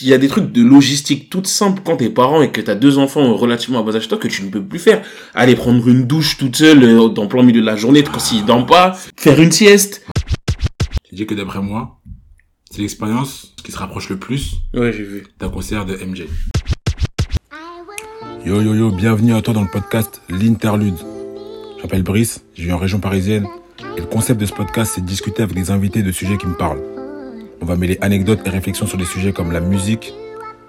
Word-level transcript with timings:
il 0.00 0.08
y 0.08 0.12
a 0.14 0.18
des 0.18 0.28
trucs 0.28 0.52
de 0.52 0.62
logistique 0.62 1.30
toutes 1.30 1.46
simples 1.46 1.82
quand 1.84 1.96
t'es 1.96 2.10
parent 2.10 2.42
et 2.42 2.50
que 2.50 2.60
t'as 2.60 2.74
deux 2.74 2.98
enfants 2.98 3.34
relativement 3.34 3.80
à 3.80 3.82
bas 3.82 3.94
âge 3.96 4.08
toi 4.08 4.18
que 4.18 4.28
tu 4.28 4.42
ne 4.42 4.50
peux 4.50 4.62
plus 4.62 4.78
faire. 4.78 5.02
Aller 5.34 5.54
prendre 5.54 5.86
une 5.88 6.06
douche 6.06 6.36
toute 6.38 6.56
seule 6.56 6.82
euh, 6.82 7.08
dans 7.08 7.26
plein 7.26 7.42
milieu 7.42 7.60
de 7.60 7.66
la 7.66 7.76
journée 7.76 8.02
quand 8.02 8.18
s'ils 8.18 8.44
dorment 8.44 8.66
pas, 8.66 8.96
faire 9.16 9.40
une 9.40 9.52
sieste. 9.52 10.04
J'ai 11.10 11.16
dit 11.16 11.26
que 11.26 11.34
d'après 11.34 11.60
moi, 11.60 12.00
c'est 12.70 12.82
l'expérience 12.82 13.54
qui 13.62 13.72
se 13.72 13.78
rapproche 13.78 14.08
le 14.08 14.16
plus 14.18 14.56
Ouais, 14.74 14.92
j'ai 14.92 15.04
vu. 15.04 15.24
d'un 15.38 15.48
concert 15.48 15.86
de 15.86 15.94
MJ. 15.96 16.24
Yo 18.44 18.60
yo 18.62 18.74
yo, 18.74 18.90
bienvenue 18.90 19.34
à 19.34 19.42
toi 19.42 19.54
dans 19.54 19.62
le 19.62 19.68
podcast 19.70 20.22
L'Interlude. 20.28 20.94
Je 21.78 21.82
m'appelle 21.82 22.02
Brice, 22.02 22.44
je 22.56 22.62
vis 22.62 22.72
en 22.72 22.78
région 22.78 23.00
parisienne 23.00 23.46
et 23.96 24.00
le 24.00 24.06
concept 24.06 24.40
de 24.40 24.46
ce 24.46 24.52
podcast 24.52 24.92
c'est 24.94 25.00
de 25.00 25.06
discuter 25.06 25.42
avec 25.42 25.56
des 25.56 25.70
invités 25.70 26.02
de 26.02 26.12
sujets 26.12 26.36
qui 26.36 26.46
me 26.46 26.54
parlent. 26.54 26.95
On 27.60 27.64
va 27.66 27.76
mêler 27.76 27.98
anecdotes 28.00 28.40
et 28.46 28.50
réflexions 28.50 28.86
sur 28.86 28.98
des 28.98 29.04
sujets 29.04 29.32
comme 29.32 29.52
la 29.52 29.60
musique, 29.60 30.14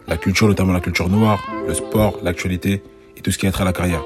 la 0.08 0.18
culture, 0.18 0.48
notamment 0.48 0.74
la 0.74 0.80
culture 0.80 1.10
noire, 1.10 1.44
le 1.68 1.74
sport, 1.74 2.20
l'actualité 2.24 2.82
et 3.16 3.22
tout 3.22 3.32
ce 3.32 3.38
qui 3.38 3.48
a 3.48 3.52
trait 3.52 3.64
à 3.64 3.66
la 3.66 3.74
carrière. 3.74 4.04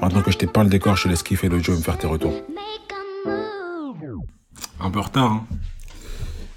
Maintenant 0.00 0.22
que 0.22 0.30
je 0.32 0.38
t'ai 0.38 0.46
peint 0.46 0.64
le 0.64 0.70
décor, 0.70 0.96
je 0.96 1.04
te 1.04 1.08
laisse 1.08 1.22
kiffer 1.22 1.48
le 1.48 1.60
jeu 1.60 1.74
et 1.74 1.76
me 1.76 1.82
faire 1.82 1.96
tes 1.98 2.06
retours. 2.06 2.34
Un 4.80 4.90
peu 4.90 4.98
retard, 5.00 5.30
hein. 5.30 5.46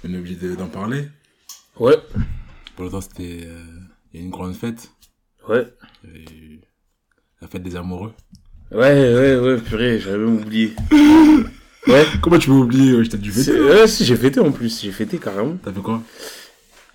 On 0.04 0.12
est 0.12 0.18
obligé 0.18 0.34
de- 0.36 0.54
d'en 0.56 0.66
parler. 0.66 1.08
Ouais. 1.78 1.96
Pour 2.74 2.84
le 2.84 2.90
temps, 2.90 3.00
c'était 3.00 3.40
euh, 3.46 3.64
il 4.12 4.20
y 4.20 4.22
a 4.22 4.24
une 4.24 4.30
grande 4.30 4.54
fête. 4.54 4.90
Ouais. 5.48 5.66
La 7.40 7.48
fête 7.48 7.62
des 7.62 7.76
amoureux. 7.76 8.12
Ouais, 8.72 8.78
ouais, 9.14 9.36
ouais, 9.38 9.58
purée, 9.60 10.00
j'avais 10.00 10.18
même 10.18 10.36
oublié. 10.36 10.74
Ouais. 11.88 12.04
Comment 12.20 12.38
tu 12.38 12.48
peux 12.48 12.54
oublier 12.54 12.94
ouais, 12.94 13.04
Je 13.04 13.10
t'ai 13.10 13.18
dû 13.18 13.30
C'est- 13.32 13.44
fêter. 13.52 13.60
Ouais, 13.60 13.86
si, 13.86 14.04
j'ai 14.04 14.16
fêté 14.16 14.40
en 14.40 14.50
plus, 14.50 14.80
j'ai 14.82 14.90
fêté 14.92 15.18
carrément. 15.18 15.56
T'as 15.62 15.72
fait 15.72 15.80
quoi? 15.80 16.02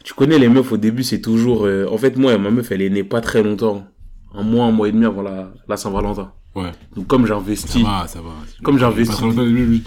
Tu 0.04 0.14
connais 0.14 0.40
les 0.40 0.50
meufs 0.50 0.72
au 0.72 0.77
début, 0.77 1.04
c'est 1.04 1.22
toujours. 1.22 1.66
euh, 1.66 1.86
En 1.91 1.98
fait, 1.98 2.17
moi, 2.17 2.38
ma 2.38 2.50
meuf, 2.50 2.72
elle 2.72 2.81
est 2.81 2.90
née 2.90 3.04
pas 3.04 3.22
très 3.22 3.44
longtemps. 3.44 3.86
Un 4.34 4.44
mois, 4.44 4.66
un 4.66 4.72
mois 4.72 4.88
et 4.88 4.92
demi 4.92 5.06
avant 5.06 5.22
la, 5.22 5.52
la 5.67 5.78
Saint-Valentin. 5.78 6.31
Ouais. 6.56 6.72
Donc, 6.95 7.08
comme 7.08 7.22
Ça 7.22 7.36
j'investis. 7.36 7.81
va, 7.84 8.06
ça 8.08 8.19
va. 8.19 8.31
Comme 8.64 8.78
j'ai 8.78 8.84
investi. 8.86 9.22
Pas 9.22 9.44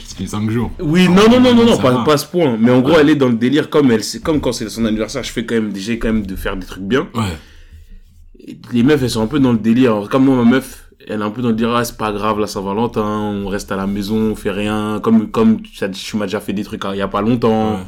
C'était 0.07 0.27
5 0.27 0.51
jours. 0.51 0.71
Oui, 0.81 1.09
non, 1.09 1.29
non, 1.31 1.41
non, 1.41 1.55
non, 1.55 1.65
non, 1.67 1.77
Ça 1.77 1.83
pas, 1.83 2.05
pas 2.05 2.17
ce 2.17 2.27
point. 2.27 2.57
Mais 2.59 2.71
en 2.71 2.81
gros, 2.81 2.93
Ouais. 2.93 3.01
elle 3.01 3.11
est 3.11 3.17
dans 3.17 3.29
le 3.29 3.35
délire, 3.35 3.69
comme 3.69 3.91
elle, 3.91 4.03
c'est 4.05 4.21
comme 4.23 4.41
quand 4.41 4.53
c'est 4.53 4.69
son 4.71 4.85
anniversaire, 4.87 5.23
je 5.23 5.31
fais 5.33 5.45
quand 5.45 5.57
même, 5.57 5.73
déjà 5.73 5.93
quand 5.95 6.09
même 6.13 6.25
de 6.27 6.37
faire 6.37 6.57
des 6.57 6.65
trucs 6.67 6.85
bien. 6.85 7.09
Ouais. 7.15 8.55
Les 8.73 8.83
meufs, 8.83 9.03
elles 9.03 9.11
sont 9.11 9.23
un 9.23 9.27
peu 9.27 9.41
dans 9.41 9.53
le 9.53 9.59
délire. 9.59 10.09
Comme 10.11 10.25
moi, 10.27 10.37
ma 10.43 10.51
meuf, 10.51 10.84
elle 11.09 11.21
est 11.21 11.25
un 11.25 11.31
peu 11.31 11.43
dans 11.43 11.49
le 11.49 11.55
délire, 11.55 11.75
ah, 11.75 11.85
c'est 11.85 11.97
pas 11.97 12.13
grave, 12.13 12.39
la 12.39 12.47
Saint-Valentin, 12.47 13.03
on 13.03 13.49
reste 13.49 13.71
à 13.73 13.77
la 13.77 13.87
maison, 13.87 14.17
on 14.33 14.35
fait 14.35 14.51
rien. 14.51 15.01
Comme, 15.03 15.31
comme 15.31 15.61
tu, 15.63 16.17
m'as 16.17 16.27
déjà 16.27 16.41
fait 16.41 16.53
des 16.53 16.65
trucs 16.65 16.85
hein, 16.85 16.91
il 16.93 16.99
y 16.99 17.03
a 17.03 17.09
pas 17.09 17.23
longtemps. 17.23 17.73
Ouais. 17.75 17.83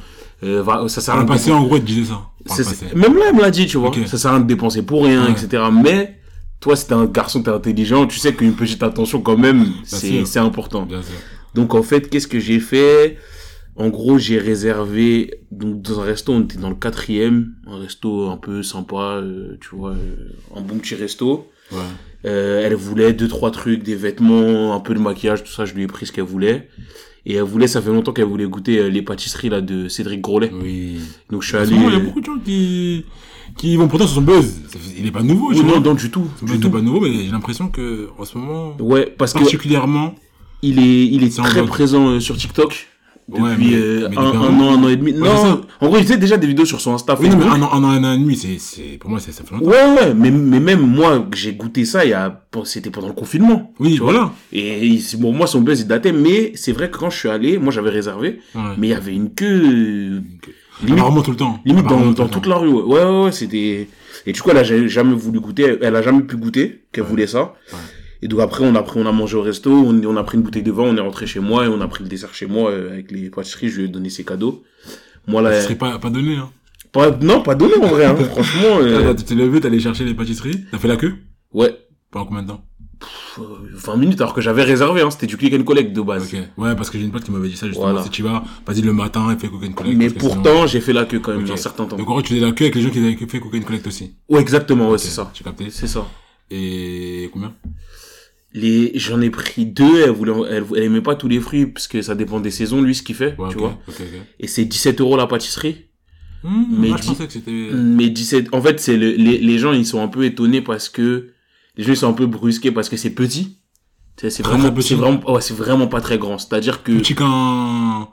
Euh, 0.44 0.62
va- 0.62 0.86
ça 0.88 1.00
sert 1.00 1.14
à 1.14 1.24
passé, 1.24 1.50
en 1.50 1.62
gros, 1.62 1.76
elle 1.76 1.84
disait 1.84 2.04
ça. 2.04 2.20
Même 2.94 3.16
là, 3.16 3.24
elle 3.30 3.34
me 3.36 3.40
l'a 3.40 3.50
dit, 3.50 3.66
tu 3.66 3.78
vois. 3.78 3.88
Ok. 3.88 4.00
Ça 4.06 4.18
sert 4.18 4.30
à 4.30 4.34
rien 4.34 4.42
de 4.42 4.46
dépenser 4.48 4.82
pour 4.82 5.04
rien, 5.04 5.24
Ouais. 5.24 5.32
etc. 5.32 5.62
Mais, 5.72 6.18
toi, 6.60 6.76
si 6.76 6.86
t'es 6.86 6.92
un 6.92 7.06
garçon, 7.06 7.42
t'es 7.42 7.50
intelligent, 7.50 8.06
tu 8.06 8.18
sais 8.18 8.34
qu'une 8.34 8.52
petite 8.54 8.82
attention, 8.82 9.20
quand 9.22 9.38
même, 9.38 9.66
c'est, 9.84 10.38
important. 10.38 10.82
Bien 10.84 11.02
sûr. 11.02 11.14
Donc, 11.54 11.74
en 11.74 11.82
fait, 11.82 12.10
qu'est-ce 12.10 12.28
que 12.28 12.38
j'ai 12.38 12.60
fait? 12.60 13.16
En 13.76 13.88
gros, 13.88 14.18
j'ai 14.18 14.38
réservé, 14.38 15.40
donc, 15.50 15.80
dans 15.82 16.00
un 16.00 16.04
resto, 16.04 16.32
on 16.32 16.42
était 16.42 16.58
dans 16.58 16.70
le 16.70 16.74
quatrième, 16.76 17.54
un 17.66 17.78
resto 17.78 18.28
un 18.30 18.36
peu 18.36 18.62
sympa, 18.62 19.16
euh, 19.22 19.56
tu 19.60 19.74
vois, 19.74 19.90
euh, 19.92 20.32
un 20.54 20.60
bon 20.60 20.76
petit 20.78 20.94
resto. 20.94 21.48
Ouais. 21.72 21.78
Euh, 22.24 22.62
elle 22.64 22.74
voulait 22.74 23.12
deux, 23.12 23.28
trois 23.28 23.50
trucs, 23.50 23.82
des 23.82 23.94
vêtements, 23.94 24.74
un 24.74 24.80
peu 24.80 24.94
de 24.94 24.98
maquillage, 24.98 25.44
tout 25.44 25.52
ça, 25.52 25.64
je 25.64 25.74
lui 25.74 25.82
ai 25.82 25.86
pris 25.86 26.06
ce 26.06 26.12
qu'elle 26.12 26.24
voulait. 26.24 26.68
Et 27.24 27.34
elle 27.34 27.42
voulait, 27.42 27.66
ça 27.66 27.82
fait 27.82 27.90
longtemps 27.90 28.12
qu'elle 28.12 28.26
voulait 28.26 28.46
goûter 28.46 28.78
euh, 28.78 28.88
les 28.88 29.02
pâtisseries, 29.02 29.48
là, 29.48 29.60
de 29.60 29.88
Cédric 29.88 30.20
Grolet. 30.20 30.50
Oui. 30.62 30.98
Donc, 31.30 31.42
je 31.42 31.48
suis 31.48 31.56
allé... 31.56 31.74
il 31.74 31.92
y 31.92 31.96
a 31.96 31.98
beaucoup 31.98 32.20
de 32.20 32.24
gens 32.26 32.38
qui, 32.44 33.04
qui 33.56 33.76
vont 33.76 33.88
pourtant 33.88 34.06
sur 34.06 34.16
son 34.16 34.22
buzz. 34.22 34.60
Il 34.96 35.06
est 35.06 35.10
pas 35.10 35.22
nouveau, 35.22 35.48
Oui, 35.50 35.56
tu 35.58 35.64
non, 35.64 35.80
non, 35.80 35.94
du 35.94 36.10
tout. 36.10 36.28
Son 36.38 36.46
Du 36.46 36.52
buzz 36.52 36.60
tout. 36.60 36.70
pas 36.70 36.80
nouveau, 36.80 37.00
mais 37.00 37.12
j'ai 37.12 37.30
l'impression 37.32 37.68
que, 37.68 38.08
en 38.16 38.24
ce 38.24 38.38
moment, 38.38 38.76
Ouais, 38.78 39.12
parce 39.18 39.32
que 39.32 39.40
particulièrement, 39.40 40.14
il 40.62 40.78
est, 40.78 41.06
il 41.06 41.24
est 41.24 41.36
très 41.36 41.64
présent 41.66 42.08
euh, 42.10 42.20
sur 42.20 42.36
TikTok 42.36 42.86
depuis 43.28 43.42
Ouais, 43.42 43.56
mais- 43.58 43.74
euh, 43.74 44.08
mais 44.10 44.16
un, 44.18 44.24
depuis 44.26 44.38
an, 44.38 44.44
un 44.78 44.82
an 44.84 44.88
et 44.88 44.96
demi. 44.96 45.12
non, 45.12 45.62
en 45.80 45.86
gros, 45.88 45.98
il 45.98 46.04
faisait 46.04 46.16
déjà 46.16 46.36
des 46.36 46.46
vidéos 46.46 46.64
sur 46.64 46.80
son 46.80 46.94
Insta. 46.94 47.16
oui, 47.20 47.28
non, 47.28 47.36
mais 47.38 47.44
un 47.46 47.60
an, 47.62 47.70
un 47.72 47.82
an, 47.84 47.88
un 47.90 48.04
an 48.04 48.12
et 48.14 48.18
demi, 48.18 48.36
c'est, 48.36 48.58
c'est, 48.58 48.98
pour 48.98 49.10
moi, 49.10 49.18
c'est, 49.20 49.32
ça 49.32 49.42
fait 49.44 49.52
longtemps. 49.54 49.66
Ouais, 49.66 49.84
ouais, 50.00 50.14
mais, 50.14 50.30
mais 50.30 50.60
même 50.60 50.80
moi, 50.80 51.26
j'ai 51.34 51.52
goûté 51.54 51.84
ça, 51.84 52.04
il 52.04 52.10
y 52.10 52.14
a, 52.14 52.44
c'était 52.64 52.90
pendant 52.90 53.08
le 53.08 53.14
confinement. 53.14 53.72
Oui, 53.80 53.96
voilà. 53.98 54.32
Et 54.52 54.98
bon, 55.18 55.32
moi, 55.32 55.46
son 55.46 55.60
buzz, 55.60 55.80
il 55.80 55.86
datait, 55.88 56.12
mais 56.12 56.52
c'est 56.54 56.72
vrai 56.72 56.90
que 56.90 56.96
quand 56.98 57.10
je 57.10 57.18
suis 57.18 57.28
allé, 57.28 57.58
moi, 57.58 57.72
j'avais 57.72 57.90
réservé, 57.90 58.40
Ouais. 58.54 58.60
mais 58.78 58.88
il 58.88 58.90
y 58.90 58.94
avait 58.94 59.14
une 59.14 59.30
queue, 59.34 59.44
euh, 59.64 60.20
limite, 60.82 60.98
Apparemment 61.00 61.22
tout 61.22 61.30
le 61.32 61.36
temps. 61.36 61.60
limite 61.64 61.86
dans, 61.86 62.12
dans 62.12 62.28
toute 62.28 62.46
la 62.46 62.56
rue. 62.56 62.68
Ouais, 62.68 63.02
ouais, 63.04 63.24
ouais, 63.24 63.32
c'était, 63.32 63.88
et 64.24 64.32
du 64.32 64.40
coup, 64.40 64.50
elle 64.50 64.58
a 64.58 64.62
ja- 64.64 64.86
jamais 64.86 65.14
voulu 65.14 65.40
goûter, 65.40 65.78
elle 65.82 65.96
a 65.96 66.02
jamais 66.02 66.22
pu 66.22 66.36
goûter, 66.36 66.84
qu'elle 66.92 67.04
voulait 67.04 67.26
ça. 67.26 67.54
Et 68.22 68.28
donc 68.28 68.40
après, 68.40 68.64
on 68.64 68.74
a 68.74 68.82
pris, 68.82 68.98
on 69.00 69.06
a 69.06 69.12
mangé 69.12 69.36
au 69.36 69.42
resto, 69.42 69.70
on, 69.70 70.02
on 70.04 70.16
a 70.16 70.24
pris 70.24 70.36
une 70.38 70.42
bouteille 70.42 70.62
de 70.62 70.72
vin, 70.72 70.84
on 70.84 70.96
est 70.96 71.00
rentré 71.00 71.26
chez 71.26 71.40
moi 71.40 71.64
et 71.66 71.68
on 71.68 71.80
a 71.80 71.88
pris 71.88 72.02
le 72.02 72.08
dessert 72.08 72.34
chez 72.34 72.46
moi 72.46 72.70
euh, 72.70 72.92
avec 72.92 73.10
les 73.12 73.28
pâtisseries, 73.30 73.68
je 73.68 73.76
lui 73.80 73.84
ai 73.84 73.88
donné 73.88 74.08
ses 74.10 74.24
cadeaux. 74.24 74.62
Moi, 75.26 75.42
là, 75.42 75.52
Ça 75.52 75.62
serait 75.62 75.74
pas, 75.76 75.98
pas 75.98 76.10
donné, 76.10 76.36
hein. 76.36 76.50
pas, 76.92 77.10
non, 77.10 77.42
pas 77.42 77.54
donné 77.54 77.74
en 77.76 77.86
vrai, 77.88 78.04
hein, 78.06 78.16
franchement, 78.30 78.78
euh, 78.80 79.12
tu 79.14 79.24
t'es 79.24 79.34
levé, 79.34 79.60
t'es 79.60 79.66
allé 79.66 79.80
chercher 79.80 80.04
les 80.04 80.14
pâtisseries, 80.14 80.64
t'as 80.70 80.78
fait 80.78 80.88
la 80.88 80.96
queue? 80.96 81.14
Ouais, 81.52 81.76
Pendant 82.10 82.26
combien 82.26 82.42
de 82.42 82.48
temps? 82.48 82.64
Pff, 82.98 83.40
euh, 83.40 83.44
20 83.74 83.96
minutes 83.98 84.20
alors 84.22 84.32
que 84.32 84.40
j'avais 84.40 84.62
réservé, 84.62 85.02
hein, 85.02 85.10
c'était 85.10 85.26
du 85.26 85.36
click 85.36 85.52
and 85.52 85.64
collect 85.64 85.92
de 85.92 86.00
base. 86.00 86.32
Ok. 86.32 86.40
Ouais, 86.56 86.74
parce 86.74 86.88
que 86.88 86.96
j'ai 86.98 87.04
une 87.04 87.10
pote 87.10 87.24
qui 87.24 87.30
m'avait 87.30 87.48
dit 87.48 87.56
ça 87.56 87.66
justement. 87.66 87.88
Voilà. 87.90 88.02
Si 88.02 88.08
tu 88.08 88.22
vas, 88.22 88.42
vas-y 88.66 88.80
le 88.80 88.94
matin 88.94 89.30
et 89.30 89.38
fais 89.38 89.48
cocaine 89.48 89.74
collect. 89.74 89.98
Mais 89.98 90.08
pourtant, 90.08 90.66
j'ai 90.66 90.80
fait 90.80 90.94
la 90.94 91.04
queue 91.04 91.20
quand 91.20 91.32
même, 91.32 91.44
Ok. 91.44 91.50
un 91.50 91.56
certain 91.56 91.84
temps. 91.84 91.96
Donc 91.98 92.08
en 92.08 92.14
vrai, 92.14 92.22
tu 92.22 92.30
faisais 92.32 92.40
la 92.46 92.52
queue 92.52 92.64
avec 92.64 92.74
les 92.76 92.80
gens 92.80 92.88
qui 92.88 92.98
avaient 93.00 93.14
fait 93.26 93.38
cocaine 93.40 93.64
collect 93.64 93.86
aussi. 93.86 94.14
Ouais, 94.30 94.40
exactement, 94.40 94.88
ouais, 94.90 94.96
c'est 94.96 95.10
ça. 95.10 95.30
Tu 95.34 95.44
capté 95.44 95.66
C'est 95.68 95.86
ça. 95.88 96.06
Et 96.50 97.28
combien? 97.34 97.52
Les, 98.58 98.92
j'en 98.98 99.20
ai 99.20 99.28
pris 99.28 99.66
deux, 99.66 100.00
elle 100.00 100.10
voulait, 100.10 100.32
elle, 100.50 100.64
elle 100.74 100.82
aimait 100.84 101.02
pas 101.02 101.14
tous 101.14 101.28
les 101.28 101.40
fruits 101.40 101.66
parce 101.66 101.86
que 101.86 102.00
ça 102.00 102.14
dépend 102.14 102.40
des 102.40 102.50
saisons, 102.50 102.80
lui, 102.80 102.94
ce 102.94 103.02
qu'il 103.02 103.14
fait, 103.14 103.36
Ouais, 103.38 103.50
tu 103.50 103.58
vois. 103.58 103.78
Et 104.40 104.46
c'est 104.46 104.64
17 104.64 105.00
euros 105.02 105.16
la 105.18 105.26
pâtisserie. 105.26 105.86
Hmm, 106.42 106.64
Mais 106.70 106.88
moi, 106.88 106.96
je 106.96 107.06
pensais 107.06 107.26
que 107.26 107.32
c'était. 107.32 107.50
Mais 107.74 108.08
17, 108.08 108.48
en 108.54 108.62
fait, 108.62 108.80
c'est 108.80 108.96
le, 108.96 109.10
les, 109.12 109.36
les 109.38 109.58
gens, 109.58 109.72
ils 109.72 109.84
sont 109.86 110.00
un 110.02 110.08
peu 110.08 110.24
étonnés 110.24 110.62
parce 110.62 110.88
que, 110.88 111.30
les 111.76 111.84
gens, 111.84 111.92
ils 111.92 111.96
sont 111.98 112.08
un 112.08 112.14
peu 112.14 112.26
brusqués 112.26 112.72
parce 112.72 112.88
que 112.88 112.96
c'est 112.96 113.10
petit. 113.14 113.58
C'est 114.18 114.30
c'est 114.30 114.42
vraiment, 114.42 114.72
petit. 114.72 114.88
c'est 114.88 114.94
vraiment, 114.94 115.20
ouais, 115.30 115.40
c'est 115.42 115.54
vraiment 115.54 115.86
pas 115.88 116.00
très 116.00 116.16
grand. 116.16 116.38
C'est-à-dire 116.38 116.82
que, 116.82 116.92
Plus 116.92 117.02
petit 117.02 117.14
qu'un. 117.14 118.08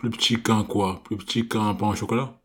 Plus 0.00 0.10
petit 0.10 0.42
qu'un 0.42 0.64
quoi? 0.64 1.02
Plus 1.04 1.16
petit 1.16 1.48
qu'un 1.48 1.72
pain 1.74 1.88
au 1.88 1.94
chocolat? 1.94 2.38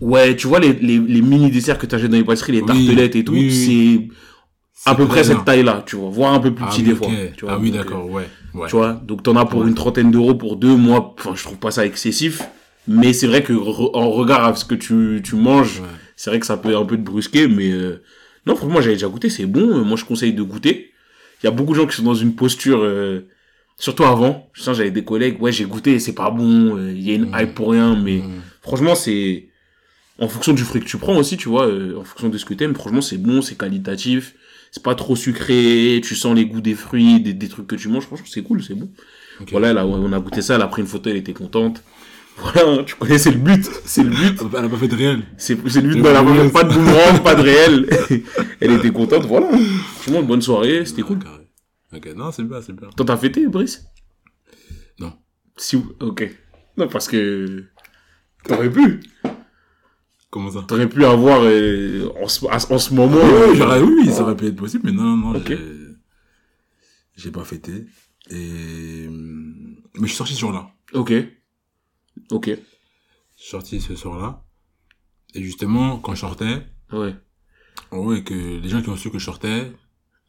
Ouais, 0.00 0.36
tu 0.36 0.46
vois, 0.46 0.60
les, 0.60 0.74
les, 0.74 0.98
les 0.98 1.22
mini 1.22 1.50
desserts 1.50 1.78
que 1.78 1.86
t'achètes 1.86 2.10
dans 2.10 2.16
les 2.18 2.24
pâtisseries, 2.24 2.52
les 2.52 2.60
Oui, 2.60 2.66
tartelettes 2.66 3.16
et 3.16 3.24
tout, 3.24 3.32
oui, 3.32 3.46
oui. 3.48 3.52
c'est 3.52 4.08
à 4.86 4.94
peu 4.94 5.06
près 5.06 5.24
cette 5.24 5.44
taille-là, 5.44 5.82
tu 5.86 5.96
vois, 5.96 6.10
voire 6.10 6.32
un 6.34 6.40
peu 6.40 6.52
plus 6.54 6.64
Ah 6.66 6.70
petit 6.70 6.82
oui, 6.82 6.88
des 6.88 6.94
fois. 6.94 7.08
Tu 7.36 7.44
vois, 7.44 7.54
Ah 7.54 7.58
oui, 7.60 7.70
d'accord, 7.70 8.06
ouais. 8.06 8.26
ouais. 8.54 8.62
euh, 8.64 8.66
Tu 8.66 8.76
vois, 8.76 8.92
donc 8.94 9.22
t'en 9.22 9.36
as 9.36 9.44
pour 9.44 9.60
Ouais. 9.60 9.68
une 9.68 9.74
trentaine 9.74 10.10
d'euros 10.10 10.34
pour 10.34 10.56
deux. 10.56 10.74
Moi, 10.76 11.14
enfin, 11.18 11.32
je 11.34 11.42
trouve 11.44 11.58
pas 11.58 11.70
ça 11.70 11.84
excessif. 11.86 12.42
Mais 12.88 13.12
c'est 13.12 13.26
vrai 13.26 13.42
que 13.42 13.52
re- 13.52 13.90
en 13.94 14.10
regard 14.10 14.44
à 14.44 14.54
ce 14.56 14.64
que 14.64 14.74
tu, 14.74 15.20
tu 15.22 15.36
manges, 15.36 15.80
Ouais. 15.80 15.86
c'est 16.16 16.30
vrai 16.30 16.40
que 16.40 16.46
ça 16.46 16.56
peut 16.56 16.74
un 16.76 16.84
peu 16.84 16.96
te 16.96 17.02
brusquer, 17.02 17.46
mais 17.46 17.70
euh, 17.70 18.02
non, 18.46 18.56
franchement, 18.56 18.80
j'avais 18.80 18.94
déjà 18.94 19.06
goûté, 19.08 19.28
c'est 19.28 19.46
bon. 19.46 19.60
Euh, 19.78 19.84
Moi, 19.84 19.96
je 19.96 20.04
conseille 20.04 20.32
de 20.32 20.42
goûter. 20.42 20.90
Il 21.42 21.46
y 21.46 21.48
a 21.48 21.52
beaucoup 21.52 21.72
de 21.72 21.78
gens 21.78 21.86
qui 21.86 21.94
sont 21.96 22.02
dans 22.02 22.14
une 22.14 22.34
posture, 22.34 22.80
euh, 22.82 23.28
surtout 23.78 24.04
avant. 24.04 24.48
Je 24.54 24.62
sens, 24.62 24.76
j'avais 24.78 24.90
des 24.90 25.04
collègues, 25.04 25.40
ouais, 25.42 25.52
j'ai 25.52 25.64
goûté, 25.66 25.98
c'est 26.00 26.14
pas 26.14 26.30
bon, 26.30 26.76
euh, 26.76 26.90
il 26.90 27.02
y 27.06 27.12
a 27.12 27.14
une 27.14 27.30
hype 27.38 27.54
pour 27.54 27.70
rien, 27.70 27.96
mais 27.96 28.22
franchement, 28.62 28.94
c'est 28.94 29.46
en 30.18 30.28
fonction 30.28 30.52
du 30.52 30.62
fruit 30.64 30.80
que 30.82 30.86
tu 30.86 30.96
prends 30.98 31.16
aussi, 31.16 31.36
tu 31.36 31.48
vois, 31.48 31.66
euh, 31.66 31.96
en 31.98 32.04
fonction 32.04 32.28
de 32.28 32.36
ce 32.38 32.44
que 32.44 32.54
t'aimes. 32.54 32.74
Franchement, 32.74 33.00
c'est 33.02 33.16
bon, 33.18 33.40
c'est 33.40 33.56
qualitatif, 33.56 34.34
c'est 34.70 34.82
pas 34.82 34.94
trop 34.94 35.16
sucré, 35.16 36.00
tu 36.04 36.14
sens 36.14 36.34
les 36.34 36.46
goûts 36.46 36.60
des 36.60 36.74
fruits, 36.74 37.20
des, 37.20 37.32
des 37.32 37.48
trucs 37.48 37.66
que 37.66 37.76
tu 37.76 37.88
manges. 37.88 38.04
Franchement, 38.04 38.26
c'est 38.28 38.42
cool, 38.42 38.62
c'est 38.62 38.74
bon. 38.74 38.90
Voilà, 39.50 39.72
là, 39.72 39.86
on 39.86 40.12
a 40.12 40.20
goûté 40.20 40.42
ça, 40.42 40.56
elle 40.56 40.62
a 40.62 40.68
pris 40.68 40.82
une 40.82 40.88
photo, 40.88 41.10
elle 41.10 41.16
était 41.16 41.32
contente. 41.32 41.82
Voilà, 42.42 42.82
tu 42.84 42.94
connais, 42.94 43.18
c'est 43.18 43.32
le 43.32 43.38
but, 43.38 43.68
c'est 43.84 44.02
le 44.02 44.08
but. 44.08 44.40
Elle 44.56 44.64
a 44.64 44.68
pas 44.68 44.76
fait 44.78 44.88
de 44.88 44.96
réel. 44.96 45.22
C'est 45.36 45.56
le 45.56 45.60
but, 45.60 45.98
elle 45.98 46.16
a 46.16 46.22
pas 46.48 46.64
de 46.64 46.72
boomerang, 46.72 47.22
pas 47.22 47.34
de 47.34 47.42
réel. 47.42 47.86
Elle 48.60 48.72
était 48.72 48.90
contente, 48.90 49.26
voilà. 49.26 49.48
Franchement, 49.96 50.22
bonne 50.22 50.40
soirée, 50.40 50.86
c'était 50.86 51.02
cool. 51.02 51.18
Ok, 51.92 52.08
non, 52.16 52.30
c'est 52.32 52.44
bien, 52.44 52.62
c'est 52.62 52.72
bien. 52.72 52.88
Toi, 52.96 53.04
t'as 53.04 53.16
fêté, 53.18 53.46
Brice? 53.46 53.84
Non. 54.98 55.12
Si, 55.56 55.76
ok. 55.76 56.30
Non, 56.78 56.88
parce 56.88 57.08
que 57.08 57.64
t'aurais 58.44 58.70
pu. 58.70 59.00
Comment 60.30 60.50
ça 60.52 60.62
T'aurais 60.66 60.88
pu 60.88 61.04
avoir 61.04 61.40
euh, 61.42 62.08
en, 62.22 62.28
ce, 62.28 62.44
en 62.46 62.78
ce 62.78 62.94
moment. 62.94 63.16
Oui, 63.16 63.60
euh, 63.60 63.82
oui, 63.84 63.94
oui, 64.06 64.12
ça 64.12 64.22
aurait 64.22 64.36
pu 64.36 64.46
être 64.46 64.56
possible, 64.56 64.84
mais 64.86 64.92
non, 64.92 65.16
non, 65.16 65.34
Ok. 65.36 65.48
j'ai- 67.16 67.30
pas 67.32 67.44
fêté. 67.44 67.86
Et... 68.30 69.08
Mais 69.08 70.02
je 70.02 70.06
suis 70.06 70.16
sorti 70.16 70.34
ce 70.34 70.40
jour-là. 70.40 70.70
Ok. 70.94 71.12
Ok. 72.30 72.46
Je 72.48 72.54
suis 73.42 73.50
sorti 73.50 73.80
ce 73.80 73.94
soir-là. 73.96 74.44
Et 75.34 75.42
justement, 75.42 75.98
quand 75.98 76.14
je 76.14 76.20
sortais, 76.20 76.62
Ouais. 76.92 77.14
et 77.92 78.22
que 78.24 78.34
les 78.60 78.68
gens 78.68 78.82
qui 78.82 78.88
ont 78.88 78.96
su 78.96 79.10
que 79.10 79.18
je 79.18 79.24
sortais, 79.24 79.72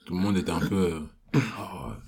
tout 0.06 0.16
le 0.16 0.20
monde 0.20 0.38
était 0.38 0.52
un 0.52 0.60
peu... 0.60 0.76
euh, 0.76 1.00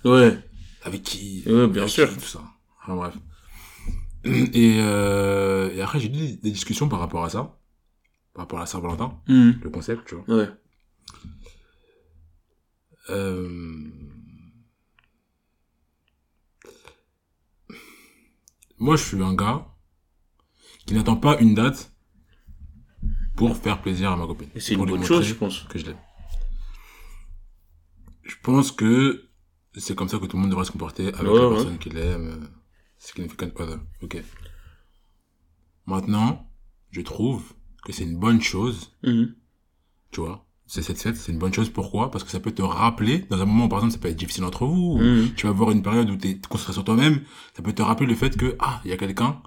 Oh, 0.04 0.10
Ouais. 0.12 0.38
avec 0.84 1.04
qui 1.04 1.44
Ouais, 1.45 1.68
bien 1.68 1.88
sûr. 1.88 2.10
qui, 2.10 2.16
Tout 2.16 2.25
ça. 2.25 2.42
Enfin 2.81 2.95
bref. 2.95 3.13
Et, 4.25 4.78
euh, 4.80 5.72
et 5.74 5.81
après, 5.81 6.00
j'ai 6.00 6.07
eu 6.07 6.38
des 6.38 6.51
discussions 6.51 6.90
par 6.90 7.00
rapport 7.00 7.24
à 7.24 7.30
ça. 7.30 7.57
Par 8.33 8.44
rapport 8.44 8.59
à 8.59 8.62
la 8.63 8.65
Saint-Valentin, 8.65 9.21
Mhm. 9.27 9.59
le 9.63 9.69
concept, 9.69 10.07
tu 10.07 10.15
vois. 10.15 10.35
Ouais. 10.38 10.50
Euh... 13.09 13.89
Moi, 18.80 18.95
je 18.97 19.03
suis 19.03 19.21
un 19.24 19.33
gars 19.33 19.68
qui 20.85 20.94
n'attend 20.94 21.15
pas 21.15 21.39
une 21.39 21.53
date 21.56 21.94
pour 23.35 23.56
faire 23.56 23.81
plaisir 23.81 24.12
à 24.12 24.18
ma 24.18 24.25
copine. 24.27 24.50
Et 24.56 24.59
c'est 24.59 24.74
une 24.74 24.85
bonne 24.85 25.03
chose, 25.03 25.24
je 25.25 25.33
pense. 25.33 25.62
Que 25.63 25.80
je 25.80 25.85
l'aime. 25.85 25.97
Je 28.24 28.35
pense 28.44 28.71
que 28.71 29.30
c'est 29.75 29.95
comme 29.95 30.09
ça 30.09 30.18
que 30.19 30.25
tout 30.25 30.35
le 30.38 30.41
monde 30.41 30.51
devrait 30.51 30.65
se 30.65 30.71
comporter 30.71 31.07
avec 31.13 31.21
Ouais, 31.31 31.39
la 31.39 31.47
ouais. 31.50 31.56
personne 31.56 31.77
qu'il 31.77 31.97
aime. 31.97 32.27
euh, 32.44 32.47
Significant 32.97 33.50
other. 33.59 33.80
Ok. 34.01 34.21
Maintenant, 35.85 36.50
je 36.91 37.01
trouve 37.01 37.53
que 37.85 37.91
c'est 37.91 38.03
une 38.03 38.18
bonne 38.18 38.41
chose 38.41 38.94
Mhm. 39.03 39.33
tu 40.12 40.21
vois. 40.21 40.45
C'est 40.65 40.81
cette 40.81 41.00
fête, 41.01 41.18
c'est 41.18 41.31
une 41.31 41.38
bonne 41.39 41.53
chose. 41.53 41.69
Pourquoi? 41.69 42.09
Parce 42.09 42.24
que 42.24 42.31
ça 42.31 42.39
peut 42.39 42.51
te 42.51 42.62
rappeler, 42.62 43.19
dans 43.30 43.39
un 43.41 43.45
moment, 43.45 43.68
par 43.68 43.80
exemple, 43.80 43.94
ça 43.94 44.00
peut 44.00 44.07
être 44.07 44.15
difficile 44.15 44.44
entre 44.45 44.65
vous, 44.65 44.94
ou 44.95 44.97
Mhm. 45.01 45.33
tu 45.35 45.45
vas 45.45 45.50
avoir 45.51 45.71
une 45.71 45.83
période 45.83 46.09
où 46.09 46.15
tu 46.15 46.30
es 46.30 46.39
concentré 46.50 46.74
sur 46.74 46.83
toi-même, 46.85 47.21
ça 47.56 47.62
peut 47.62 47.74
te 47.74 47.81
rappeler 47.81 48.07
le 48.07 48.15
fait 48.15 48.35
que, 48.38 48.56
ah, 48.59 48.80
il 48.85 48.89
y 48.91 48.94
a 48.94 48.97
quelqu'un, 48.97 49.41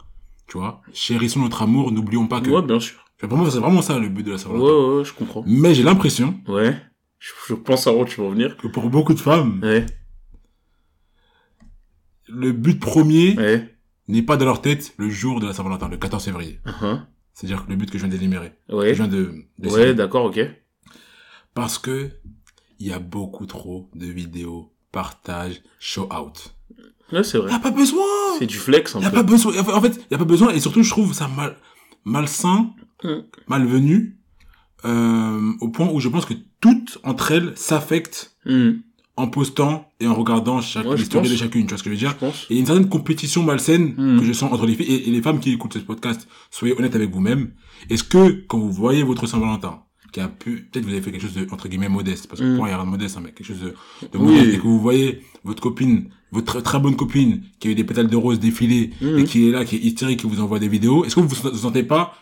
tu 0.47 0.59
vois, 0.59 0.83
chérissons 0.93 1.41
notre 1.41 1.63
amour, 1.63 1.91
n'oublions 1.93 2.27
pas 2.29 2.41
que... 2.41 2.51
Ouais, 2.51 2.63
bien 2.63 2.79
sûr. 2.81 3.03
Pour 3.19 3.39
moi, 3.39 3.51
c'est 3.51 3.59
vraiment 3.61 3.81
ça 3.81 3.99
le 3.99 4.09
but 4.11 4.23
de 4.25 4.29
la 4.31 4.37
Ouais, 4.37 4.43
Saint-Valentin. 4.43 4.67
ouais, 4.73 4.97
ouais, 4.99 5.05
je 5.05 5.13
comprends. 5.15 5.43
Mais 5.47 5.75
j'ai 5.75 5.83
l'impression 5.83 6.39
Ouais. 6.47 6.77
Je, 7.19 7.33
je 7.49 7.55
pense 7.55 7.87
à 7.87 7.93
où 7.95 8.05
tu 8.05 8.21
vas 8.21 8.27
en 8.27 8.31
venir. 8.31 8.57
que 8.59 8.69
pour 8.69 8.91
beaucoup 8.91 9.15
de 9.15 9.19
femmes, 9.19 9.61
Ouais. 9.63 9.87
le 12.29 12.53
but 12.53 12.79
premier 12.81 13.37
Ouais. 13.39 13.75
n'est 14.09 14.23
pas 14.23 14.37
dans 14.37 14.45
leur 14.45 14.61
tête 14.61 14.95
le 14.99 15.09
jour 15.09 15.41
de 15.41 15.47
la 15.47 15.53
Saint-Valentin, 15.55 15.89
le 15.89 15.97
14 15.97 16.25
février. 16.25 16.61
Uh-huh. 16.67 17.01
C'est-à-dire 17.37 17.67
que 17.67 17.71
le 17.71 17.77
but 17.77 17.91
que 17.91 17.99
je 17.99 18.07
viens 18.07 18.17
d'énumérer. 18.17 18.55
que 18.67 18.75
Ouais. 18.75 18.95
Je 18.95 19.03
viens 19.03 19.09
de... 19.13 19.45
de 19.59 19.69
Ouais, 19.69 19.93
d'accord, 19.93 20.25
ok. 20.25 20.41
Parce 21.53 21.79
que 21.79 22.11
il 22.79 22.87
y 22.87 22.93
a 22.93 22.99
beaucoup 22.99 23.45
trop 23.45 23.91
de 23.95 24.07
vidéos, 24.07 24.73
partage, 24.91 25.63
show 25.79 26.09
out. 26.13 26.55
Ouais, 27.13 27.23
c'est 27.23 27.37
Il 27.39 27.43
vrai. 27.43 27.53
y 27.53 27.55
a 27.55 27.59
pas 27.59 27.71
besoin 27.71 28.07
C'est 28.39 28.47
du 28.47 28.57
flex, 28.57 28.95
Il 28.97 29.03
y 29.03 29.05
a 29.05 29.11
peu. 29.11 29.17
pas 29.17 29.23
besoin. 29.23 29.53
En 29.59 29.81
fait, 29.83 29.97
il 29.97 30.07
y 30.13 30.15
a 30.15 30.19
pas 30.19 30.25
besoin. 30.25 30.51
Et 30.55 30.61
surtout, 30.61 30.83
je 30.83 30.89
trouve 30.91 31.13
ça 31.13 31.29
mal, 31.29 31.57
malsain, 32.05 32.71
Mm. 33.05 33.21
malvenu, 33.49 34.19
euh, 34.87 35.53
au 35.61 35.69
point 35.69 35.89
où 35.93 36.01
je 36.01 36.09
pense 36.09 36.25
que 36.25 36.33
toutes 36.61 36.97
entre 37.05 37.33
elles 37.33 37.53
s'affectent 37.57 38.35
Mhm. 38.47 38.81
En 39.17 39.29
postant 39.29 39.89
et 40.01 40.07
en 40.07 40.15
regardant 40.15 40.61
chaque 40.61 40.85
Ouais, 40.85 40.93
je 40.97 41.03
l'histoire 41.03 41.25
de 41.25 41.29
chacune. 41.35 41.63
Tu 41.63 41.69
vois 41.71 41.79
ce 41.79 41.83
que 41.83 41.91
je 41.91 41.95
veux 41.95 42.01
Je 42.01 42.07
dire 42.07 42.17
pense. 42.19 42.45
Et 42.51 42.55
il 42.55 42.57
y 42.57 42.59
a 42.59 42.61
une 42.61 42.67
certaine 42.67 42.89
compétition 42.89 43.43
malsaine 43.43 43.95
Mm. 43.97 44.19
que 44.21 44.25
je 44.27 44.33
sens 44.33 44.53
entre 44.53 44.67
les 44.67 44.75
filles 44.75 44.93
et, 44.95 45.09
et 45.09 45.11
les 45.11 45.23
femmes 45.23 45.41
qui 45.41 45.53
écoutent 45.53 45.73
ce 45.75 45.79
podcast. 45.79 46.29
Soyez 46.51 46.75
honnêtes 46.79 46.95
avec 46.95 47.11
vous-même. 47.11 47.53
Est-ce 47.89 48.05
que 48.05 48.45
quand 48.47 48.59
vous 48.59 48.71
voyez 48.73 49.03
votre 49.03 49.27
Saint-Valentin, 49.27 49.83
qui 50.13 50.21
a 50.21 50.29
pu, 50.29 50.69
peut-être 50.71 50.85
vous 50.85 50.93
avez 50.93 51.01
fait 51.03 51.13
quelque 51.13 51.23
chose 51.23 51.35
de 51.35 51.47
entre 51.51 51.69
guillemets 51.69 51.89
modeste, 51.89 52.27
parce 52.29 52.41
que 52.41 52.47
Mm. 52.47 52.51
pour 52.51 52.59
moi 52.59 52.69
il 52.69 52.71
y 52.73 52.75
a 52.75 52.77
rien 52.77 52.85
de 52.87 52.91
modeste, 52.91 53.17
hein, 53.17 53.23
mais 53.25 53.33
quelque 53.33 53.47
chose 53.47 53.61
de, 53.61 53.75
de 54.13 54.19
Oui. 54.19 54.33
modeste, 54.35 54.55
et 54.55 54.59
que 54.59 54.63
vous 54.63 54.81
voyez 54.81 55.21
votre 55.45 55.63
copine, 55.63 56.11
votre 56.31 56.61
très, 56.61 56.79
bonne 56.79 56.97
copine, 56.97 57.43
qui 57.59 57.69
a 57.69 57.71
eu 57.71 57.75
des 57.75 57.85
pétales 57.85 58.09
de 58.09 58.17
rose 58.17 58.39
défilés 58.39 58.91
Mhm. 59.01 59.19
et 59.19 59.25
qui 59.25 59.49
est 59.49 59.53
là, 59.53 59.65
qui 59.65 59.77
est 59.77 59.81
hystérique, 59.81 60.21
qui 60.21 60.27
vous 60.27 60.41
envoie 60.41 60.59
des 60.59 60.69
vidéos, 60.69 61.05
est-ce 61.05 61.15
que 61.17 61.21
vous 61.21 61.29
vous 61.29 61.57
sentez 61.59 61.83
pas, 61.83 62.15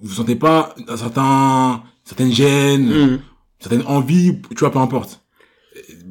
vous 0.00 0.12
sentez 0.14 0.36
pas 0.36 0.74
un 0.88 0.96
certain, 0.96 1.82
certaine 2.04 2.32
gêne, 2.32 2.86
Mhm. 2.88 3.20
certaine 3.58 3.82
envie, 3.86 4.40
tu 4.50 4.56
vois, 4.60 4.70
peu 4.72 4.78
importe? 4.78 5.22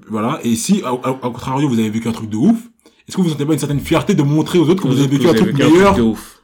Voilà. 0.09 0.39
Et 0.43 0.55
si, 0.55 0.81
au, 0.83 0.97
contrario, 1.15 1.67
vous 1.67 1.79
avez 1.79 1.89
vécu 1.89 2.07
un 2.07 2.11
truc 2.11 2.29
de 2.29 2.37
ouf, 2.37 2.59
est-ce 3.07 3.15
que 3.17 3.21
vous 3.21 3.29
sentez 3.29 3.45
pas 3.45 3.53
une 3.53 3.59
certaine 3.59 3.79
fierté 3.79 4.13
de 4.15 4.23
montrer 4.23 4.59
aux 4.59 4.69
autres 4.69 4.83
que 4.83 4.87
vous 4.87 4.97
avez 4.99 5.07
vécu 5.07 5.27
un 5.27 5.33
truc 5.33 5.53
meilleur 5.57 5.95
de 5.95 6.01
ouf. 6.01 6.41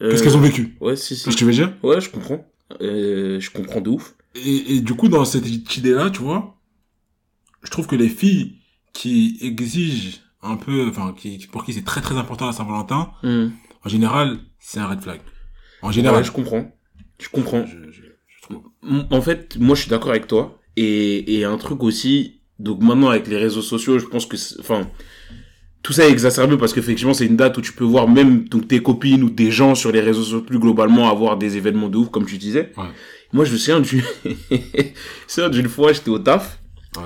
Euh, 0.00 0.16
ce 0.16 0.22
qu'elles 0.22 0.36
ont 0.36 0.40
vécu? 0.40 0.76
Ouais, 0.80 0.96
si, 0.96 1.14
Tu 1.14 1.20
si. 1.20 1.30
que 1.30 1.38
je 1.40 1.44
veux 1.44 1.52
dire? 1.52 1.72
Ouais, 1.82 2.00
je 2.00 2.10
comprends. 2.10 2.44
Euh, 2.80 3.38
je 3.40 3.50
comprends 3.50 3.80
de 3.80 3.90
ouf. 3.90 4.14
Et, 4.34 4.76
et 4.76 4.80
du 4.80 4.94
coup, 4.94 5.08
dans 5.08 5.24
cette 5.24 5.46
idée-là, 5.76 6.10
tu 6.10 6.22
vois, 6.22 6.56
je 7.62 7.70
trouve 7.70 7.86
que 7.86 7.96
les 7.96 8.08
filles 8.08 8.56
qui 8.92 9.38
exigent 9.40 10.18
un 10.42 10.56
peu, 10.56 10.88
enfin, 10.88 11.14
qui, 11.16 11.46
pour 11.52 11.64
qui 11.64 11.72
c'est 11.72 11.84
très 11.84 12.00
très 12.00 12.16
important 12.16 12.46
la 12.46 12.52
Saint-Valentin, 12.52 13.12
Mhm. 13.22 13.52
en 13.84 13.88
général, 13.88 14.38
c'est 14.58 14.80
un 14.80 14.86
red 14.86 15.00
flag. 15.00 15.20
En 15.82 15.92
général. 15.92 16.18
Ouais, 16.18 16.24
je 16.24 16.32
comprends. 16.32 16.72
Je 17.20 17.28
comprends. 17.28 17.64
je, 17.66 17.90
je, 17.92 18.02
je 18.02 18.42
trouve. 18.42 18.62
En 19.10 19.20
fait, 19.20 19.56
moi, 19.58 19.76
je 19.76 19.82
suis 19.82 19.90
d'accord 19.90 20.10
avec 20.10 20.26
toi. 20.26 20.58
Et, 20.76 21.38
et 21.38 21.44
un 21.44 21.56
truc 21.58 21.82
aussi, 21.84 22.40
donc 22.62 22.82
maintenant, 22.82 23.08
avec 23.08 23.26
les 23.26 23.36
réseaux 23.36 23.62
sociaux, 23.62 23.98
je 23.98 24.06
pense 24.06 24.26
que, 24.26 24.36
enfin, 24.60 24.88
tout 25.82 25.92
ça 25.92 26.06
est 26.06 26.10
exacerbé 26.10 26.56
parce 26.56 26.72
qu'effectivement, 26.72 27.14
c'est 27.14 27.26
une 27.26 27.36
date 27.36 27.58
où 27.58 27.60
tu 27.60 27.72
peux 27.72 27.84
voir 27.84 28.08
même 28.08 28.48
donc, 28.48 28.68
tes 28.68 28.80
copines 28.80 29.22
ou 29.24 29.30
des 29.30 29.50
gens 29.50 29.74
sur 29.74 29.90
les 29.90 30.00
réseaux 30.00 30.22
sociaux 30.22 30.42
plus 30.42 30.58
globalement 30.58 31.10
avoir 31.10 31.36
des 31.36 31.56
événements 31.56 31.88
de 31.88 31.98
ouf, 31.98 32.10
comme 32.10 32.24
tu 32.24 32.38
disais. 32.38 32.72
Ouais. 32.76 32.84
Moi, 33.32 33.44
je 33.44 33.52
me 33.52 33.56
souviens 33.56 33.80
du... 33.80 34.04
je 34.24 34.54
me 34.54 34.92
souviens 35.26 35.50
d'une 35.50 35.68
fois, 35.68 35.92
j'étais 35.92 36.10
au 36.10 36.18
taf, 36.18 36.58
Ouais. 36.96 37.02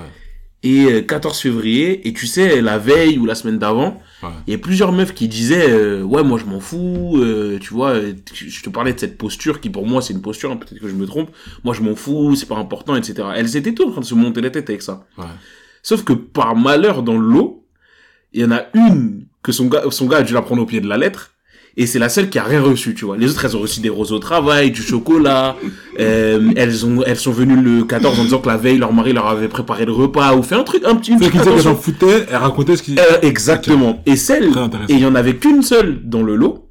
Et 0.63 0.85
euh, 0.85 1.01
14 1.01 1.39
février, 1.39 2.07
et 2.07 2.13
tu 2.13 2.25
sais, 2.27 2.61
la 2.61 2.77
veille 2.79 3.17
ou 3.19 3.25
la 3.25 3.35
semaine 3.35 3.59
d'avant, 3.59 4.01
Ouais. 4.23 4.29
il 4.47 4.51
y 4.51 4.55
a 4.55 4.57
plusieurs 4.57 4.91
meufs 4.91 5.13
qui 5.13 5.27
disaient 5.27 5.69
euh, 5.69 6.01
ouais 6.01 6.23
moi 6.23 6.39
je 6.39 6.45
m'en 6.45 6.59
fous 6.59 7.17
euh, 7.19 7.59
tu 7.61 7.71
vois 7.71 7.89
euh, 7.91 8.13
je 8.33 8.63
te 8.63 8.69
parlais 8.71 8.91
de 8.91 8.99
cette 8.99 9.15
posture 9.15 9.61
qui 9.61 9.69
pour 9.69 9.85
moi 9.85 10.01
c'est 10.01 10.11
une 10.13 10.23
posture 10.23 10.51
hein, 10.51 10.57
peut-être 10.57 10.79
que 10.81 10.87
je 10.87 10.95
me 10.95 11.05
trompe 11.05 11.29
moi 11.63 11.75
je 11.75 11.81
m'en 11.83 11.93
fous 11.95 12.35
c'est 12.35 12.47
pas 12.47 12.55
important 12.57 12.95
etc 12.95 13.27
elles 13.35 13.55
étaient 13.55 13.75
toutes 13.75 13.89
en 13.89 13.91
train 13.91 14.01
de 14.01 14.05
se 14.07 14.15
monter 14.15 14.41
la 14.41 14.49
tête 14.49 14.71
avec 14.71 14.81
ça 14.81 15.05
Ouais. 15.19 15.25
sauf 15.83 16.03
que 16.03 16.13
par 16.13 16.55
malheur 16.55 17.03
dans 17.03 17.15
le 17.15 17.27
lot 17.31 17.63
il 18.33 18.41
y 18.41 18.43
en 18.45 18.49
a 18.51 18.63
une 18.73 19.27
que 19.43 19.51
son 19.51 19.67
gars 19.67 19.83
son 19.91 20.07
gars 20.07 20.17
a 20.17 20.23
dû 20.23 20.33
la 20.33 20.41
prendre 20.41 20.63
au 20.63 20.65
pied 20.65 20.81
de 20.81 20.87
la 20.87 20.97
lettre 20.97 21.33
et 21.79 21.85
c'est 21.85 21.99
la 21.99 22.09
seule 22.09 22.29
qui 22.29 22.39
a 22.39 22.43
rien 22.43 22.61
reçu 22.61 22.93
tu 22.95 23.05
vois 23.05 23.17
les 23.17 23.29
autres 23.29 23.45
elles 23.45 23.55
ont 23.55 23.59
reçu 23.61 23.79
des 23.81 23.89
roses 23.89 24.11
au 24.11 24.19
travail 24.19 24.71
du 24.71 24.81
chocolat 24.81 25.55
euh, 25.99 26.51
elles 26.55 26.85
ont 26.85 27.03
elles 27.05 27.17
sont 27.17 27.31
venues 27.31 27.61
le 27.61 27.83
14 27.83 28.19
en 28.19 28.23
disant 28.23 28.39
que 28.39 28.47
la 28.47 28.57
veille 28.57 28.77
leur 28.79 28.91
mari 28.93 29.13
leur 29.13 29.27
avait 29.27 29.47
préparé 29.47 29.85
le 29.85 29.91
repas 29.93 30.35
ou 30.35 30.43
fait 30.43 30.55
un 30.55 30.63
truc 30.63 30.83
un 30.85 30.95
petit 30.95 31.11
une 31.11 31.19
petite 31.19 31.41
qu'elles 31.43 31.61
s'en 31.61 31.75
foutaient, 31.75 32.25
elles 32.29 32.35
racontaient 32.35 32.75
ce 32.75 32.83
qui, 32.83 32.95
Euh, 32.99 33.19
exactement. 33.21 34.01
Et 34.05 34.15
celle, 34.15 34.45
et 34.89 34.93
il 34.93 34.99
y 34.99 35.05
en 35.05 35.15
avait 35.15 35.35
qu'une 35.35 35.61
seule 35.63 35.99
dans 36.03 36.23
le 36.23 36.35
lot, 36.35 36.69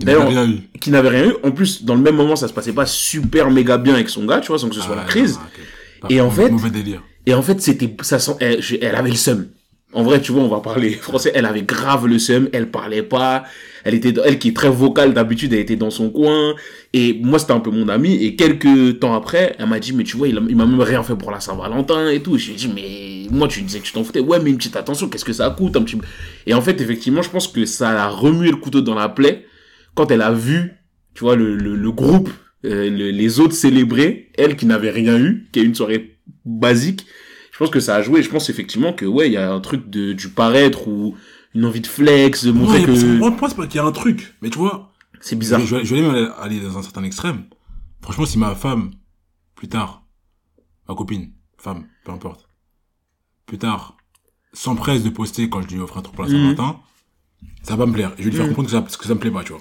d'ailleurs, 0.00 0.28
qui 0.80 0.90
n'avait 0.90 1.08
rien 1.10 1.26
eu. 1.30 1.34
En 1.42 1.50
plus, 1.52 1.84
dans 1.84 1.94
le 1.94 2.00
même 2.00 2.16
moment, 2.16 2.36
ça 2.36 2.48
se 2.48 2.52
passait 2.52 2.72
pas 2.72 2.86
super 2.86 3.50
méga 3.50 3.76
bien 3.78 3.94
avec 3.94 4.08
son 4.08 4.24
gars, 4.24 4.40
tu 4.40 4.48
vois, 4.48 4.58
sans 4.58 4.68
que 4.68 4.74
ce 4.74 4.80
soit 4.80 4.96
la 4.96 5.02
Ah, 5.02 5.08
crise. 5.08 5.34
ok. 5.34 5.60
Pas- 6.02 6.08
Et 6.10 6.20
en 6.20 6.30
fait- 6.30 6.50
délire. 6.72 7.02
Et 7.26 7.34
en 7.34 7.42
fait, 7.42 7.60
c'était, 7.60 7.94
ça 8.02 8.18
sent, 8.18 8.32
elle, 8.40 8.60
elle 8.80 8.94
avait 8.94 9.10
le 9.10 9.16
seum. 9.16 9.46
En 9.92 10.02
vrai, 10.04 10.20
tu 10.20 10.30
vois, 10.32 10.42
on 10.42 10.48
va 10.48 10.60
parler 10.60 10.90
français. 11.08 11.32
Elle 11.34 11.46
avait 11.46 11.62
grave 11.62 12.06
le 12.06 12.18
seum. 12.18 12.48
Elle 12.52 12.70
parlait 12.70 13.02
pas. 13.02 13.44
Elle 13.84 13.94
était, 13.94 14.14
elle 14.24 14.38
qui 14.38 14.48
est 14.48 14.56
très 14.56 14.68
vocale 14.68 15.14
d'habitude, 15.14 15.52
elle 15.54 15.60
était 15.60 15.76
dans 15.76 15.90
son 15.90 16.10
coin. 16.10 16.54
Et 16.92 17.18
moi, 17.22 17.38
c'était 17.38 17.52
un 17.52 17.60
peu 17.60 17.70
mon 17.70 17.88
ami. 17.88 18.22
Et 18.24 18.36
quelques 18.36 19.00
temps 19.00 19.14
après, 19.14 19.56
elle 19.58 19.66
m'a 19.66 19.80
dit, 19.80 19.92
mais 19.92 20.04
tu 20.04 20.16
vois, 20.16 20.28
il, 20.28 20.38
m'a 20.38 20.66
même 20.66 20.80
rien 20.80 21.02
fait 21.02 21.16
pour 21.16 21.30
la 21.30 21.40
Saint-Valentin 21.40 22.10
et 22.10 22.20
tout. 22.20 22.36
Je 22.38 22.48
lui 22.50 22.56
dit, 22.56 22.70
mais 22.72 23.34
moi, 23.34 23.48
tu 23.48 23.62
disais 23.62 23.78
que 23.80 23.84
tu 23.84 23.92
t'en 23.92 24.04
foutais. 24.04 24.20
Ouais, 24.20 24.38
mais 24.38 24.50
une 24.50 24.58
petite 24.58 24.76
attention, 24.76 25.08
qu'est-ce 25.08 25.24
que 25.24 25.32
ça 25.32 25.48
coûte 25.50 25.76
un 25.76 25.82
petit... 25.82 25.96
Et 26.46 26.54
en 26.54 26.60
fait, 26.60 26.80
effectivement, 26.80 27.22
je 27.22 27.30
pense 27.30 27.48
que 27.48 27.64
ça 27.64 27.90
a 28.04 28.08
remué 28.08 28.50
le 28.50 28.56
couteau 28.56 28.82
dans 28.82 28.94
la 28.94 29.08
plaie 29.08 29.46
quand 29.94 30.10
elle 30.10 30.22
a 30.22 30.30
vu, 30.32 30.72
tu 31.14 31.24
vois, 31.24 31.34
le, 31.36 31.56
le, 31.56 31.74
le 31.74 31.90
groupe, 31.92 32.28
euh, 32.64 32.88
le- 32.90 33.10
les 33.10 33.40
autres 33.40 33.54
célébrer, 33.54 34.30
elle 34.36 34.56
qui 34.56 34.66
n'avait 34.66 34.90
rien 34.90 35.18
eu, 35.18 35.48
qui 35.52 35.60
a 35.60 35.62
eu 35.62 35.66
une 35.66 35.74
soirée 35.74 36.18
basique. 36.44 37.06
Je 37.60 37.64
pense 37.66 37.74
que 37.74 37.80
ça 37.80 37.96
a 37.96 38.00
joué. 38.02 38.22
Je 38.22 38.30
pense 38.30 38.48
effectivement 38.48 38.94
que 38.94 39.04
ouais, 39.04 39.26
il 39.28 39.34
y 39.34 39.36
a 39.36 39.52
un 39.52 39.60
truc 39.60 39.90
de 39.90 40.14
du 40.14 40.30
paraître 40.30 40.88
ou 40.88 41.14
une 41.54 41.66
envie 41.66 41.82
de 41.82 41.86
flex, 41.86 42.46
de 42.46 42.52
montrer 42.52 42.78
Ouais, 42.80 42.86
que 42.86 43.18
moi, 43.18 43.30
moi, 43.30 43.50
c'est 43.50 43.54
pas 43.54 43.66
qu'il 43.66 43.76
y 43.76 43.80
a 43.80 43.84
un 43.84 43.92
truc. 43.92 44.34
Mais 44.40 44.48
tu 44.48 44.56
vois, 44.56 44.90
c'est 45.20 45.36
bizarre. 45.36 45.60
je, 45.60 45.66
je 45.66 45.76
vais, 45.76 45.84
je 45.84 45.94
vais 45.94 46.00
même 46.00 46.10
aller, 46.10 46.28
aller 46.38 46.60
dans 46.60 46.78
un 46.78 46.82
certain 46.82 47.04
extrême. 47.04 47.44
Franchement, 48.00 48.24
si 48.24 48.38
ma 48.38 48.54
femme, 48.54 48.92
plus 49.56 49.68
tard, 49.68 50.04
ma 50.88 50.94
copine, 50.94 51.32
femme, 51.58 51.84
peu 52.02 52.12
importe, 52.12 52.48
plus 53.44 53.58
tard, 53.58 53.98
s'empresse 54.54 55.02
de 55.02 55.10
poster 55.10 55.50
quand 55.50 55.60
je 55.60 55.68
lui 55.68 55.80
offre 55.80 55.98
un 55.98 56.00
truc 56.00 56.16
pour 56.16 56.24
la 56.24 56.30
Mhm. 56.30 56.36
Saint-Valentin, 56.56 56.80
ça 57.62 57.76
va 57.76 57.84
me 57.84 57.92
plaire. 57.92 58.12
Et 58.16 58.22
je 58.22 58.24
vais 58.24 58.30
lui 58.30 58.36
faire 58.38 58.46
Mhm. 58.46 58.54
comprendre 58.54 58.68
que 58.84 58.90
ça, 58.90 58.98
que 58.98 59.04
ça 59.06 59.12
me 59.14 59.20
plaît 59.20 59.30
pas, 59.30 59.44
tu 59.44 59.52
vois. 59.52 59.60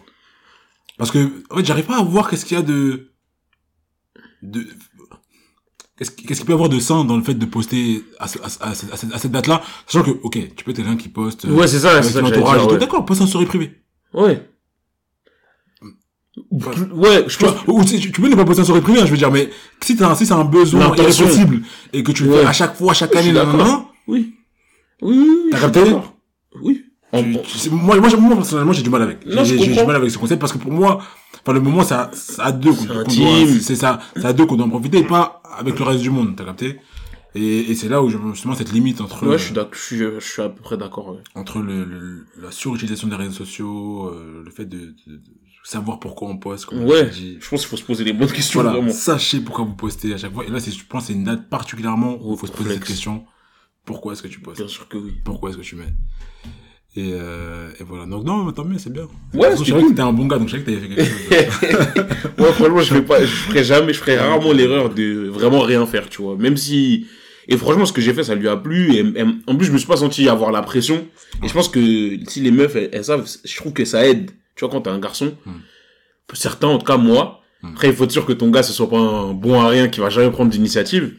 Parce 0.98 1.12
que, 1.12 1.44
en 1.50 1.58
fait, 1.58 1.65
j'arrive 1.65 1.86
pas 1.86 2.00
à 2.00 2.03
voir 2.03 2.29
qu'est-ce 2.29 2.46
qu'il 2.46 2.56
y 2.56 2.60
a 2.62 2.63
de, 2.63 3.12
de, 4.41 4.65
qu'est-ce 6.00 6.10
qui- 6.12 6.25
qu'est-ce 6.25 6.39
qu'il 6.39 6.48
peut 6.48 6.53
y 6.53 6.56
avoir 6.56 6.70
de 6.70 6.79
sain 6.79 7.03
dans 7.03 7.15
le 7.18 7.22
fait 7.24 7.36
de 7.36 7.46
poster 7.46 8.03
à, 8.20 8.27
ce- 8.27 8.39
à, 8.39 8.46
à, 8.70 8.74
cette- 8.74 8.91
à 8.91 8.98
cette- 8.98 9.13
à 9.25 9.27
date-là, 9.27 9.62
sachant 9.86 10.03
que, 10.03 10.12
ok, 10.24 10.39
tu 10.56 10.63
peux 10.63 10.72
être 10.72 10.77
quelqu'un 10.77 10.96
qui 10.98 11.10
poste, 11.10 11.46
euh, 11.46 11.50
Ouais, 11.53 11.68
c'est 11.68 11.79
ça, 11.79 12.01
c'est 12.01 12.10
ça 12.13 12.24
ouais. 12.24 12.77
d'accord, 12.79 13.06
poste 13.06 13.22
en 13.22 13.27
story 13.27 13.46
privée. 13.46 13.72
Ouais. 14.13 14.50
Ouais, 16.51 17.25
je 17.27 17.38
Tu 17.38 17.44
pense. 17.44 17.56
ou 17.68 17.84
tu, 17.84 18.00
tu 18.00 18.12
peux 18.22 18.29
ne 18.29 18.36
pas 18.36 18.46
poster 18.46 18.62
en 18.62 18.63
story 18.63 18.82
privée, 18.82 19.01
hein, 19.01 19.06
je 19.06 19.12
veux 19.12 19.18
dire, 19.18 19.29
mais 19.32 19.50
si 19.82 19.96
t'as, 19.98 20.15
si 20.15 20.25
c'est 20.25 20.34
un 20.34 20.46
besoin 20.46 20.88
irrépressible, 20.96 21.62
et 21.91 22.01
que 22.01 22.12
tu 22.13 22.24
le 22.24 22.32
Ouais. 22.32 22.41
fais 22.41 22.46
à 22.48 22.53
chaque 22.53 22.75
fois, 22.77 22.94
chaque 22.94 23.13
Je 23.13 23.20
suis 23.20 23.38
année, 23.38 23.53
nan, 23.58 23.84
Oui. 24.08 24.36
Oui, 25.01 25.18
oui, 25.18 25.29
oui. 25.46 25.50
T'as 25.51 25.60
capté. 25.60 25.82
Oui. 26.62 26.86
Tu- 27.13 27.38
tu- 27.42 27.70
moi, 27.72 28.00
moi, 28.00 28.10
moi, 28.18 28.36
personnellement, 28.36 28.72
j'ai 28.74 28.84
du 28.84 28.89
mal 28.89 29.01
avec. 29.01 29.20
J'ai 29.44 29.58
du 29.58 29.74
mal 29.86 29.96
avec 29.96 30.12
ce 30.12 30.18
concept 30.18 30.39
parce 30.39 30.54
que 30.54 30.58
pour 30.60 30.72
moi, 30.72 31.01
enfin, 31.42 31.54
le 31.54 31.60
moment, 31.60 31.84
c'est 31.84 31.96
à, 31.96 32.12
à 32.39 32.51
deux 32.51 32.72
qu'on 32.74 32.86
doit, 32.86 33.06
c'est 33.62 33.75
ça, 33.75 34.00
c'est 34.16 34.25
à 34.25 34.34
deux 34.34 34.46
qu'on 34.46 34.56
doit 34.56 34.66
en 34.68 34.70
profiter 34.70 35.00
et 35.00 35.04
pas 35.04 35.42
avec 35.58 35.78
le 35.80 35.86
reste 35.86 36.01
du 36.01 36.10
monde, 36.12 36.36
t'as 36.36 36.46
capté? 36.46 36.80
Et, 37.36 37.72
et 37.72 37.75
c'est 37.75 37.89
là 37.89 38.01
où 38.01 38.10
justement 38.10 38.56
cette 38.56 38.72
limite 38.72 39.01
entre 39.01 39.28
Ouais, 39.28 39.38
je 39.38 39.46
suis 39.46 39.54
d'accord, 39.54 39.74
je 39.74 39.80
suis, 39.80 39.98
je 39.98 40.20
suis 40.20 40.42
à 40.42 40.50
peu 40.50 40.62
près 40.63 40.78
d'accord. 40.78 41.10
ouais. 41.13 41.20
entre 41.36 41.60
le, 41.60 41.84
le- 41.86 42.25
la 42.42 42.50
surutilisation 42.51 43.08
des 43.08 43.16
réseaux 43.16 43.32
sociaux, 43.32 44.08
euh, 44.08 44.42
le 44.44 44.50
fait 44.51 44.66
de, 44.66 44.78
de- 44.78 44.94
de 45.18 45.22
savoir 45.63 46.00
pourquoi 46.00 46.28
on 46.30 46.38
poste, 46.38 46.66
comme 46.66 46.84
Ouais. 46.86 47.12
Je 47.12 47.36
pense 47.50 47.62
qu'il 47.62 47.70
faut 47.70 47.78
se 47.78 47.84
poser 47.84 48.04
les 48.04 48.13
bonnes 48.13 48.32
questions, 48.32 48.62
Voilà, 48.62 48.75
vraiment. 48.78 48.92
sachez 48.94 49.42
pourquoi 49.42 49.63
vous 49.66 49.75
postez 49.75 50.12
à 50.13 50.18
chaque 50.18 50.34
fois. 50.34 50.44
Et 50.46 50.50
là, 50.50 50.60
c'est, 50.60 50.72
je 50.72 50.84
pense, 50.88 51.04
que 51.04 51.08
c'est 51.08 51.13
une 51.13 51.24
date 51.24 51.50
particulièrement 51.50 52.18
où 52.20 52.34
il 52.34 52.38
faut 52.39 52.48
se 52.48 52.51
poser 52.51 52.72
cette 52.74 52.84
question. 52.86 53.25
Pourquoi 53.86 54.13
est-ce 54.13 54.24
que 54.24 54.28
tu 54.28 54.39
postes? 54.39 54.58
Bien 54.60 54.68
sûr 54.68 54.88
que 54.88 54.98
oui. 54.98 55.13
Pourquoi 55.24 55.50
est-ce 55.51 55.58
que 55.58 55.63
tu 55.63 55.75
mets? 55.75 55.94
Et, 56.96 57.12
euh, 57.13 57.69
et 57.79 57.84
voilà. 57.84 58.05
Donc 58.05 58.25
non, 58.25 58.43
mais 58.43 58.51
tant 58.53 58.65
mieux, 58.65 58.77
c'est 58.79 58.91
bien. 58.91 59.08
Ouais, 59.34 59.51
je 59.51 59.58
savais 59.63 59.72
cool. 59.72 59.84
que 59.84 59.89
t'étais 59.89 60.01
un 60.01 60.12
bon 60.13 60.25
gars, 60.25 60.38
donc 60.39 60.48
je 60.50 60.58
savais 60.58 60.63
que 60.63 60.72
t'avais 60.72 60.81
fait 60.81 60.96
quelque 60.96 61.96
chose. 61.96 62.05
Ouais, 62.39 62.51
franchement, 62.53 62.79
je 62.81 62.93
fais 62.93 63.01
pas, 63.01 63.22
je 63.22 63.25
ferai 63.27 63.63
jamais, 63.63 63.93
je 63.93 64.00
ferai 64.00 64.17
rarement 64.17 64.51
l'erreur 64.53 64.89
de 64.89 65.27
vraiment 65.29 65.60
rien 65.62 65.86
faire, 65.86 66.10
tu 66.10 66.22
vois. 66.22 66.36
Même 66.38 66.58
si, 66.58 67.05
et 67.48 67.58
franchement, 67.58 67.86
ce 67.86 67.93
que 67.93 68.01
j'ai 68.01 68.13
fait, 68.13 68.24
ça 68.24 68.34
lui 68.36 68.48
a 68.48 68.55
plu. 68.58 68.93
Et, 68.93 69.00
et 69.00 69.24
en 69.48 69.55
plus, 69.55 69.65
je 69.67 69.72
me 69.72 69.77
suis 69.77 69.88
pas 69.88 69.98
senti 69.98 70.27
avoir 70.29 70.51
la 70.51 70.62
pression. 70.62 71.05
Et 71.43 71.48
je 71.48 71.53
pense 71.53 71.67
que 71.69 71.79
si 72.27 72.39
les 72.41 72.51
meufs, 72.51 72.75
elles, 72.75 72.89
elles 72.91 73.03
savent, 73.05 73.27
je 73.43 73.55
trouve 73.58 73.74
que 73.74 73.86
ça 73.86 74.05
aide. 74.08 74.31
Tu 74.55 74.65
vois, 74.65 74.69
quand 74.69 74.81
t'es 74.81 74.89
un 74.89 75.00
garçon, 75.00 75.34
Hmm. 75.46 75.51
certains, 76.34 76.67
en 76.67 76.77
tout 76.77 76.86
cas 76.86 76.98
moi, 76.98 77.36
Hmm. 77.62 77.69
après, 77.74 77.89
il 77.89 77.93
faut 77.93 78.05
être 78.05 78.12
sûr 78.12 78.25
que 78.25 78.31
ton 78.34 78.50
gars, 78.50 78.63
ce 78.63 78.72
soit 78.72 78.89
pas 78.89 78.98
un 79.00 79.34
bon 79.34 79.60
à 79.60 79.67
rien 79.67 79.89
qui 79.89 80.00
va 80.00 80.10
jamais 80.10 80.31
prendre 80.31 80.50
d'initiative. 80.50 81.13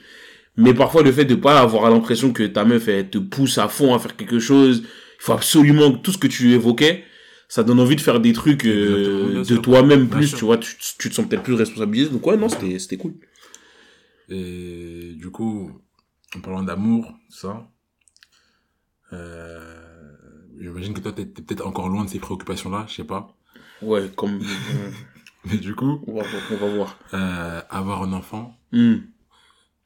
Mais 0.57 0.73
parfois, 0.73 1.03
le 1.03 1.13
fait 1.13 1.25
de 1.27 1.35
pas 1.35 1.61
avoir 1.61 1.91
l'impression 1.91 2.33
que 2.33 2.43
ta 2.45 2.65
meuf, 2.65 2.89
elle 2.89 3.11
te 3.11 3.19
pousse 3.19 3.59
à 3.59 3.69
fond 3.69 3.95
à 3.95 3.99
faire 3.99 4.17
quelque 4.17 4.39
chose, 4.39 4.83
faut 5.21 5.33
absolument 5.33 5.93
tout 5.93 6.13
ce 6.13 6.19
que 6.19 6.27
tu 6.27 6.53
évoquais, 6.53 7.05
ça 7.49 7.63
donne 7.63 7.79
envie 7.81 7.97
de 7.97 8.01
faire 8.01 8.21
des 8.21 8.33
trucs 8.33 8.65
euh, 8.67 9.45
de 9.45 9.57
toi-même 9.57 10.09
plus, 10.09 10.29
sûr. 10.29 10.39
tu 10.39 10.45
vois, 10.45 10.59
tu, 10.59 10.75
tu 10.99 11.09
te 11.11 11.15
sens 11.15 11.27
peut-être 11.29 11.43
plus 11.43 11.55
responsabilisé. 11.55 12.11
Donc 12.11 12.27
ouais, 12.27 12.37
non, 12.37 12.49
c'était, 12.49 12.79
c'était 12.79 12.97
cool. 12.97 13.15
Et 14.29 15.15
du 15.17 15.31
coup, 15.31 15.71
en 16.37 16.41
parlant 16.41 16.63
d'amour, 16.63 17.13
ça, 17.29 17.67
euh, 19.13 20.13
j'imagine 20.61 20.95
que 20.95 21.01
toi, 21.01 21.13
t'es, 21.13 21.27
t'es 21.27 21.43
peut-être 21.43 21.67
encore 21.67 21.89
loin 21.89 22.05
de 22.05 22.11
ces 22.11 22.19
préoccupations-là, 22.21 22.87
je 22.89 22.95
sais 22.95 23.05
pas. 23.05 23.37
Ouais, 23.83 24.11
comme, 24.17 24.41
Mais 25.45 25.57
du 25.57 25.75
coup, 25.75 26.05
on 26.07 26.15
va, 26.21 26.27
on 26.53 26.57
va 26.57 26.69
voir. 26.75 26.99
euh, 27.15 27.61
avoir 27.71 28.03
un 28.03 28.13
enfant, 28.13 28.57
Hmm. 28.73 28.99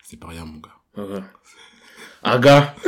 c'est 0.02 0.18
pas 0.18 0.28
rien, 0.28 0.44
mon 0.44 0.58
gars. 0.58 0.76
Voilà. 0.94 1.24
Aga. 2.22 2.74
Aga. 2.74 2.76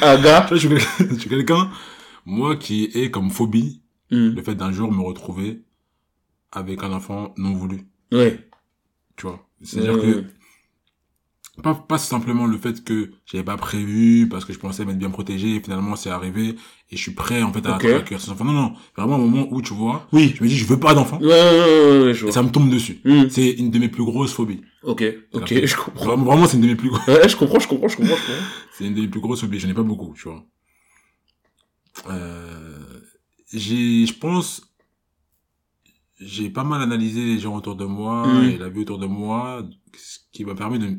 Tu 0.00 0.06
vois, 0.06 0.46
je 1.10 1.14
suis 1.18 1.28
quelqu'un- 1.28 1.70
moi, 2.24 2.56
qui 2.56 2.84
est 2.94 3.10
comme 3.10 3.30
phobie, 3.30 3.82
Hmm. 4.10 4.34
le 4.36 4.42
fait 4.42 4.54
d'un 4.54 4.70
jour 4.70 4.92
me 4.92 5.02
retrouver 5.02 5.62
avec 6.52 6.84
un 6.84 6.92
enfant 6.92 7.34
non 7.38 7.54
voulu, 7.54 7.88
Ouais. 8.12 8.38
tu 9.16 9.26
vois? 9.26 9.48
C'est-à-dire 9.62 9.94
Ouais, 9.96 10.00
que, 10.00 10.16
ouais. 10.18 10.26
Pas, 11.62 11.74
pas 11.74 11.98
simplement 11.98 12.46
le 12.46 12.58
fait 12.58 12.84
que 12.84 13.12
j'avais 13.24 13.44
pas 13.44 13.56
prévu 13.56 14.28
parce 14.28 14.44
que 14.44 14.52
je 14.52 14.58
pensais 14.58 14.84
m'être 14.84 14.98
bien 14.98 15.10
protégé 15.10 15.56
et 15.56 15.60
finalement 15.60 15.96
c'est 15.96 16.10
arrivé 16.10 16.56
et 16.90 16.96
je 16.96 17.02
suis 17.02 17.12
prêt 17.12 17.42
en 17.42 17.52
fait 17.52 17.64
à, 17.66 17.76
Ok. 17.76 17.84
à 17.86 17.96
accueillir 17.96 18.20
cet 18.20 18.30
enfant. 18.30 18.44
Non, 18.44 18.52
non, 18.52 18.72
vraiment 18.96 19.14
un 19.16 19.18
moment 19.18 19.48
où 19.50 19.62
tu 19.62 19.72
vois, 19.74 20.06
Oui. 20.12 20.34
je 20.36 20.42
me 20.44 20.48
dis 20.48 20.56
je 20.56 20.66
veux 20.66 20.78
pas 20.78 20.94
d'enfant 20.94 21.18
Ouais, 21.18 21.26
ouais, 21.26 21.30
ouais, 21.30 22.02
ouais, 22.06 22.14
je 22.14 22.26
et 22.26 22.32
ça 22.32 22.42
me 22.42 22.50
tombe 22.50 22.68
dessus. 22.70 23.00
Hmm. 23.04 23.28
C'est 23.30 23.50
une 23.50 23.70
de 23.70 23.78
mes 23.78 23.88
plus 23.88 24.04
grosses 24.04 24.32
phobies. 24.32 24.60
Ok, 24.82 25.02
ok, 25.32 25.64
je 25.66 25.76
comprends. 25.76 26.04
Vraiment, 26.06 26.24
vraiment 26.24 26.46
c'est 26.46 26.56
une 26.56 26.62
de 26.62 26.68
mes 26.68 26.76
plus 26.76 26.90
grosses, 26.90 27.06
Ouais, 27.08 27.28
je 27.28 27.36
comprends, 27.36 27.58
je 27.58 27.68
comprends, 27.68 27.88
je 27.88 27.96
comprends, 27.96 28.14
c'est 28.72 28.84
une 28.84 28.94
de 28.94 29.00
mes 29.00 29.08
plus 29.08 29.20
grosses 29.20 29.40
phobies. 29.40 29.58
J'en 29.58 29.68
ai 29.70 29.74
pas 29.74 29.82
beaucoup, 29.82 30.14
tu 30.14 30.28
vois. 30.28 30.44
Euh, 32.10 33.00
j'ai, 33.52 34.06
je 34.06 34.12
pense, 34.18 34.62
j'ai 36.20 36.50
pas 36.50 36.64
mal 36.64 36.82
analysé 36.82 37.24
les 37.24 37.38
gens 37.38 37.56
autour 37.56 37.74
de 37.76 37.84
moi 37.84 38.26
Mm. 38.26 38.44
et 38.50 38.58
la 38.58 38.68
vie 38.68 38.80
autour 38.80 38.98
de 38.98 39.06
moi, 39.06 39.62
ce 39.96 40.18
qui 40.32 40.44
m'a 40.44 40.54
permis 40.54 40.78
de 40.78 40.98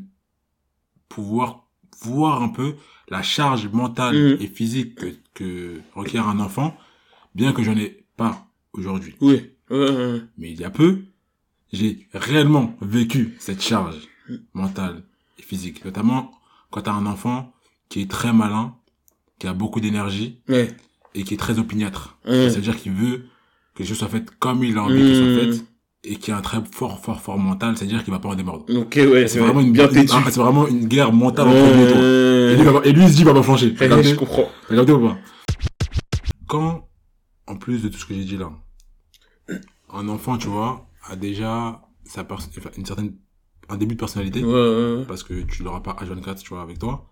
pouvoir 1.08 1.66
voir 2.00 2.42
un 2.42 2.48
peu 2.48 2.74
la 3.08 3.22
charge 3.22 3.68
mentale 3.68 4.14
Mm. 4.16 4.42
et 4.42 4.46
physique 4.46 4.94
que, 4.96 5.14
que 5.34 5.80
requiert 5.94 6.28
un 6.28 6.38
enfant, 6.40 6.76
bien 7.34 7.52
que 7.52 7.62
j'en 7.62 7.76
ai 7.76 8.04
pas 8.16 8.46
aujourd'hui. 8.72 9.14
Oui. 9.20 9.50
Mais 9.70 10.50
il 10.52 10.60
y 10.60 10.64
a 10.64 10.70
peu, 10.70 11.02
j'ai 11.72 12.06
réellement 12.14 12.76
vécu 12.80 13.36
cette 13.38 13.62
charge 13.62 13.96
mentale 14.54 15.02
et 15.38 15.42
physique. 15.42 15.84
Notamment 15.84 16.32
quand 16.70 16.82
t'as 16.82 16.92
un 16.92 17.06
enfant 17.06 17.52
qui 17.88 18.00
est 18.02 18.10
très 18.10 18.32
malin, 18.32 18.74
qui 19.38 19.46
a 19.46 19.52
beaucoup 19.52 19.80
d'énergie 19.80 20.40
Ouais. 20.48 20.74
et 21.14 21.24
qui 21.24 21.34
est 21.34 21.38
très 21.38 21.58
opiniâtre. 21.58 22.18
C'est-à-dire 22.24 22.76
qu'il 22.76 22.92
veut 22.92 23.24
que 23.74 23.82
les 23.82 23.88
choses 23.88 23.98
soient 23.98 24.08
faites 24.08 24.30
comme 24.38 24.64
il 24.64 24.76
a 24.78 24.84
envie 24.84 25.00
qu'elles 25.00 25.16
soient 25.16 25.44
Hmm. 25.46 25.52
faites 25.52 25.64
et 26.04 26.16
qui 26.16 26.30
a 26.30 26.36
un 26.36 26.40
très 26.42 26.58
fort, 26.72 27.00
fort, 27.04 27.20
fort 27.20 27.38
mental, 27.38 27.76
c'est-à-dire 27.76 28.04
qu'il 28.04 28.12
va 28.12 28.18
pas 28.20 28.28
en 28.28 28.34
démordre. 28.34 28.64
Ok, 28.74 28.94
ouais, 28.96 29.26
C'est 29.28 29.40
vraiment 29.40 29.60
une, 29.60 29.72
bien 29.72 29.88
une- 29.88 29.94
têtu. 29.94 30.12
ah, 30.14 30.22
c'est 30.30 30.40
vraiment 30.40 30.66
une 30.68 30.86
guerre 30.86 31.12
mentale 31.12 31.48
entre 31.48 31.74
lui 31.74 31.82
et 31.82 31.92
toi. 31.92 32.00
Et 32.00 32.54
lui, 32.54 32.60
il 32.60 32.64
va 32.64 32.72
pas- 32.80 32.86
et 32.86 32.92
lui, 32.92 33.02
il 33.02 33.08
se 33.08 33.14
dit, 33.14 33.20
il 33.22 33.24
va 33.24 33.34
pas 33.34 33.42
flancher. 33.42 33.74
Je 33.78 34.14
comprends. 34.14 34.48
Capté 34.68 34.92
ou 34.92 35.06
pas 35.08 35.18
Quand, 36.46 36.88
en 37.46 37.56
plus 37.56 37.82
de 37.82 37.88
tout 37.88 37.98
ce 37.98 38.06
que 38.06 38.14
j'ai 38.14 38.24
dit 38.24 38.36
là, 38.36 38.50
un 39.92 40.08
enfant, 40.08 40.38
tu 40.38 40.48
vois, 40.48 40.86
a 41.08 41.16
déjà 41.16 41.82
sa 42.04 42.26
une 42.76 42.86
certaine, 42.86 43.14
un 43.68 43.76
début 43.76 43.94
de 43.94 44.00
personnalité, 44.00 44.42
Ouais, 44.44 44.52
ouais, 44.52 44.96
ouais. 45.00 45.04
parce 45.06 45.22
que 45.22 45.42
tu 45.42 45.62
l'auras 45.62 45.80
pas 45.80 45.96
H24, 46.00 46.42
tu 46.42 46.50
vois, 46.50 46.62
avec 46.62 46.78
toi, 46.78 47.10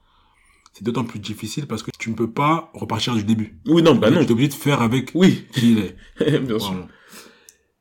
c'est 0.72 0.84
d'autant 0.84 1.04
plus 1.04 1.18
difficile 1.18 1.66
parce 1.66 1.82
que 1.82 1.90
tu 1.98 2.10
ne 2.10 2.14
peux 2.14 2.30
pas 2.30 2.70
repartir 2.74 3.14
du 3.14 3.24
début. 3.24 3.58
Oui, 3.66 3.82
non, 3.82 3.94
bah 3.94 4.10
non. 4.10 4.20
Tu 4.20 4.26
es 4.28 4.32
obligé 4.32 4.48
de 4.48 4.54
faire 4.54 4.80
avec 4.82 5.10
Oui, 5.14 5.46
qui 5.52 5.72
il 5.72 5.78
est. 5.80 6.38
bien 6.40 6.58
sûr. 6.58 6.86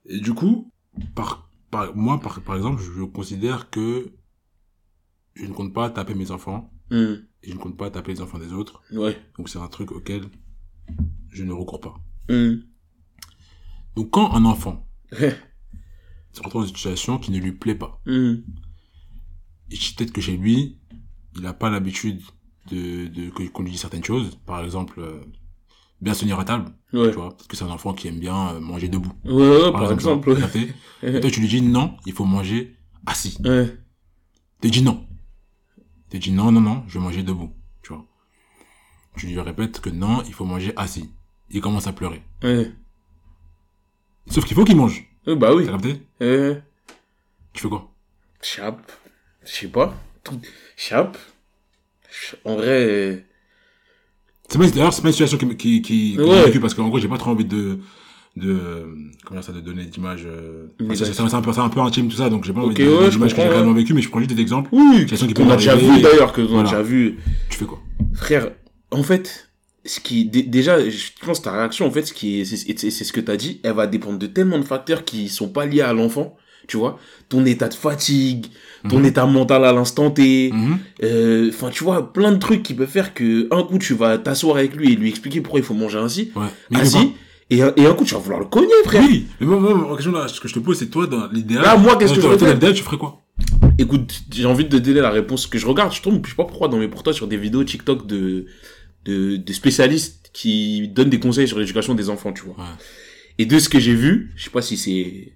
Et 0.08 0.20
du 0.20 0.34
coup, 0.34 0.72
par, 1.16 1.50
par, 1.72 1.96
moi, 1.96 2.20
par, 2.20 2.42
par 2.42 2.56
exemple, 2.56 2.82
je 2.82 3.04
considère 3.04 3.70
que 3.70 4.14
je 5.34 5.46
ne 5.46 5.54
compte 5.54 5.74
pas 5.74 5.90
taper 5.90 6.16
mes 6.16 6.32
enfants 6.32 6.72
Hmm. 6.92 7.16
et 7.42 7.50
je 7.50 7.54
ne 7.54 7.58
compte 7.58 7.78
pas 7.78 7.90
taper 7.90 8.14
les 8.14 8.22
enfants 8.22 8.38
des 8.38 8.54
autres. 8.54 8.84
Ouais. 8.92 9.18
Donc 9.40 9.50
c'est 9.50 9.58
un 9.58 9.68
truc 9.68 9.92
auquel 9.92 10.26
je 11.30 11.44
ne 11.44 11.52
recours 11.52 11.80
pas. 11.80 11.96
Hmm. 12.30 12.58
Donc 13.96 14.12
quand 14.12 14.32
un 14.36 14.46
enfant 14.46 14.88
se 15.12 16.42
retrouve 16.44 16.62
dans 16.62 16.68
une 16.68 16.76
situation 16.76 17.18
qui 17.18 17.32
ne 17.32 17.40
lui 17.40 17.54
plaît 17.54 17.74
pas, 17.76 18.00
Hmm. 18.06 18.36
et 19.72 19.78
peut-être 19.98 20.12
que 20.12 20.22
chez 20.22 20.38
lui, 20.38 20.80
il 21.36 21.42
n'a 21.42 21.54
pas 21.54 21.72
l'habitude 21.72 22.22
de, 22.70 23.08
de 23.08 23.30
qu'on 23.50 23.64
lui 23.64 23.72
dise 23.72 23.82
certaines 23.82 24.04
choses, 24.04 24.36
par 24.46 24.64
exemple, 24.64 25.00
euh, 25.00 25.24
bien 26.06 26.14
se 26.14 26.22
tenir 26.22 26.40
à 26.40 26.46
table, 26.46 26.72
Ouais. 26.94 27.10
tu 27.10 27.16
vois, 27.16 27.32
parce 27.36 27.48
que 27.48 27.58
c'est 27.58 27.66
un 27.66 27.70
enfant 27.70 27.94
qui 27.94 28.08
aime 28.08 28.20
bien 28.20 28.54
euh, 28.54 28.60
manger 28.62 28.88
debout. 28.88 29.12
Ouais, 29.26 29.34
ouais, 29.34 29.72
par 29.74 29.92
exemple. 29.92 30.38
Et 31.04 31.20
toi 31.20 31.30
tu 31.30 31.42
lui 31.42 31.48
dis 31.50 31.62
non, 31.62 31.98
il 32.06 32.14
faut 32.14 32.24
manger 32.26 32.78
assis. 33.06 33.38
Ouais. 33.44 33.76
Tu 34.62 34.70
dis 34.72 34.82
non. 34.84 35.06
Tu 36.10 36.20
dis 36.20 36.32
non, 36.32 36.52
non, 36.52 36.62
non, 36.62 36.84
je 36.88 36.98
vais 36.98 37.04
manger 37.04 37.24
debout, 37.24 37.52
tu 37.84 37.92
vois. 37.94 38.06
Tu 39.18 39.28
lui 39.28 39.40
répètes 39.40 39.82
que 39.82 39.90
non, 39.90 40.24
il 40.28 40.34
faut 40.34 40.46
manger 40.46 40.74
assis. 40.78 41.10
Il 41.50 41.60
commence 41.62 41.88
à 41.88 41.94
pleurer. 41.94 42.22
Ouais. 42.44 42.72
Sauf 44.28 44.46
qu'il 44.46 44.56
faut 44.56 44.64
qu'il 44.66 44.76
mange. 44.78 45.06
Ouais, 45.28 45.36
Bah 45.36 45.54
oui. 45.54 45.66
T'as 45.66 45.72
capté. 45.74 46.02
Tu 47.54 47.62
fais 47.62 47.70
quoi? 47.70 47.92
Chap. 48.42 48.92
Je 49.46 49.52
sais 49.52 49.68
pas. 49.68 49.94
Tout- 50.24 50.42
Chap. 50.76 51.18
Ch- 52.10 52.36
En 52.46 52.56
vrai. 52.56 53.26
C'est 54.50 54.58
pas, 54.58 54.68
d'ailleurs, 54.68 54.94
c'est 54.94 55.02
pas 55.02 55.08
une 55.10 55.14
situation 55.14 55.38
qui, 55.38 55.56
qui, 55.58 55.82
qui, 55.82 56.18
Ouais. 56.20 56.60
parce 56.60 56.74
qu'en 56.74 56.88
gros, 56.90 57.00
j'ai 57.00 57.08
pas 57.08 57.18
trop 57.18 57.32
envie 57.32 57.46
de, 57.46 57.80
de, 58.36 58.86
comment 59.26 59.42
ça, 59.42 59.52
de 59.52 59.60
donner 59.62 59.86
d'image, 59.86 60.24
euh, 60.26 60.68
c'est 60.94 61.06
c'est 61.06 61.22
un 61.22 61.42
peu, 61.42 61.54
c'est 61.54 61.60
un 61.60 61.70
peu 61.70 61.80
intime 61.80 62.08
tout 62.10 62.18
ça, 62.18 62.30
donc 62.30 62.44
j'ai 62.46 62.54
pas 62.54 62.62
envie 62.62 62.76
de 62.76 62.84
donner 62.84 62.98
ouais, 62.98 63.06
je 63.06 63.12
d'image 63.12 63.34
que 63.36 63.42
j'ai 63.42 63.48
réellement 63.48 63.72
ouais. 63.72 63.78
vécu, 63.78 63.94
mais 63.94 64.02
je 64.02 64.10
prends 64.10 64.20
juste 64.20 64.34
des 64.34 64.42
exemples. 64.42 64.70
Oui. 64.72 65.06
Qui 65.06 65.34
Qu'on 65.34 65.50
a 65.50 65.56
déjà 65.56 65.76
vu 65.76 66.02
d'ailleurs, 66.02 66.32
que 66.34 66.42
on 66.42 66.46
a 66.46 66.48
Voilà. 66.48 66.70
déjà 66.70 66.82
vu. 66.82 67.18
Tu 67.50 67.58
fais 67.58 67.66
quoi? 67.66 67.82
Frère, 68.14 68.52
en 68.92 69.04
fait, 69.04 69.50
ce 69.86 70.00
qui, 70.00 70.26
dé- 70.26 70.44
déjà, 70.44 70.80
je 70.90 71.10
pense 71.26 71.42
ta 71.42 71.52
réaction, 71.52 71.88
en 71.88 71.92
fait, 71.92 72.06
ce 72.06 72.14
qui 72.14 72.42
est, 72.42 72.46
c'est, 72.46 72.58
c'est 72.58 72.92
c'est 72.92 73.04
ce 73.04 73.14
que 73.14 73.22
t'as 73.22 73.38
dit, 73.38 73.62
elle 73.64 73.74
va 73.74 73.88
dépendre 73.88 74.20
de 74.20 74.28
tellement 74.28 74.60
de 74.60 74.64
facteurs 74.66 75.06
qui 75.06 75.28
sont 75.30 75.50
pas 75.50 75.66
liés 75.66 75.82
à 75.82 75.94
l'enfant, 75.94 76.36
tu 76.68 76.78
vois. 76.78 77.00
Ton 77.30 77.46
état 77.46 77.68
de 77.68 77.74
fatigue, 77.74 78.48
ton 78.90 79.00
Mhm. 79.00 79.06
état 79.06 79.26
mental 79.26 79.66
à 79.66 79.74
l'instant 79.74 80.12
T, 80.12 80.52
Mhm. 80.54 80.78
euh, 81.04 81.50
enfin, 81.50 81.70
tu 81.70 81.84
vois, 81.84 82.14
plein 82.14 82.32
de 82.32 82.38
trucs 82.38 82.64
qui 82.64 82.74
peuvent 82.74 82.90
faire 82.90 83.14
que, 83.14 83.48
un 83.54 83.64
coup, 83.64 83.78
tu 83.80 83.94
vas 83.94 84.18
t'asseoir 84.18 84.58
avec 84.58 84.76
lui 84.76 84.94
et 84.94 84.96
lui 84.96 85.10
expliquer 85.10 85.42
pourquoi 85.42 85.60
il 85.60 85.66
faut 85.66 85.74
manger 85.74 85.98
ainsi, 86.00 86.32
Ouais. 86.36 86.48
Assis, 86.80 87.14
et, 87.50 87.62
un- 87.62 87.74
et 87.76 87.86
un 87.86 87.94
coup, 87.94 88.06
tu 88.06 88.14
vas 88.14 88.20
vouloir 88.20 88.40
le 88.42 88.48
cogner, 88.48 88.68
frère. 88.86 89.04
Oui. 89.08 89.26
Mais 89.40 89.48
moi, 89.48 89.60
moi, 89.60 89.88
la 89.90 89.96
question 89.96 90.12
là, 90.12 90.28
ce 90.28 90.40
que 90.40 90.48
je 90.48 90.54
te 90.54 90.60
pose, 90.60 90.78
c'est 90.78 90.88
toi, 90.90 91.08
dans 91.08 91.28
l'idéal. 91.32 91.64
Là, 91.64 91.78
moi, 91.78 91.96
qu'est-ce 91.98 92.14
que 92.14 92.22
je 92.22 92.28
ferais 92.28 92.54
l'idéal, 92.54 92.74
tu 92.74 92.84
ferais 92.84 92.98
quoi? 92.98 93.22
Écoute, 93.78 94.22
j'ai 94.32 94.46
envie 94.46 94.64
de 94.64 94.70
te 94.70 94.76
donner 94.78 95.02
la 95.02 95.10
réponse 95.10 95.46
que 95.48 95.58
je 95.58 95.66
regarde. 95.68 95.94
Je 95.94 96.02
tombe, 96.02 96.22
je 96.24 96.30
sais 96.30 96.36
pas 96.36 96.46
pourquoi, 96.46 96.68
dans 96.70 96.78
mes 96.78 96.88
pour 96.88 97.04
toi 97.04 97.12
sur 97.12 97.28
des 97.28 97.36
vidéos 97.38 97.64
TikTok 97.64 98.08
de, 98.08 98.46
de, 99.04 99.36
de 99.36 99.54
spécialistes 99.54 100.30
qui 100.32 100.88
donnent 100.88 101.10
des 101.10 101.20
conseils 101.20 101.48
sur 101.48 101.60
l'éducation 101.60 101.94
des 101.96 102.10
enfants, 102.10 102.32
tu 102.32 102.44
vois. 102.46 102.56
Ouais. 102.56 102.70
Et 103.38 103.46
de 103.46 103.60
ce 103.60 103.68
que 103.68 103.80
j'ai 103.80 103.94
vu, 103.94 104.32
je 104.38 104.46
sais 104.46 104.50
pas 104.50 104.62
si 104.62 104.78
c'est 104.78 105.34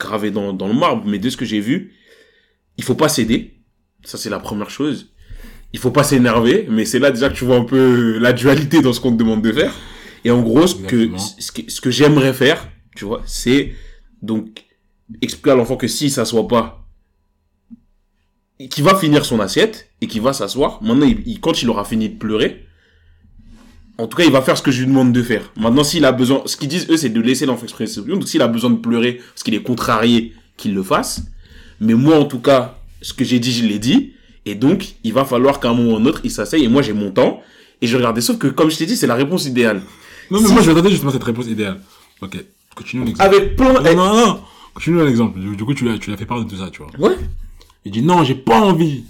gravé 0.00 0.30
dans, 0.30 0.52
dans 0.52 0.66
le 0.66 0.74
marbre, 0.74 1.04
mais 1.06 1.18
de 1.18 1.30
ce 1.30 1.36
que 1.36 1.44
j'ai 1.44 1.60
vu, 1.60 1.92
il 2.78 2.82
faut 2.84 2.94
pas 2.96 3.08
céder. 3.08 3.60
Ça, 4.02 4.16
c'est 4.18 4.30
la 4.30 4.40
première 4.40 4.70
chose. 4.70 5.12
Il 5.72 5.78
faut 5.78 5.90
pas 5.92 6.02
s'énerver, 6.02 6.66
mais 6.68 6.84
c'est 6.84 6.98
là 6.98 7.10
déjà 7.12 7.28
que 7.28 7.34
tu 7.36 7.44
vois 7.44 7.56
un 7.56 7.64
peu 7.64 8.18
la 8.18 8.32
dualité 8.32 8.80
dans 8.82 8.92
ce 8.92 9.00
qu'on 9.00 9.12
te 9.12 9.18
demande 9.18 9.42
de 9.42 9.52
faire. 9.52 9.72
Et 10.24 10.30
en 10.30 10.42
gros, 10.42 10.66
ce 10.66 10.74
que, 10.74 11.06
ce 11.38 11.52
que, 11.52 11.70
ce 11.70 11.80
que 11.80 11.90
j'aimerais 11.90 12.32
faire, 12.34 12.68
tu 12.96 13.04
vois, 13.04 13.22
c'est 13.26 13.72
donc 14.22 14.64
expliquer 15.22 15.50
à 15.52 15.54
l'enfant 15.54 15.76
que 15.76 15.86
s'il 15.86 16.10
s'assoit 16.10 16.48
pas, 16.48 16.84
qui 18.68 18.82
va 18.82 18.94
finir 18.96 19.24
son 19.24 19.40
assiette 19.40 19.90
et 20.00 20.06
qui 20.06 20.18
va 20.20 20.32
s'asseoir. 20.32 20.82
Maintenant, 20.82 21.06
il, 21.06 21.22
il- 21.26 21.40
quand 21.40 21.62
il 21.62 21.70
aura 21.70 21.84
fini 21.84 22.08
de 22.10 22.16
pleurer, 22.18 22.66
en 24.02 24.06
tout 24.06 24.16
cas, 24.16 24.24
il 24.24 24.32
va 24.32 24.42
faire 24.42 24.56
ce 24.56 24.62
que 24.62 24.70
je 24.70 24.80
lui 24.80 24.86
demande 24.88 25.12
de 25.12 25.22
faire. 25.22 25.50
Maintenant, 25.56 25.84
s'il 25.84 26.04
a 26.04 26.12
besoin, 26.12 26.42
ce 26.46 26.56
qu'ils 26.56 26.68
disent, 26.68 26.86
eux, 26.90 26.96
c'est 26.96 27.08
de 27.10 27.20
laisser 27.20 27.46
l'enfant 27.46 27.64
exprimer 27.64 27.88
ses 27.88 27.98
opinions. 28.00 28.16
Donc, 28.18 28.28
s'il 28.28 28.42
a 28.42 28.48
besoin 28.48 28.70
de 28.70 28.76
pleurer 28.76 29.20
parce 29.34 29.42
qu'il 29.42 29.54
est 29.54 29.62
contrarié, 29.62 30.32
qu'il 30.56 30.74
le 30.74 30.82
fasse. 30.82 31.22
Mais 31.80 31.94
moi, 31.94 32.18
en 32.18 32.24
tout 32.24 32.40
cas, 32.40 32.78
ce 33.02 33.12
que 33.12 33.24
j'ai 33.24 33.38
dit, 33.38 33.52
je 33.52 33.64
l'ai 33.64 33.78
dit. 33.78 34.12
Et 34.46 34.54
donc, 34.54 34.94
il 35.04 35.12
va 35.12 35.24
falloir 35.24 35.60
qu'à 35.60 35.70
un 35.70 35.74
moment 35.74 35.92
ou 35.92 35.96
un 35.96 36.06
autre, 36.06 36.20
il 36.24 36.30
s'asseye 36.30 36.64
et 36.64 36.68
moi, 36.68 36.82
j'ai 36.82 36.92
mon 36.92 37.10
temps. 37.10 37.42
Et 37.82 37.86
je 37.86 37.96
regardais. 37.96 38.20
Sauf 38.20 38.38
que, 38.38 38.46
comme 38.48 38.70
je 38.70 38.76
t'ai 38.78 38.86
dit, 38.86 38.96
c'est 38.96 39.06
la 39.06 39.14
réponse 39.14 39.46
idéale. 39.46 39.82
Non, 40.30 40.40
mais 40.40 40.46
Si- 40.48 40.52
moi, 40.52 40.62
je 40.62 40.70
vais 40.70 40.90
justement 40.90 41.10
cette 41.12 41.24
réponse 41.24 41.46
idéale. 41.46 41.80
Ok. 42.20 42.36
Continue 42.74 43.04
l'exemple. 43.04 43.34
Avec 43.34 43.56
plein, 43.56 43.72
Non, 43.72 43.94
non, 43.96 44.26
non. 44.26 44.40
Continue 44.74 45.04
l'exemple. 45.04 45.40
Du, 45.40 45.56
du 45.56 45.64
coup, 45.64 45.74
tu 45.74 45.84
l'as, 45.84 45.98
tu 45.98 46.10
l'as 46.10 46.16
fait 46.16 46.26
part 46.26 46.42
de 46.44 46.48
tout 46.48 46.56
ça, 46.56 46.70
tu 46.70 46.82
vois. 46.82 46.90
ouais. 47.08 47.16
Il 47.84 47.92
dit 47.92 48.02
non, 48.02 48.22
j'ai 48.24 48.34
pas 48.34 48.60
envie. 48.60 49.04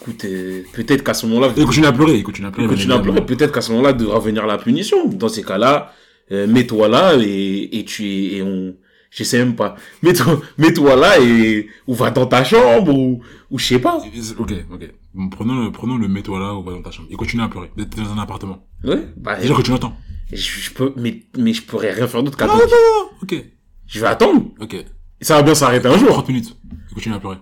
Écoute, 0.00 0.26
peut-être 0.72 1.04
qu'à 1.04 1.14
ce 1.14 1.26
moment-là, 1.26 1.52
Et 1.56 1.60
il 1.60 1.66
continue 1.66 1.86
à 1.86 1.92
pleurer, 1.92 2.16
il 2.18 2.22
continue 2.24 2.48
à 2.48 2.50
pleurer. 2.50 2.68
Continue 2.68 2.92
à 2.92 2.98
pleurer. 2.98 3.24
Peut-être 3.24 3.52
qu'à 3.52 3.60
ce 3.60 3.70
moment-là 3.72 3.92
devra 3.92 4.18
venir 4.18 4.44
la 4.46 4.58
punition. 4.58 5.06
Dans 5.08 5.28
ces 5.28 5.42
cas-là, 5.44 5.92
euh, 6.32 6.46
mets-toi 6.46 6.88
là 6.88 7.14
et, 7.20 7.78
et 7.78 7.84
tu 7.84 8.04
et 8.04 8.42
on, 8.42 8.74
je 9.10 9.22
sais 9.22 9.38
même 9.38 9.54
pas. 9.54 9.76
Mets-toi, 10.02 10.40
mets-toi 10.58 10.96
là 10.96 11.20
et 11.20 11.68
ou 11.86 11.94
va 11.94 12.10
dans 12.10 12.26
ta 12.26 12.42
chambre 12.42 12.92
ou 12.92 13.22
ou 13.50 13.58
je 13.58 13.64
sais 13.66 13.78
pas. 13.78 13.98
Ok, 14.38 14.52
ok. 14.72 14.90
Bon, 15.14 15.28
prenons 15.28 15.62
le, 15.64 15.70
prenons 15.70 15.96
le 15.96 16.08
mets-toi 16.08 16.40
là 16.40 16.54
ou 16.54 16.64
va 16.64 16.72
dans 16.72 16.82
ta 16.82 16.90
chambre. 16.90 17.08
Il 17.10 17.16
continue 17.16 17.42
à 17.44 17.48
pleurer. 17.48 17.70
T'es 17.76 17.84
dans 18.02 18.12
un 18.12 18.18
appartement. 18.18 18.66
Ouais. 18.82 19.00
Bah, 19.16 19.36
Déjà 19.40 19.54
que 19.54 19.62
tu 19.62 19.70
l'entends. 19.70 19.96
je, 20.32 20.36
je 20.36 20.70
peux, 20.72 20.92
mais 20.96 21.22
mais 21.38 21.52
je 21.52 21.62
pourrais 21.62 21.92
rien 21.92 22.08
faire 22.08 22.22
d'autre 22.24 22.36
Non, 22.40 22.46
qu'attendre. 22.52 22.64
non, 22.68 23.04
non. 23.04 23.10
Ok. 23.22 23.44
Je 23.86 24.00
vais 24.00 24.06
attendre. 24.06 24.42
Ok. 24.60 24.74
Et 24.74 25.24
ça 25.24 25.36
va 25.36 25.42
bien 25.42 25.54
s'arrêter 25.54 25.86
un 25.86 25.96
jour. 25.96 26.08
30 26.08 26.28
minutes. 26.28 26.56
Il 26.90 26.94
continue 26.94 27.14
à 27.14 27.20
pleurer. 27.20 27.36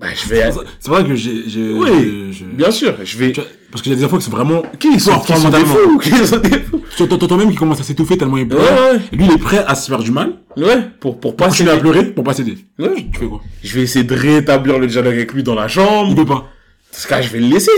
Bah, 0.00 0.08
je 0.14 0.28
vais. 0.28 0.50
C'est 0.80 0.90
vrai 0.90 1.04
que 1.04 1.14
j'ai, 1.14 1.44
j'ai, 1.46 1.72
Oui. 1.72 1.88
j'ai- 1.88 2.32
j'ai- 2.32 2.44
Bien 2.46 2.70
sûr, 2.70 2.94
je 3.04 3.16
vais. 3.18 3.32
Parce 3.70 3.80
qu'il 3.82 3.92
y 3.92 3.96
a 3.96 3.98
des 3.98 4.08
fois 4.08 4.18
que 4.18 4.24
c'est 4.24 4.30
vraiment, 4.30 4.62
Qui 4.78 4.98
sont, 5.00 5.12
fort, 5.12 5.24
qui 5.24 5.36
sont 5.36 5.48
des 5.50 5.64
fous 5.64 5.98
Qui 6.02 6.10
sont 6.26 6.36
des 6.38 6.58
fous 6.60 6.80
Tu 6.96 7.02
entends 7.04 7.18
toi-même 7.26 7.50
qui 7.50 7.56
commence 7.56 7.80
à 7.80 7.84
s'étouffer 7.84 8.16
tellement 8.18 8.36
il 8.38 8.46
pleure. 8.48 8.60
Ouais, 8.60 8.92
ouais. 8.96 9.00
Et 9.12 9.16
lui, 9.16 9.26
il 9.26 9.32
est 9.32 9.38
prêt 9.38 9.64
à 9.66 9.74
se 9.74 9.88
faire 9.88 9.98
du 10.00 10.10
mal. 10.10 10.32
Ouais. 10.56 10.78
Pour 11.00 11.18
pour 11.20 11.36
pas 11.36 11.46
continuer 11.46 11.70
à 11.70 11.74
céder. 11.74 11.82
pleurer, 11.90 12.04
pour 12.06 12.24
pas 12.24 12.34
céder. 12.34 12.58
Ouais. 12.78 13.06
Tu 13.12 13.20
fais 13.20 13.26
quoi? 13.26 13.40
Je 13.62 13.74
vais 13.74 13.82
essayer 13.82 14.04
de 14.04 14.14
rétablir 14.14 14.78
le 14.78 14.86
dialogue 14.88 15.14
avec 15.14 15.32
lui 15.32 15.42
dans 15.42 15.54
la 15.54 15.66
Il 15.66 15.70
chambre. 15.70 16.14
peut 16.14 16.24
pas. 16.26 16.44
Parce 16.92 17.06
que 17.06 17.22
je 17.26 17.32
vais 17.32 17.40
le 17.40 17.46
laisser. 17.48 17.70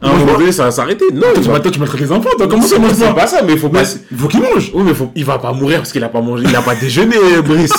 À 0.00 0.06
un 0.06 0.10
Moi, 0.10 0.18
je 0.20 0.24
moment 0.26 0.38
donné, 0.38 0.52
ça 0.52 0.64
va 0.64 0.70
s'arrêter. 0.70 1.06
Non, 1.12 1.20
Toi, 1.20 1.30
il 1.36 1.40
tu, 1.42 1.48
va- 1.48 1.54
vas- 1.54 1.60
toi, 1.60 1.70
tu 1.72 1.78
maltraites 1.80 2.00
les 2.00 2.12
enfants, 2.12 2.30
toi. 2.36 2.46
Comment 2.48 2.62
ça 2.62 2.78
mange 2.78 2.92
c'est 2.92 3.14
pas? 3.14 3.26
ça, 3.26 3.42
mais 3.42 3.54
il 3.54 3.58
faut 3.58 3.68
pas. 3.68 3.82
il 4.12 4.16
faut 4.16 4.28
qu'il 4.28 4.40
mange. 4.40 4.70
Oui, 4.74 4.82
mais 4.86 4.94
faut... 4.94 5.10
il 5.16 5.24
va 5.24 5.38
pas 5.38 5.52
mourir 5.52 5.78
parce 5.78 5.90
qu'il 5.92 6.04
a 6.04 6.08
pas 6.08 6.20
mangé, 6.20 6.44
il 6.48 6.54
a 6.54 6.62
pas 6.62 6.74
déjeuné, 6.76 7.16
Brice. 7.44 7.72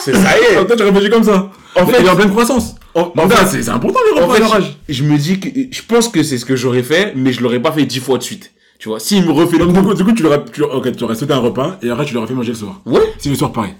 C'est 0.00 0.12
ça 0.14 0.38
y 0.38 0.54
est. 0.54 0.64
Toi, 0.66 0.76
tu 0.76 0.82
réfléchis 0.82 1.10
comme 1.10 1.22
ça. 1.24 1.50
En 1.76 1.86
fait- 1.86 1.96
il 2.00 2.06
est 2.06 2.08
en 2.08 2.16
pleine 2.16 2.30
croissance. 2.30 2.75
En, 2.96 3.12
Mon 3.14 3.24
en 3.24 3.28
fait, 3.28 3.46
c'est 3.46 3.62
c'est 3.62 3.70
important 3.70 3.98
les 4.14 4.20
en 4.20 4.26
repas 4.26 4.32
à 4.32 4.36
fait, 4.36 4.40
leur 4.42 4.54
âge. 4.54 4.78
je, 4.88 4.94
je 4.94 5.04
me 5.04 5.18
dis 5.18 5.38
que 5.38 5.48
je 5.70 5.82
pense 5.82 6.08
que 6.08 6.22
c'est 6.22 6.38
ce 6.38 6.44
que 6.46 6.56
j'aurais 6.56 6.82
fait, 6.82 7.12
mais 7.14 7.32
je 7.32 7.42
l'aurais 7.42 7.60
pas 7.60 7.70
fait 7.70 7.84
dix 7.84 8.00
fois 8.00 8.16
de 8.16 8.22
suite. 8.22 8.52
Tu 8.78 8.88
vois, 8.88 9.00
s'il 9.00 9.24
me 9.24 9.32
refait 9.32 9.58
le 9.58 9.66
Donc, 9.66 9.74
coup. 9.76 9.80
du 9.82 9.86
coup, 9.88 9.94
du 9.94 10.04
coup, 10.04 10.12
tu 10.12 10.22
leur 10.22 10.32
as, 10.32 10.38
tu, 10.38 10.62
ok, 10.62 10.96
tu 10.96 11.04
aurais 11.04 11.14
sauté 11.14 11.32
un 11.34 11.38
repas 11.38 11.78
et 11.82 11.90
après 11.90 12.04
tu 12.06 12.14
leur 12.14 12.22
as 12.22 12.26
fait 12.26 12.34
manger 12.34 12.52
le 12.52 12.58
soir. 12.58 12.80
Ouais. 12.86 13.00
Si 13.18 13.28
le 13.28 13.34
soir, 13.34 13.52
pareil. 13.52 13.74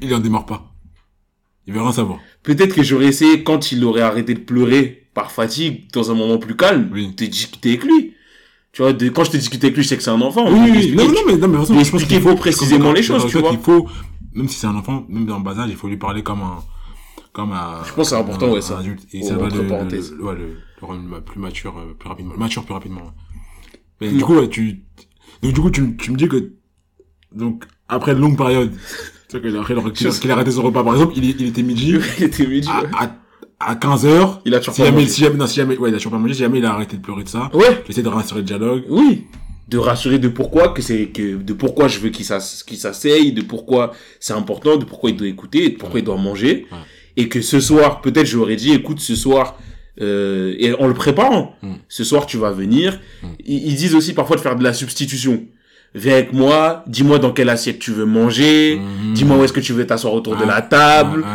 Il, 0.00 0.14
en 0.14 0.18
démarre 0.18 0.46
pas. 0.46 0.72
Il 1.66 1.74
veut 1.74 1.80
rien 1.82 1.92
savoir. 1.92 2.18
Peut-être 2.42 2.74
que 2.74 2.82
j'aurais 2.82 3.06
essayé 3.06 3.42
quand 3.44 3.70
il 3.72 3.84
aurait 3.84 4.00
arrêté 4.02 4.34
de 4.34 4.40
pleurer 4.40 5.06
par 5.14 5.30
fatigue 5.30 5.90
dans 5.92 6.10
un 6.10 6.14
moment 6.14 6.38
plus 6.38 6.56
calme. 6.56 6.88
Oui. 6.92 7.08
De 7.16 7.26
discuter 7.26 7.70
avec 7.70 7.84
lui. 7.84 8.13
Tu 8.74 8.82
vois, 8.82 8.92
de- 8.92 9.08
quand 9.08 9.22
je 9.24 9.30
te 9.30 9.36
discute 9.36 9.62
avec 9.62 9.76
lui, 9.76 9.84
je 9.84 9.88
sais 9.88 9.96
que 9.96 10.02
c'est 10.02 10.10
un 10.10 10.20
enfant. 10.20 10.46
Oui, 10.50 10.68
oui, 10.72 10.94
Non, 10.96 11.06
non, 11.06 11.14
mais, 11.28 11.36
non, 11.36 11.46
mais 11.48 11.58
façon, 11.58 11.78
je 11.82 11.90
pense 11.92 12.04
qu'il 12.04 12.20
faut- 12.20 12.34
précisément 12.34 12.92
les 12.92 13.02
choses, 13.04 13.24
tu 13.28 13.38
vois. 13.38 13.50
Il 13.52 13.58
faut, 13.58 13.86
même 14.34 14.48
si 14.48 14.58
c'est 14.58 14.66
un 14.66 14.74
enfant, 14.74 15.06
même 15.08 15.26
dans 15.26 15.38
le 15.38 15.44
bas 15.44 15.56
âge, 15.60 15.70
il 15.70 15.76
faut 15.76 15.86
lui 15.88 15.96
parler 15.96 16.22
comme 16.24 16.40
un, 16.42 16.58
comme 17.32 17.52
un. 17.52 17.84
Je 17.86 17.92
pense 17.92 18.08
c'est 18.10 18.16
important, 18.16 18.46
un- 18.46 18.50
ouais, 18.50 18.58
un 18.58 18.62
ça. 18.62 18.78
adulte. 18.80 19.06
Et 19.12 19.20
Oh, 19.22 19.28
ça 19.28 19.36
va 19.36 19.48
le, 19.48 19.62
le, 19.62 19.70
ouais, 20.24 20.34
le, 20.34 20.40
le 20.80 20.86
rendre 20.86 21.20
plus 21.20 21.38
mature, 21.40 21.74
euh, 21.78 21.94
plus 21.96 22.08
rapidement. 22.08 22.34
Mature 22.36 22.64
plus 22.64 22.74
rapidement, 22.74 23.02
ouais. 23.02 23.78
Mais 24.00 24.10
du 24.10 24.24
coup, 24.24 24.34
ouais, 24.34 24.48
tu, 24.48 24.82
donc 25.40 25.52
du 25.52 25.60
coup, 25.60 25.70
tu, 25.70 25.96
tu 25.96 26.10
me 26.10 26.16
dis 26.16 26.26
que, 26.28 26.52
donc, 27.32 27.64
après 27.88 28.10
une 28.12 28.18
longue 28.18 28.36
période, 28.36 28.72
tu 29.28 29.36
sais 29.36 29.40
que 29.40 29.56
après, 29.56 29.74
qu'il 30.20 30.30
a 30.30 30.34
arrêté 30.34 30.50
son 30.50 30.62
repas, 30.62 30.82
par 30.82 30.94
exemple, 30.94 31.12
il, 31.16 31.24
il 31.24 31.46
était 31.46 31.62
midi, 31.62 31.94
il 32.18 32.24
était 32.24 32.46
midi. 32.48 32.68
à, 32.68 32.82
ouais. 32.82 32.88
à, 32.98 33.16
à 33.66 33.74
15 33.76 34.06
heures, 34.06 34.40
Il 34.44 34.54
a 34.54 34.58
toujours 34.58 34.74
si 34.74 34.80
pas 34.80 34.86
jamais, 34.86 34.98
mangé. 35.02 35.08
si 35.10 35.20
jamais, 35.20 35.36
non, 35.36 35.46
si 35.46 35.56
jamais, 35.56 35.76
ouais, 35.76 35.88
il 35.90 35.94
a 35.94 35.98
toujours 35.98 36.12
pas 36.12 36.18
mangé, 36.18 36.34
si 36.34 36.40
jamais 36.40 36.58
il 36.58 36.64
a 36.64 36.72
arrêté 36.72 36.96
de 36.96 37.02
pleurer 37.02 37.24
de 37.24 37.28
ça, 37.28 37.50
Ouais. 37.54 37.82
j'essaie 37.86 38.02
de 38.02 38.08
rassurer 38.08 38.40
le 38.40 38.46
dialogue. 38.46 38.84
Oui. 38.88 39.24
De 39.68 39.78
rassurer 39.78 40.18
de 40.18 40.28
pourquoi 40.28 40.68
que 40.68 40.82
c'est 40.82 41.06
que 41.06 41.36
de 41.36 41.52
pourquoi 41.54 41.88
je 41.88 41.98
veux 41.98 42.10
qu'il 42.10 42.24
s'ass- 42.26 42.62
qu'il 42.62 42.76
s'asseye, 42.76 43.32
de 43.32 43.40
pourquoi 43.42 43.92
c'est 44.20 44.34
important, 44.34 44.76
de 44.76 44.84
pourquoi 44.84 45.10
il 45.10 45.16
doit 45.16 45.26
écouter, 45.26 45.70
de 45.70 45.76
pourquoi 45.76 46.00
il 46.00 46.04
doit 46.04 46.16
manger, 46.18 46.66
Ouais. 46.70 46.78
et 47.16 47.28
que 47.28 47.40
ce 47.40 47.60
soir 47.60 48.00
peut-être 48.02 48.26
je 48.26 48.36
aurais 48.36 48.56
dit 48.56 48.72
écoute 48.72 49.00
ce 49.00 49.14
soir 49.16 49.56
euh, 50.02 50.54
et 50.58 50.74
en 50.74 50.86
le 50.88 50.92
préparant 50.94 51.54
Mm. 51.62 51.74
ce 51.88 52.04
soir 52.04 52.26
tu 52.26 52.36
vas 52.36 52.50
venir. 52.50 52.98
Mm. 53.22 53.26
Ils, 53.46 53.68
ils 53.68 53.74
disent 53.76 53.94
aussi 53.94 54.12
parfois 54.12 54.36
de 54.36 54.40
faire 54.42 54.56
de 54.56 54.64
la 54.64 54.74
substitution. 54.74 55.44
Viens 55.96 56.14
avec 56.14 56.32
moi, 56.32 56.82
dis-moi 56.88 57.20
dans 57.20 57.30
quelle 57.30 57.48
assiette 57.48 57.78
tu 57.78 57.92
veux 57.92 58.04
manger, 58.04 58.80
Mhm. 58.80 59.12
dis-moi 59.14 59.36
où 59.38 59.44
est-ce 59.44 59.52
que 59.52 59.60
tu 59.60 59.72
veux 59.72 59.86
t'asseoir 59.86 60.12
autour 60.12 60.34
de 60.34 60.40
Ouais. 60.40 60.46
la 60.48 60.60
table, 60.60 61.20
ouais. 61.20 61.26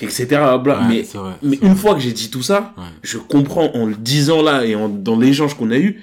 Etc. 0.00 0.26
bla. 0.62 0.80
Ouais, 0.82 0.88
mais 0.88 1.02
vrai, 1.02 1.34
mais 1.42 1.56
une 1.56 1.68
vrai. 1.68 1.76
fois 1.76 1.94
que 1.94 2.00
j'ai 2.00 2.12
dit 2.12 2.30
tout 2.30 2.42
ça, 2.42 2.74
Ouais. 2.76 2.84
je 3.02 3.18
comprends 3.18 3.70
en 3.74 3.86
le 3.86 3.94
disant 3.94 4.42
là 4.42 4.64
et 4.64 4.74
en, 4.74 4.88
dans 4.88 5.18
l'échange 5.18 5.54
qu'on 5.54 5.70
a 5.70 5.78
eu 5.78 6.02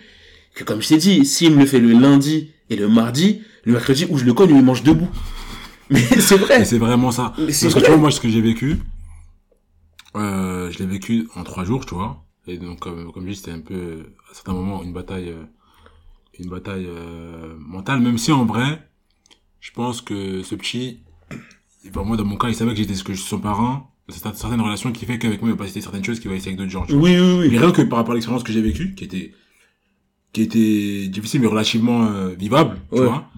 que 0.56 0.64
comme 0.64 0.82
je 0.82 0.90
t'ai 0.90 0.98
dit, 0.98 1.26
s'il 1.26 1.52
me 1.54 1.60
le 1.62 1.66
fait 1.66 1.80
le 1.80 1.92
lundi 1.94 2.52
et 2.70 2.76
le 2.76 2.88
mardi, 2.88 3.42
le 3.64 3.74
mercredi 3.74 4.06
où 4.10 4.18
je 4.18 4.26
le 4.26 4.34
connais, 4.34 4.54
il 4.54 4.64
mange 4.64 4.84
debout. 4.84 5.10
Mais 5.90 6.00
c'est 6.00 6.38
vrai. 6.38 6.64
c'est 6.66 6.78
vraiment 6.78 7.12
ça. 7.12 7.34
Parce 7.38 7.60
que 7.62 7.68
vrai. 7.70 7.82
tu 7.82 7.88
vois, 7.88 7.98
moi, 7.98 8.12
ce 8.12 8.20
que 8.22 8.30
j'ai 8.30 8.42
vécu, 8.42 8.78
euh, 10.16 10.70
je 10.72 10.80
l'ai 10.80 10.86
vécu 10.86 11.28
en 11.36 11.44
trois 11.44 11.64
jours, 11.66 11.86
tu 11.86 11.96
vois. 11.96 12.24
Et 12.48 12.58
donc, 12.58 12.80
comme, 12.80 13.12
comme 13.12 13.24
je 13.26 13.30
dis, 13.32 13.36
c'était 13.38 13.52
un 13.52 13.60
peu, 13.60 14.06
à 14.32 14.34
certains 14.34 14.54
moments, 14.54 14.84
une 14.84 14.94
bataille, 14.94 15.30
euh, 15.30 15.44
une 16.40 16.50
bataille 16.50 16.86
euh, 16.88 17.54
mentale, 17.58 18.00
même 18.00 18.18
si 18.18 18.32
en 18.32 18.46
vrai, 18.46 18.88
je 19.60 19.72
pense 19.72 20.02
que 20.02 20.44
ce 20.44 20.56
petit, 20.56 21.03
enfin, 21.90 22.04
moi, 22.04 22.18
dans 22.18 22.26
mon 22.26 22.38
cas, 22.38 22.50
il 22.50 22.56
savait 22.56 22.72
que 22.72 22.78
j'étais 22.78 22.96
ce 22.96 23.04
que 23.04 23.14
je 23.14 23.20
suis 23.20 23.30
son 23.30 23.40
parent. 23.40 23.90
C'est 24.10 24.22
certaines 24.22 24.60
relations 24.62 24.92
qui 24.92 25.06
fait 25.06 25.18
qu'avec 25.18 25.42
moi, 25.42 25.50
il 25.50 25.54
va 25.54 25.58
pas 25.58 25.68
citer 25.68 25.80
certaines 25.82 26.04
choses 26.04 26.20
qu'il 26.20 26.30
va 26.30 26.36
essayer 26.36 26.50
avec 26.52 26.60
d'autres 26.60 26.72
gens. 26.72 26.86
tu 26.86 26.94
vois. 26.94 27.02
Oui, 27.04 27.18
oui, 27.20 27.38
Mais 27.44 27.48
oui. 27.50 27.58
rien 27.58 27.72
que 27.72 27.82
par 27.84 28.00
rapport 28.00 28.12
à 28.12 28.16
l'expérience 28.16 28.44
que 28.44 28.52
j'ai 28.52 28.62
vécue, 28.62 28.94
qui 28.96 29.06
était, 29.06 29.34
qui 30.34 30.42
était 30.42 31.08
difficile 31.08 31.40
mais 31.42 31.48
relativement 31.48 32.06
euh, 32.06 32.30
vivable, 32.38 32.78
tu 32.92 33.00
Ouais. 33.00 33.06
vois. 33.06 33.30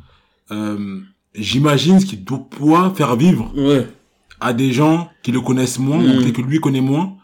Euh, 0.51 1.01
J'imagine 1.37 1.99
ce 1.99 2.05
qu'il 2.05 2.23
doit 2.23 2.47
faire 2.95 3.15
vivre 3.17 3.51
Ouais. 3.57 3.85
à 4.39 4.53
des 4.53 4.71
gens 4.71 5.09
qui 5.21 5.31
le 5.33 5.41
connaissent 5.41 5.79
moins, 5.79 5.97
Mm. 6.01 6.09
ou 6.09 6.21
peut-être 6.21 6.31
que 6.37 6.41
lui 6.41 6.59
connaît 6.61 6.79
moins. 6.81 7.17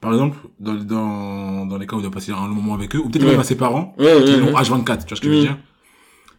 Par 0.00 0.12
exemple, 0.12 0.36
dans, 0.60 0.74
dans, 0.74 1.66
dans 1.66 1.76
les 1.78 1.86
cas 1.86 1.96
où 1.96 1.98
il 1.98 2.02
doit 2.02 2.10
passer 2.12 2.30
un 2.32 2.46
long 2.46 2.54
moment 2.54 2.74
avec 2.74 2.94
eux, 2.94 3.00
ou 3.00 3.08
peut-être 3.08 3.24
Ouais. 3.24 3.32
même 3.32 3.40
à 3.40 3.44
ses 3.44 3.56
parents, 3.56 3.94
qui 3.98 4.04
l'ont 4.04 4.52
ouais. 4.54 4.62
H24, 4.62 4.98
tu 5.04 5.08
vois 5.08 5.16
ce 5.16 5.20
que 5.20 5.26
je 5.28 5.32
veux 5.32 5.38
Mm. 5.40 5.42
dire 5.46 5.58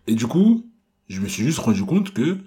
Et 0.08 0.13
du 0.15 0.26
coup, 0.26 0.65
je 1.10 1.20
me 1.20 1.28
suis 1.28 1.44
juste 1.44 1.60
rendu 1.60 1.84
compte 1.84 2.13
que, 2.13 2.38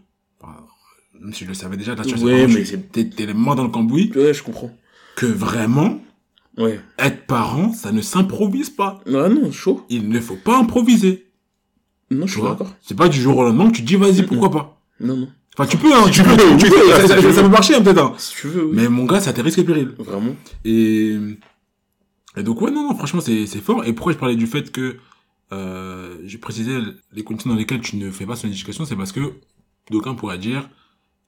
je 1.32 1.44
le 1.44 1.54
savais 1.54 1.76
déjà, 1.76 1.94
tu 1.96 2.14
Ouais, 2.22 2.46
mais 2.46 2.64
mais 2.94 3.04
t'es 3.04 3.26
les 3.26 3.34
mains 3.34 3.54
dans 3.54 3.64
le 3.64 3.70
cambouis, 3.70 4.12
Ouais, 4.14 4.32
je 4.34 4.42
comprends. 4.42 4.70
que 5.16 5.26
vraiment, 5.26 6.00
Ouais. 6.56 6.80
être 6.98 7.26
parent, 7.26 7.72
ça 7.72 7.92
ne 7.92 8.00
s'improvise 8.02 8.70
pas. 8.70 9.00
Ah 9.06 9.28
non, 9.28 9.50
chaud. 9.52 9.84
Il 9.88 10.08
ne 10.08 10.20
faut 10.20 10.36
pas 10.36 10.58
improviser, 10.58 11.26
Non, 12.10 12.26
je 12.26 12.32
tu 12.34 12.40
suis 12.40 12.48
d'accord. 12.48 12.74
C'est 12.80 12.96
pas 12.96 13.08
du 13.08 13.20
jour 13.20 13.36
au 13.36 13.44
lendemain 13.44 13.68
que 13.70 13.76
tu 13.76 13.82
te 13.82 13.86
dis, 13.86 13.96
vas-y, 13.96 14.22
pourquoi 14.22 14.50
pas? 14.50 14.80
Non, 15.00 15.16
non. 15.16 15.28
Enfin, 15.56 15.68
tu 15.68 15.76
peux, 15.76 15.92
hein, 15.92 16.04
tu 16.06 16.22
tu 16.22 16.22
peux, 16.22 16.36
tu 16.56 16.70
peux, 16.70 16.90
ça, 16.92 17.08
ça- 17.08 17.16
tu 17.20 17.32
ça 17.32 17.42
peut 17.42 17.48
marcher, 17.48 17.74
hein, 17.74 17.82
peut-être, 17.82 17.98
hein. 18.02 18.14
Si 18.16 18.34
tu 18.36 18.46
veux, 18.48 18.64
oui. 18.66 18.72
Mais 18.74 18.88
mon 18.88 19.04
gars, 19.06 19.18
c'est 19.20 19.30
à 19.30 19.32
tes 19.32 19.42
risques 19.42 19.58
et 19.58 19.64
périls. 19.64 19.92
Vraiment. 19.98 20.36
Et, 20.64 21.16
et 22.36 22.42
donc, 22.44 22.60
ouais, 22.62 22.70
non, 22.70 22.84
non, 22.88 22.94
franchement, 22.96 23.20
c'est, 23.20 23.46
fort. 23.60 23.84
Et 23.84 23.92
pourquoi 23.92 24.12
je 24.12 24.18
parlais 24.18 24.36
du 24.36 24.46
fait 24.46 24.70
que, 24.70 24.96
euh, 25.52 26.16
je 26.24 26.36
précisais 26.38 26.78
les 27.12 27.24
conditions 27.24 27.50
dans 27.50 27.56
lesquelles 27.56 27.80
tu 27.80 27.96
ne 27.96 28.10
fais 28.10 28.26
pas 28.26 28.36
son 28.36 28.46
éducation, 28.48 28.84
c'est 28.84 28.96
parce 28.96 29.12
que 29.12 29.32
d'aucuns 29.90 30.14
pourraient 30.14 30.38
dire 30.38 30.68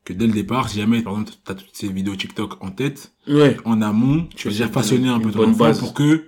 que 0.04 0.12
dès 0.12 0.26
le 0.26 0.32
départ, 0.32 0.68
si 0.68 0.78
jamais, 0.78 1.02
par 1.02 1.12
exemple, 1.14 1.32
t'as 1.44 1.54
toutes 1.54 1.68
ces 1.72 1.88
vidéos 1.88 2.16
TikTok 2.16 2.62
en 2.64 2.70
tête, 2.70 3.12
Ouais. 3.28 3.56
en 3.64 3.82
amont, 3.82 4.26
tu 4.34 4.48
vas 4.48 4.52
déjà 4.52 4.68
façonner 4.68 5.08
un 5.08 5.20
peu 5.20 5.30
ton 5.30 5.50
enfant 5.50 5.72
pour 5.78 5.94
que, 5.94 6.24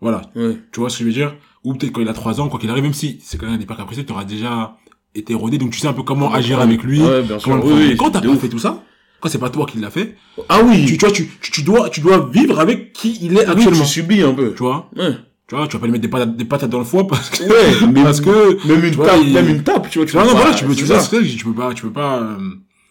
voilà, 0.00 0.22
Ouais. 0.34 0.56
tu 0.72 0.80
vois 0.80 0.90
ce 0.90 0.98
que 0.98 1.04
je 1.04 1.08
veux 1.08 1.14
dire? 1.14 1.34
Ou 1.64 1.74
peut-être 1.74 1.92
quand 1.92 2.00
il 2.00 2.08
a 2.08 2.12
trois 2.14 2.40
ans, 2.40 2.48
quoi 2.48 2.58
qu'il 2.58 2.70
arrive, 2.70 2.82
même 2.82 2.92
si 2.94 3.18
c'est 3.22 3.38
quand 3.38 3.48
même 3.50 3.60
hyper 3.60 3.76
capricieux, 3.76 4.04
tu 4.04 4.12
auras 4.12 4.24
déjà 4.24 4.76
été 5.14 5.32
rodé, 5.34 5.58
donc 5.58 5.70
tu 5.70 5.78
sais 5.78 5.86
un 5.86 5.92
peu 5.92 6.02
comment 6.02 6.32
agir 6.32 6.60
avec 6.60 6.82
lui. 6.82 7.00
Ouais, 7.02 7.22
bien 7.22 7.38
sûr. 7.38 7.52
Oui, 7.64 7.72
oui, 7.74 7.96
quand 7.96 8.10
t'as 8.10 8.20
pas 8.20 8.28
ouf. 8.28 8.40
fait 8.40 8.48
tout 8.48 8.58
ça, 8.58 8.82
quand 9.20 9.28
c'est 9.28 9.38
pas 9.38 9.48
toi 9.50 9.64
qui 9.66 9.78
l'as 9.78 9.90
fait, 9.90 10.16
Ah 10.48 10.60
oui. 10.64 10.84
tu, 10.86 10.96
tu 10.98 11.04
vois, 11.06 11.14
tu, 11.14 11.28
tu, 11.40 11.50
tu 11.50 11.62
dois, 11.62 11.88
tu 11.90 12.00
dois 12.00 12.28
vivre 12.32 12.58
avec 12.60 12.92
qui 12.92 13.18
il 13.22 13.32
est 13.36 13.40
Oui, 13.40 13.44
actuellement. 13.46 13.80
tu 13.80 13.86
subis 13.86 14.22
un 14.22 14.34
peu. 14.34 14.52
Tu 14.54 14.62
vois? 14.62 14.90
Ouais. 14.96 15.12
Tu 15.46 15.54
vois, 15.54 15.66
tu 15.68 15.74
vas 15.76 15.80
pas 15.80 15.86
lui 15.86 15.92
mettre 15.92 16.02
des 16.02 16.08
patates, 16.08 16.36
des 16.36 16.44
patates 16.46 16.70
dans 16.70 16.78
le 16.78 16.84
foie 16.84 17.06
parce 17.06 17.30
que, 17.30 17.44
Ouais, 17.44 17.86
mais 17.92 18.02
parce 18.02 18.20
que, 18.20 18.66
même 18.66 18.84
une 18.84 18.94
vois, 18.94 19.06
tape, 19.06 19.20
il- 19.24 19.32
même 19.34 19.48
une 19.48 19.62
tape, 19.62 19.88
tu 19.90 19.98
vois, 19.98 20.06
tu 20.06 20.12
vois, 20.12 20.24
non, 20.24 20.32
pas- 20.32 20.38
voilà, 20.40 20.54
tu 20.54 20.64
peux, 20.64 20.74
tu 20.74 20.86
ça, 20.86 20.98
tu 21.00 21.44
peux 21.44 21.52
pas, 21.52 21.72
tu 21.74 21.82
peux 21.82 21.92
pas, 21.92 22.18
euh, 22.20 22.36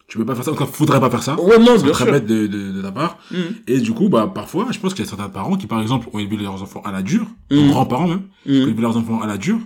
tu 0.08 0.18
peux 0.18 0.26
pas 0.26 0.36
faire 0.36 0.44
ça, 0.46 0.52
enfin, 0.52 0.66
faudrait 0.66 1.00
pas 1.00 1.10
faire 1.10 1.24
ça. 1.24 1.40
Ouais, 1.42 1.58
non, 1.58 1.78
C'est 1.78 1.90
très 1.92 2.12
bête 2.12 2.26
de, 2.28 2.46
de, 2.48 2.72
de 2.72 2.82
ta 2.82 2.92
part. 2.92 3.18
Mhm. 3.32 3.38
Et 3.68 3.80
du 3.80 3.94
coup, 3.94 4.10
bah, 4.10 4.32
parfois, 4.34 4.68
je 4.72 4.80
pense 4.80 4.94
qu'il 4.94 5.04
y 5.04 5.08
a 5.08 5.10
certains 5.10 5.30
parents 5.30 5.56
qui, 5.56 5.66
par 5.68 5.82
exemple, 5.82 6.08
ont 6.14 6.20
élevé 6.20 6.38
leurs 6.38 6.62
enfants 6.62 6.82
à 6.86 6.92
la 6.92 7.02
dure, 7.02 7.26
ou 7.52 7.68
grands-parents 7.70 8.08
même, 8.08 8.24
qui 8.44 8.52
ont 8.52 8.68
élevé 8.68 8.82
leurs 8.82 8.98
enfants 8.98 9.22
à 9.22 9.28
la 9.28 9.38
dure, 9.38 9.60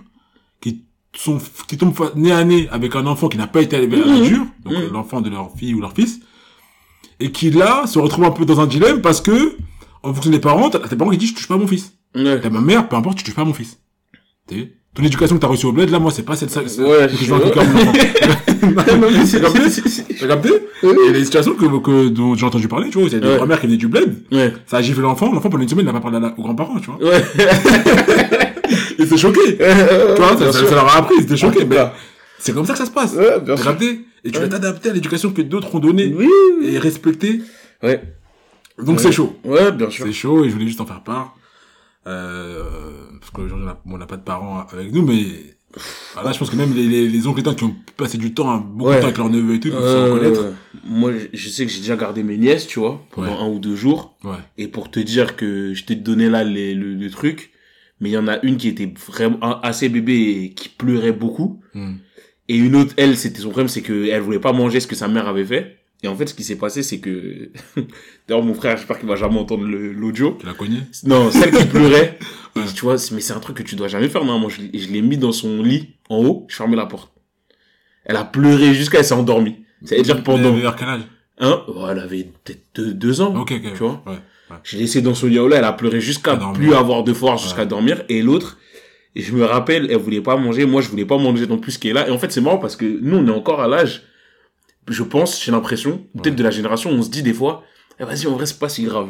qui, 0.60 0.84
sont, 1.14 1.38
qui 1.66 1.76
tombent 1.76 1.94
nez 2.14 2.32
à 2.32 2.44
nez 2.44 2.68
avec 2.70 2.94
un 2.96 3.06
enfant 3.06 3.28
qui 3.28 3.36
n'a 3.36 3.46
pas 3.46 3.60
été 3.62 3.76
élevé 3.76 4.02
à 4.02 4.06
la 4.06 4.16
Mhm. 4.18 4.22
dure, 4.22 4.46
donc 4.64 4.74
l'enfant 4.92 5.20
de 5.20 5.28
leur 5.28 5.50
fille 5.56 5.74
ou 5.74 5.80
leur 5.80 5.92
fils, 5.92 6.20
et 7.20 7.30
qui 7.32 7.50
là 7.50 7.86
se 7.86 7.98
retrouvent 7.98 8.24
un 8.26 8.30
peu 8.30 8.44
dans 8.46 8.60
un 8.60 8.66
dilemme 8.66 9.00
parce 9.02 9.20
que, 9.20 9.56
en 10.02 10.14
fonction 10.14 10.30
des 10.30 10.38
parents, 10.38 10.70
t'as 10.70 10.78
tes 10.80 10.96
parents 10.96 11.10
qui 11.10 11.18
disent, 11.18 11.30
je 11.30 11.34
touche 11.34 11.48
pas 11.48 11.54
à 11.54 11.58
mon 11.58 11.66
fils. 11.66 11.94
T'as 12.14 12.48
ma 12.50 12.60
mère, 12.60 12.88
peu 12.88 12.96
importe, 12.96 13.18
tu 13.18 13.24
touches 13.24 13.34
pas 13.34 13.42
à 13.42 13.44
mon 13.44 13.52
fils. 13.52 13.78
Ton 14.94 15.02
éducation 15.04 15.36
que 15.36 15.40
t'as 15.42 15.46
reçue 15.46 15.66
au 15.66 15.72
bled, 15.72 15.90
là, 15.90 15.98
moi, 16.00 16.10
c'est 16.10 16.24
pas 16.24 16.34
cette, 16.34 16.50
ça, 16.50 16.60
Ouais, 16.60 16.66
je 16.68 17.16
c'est- 19.26 19.40
T'as 20.18 20.26
capté. 20.26 20.48
Il 20.82 21.06
y 21.06 21.08
a 21.08 21.12
des 21.12 21.24
situations 21.24 21.54
que, 21.54 21.64
que, 21.80 22.08
dont 22.08 22.34
j'ai 22.34 22.44
entendu 22.46 22.66
parler, 22.68 22.88
tu 22.90 22.98
vois, 22.98 23.06
il 23.06 23.12
y 23.12 23.16
a 23.16 23.20
des 23.20 23.28
Ouais. 23.28 23.36
grand-mères 23.36 23.60
qui 23.60 23.66
venaient 23.66 23.76
du 23.78 23.88
bled, 23.88 24.14
Ouais. 24.32 24.52
ça 24.66 24.78
a 24.78 24.82
giflé 24.82 25.02
l'enfant, 25.02 25.32
l'enfant 25.32 25.50
pendant 25.50 25.62
une 25.62 25.68
semaine, 25.68 25.84
il 25.84 25.86
n'a 25.86 25.92
pas 25.92 26.00
parlé 26.00 26.16
à 26.16 26.20
la- 26.20 26.34
aux 26.36 26.42
grands-parents, 26.42 26.78
tu 26.80 26.90
vois. 26.90 26.98
Ouais. 27.02 27.22
Il 28.98 29.06
s'est 29.06 29.16
choqué. 29.16 29.40
Tu 29.58 30.22
vois, 30.22 30.36
ça, 30.36 30.52
ça, 30.52 30.66
ça 30.66 30.74
leur 30.74 30.88
a 30.88 30.98
appris, 30.98 31.14
ils 31.18 31.22
étaient 31.24 31.36
choqués. 31.36 31.64
Mais 31.64 31.76
c'est 32.38 32.52
comme 32.52 32.66
ça 32.66 32.72
que 32.72 32.78
ça 32.80 32.86
se 32.86 32.90
passe. 32.90 33.14
Ouais, 33.14 33.40
bien 33.40 33.54
T'as 33.54 33.62
sûr. 33.62 33.70
capté 33.72 34.00
Et 34.24 34.30
tu 34.32 34.38
Ouais. 34.38 34.48
dois 34.48 34.58
t'adapter 34.58 34.90
à 34.90 34.92
l'éducation 34.92 35.30
que 35.30 35.42
d'autres 35.42 35.72
ont 35.74 35.78
donnée 35.78 36.12
Oui. 36.16 36.28
et 36.62 36.78
respecter. 36.78 37.40
Ouais. 37.82 38.02
Donc 38.82 38.96
Ouais. 38.96 39.02
c'est 39.02 39.12
chaud. 39.12 39.36
Ouais, 39.44 39.70
bien 39.72 39.88
sûr. 39.90 40.04
C'est 40.06 40.12
chaud 40.12 40.44
et 40.44 40.48
je 40.48 40.54
voulais 40.54 40.66
juste 40.66 40.80
en 40.80 40.86
faire 40.86 41.02
part. 41.02 41.34
Euh, 42.08 42.62
parce 43.20 43.30
qu'aujourd'hui, 43.30 43.66
on 43.86 43.98
n'a 43.98 44.06
pas 44.06 44.16
de 44.16 44.22
parents 44.22 44.66
avec 44.72 44.92
nous, 44.92 45.02
mais 45.04 45.24
voilà, 46.14 46.32
je 46.32 46.38
pense 46.38 46.48
que 46.50 46.56
même 46.56 46.74
les, 46.74 46.86
les, 46.88 47.08
les 47.08 47.26
oncles 47.26 47.40
et 47.40 47.42
tantes 47.42 47.58
qui 47.58 47.64
ont 47.64 47.76
passé 47.96 48.16
du 48.18 48.32
temps, 48.32 48.56
beaucoup 48.58 48.90
Ouais. 48.90 48.96
de 48.96 49.00
temps 49.00 49.06
avec 49.06 49.18
leurs 49.18 49.28
neveux 49.30 49.54
et 49.56 49.60
tout, 49.60 49.68
se 49.68 49.74
Euh, 49.76 50.14
reconnaître. 50.14 50.52
moi, 50.84 51.12
je- 51.32 51.48
sais 51.48 51.66
que 51.66 51.70
j'ai 51.72 51.80
déjà 51.80 51.96
gardé 51.96 52.22
mes 52.22 52.38
nièces, 52.38 52.66
tu 52.66 52.78
vois, 52.78 53.04
pendant 53.10 53.28
Ouais. 53.28 53.38
un 53.42 53.48
ou 53.48 53.58
deux 53.58 53.76
jours. 53.76 54.16
Ouais. 54.24 54.36
Et 54.56 54.68
pour 54.68 54.90
te 54.90 54.98
dire 55.00 55.36
que 55.36 55.74
je 55.74 55.84
t'ai 55.84 55.94
donné 55.94 56.28
là 56.30 56.42
les, 56.44 56.74
le, 56.74 56.94
le 56.94 57.10
truc, 57.10 57.50
mais 58.00 58.08
il 58.08 58.12
y 58.12 58.18
en 58.18 58.28
a 58.28 58.38
une 58.44 58.56
qui 58.56 58.68
était 58.68 58.92
vraiment 59.08 59.60
assez 59.62 59.88
bébé 59.88 60.42
et 60.44 60.50
qui 60.54 60.68
pleurait 60.70 61.12
beaucoup. 61.12 61.60
Hmm. 61.74 61.96
Et 62.48 62.56
une 62.56 62.76
autre, 62.76 62.94
elle, 62.96 63.16
c'était 63.18 63.40
son 63.40 63.50
problème, 63.50 63.68
c'est 63.68 63.82
que 63.82 64.06
elle 64.08 64.22
voulait 64.22 64.38
pas 64.38 64.52
manger 64.54 64.80
ce 64.80 64.86
que 64.86 64.94
sa 64.96 65.06
mère 65.08 65.28
avait 65.28 65.44
fait. 65.44 65.77
Et 66.02 66.08
en 66.08 66.14
fait, 66.14 66.28
ce 66.28 66.34
qui 66.34 66.44
s'est 66.44 66.56
passé, 66.56 66.82
c'est 66.84 67.00
que, 67.00 67.50
d'ailleurs, 68.28 68.44
mon 68.44 68.54
frère, 68.54 68.76
j'espère 68.76 68.98
qu'il 69.00 69.08
va 69.08 69.16
jamais 69.16 69.38
entendre 69.38 69.64
l'audio. 69.66 70.36
Tu 70.38 70.46
l'as 70.46 70.54
cogné 70.54 70.78
Non, 71.04 71.30
celle 71.30 71.50
qui 71.50 71.64
pleurait. 71.64 72.18
Et 72.56 72.60
tu 72.74 72.82
vois, 72.82 72.94
mais 73.12 73.20
c'est 73.20 73.32
un 73.32 73.40
truc 73.40 73.56
que 73.56 73.62
tu 73.64 73.74
dois 73.76 73.88
jamais 73.88 74.08
faire. 74.08 74.24
Normalement, 74.24 74.48
je, 74.48 74.60
l'ai- 74.62 74.78
je 74.78 74.88
l'ai 74.92 75.02
mis 75.02 75.16
dans 75.16 75.32
son 75.32 75.62
lit, 75.62 75.96
en 76.08 76.18
haut, 76.18 76.46
je 76.48 76.56
fermais 76.56 76.76
la 76.76 76.86
porte. 76.86 77.12
Elle 78.04 78.16
a 78.16 78.24
pleuré 78.24 78.74
jusqu'à 78.74 78.98
elle 78.98 79.04
s'est 79.04 79.14
endormie. 79.14 79.56
C'est-à-dire 79.84 80.22
pendant, 80.22 80.52
vers 80.54 80.76
quel 80.76 80.88
âge? 80.88 81.02
Hein, 81.40 81.62
oh, 81.68 81.84
elle 81.90 81.98
avait 82.00 82.24
peut-être 82.44 82.62
deux, 82.74 82.94
deux 82.94 83.20
ans. 83.20 83.34
Ok, 83.36 83.52
ok. 83.52 83.72
Tu 83.72 83.78
vois? 83.78 84.02
Ouais. 84.06 84.18
J'ai 84.64 84.78
laissé 84.78 85.02
dans 85.02 85.14
son 85.14 85.26
lit 85.26 85.34
là, 85.36 85.56
elle 85.58 85.64
a 85.64 85.72
pleuré 85.72 86.00
jusqu'à 86.00 86.36
plus 86.54 86.74
avoir 86.74 87.04
de 87.04 87.12
force, 87.12 87.42
jusqu'à 87.42 87.60
Ouais. 87.62 87.66
dormir. 87.66 88.02
Et 88.08 88.22
l'autre, 88.22 88.58
et 89.14 89.22
je 89.22 89.32
me 89.34 89.44
rappelle, 89.44 89.88
elle 89.90 89.98
voulait 89.98 90.20
pas 90.22 90.36
manger, 90.36 90.64
moi 90.64 90.80
je 90.80 90.88
voulais 90.88 91.04
pas 91.04 91.18
manger 91.18 91.46
non 91.46 91.58
plus 91.58 91.72
ce 91.72 91.78
qui 91.78 91.90
est 91.90 91.92
là. 91.92 92.08
Et 92.08 92.10
en 92.10 92.18
fait, 92.18 92.32
c'est 92.32 92.40
marrant 92.40 92.58
parce 92.58 92.74
que 92.76 92.84
nous, 92.86 93.16
on 93.18 93.26
est 93.26 93.30
encore 93.30 93.60
à 93.60 93.68
l'âge, 93.68 94.02
je 94.90 95.02
pense, 95.02 95.42
j'ai 95.44 95.52
l'impression, 95.52 96.02
peut-être 96.14 96.26
Ouais. 96.26 96.38
de 96.38 96.42
la 96.42 96.50
génération, 96.50 96.90
on 96.90 97.02
se 97.02 97.10
dit 97.10 97.22
des 97.22 97.32
fois, 97.34 97.62
eh, 98.00 98.04
vas-y, 98.04 98.26
en 98.26 98.32
vrai, 98.32 98.46
c'est 98.46 98.58
pas 98.58 98.68
si 98.68 98.84
grave. 98.84 99.08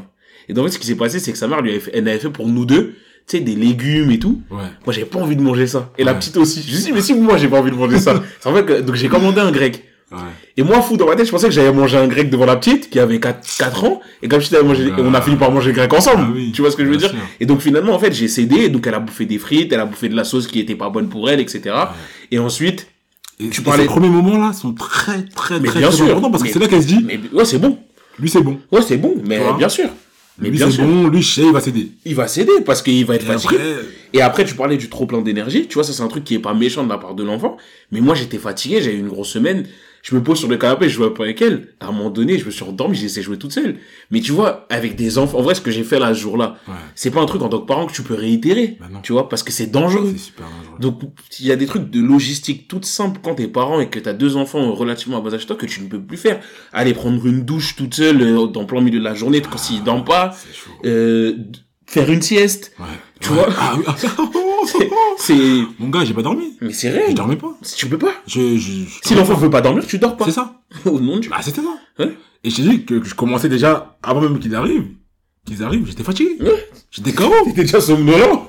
Et 0.48 0.52
donc, 0.54 0.64
en 0.64 0.68
fait, 0.68 0.74
ce 0.74 0.78
qui 0.78 0.86
s'est 0.86 0.94
passé, 0.96 1.18
c'est 1.18 1.32
que 1.32 1.38
sa 1.38 1.46
mère 1.48 1.60
lui 1.60 1.70
avait 1.70 1.80
fait, 1.80 1.90
elle 1.94 2.08
avait 2.08 2.18
fait 2.18 2.30
pour 2.30 2.48
nous 2.48 2.64
deux, 2.64 2.94
tu 3.26 3.36
sais, 3.36 3.40
des 3.40 3.54
légumes 3.54 4.10
et 4.10 4.18
tout. 4.18 4.40
Ouais. 4.50 4.56
Moi, 4.86 4.92
j'avais 4.94 5.04
pas 5.06 5.18
envie 5.18 5.36
de 5.36 5.42
manger 5.42 5.66
ça. 5.66 5.92
Et 5.98 6.04
la 6.04 6.14
petite 6.14 6.36
aussi. 6.38 6.62
Je 6.62 6.70
me 6.70 6.74
suis 6.76 6.84
dit, 6.86 6.92
mais 6.92 7.02
si 7.02 7.14
moi, 7.14 7.36
j'ai 7.36 7.48
pas 7.48 7.58
envie 7.58 7.70
de 7.70 7.76
manger 7.76 7.98
ça. 7.98 8.22
c'est 8.40 8.48
en 8.48 8.54
fait 8.54 8.64
que, 8.64 8.80
donc 8.80 8.94
j'ai 8.96 9.08
commandé 9.08 9.40
un 9.40 9.50
grec. 9.52 9.84
Ouais. 10.10 10.16
Et 10.56 10.62
moi, 10.62 10.80
fou, 10.80 10.96
dans 10.96 11.06
ma 11.06 11.14
tête, 11.16 11.26
je 11.26 11.30
pensais 11.30 11.48
que 11.48 11.52
j'allais 11.52 11.70
manger 11.70 11.98
un 11.98 12.06
grec 12.08 12.30
devant 12.30 12.46
la 12.46 12.56
petite, 12.56 12.88
qui 12.88 12.98
avait 12.98 13.20
4, 13.20 13.46
4 13.58 13.84
ans, 13.84 14.00
et 14.22 14.28
comme 14.28 14.40
je 14.40 14.48
t'avais 14.48 14.66
mangé, 14.66 14.86
et 14.86 14.92
on 14.96 15.12
a 15.12 15.20
fini 15.20 15.36
par 15.36 15.50
manger 15.52 15.68
le 15.72 15.74
grec 15.76 15.92
ensemble. 15.92 16.24
Ah 16.28 16.32
oui, 16.34 16.50
tu 16.50 16.62
vois 16.62 16.70
ce 16.70 16.76
que 16.76 16.84
je 16.86 16.88
veux 16.88 16.96
dire? 16.96 17.10
sûr. 17.10 17.18
Et 17.40 17.44
donc, 17.44 17.60
finalement, 17.60 17.92
en 17.92 17.98
fait, 17.98 18.14
j'ai 18.14 18.26
cédé, 18.26 18.70
donc 18.70 18.86
elle 18.86 18.94
a 18.94 19.00
bouffé 19.00 19.26
des 19.26 19.36
frites, 19.36 19.70
elle 19.70 19.80
a 19.80 19.84
bouffé 19.84 20.08
de 20.08 20.16
la 20.16 20.24
sauce 20.24 20.46
qui 20.46 20.60
était 20.60 20.76
pas 20.76 20.88
bonne 20.88 21.10
pour 21.10 21.28
elle, 21.28 21.40
etc. 21.40 21.74
Et 22.30 22.38
ensuite, 22.38 22.86
Et, 23.40 23.48
Tu 23.50 23.60
et 23.60 23.64
parlais- 23.64 23.82
ces 23.84 23.88
premiers 23.88 24.08
moments-là 24.08 24.52
sont 24.52 24.72
très, 24.72 25.22
très, 25.24 25.60
Mais 25.60 25.68
très, 25.68 25.78
bien 25.80 25.88
très 25.88 25.96
sûr. 25.96 26.06
importants 26.06 26.30
parce 26.30 26.42
que 26.42 26.48
c'est 26.50 26.58
là 26.58 26.66
qu'elle 26.66 26.82
se 26.82 26.88
dit, 26.88 26.98
mais, 27.04 27.20
ouais, 27.32 27.44
c'est 27.44 27.58
bon. 27.58 27.78
lui 28.18 28.28
c'est 28.28 28.40
bon. 28.42 28.58
Ouais, 28.72 28.82
c'est 28.82 28.96
bon, 28.96 29.14
mais 29.24 29.38
bien 29.56 29.68
sûr. 29.68 29.88
Mais 30.40 30.50
lui 30.50 30.58
c'est 30.58 30.82
bon, 30.82 31.08
lui 31.08 31.20
je 31.22 31.34
sais, 31.34 31.42
il 31.46 31.52
va 31.52 31.60
s'aider. 31.60 31.90
Il 32.04 32.14
va 32.14 32.28
céder 32.28 32.52
parce 32.64 32.80
qu'il 32.82 33.04
va 33.04 33.14
être 33.16 33.24
Et 33.24 33.26
fatigué. 33.26 33.56
après, 33.56 33.74
Et 34.14 34.20
après, 34.22 34.44
tu 34.44 34.54
parlais 34.54 34.76
du 34.76 34.88
trop 34.88 35.04
plein 35.06 35.20
d'énergie. 35.20 35.66
Tu 35.68 35.74
vois, 35.74 35.84
ça, 35.84 35.92
c'est 35.92 36.02
un 36.02 36.08
truc 36.08 36.24
qui 36.24 36.34
est 36.34 36.38
pas 36.38 36.54
méchant 36.54 36.82
de 36.84 36.88
la 36.88 36.96
part 36.98 37.14
de 37.14 37.22
l'enfant. 37.24 37.56
Mais 37.92 38.00
moi, 38.00 38.14
j'étais 38.14 38.38
fatigué, 38.38 38.80
j'avais 38.80 38.96
eu 38.96 39.00
une 39.00 39.08
grosse 39.08 39.28
semaine. 39.30 39.66
Je 40.08 40.14
me 40.14 40.22
pose 40.22 40.38
sur 40.38 40.48
le 40.48 40.56
canapé, 40.56 40.88
je 40.88 40.94
joue 40.94 41.04
un 41.04 41.10
peu 41.10 41.22
avec 41.24 41.42
elle. 41.42 41.74
À 41.80 41.88
un 41.88 41.92
moment 41.92 42.08
donné, 42.08 42.38
je 42.38 42.46
me 42.46 42.50
suis 42.50 42.62
endormi, 42.64 42.96
j'ai 42.96 43.04
essayé 43.04 43.20
de 43.20 43.26
jouer 43.26 43.36
toute 43.36 43.52
seule. 43.52 43.76
Mais 44.10 44.20
tu 44.20 44.32
vois, 44.32 44.66
avec 44.70 44.96
des 44.96 45.18
enfants, 45.18 45.36
en 45.38 45.42
vrai, 45.42 45.54
ce 45.54 45.60
que 45.60 45.70
j'ai 45.70 45.84
fait 45.84 45.98
là, 45.98 46.14
ce 46.14 46.20
jour-là, 46.20 46.56
ouais, 46.66 46.74
c'est 46.94 47.10
pas 47.10 47.20
un 47.20 47.26
truc 47.26 47.42
en 47.42 47.50
tant 47.50 47.58
que 47.60 47.66
parent 47.66 47.84
que 47.86 47.92
tu 47.92 48.00
peux 48.02 48.14
réitérer. 48.14 48.78
Bah. 48.80 48.86
Tu 49.02 49.12
vois, 49.12 49.28
parce 49.28 49.42
que 49.42 49.52
c'est 49.52 49.66
dangereux. 49.66 50.08
c'est 50.12 50.18
super 50.18 50.46
dangereux. 50.46 50.78
Donc, 50.80 51.02
il 51.40 51.46
y 51.46 51.52
a 51.52 51.56
des 51.56 51.66
trucs 51.66 51.90
de 51.90 52.00
logistique 52.00 52.68
toutes 52.68 52.86
simples 52.86 53.20
quand 53.22 53.34
t'es 53.34 53.48
parent 53.48 53.80
et 53.80 53.90
que 53.90 53.98
t'as 53.98 54.14
deux 54.14 54.36
enfants 54.38 54.72
relativement 54.72 55.18
à 55.18 55.20
bas 55.20 55.34
âge 55.34 55.44
toi 55.44 55.56
que 55.56 55.66
tu 55.66 55.82
ne 55.82 55.88
peux 55.88 56.00
plus 56.00 56.16
faire. 56.16 56.40
Aller 56.72 56.94
prendre 56.94 57.26
une 57.26 57.42
douche 57.44 57.76
toute 57.76 57.92
seule 57.92 58.22
euh, 58.22 58.46
dans 58.46 58.64
plein 58.64 58.80
milieu 58.80 59.00
de 59.00 59.04
la 59.04 59.14
journée 59.14 59.42
quand 59.42 59.58
s'il 59.58 59.84
dort 59.84 60.06
pas. 60.06 60.34
Euh, 60.86 61.34
faire 61.84 62.10
une 62.10 62.22
sieste. 62.22 62.72
Ouais. 62.78 62.86
tu 63.20 63.28
Ouais. 63.28 63.34
vois 63.34 63.48
Ah 63.58 63.74
oui, 63.76 63.84
ah, 63.86 63.94
C'est, 65.18 65.36
Mon 65.78 65.88
gars, 65.88 66.04
j'ai 66.04 66.14
pas 66.14 66.22
dormi. 66.22 66.56
mais 66.60 66.72
c'est 66.72 66.90
Je 66.90 66.96
réel. 66.96 67.14
dormais 67.14 67.36
pas. 67.36 67.56
Tu 67.76 67.86
peux 67.86 67.98
pas. 67.98 68.12
Je, 68.26 68.56
je, 68.56 68.72
je 68.84 68.98
Si 69.04 69.14
l'enfant 69.14 69.34
veut 69.34 69.50
pas 69.50 69.60
dormir, 69.60 69.86
tu 69.86 69.98
dors 69.98 70.16
pas. 70.16 70.24
C'est 70.26 70.32
ça. 70.32 70.60
Au 70.84 70.98
nom 71.00 71.16
de 71.16 71.20
Dieu. 71.22 71.30
Bah, 71.30 71.38
c'était 71.42 71.60
ça. 71.62 71.78
Ouais. 71.98 72.12
Et 72.44 72.50
je 72.50 72.56
t'ai 72.56 72.62
dit 72.62 72.84
que, 72.84 73.02
je 73.02 73.14
commençais 73.14 73.48
déjà, 73.48 73.98
avant 74.02 74.20
même 74.20 74.38
qu'ils 74.38 74.54
arrivent, 74.54 74.86
qu'ils 75.44 75.62
arrivent, 75.62 75.86
j'étais 75.86 76.04
fatigué. 76.04 76.36
Ouais. 76.40 76.68
J'étais 76.90 77.12
KO. 77.12 77.32
T'étais 77.46 77.62
déjà 77.62 77.80
somnolent. 77.80 78.40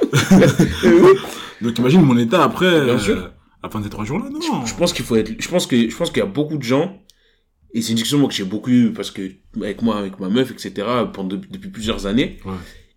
Euh. 0.84 1.14
Donc 1.62 1.78
imagine 1.78 2.02
mon 2.02 2.18
état 2.18 2.44
après, 2.44 2.70
Bien 2.86 2.94
euh, 2.96 3.00
sûr. 3.00 3.18
à 3.18 3.32
la 3.64 3.70
fin 3.70 3.80
de 3.80 3.86
ces 3.86 3.90
trois 3.90 4.06
jours-là, 4.06 4.30
non. 4.30 4.66
Je 4.66 4.74
pense 4.76 4.94
qu'il 4.94 5.06
faut 5.06 5.16
être, 5.16 5.32
je 5.40 5.48
pense 5.50 5.66
que, 5.68 5.90
je 5.90 5.96
pense 5.96 6.10
qu'il 6.12 6.20
y 6.20 6.24
a 6.24 6.26
beaucoup 6.28 6.58
de 6.58 6.64
gens, 6.64 7.02
et 7.74 7.82
c'est 7.82 7.90
une 7.90 7.96
discussion 7.96 8.20
moi, 8.20 8.30
que 8.30 8.34
j'ai 8.36 8.46
beaucoup 8.46 8.70
eu 8.70 8.92
parce 8.94 9.12
que, 9.12 9.32
avec 9.62 9.82
moi, 9.82 9.98
avec 9.98 10.20
ma 10.20 10.30
meuf, 10.30 10.52
etc., 10.52 10.88
pendant, 11.14 11.36
depuis 11.36 11.70
plusieurs 11.70 12.06
années. 12.06 12.38
Ouais. 12.46 12.54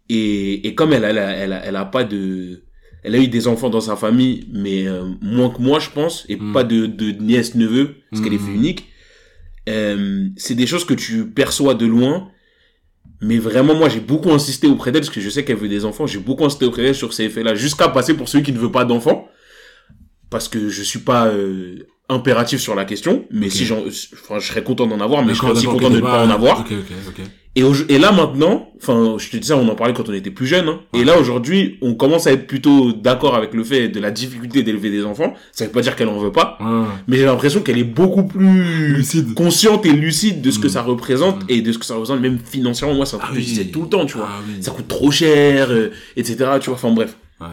Et, 0.08 0.66
et 0.68 0.74
comme 0.74 0.92
elle, 0.92 1.04
elle, 1.04 1.18
a, 1.18 1.30
elle, 1.30 1.52
a, 1.52 1.64
elle 1.64 1.76
a 1.76 1.84
pas 1.84 2.04
de, 2.04 2.62
elle 3.02 3.14
a 3.14 3.18
eu 3.18 3.28
des 3.28 3.46
enfants 3.48 3.70
dans 3.70 3.80
sa 3.80 3.96
famille, 3.96 4.46
mais 4.52 4.86
euh, 4.86 5.04
moins 5.20 5.50
que 5.50 5.60
moi, 5.60 5.78
je 5.80 5.90
pense, 5.90 6.24
et 6.28 6.36
Mm. 6.36 6.52
pas 6.52 6.64
de, 6.64 6.86
de 6.86 7.10
nièce, 7.12 7.54
neveu, 7.54 7.96
parce 8.10 8.22
qu'elle 8.22 8.34
est 8.34 8.38
Mm. 8.38 8.46
fille 8.46 8.54
unique. 8.54 8.84
Euh, 9.68 10.28
c'est 10.36 10.54
des 10.54 10.66
choses 10.66 10.84
que 10.84 10.94
tu 10.94 11.26
perçois 11.30 11.74
de 11.74 11.86
loin, 11.86 12.28
mais 13.20 13.38
vraiment, 13.38 13.74
moi, 13.74 13.88
j'ai 13.88 14.00
beaucoup 14.00 14.30
insisté 14.30 14.66
auprès 14.66 14.90
d'elle, 14.92 15.02
parce 15.02 15.14
que 15.14 15.20
je 15.20 15.30
sais 15.30 15.44
qu'elle 15.44 15.56
veut 15.56 15.68
des 15.68 15.84
enfants, 15.84 16.06
j'ai 16.06 16.18
beaucoup 16.18 16.44
insisté 16.44 16.64
auprès 16.64 16.82
d'elle 16.82 16.94
sur 16.94 17.12
ces 17.12 17.24
effets-là, 17.24 17.54
jusqu'à 17.54 17.88
passer 17.88 18.14
pour 18.14 18.28
celui 18.28 18.44
qui 18.44 18.52
ne 18.52 18.58
veut 18.58 18.72
pas 18.72 18.84
d'enfants, 18.84 19.28
parce 20.30 20.48
que 20.48 20.68
je 20.68 20.82
suis 20.82 20.98
pas 21.00 21.26
euh, 21.28 21.86
impératif 22.12 22.60
sur 22.60 22.74
la 22.74 22.84
question, 22.84 23.24
mais 23.30 23.50
si 23.50 23.64
j'en, 23.64 23.78
enfin, 23.80 24.38
je 24.38 24.46
serais 24.46 24.62
content 24.62 24.86
d'en 24.86 25.00
avoir, 25.00 25.24
mais 25.24 25.34
je 25.34 25.38
serais 25.38 25.52
aussi 25.52 25.66
content 25.66 25.90
de 25.90 25.96
ne 25.96 26.00
pas 26.00 26.24
en 26.24 26.28
bah, 26.28 26.34
avoir. 26.34 26.64
Et, 27.54 27.62
et 27.90 27.98
là 27.98 28.12
maintenant, 28.12 28.70
enfin, 28.80 29.16
je 29.18 29.28
te 29.28 29.36
dis 29.36 29.46
ça, 29.48 29.58
on 29.58 29.68
en 29.68 29.74
parlait 29.74 29.92
quand 29.92 30.08
on 30.08 30.12
était 30.14 30.30
plus 30.30 30.46
jeune. 30.46 30.68
Hein. 30.68 30.80
Et 30.94 31.04
là 31.04 31.18
aujourd'hui, 31.18 31.76
on 31.82 31.94
commence 31.94 32.26
à 32.26 32.32
être 32.32 32.46
plutôt 32.46 32.94
d'accord 32.94 33.34
avec 33.34 33.52
le 33.52 33.62
fait 33.62 33.88
de 33.88 34.00
la 34.00 34.10
difficulté 34.10 34.62
d'élever 34.62 34.88
des 34.90 35.04
enfants. 35.04 35.34
Ça 35.52 35.66
veut 35.66 35.70
pas 35.70 35.82
dire 35.82 35.94
qu'elle 35.94 36.08
en 36.08 36.18
veut 36.18 36.32
pas, 36.32 36.56
mais 37.06 37.18
j'ai 37.18 37.26
l'impression 37.26 37.60
qu'elle 37.60 37.76
est 37.76 37.84
beaucoup 37.84 38.22
plus 38.24 38.94
Lucide. 38.94 39.34
consciente 39.34 39.84
et 39.84 39.92
lucide 39.92 40.40
de 40.40 40.50
ce 40.50 40.58
que 40.58 40.66
Mm. 40.68 40.70
ça 40.70 40.80
représente 40.82 41.42
Mm. 41.42 41.46
et 41.50 41.60
de 41.60 41.72
ce 41.72 41.78
que 41.78 41.84
ça 41.84 41.92
représente 41.94 42.20
même 42.20 42.38
financièrement. 42.42 42.94
Moi, 42.94 43.04
c'est 43.04 43.16
un 43.16 43.18
truc 43.18 43.30
Ah 43.32 43.36
que 43.36 43.42
je 43.42 43.46
disais 43.46 43.64
tout 43.66 43.82
le 43.82 43.88
temps, 43.88 44.06
tu 44.06 44.16
vois. 44.16 44.28
Ah 44.30 44.40
oui. 44.48 44.62
Ça 44.62 44.70
coûte 44.70 44.88
trop 44.88 45.10
cher, 45.10 45.70
euh, 45.70 45.90
etc. 46.16 46.36
Tu 46.58 46.70
vois. 46.70 46.76
Enfin 46.76 46.90
bref. 46.90 47.18
Ouais. 47.38 47.48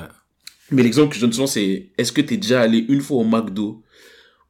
Mais 0.72 0.84
l'exemple 0.84 1.10
que 1.10 1.16
je 1.16 1.22
donne 1.22 1.34
souvent, 1.34 1.48
c'est 1.48 1.90
est-ce 1.98 2.14
que 2.14 2.22
t'es 2.22 2.38
déjà 2.38 2.62
allé 2.62 2.86
une 2.88 3.02
fois 3.02 3.18
au 3.18 3.26
McDo? 3.26 3.82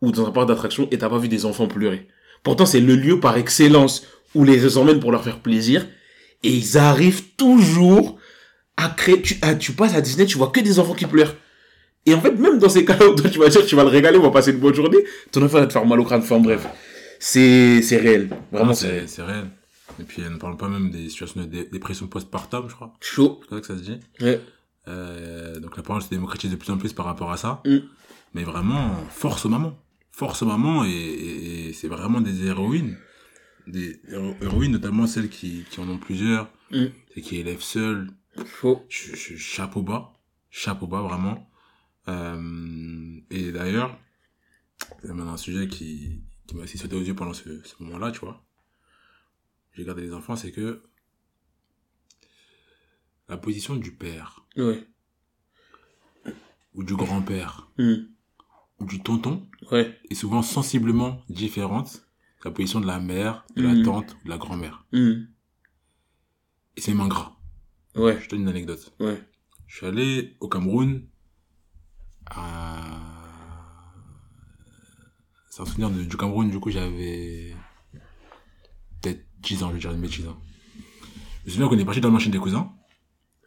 Ou 0.02 0.12
dans 0.12 0.28
un 0.28 0.32
parc 0.32 0.48
d'attractions 0.48 0.88
et 0.92 0.98
t'as 0.98 1.10
pas 1.10 1.18
vu 1.18 1.28
des 1.28 1.46
enfants 1.46 1.68
pleurer 1.68 2.08
Pourtant, 2.44 2.66
c'est 2.66 2.80
le 2.80 2.96
lieu 2.96 3.20
par 3.20 3.38
excellence 3.38 4.06
où 4.34 4.44
les 4.46 4.78
emmènent 4.78 5.00
pour 5.00 5.12
leur 5.12 5.24
faire 5.24 5.40
plaisir 5.40 5.86
et 6.44 6.50
ils 6.54 6.78
arrivent 6.78 7.24
toujours 7.36 8.18
à 8.78 8.88
créer. 8.90 9.22
Tu, 9.22 9.38
ah, 9.42 9.56
tu 9.56 9.74
passes 9.74 9.94
à 9.96 10.02
Disney, 10.02 10.26
tu 10.26 10.38
vois 10.38 10.48
que 10.48 10.62
des 10.62 10.80
enfants 10.80 10.94
qui 10.94 11.06
pleurent. 11.06 11.36
Et 12.06 12.14
en 12.14 12.22
fait, 12.22 12.32
même 12.32 12.60
dans 12.60 12.70
ces 12.70 12.86
cas-là 12.86 13.10
où 13.10 13.16
toi 13.16 13.30
tu 13.30 13.40
vas 13.40 13.50
dire 13.50 13.66
tu 13.66 13.76
vas 13.76 13.84
le 13.84 13.90
régaler, 13.90 14.18
on 14.18 14.22
va 14.24 14.32
passer 14.32 14.52
une 14.52 14.60
bonne 14.60 14.74
journée, 14.74 15.00
ton 15.32 15.42
enfant 15.44 15.60
va 15.60 15.68
te 15.68 15.74
faire 15.74 15.86
mal 15.86 16.00
au 16.00 16.06
crâne. 16.06 16.22
Enfin 16.22 16.40
bref, 16.40 16.66
c'est 17.20 17.82
c'est 17.82 17.98
réel, 17.98 18.30
vraiment 18.52 18.68
Non, 18.68 18.74
c'est 18.74 19.06
c'est 19.08 19.22
réel. 19.24 19.46
Et 20.00 20.04
puis, 20.04 20.22
elle 20.26 20.32
ne 20.32 20.38
parle 20.38 20.56
pas 20.56 20.70
même 20.70 20.92
des 20.92 21.10
situations 21.10 21.42
de 21.42 21.46
dé- 21.46 21.68
dépression 21.70 22.08
postpartum, 22.08 22.70
je 22.70 22.76
crois. 22.76 22.94
chaud. 23.02 23.42
C'est 23.50 23.56
ça 23.56 23.60
que 23.62 23.68
ça 23.68 23.76
se 23.78 23.82
dit. 23.82 24.00
Ouais. 24.22 24.40
Euh, 24.88 25.60
donc 25.60 25.76
la 25.76 25.84
parole 25.84 26.02
se 26.02 26.08
démocratise 26.10 26.50
de 26.50 26.56
plus 26.56 26.72
en 26.72 26.78
plus 26.78 26.94
par 26.94 27.06
rapport 27.06 27.32
à 27.34 27.38
ça. 27.38 27.62
Mm. 27.66 27.80
Mais 28.34 28.44
vraiment, 28.44 28.96
force 29.10 29.46
aux 29.46 29.50
mamans. 29.50 29.74
Force 30.20 30.42
aux 30.42 30.46
mamans 30.48 30.84
et, 30.84 30.90
et- 30.90 31.68
et 31.70 31.74
c'est 31.74 31.88
vraiment 31.88 32.20
des 32.20 32.46
héroïnes. 32.46 32.98
Des 33.68 34.02
héro- 34.10 34.36
héroïnes, 34.42 34.74
notamment 34.74 35.08
celles 35.08 35.30
qui, 35.30 35.64
qui 35.70 35.80
en 35.80 35.88
ont 35.88 35.98
plusieurs 35.98 36.52
Mm. 36.72 36.88
et 37.16 37.22
qui 37.22 37.38
élèvent 37.38 37.62
seules. 37.62 38.10
Je- 38.90 39.38
chapeau 39.38 39.82
bas. 39.82 40.14
Chapeau 40.52 40.88
bas, 40.88 41.02
vraiment. 41.02 41.50
Euh, 42.10 43.20
et 43.30 43.52
d'ailleurs, 43.54 43.98
c'est 45.02 45.10
un 45.12 45.38
sujet 45.38 45.68
qui, 45.70 46.22
qui 46.48 46.56
m'a 46.56 46.64
aussi 46.64 46.78
sauté 46.78 46.96
aux 46.98 47.02
yeux 47.02 47.16
pendant 47.16 47.34
ce, 47.34 47.64
ce 47.64 47.76
moment-là, 47.84 48.12
tu 48.12 48.20
vois. 48.20 48.44
J'ai 49.74 49.86
gardé 49.86 50.02
les 50.02 50.14
enfants, 50.14 50.36
c'est 50.36 50.52
que 50.52 50.82
la 53.30 53.38
position 53.38 53.76
du 53.78 53.92
père 53.94 54.46
ou 56.74 56.84
du 56.84 56.96
grand-père 56.96 57.70
Mm. 57.78 57.96
Du 58.82 59.02
tonton 59.02 59.48
Ouais. 59.72 59.98
est 60.10 60.15
souvent 60.15 60.42
sensiblement 60.42 61.22
différente 61.30 61.96
de 62.44 62.46
la 62.46 62.52
position 62.52 62.80
de 62.80 62.88
la 62.88 63.00
mère, 63.00 63.46
de 63.56 63.62
la 63.63 63.84
tante 63.84 64.15
ou 64.22 64.24
de 64.26 64.30
la 64.30 64.38
grand-mère. 64.38 64.86
Mhm. 64.94 65.28
Et 66.78 66.82
c'est 66.82 66.92
même 66.94 67.02
ingrat. 67.02 67.38
Ouais. 67.96 68.18
Je 68.22 68.26
te 68.28 68.32
donne 68.32 68.44
une 68.44 68.48
anecdote. 68.50 68.94
Ouais. 69.00 69.22
Je 69.68 69.76
suis 69.78 69.86
allé 69.86 70.38
au 70.39 70.48
Cameroun 70.48 71.06
à... 72.26 72.96
C'est 75.50 75.62
un 75.62 75.65
souvenir 75.65 75.89
de- 75.89 76.04
du 76.04 76.15
Cameroun, 76.18 76.50
du 76.50 76.60
coup 76.60 76.70
j'avais 76.72 77.56
peut-être 79.02 79.26
10 79.42 79.63
ans, 79.63 79.70
je 79.70 79.74
vais 79.74 79.80
dire 79.80 79.92
une 79.92 80.02
bêtise. 80.02 80.26
hein. 80.26 80.38
Je 81.44 81.48
me 81.48 81.52
souviens 81.52 81.68
qu'on 81.70 81.78
est 81.80 81.86
parti 81.86 82.02
dans 82.02 82.10
la 82.10 82.13
machine 82.13 82.32
des 82.32 82.38
cousins. 82.39 82.72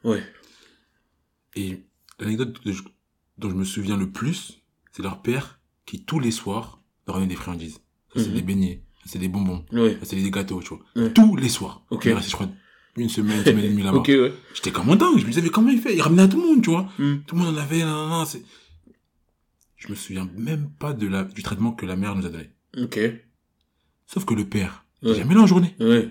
Ouais. 0.05 0.23
Et 1.55 1.87
l'anecdote 2.19 2.61
dont 3.39 3.51
je 3.51 3.55
me 3.55 3.65
souviens 3.65 3.97
le 3.97 4.11
plus, 4.11 4.62
c'est 4.93 5.03
leur 5.03 5.23
père 5.23 5.59
qui 5.87 6.05
tous 6.05 6.21
les 6.21 6.31
soirs 6.31 6.81
leur 7.07 7.17
ramenait 7.17 7.29
des 7.31 7.37
friandises. 7.37 7.81
Ça 8.15 8.21
c'est 8.23 8.29
Mhm. 8.29 8.35
des 8.35 8.43
beignets, 8.43 8.83
ça 9.05 9.11
c'est 9.13 9.19
des 9.19 9.29
bonbons, 9.29 9.65
Ouais. 9.73 9.95
ça 10.01 10.07
c'est 10.07 10.17
des 10.17 10.31
gâteaux, 10.31 10.61
tu 10.61 10.69
vois. 10.69 10.81
Ouais. 10.97 11.13
Tous 11.13 11.35
les 11.37 11.49
soirs. 11.49 11.85
Ok. 11.91 12.05
Il 12.07 12.17
je 12.21 12.31
crois, 12.33 12.49
une 12.97 13.09
semaine, 13.09 13.39
une 13.39 13.45
semaine 13.45 13.65
et 13.65 13.69
demie 13.71 13.83
là-bas. 13.83 13.99
Ok, 13.99 14.09
ouais. 14.09 14.33
J'étais 14.55 14.71
comme 14.71 14.91
un 14.91 14.97
dingue, 14.97 15.19
je 15.19 15.23
me 15.25 15.29
disais 15.31 15.43
mais 15.43 15.49
comment 15.49 15.71
il 15.71 15.81
fait? 15.81 15.95
Il 15.95 16.03
ramenait 16.03 16.23
à 16.23 16.29
tout 16.29 16.41
le 16.41 16.47
monde, 16.47 16.63
tu 16.63 16.71
vois. 16.71 16.89
Mhm. 16.99 17.23
Tout 17.27 17.35
le 17.37 17.43
monde 17.43 17.55
en 17.55 17.59
avait, 17.59 17.79
nan, 17.79 17.89
nan, 17.89 18.09
nan, 18.11 18.27
c'est... 18.27 18.43
Je 19.77 19.89
me 19.89 19.95
souviens 19.97 20.29
même 20.37 20.71
pas 20.79 20.93
de 20.93 21.09
la, 21.09 21.25
du 21.25 21.43
traitement 21.43 21.73
que 21.73 21.87
la 21.87 21.97
mère 21.97 22.15
nous 22.15 22.25
a 22.27 22.29
donné. 22.29 22.51
Ok. 22.79 23.01
Sauf 24.07 24.25
que 24.25 24.35
le 24.35 24.45
père, 24.49 24.85
Ouais. 25.03 25.15
jamais 25.15 25.35
là 25.35 25.41
en 25.41 25.47
journée. 25.47 25.75
Ouais. 25.81 26.09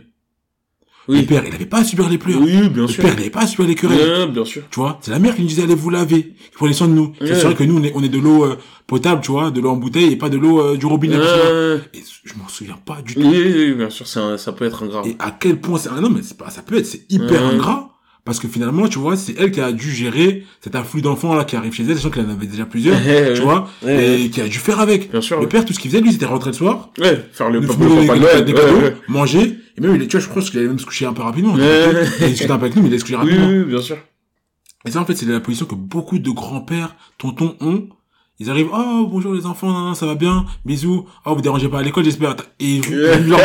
Le 1.08 1.24
père, 1.24 1.44
il 1.48 1.54
avait 1.56 1.66
pas 1.66 1.80
à 1.80 1.84
subir 1.84 2.08
les 2.10 2.18
pleurs. 2.18 2.40
Oui, 2.42 2.70
bien 2.70 2.84
le 2.84 2.88
sûr. 2.88 3.04
père, 3.04 3.14
il 3.18 3.22
avait 3.22 3.30
pas 3.30 3.42
à 3.42 3.48
subir 3.48 3.68
les 3.68 3.76
querelles. 3.76 3.98
Ouais, 4.00 4.28
bien 4.28 4.46
sûr. 4.46 4.62
Tu 4.70 4.80
vois, 4.80 5.00
c'est 5.02 5.12
la 5.12 5.20
mère 5.20 5.36
qui 5.36 5.42
nous 5.42 5.48
disait 5.48 5.64
allez 5.64 5.76
vous 5.76 5.90
laver, 5.90 6.34
il 6.38 6.56
prenait 6.56 6.74
soin 6.74 6.88
de 6.88 6.94
nous. 6.94 7.14
C'est 7.20 7.36
sûr 7.40 7.56
que 7.56 7.64
nous 7.64 7.80
on 7.80 7.84
est, 7.84 7.92
on 7.96 8.04
est 8.04 8.10
de 8.10 8.20
l'eau 8.20 8.46
euh, 8.46 8.58
potable, 8.88 9.22
tu 9.22 9.32
vois, 9.32 9.52
de 9.52 9.60
l'eau 9.60 9.70
en 9.72 9.78
bouteille 9.78 10.12
et 10.12 10.16
pas 10.16 10.30
de 10.30 10.38
l'eau 10.38 10.60
euh, 10.62 10.78
du 10.78 10.86
robinet. 10.86 11.16
Et 11.16 12.00
je 12.24 12.34
m'en 12.36 12.48
souviens 12.48 12.78
pas 12.86 13.02
du 13.02 13.16
tout. 13.16 13.22
Oui, 13.22 13.74
bien 13.74 13.90
sûr, 13.90 14.06
un- 14.22 14.38
ça 14.38 14.52
peut 14.52 14.66
être 14.66 14.84
un 14.84 14.88
grave. 14.88 15.08
Et 15.08 15.16
à 15.20 15.32
quel 15.32 15.60
point 15.60 15.78
c'est 15.80 15.90
ah 15.96 16.00
non 16.02 16.10
mais 16.10 16.22
c'est 16.24 16.38
pas 16.38 16.50
ça 16.50 16.62
peut 16.62 16.78
être 16.78 16.86
c'est 16.86 17.06
hyper 17.10 17.44
ingrat 17.46 17.88
parce 18.24 18.40
que 18.40 18.48
finalement 18.48 18.88
tu 18.88 19.00
vois 19.00 19.16
c'est 19.18 19.34
elle 19.40 19.52
qui 19.52 19.60
a 19.62 19.72
dû 19.72 19.92
gérer 19.92 20.44
cet 20.62 20.76
afflux 20.76 21.02
d'enfants 21.02 21.34
là 21.34 21.44
qui 21.44 21.56
arrive 21.56 21.74
chez 21.74 21.84
elle, 21.84 21.96
sachant 21.96 22.12
qu'elle 22.12 22.28
en 22.28 22.30
avait 22.30 22.46
déjà 22.46 22.66
plusieurs, 22.66 22.96
tu 23.36 23.42
vois, 23.42 23.68
et 23.88 24.30
qui 24.30 24.40
a 24.42 24.48
dû 24.48 24.60
faire 24.60 24.80
avec. 24.80 25.10
Bien 25.12 25.22
sûr. 25.22 25.42
Le 25.42 25.48
père 25.50 25.66
tout 25.66 25.74
ce 25.74 25.80
qu'il 25.80 25.90
faisait 25.90 26.02
lui 26.04 26.12
c'était 26.12 26.26
rentrer 26.28 26.52
le 26.52 26.56
soir, 26.56 26.92
Ouais, 27.00 27.26
faire 27.34 27.50
le 27.50 27.60
le 27.60 27.68
Ouais, 27.68 28.08
cadeaux, 28.08 28.54
ouais. 28.82 28.96
manger 29.08 29.58
et 29.78 29.82
même 29.82 29.96
il 29.96 30.02
est- 30.04 30.08
tu 30.08 30.18
vois 30.18 30.26
je 30.28 30.34
pense 30.34 30.50
qu'il 30.50 30.60
allait 30.60 30.68
même 30.68 30.80
se 30.80 30.86
coucher 30.86 31.06
un 31.06 31.14
peu 31.14 31.22
rapidement. 31.22 31.56
Il 31.58 32.28
discutait 32.28 32.52
un 32.52 32.58
peu 32.58 32.66
avec 32.66 32.76
nous 32.76 32.82
mais 32.82 32.88
il 32.90 32.92
allait 32.92 33.00
se 33.00 33.04
coucher 33.06 33.16
Oui, 33.18 33.32
rapidement. 33.32 33.48
oui, 33.48 33.64
bien 33.66 33.82
sûr. 33.82 33.98
Et 34.86 34.90
ça, 34.92 35.00
en 35.00 35.06
fait, 35.06 35.16
c'est 35.16 35.28
la 35.28 35.40
position 35.40 35.68
que 35.68 35.76
beaucoup 35.76 36.18
de 36.18 36.30
grands-pères, 36.32 36.96
tontons 37.20 37.56
ont. 37.62 37.88
Ils 38.40 38.50
arrivent, 38.50 38.70
oh, 38.74 39.06
bonjour 39.08 39.36
les 39.36 39.46
enfants, 39.46 39.68
non, 39.72 39.82
non, 39.90 39.94
ça 39.94 40.08
va 40.08 40.16
bien, 40.16 40.46
bisous, 40.66 41.06
oh, 41.28 41.36
vous 41.36 41.42
dérangez 41.42 41.70
pas 41.70 41.78
à 41.78 41.84
l'école, 41.84 42.04
j'espère. 42.04 42.36
Et 42.60 42.80
vous, 42.82 42.92
leur- 43.30 43.40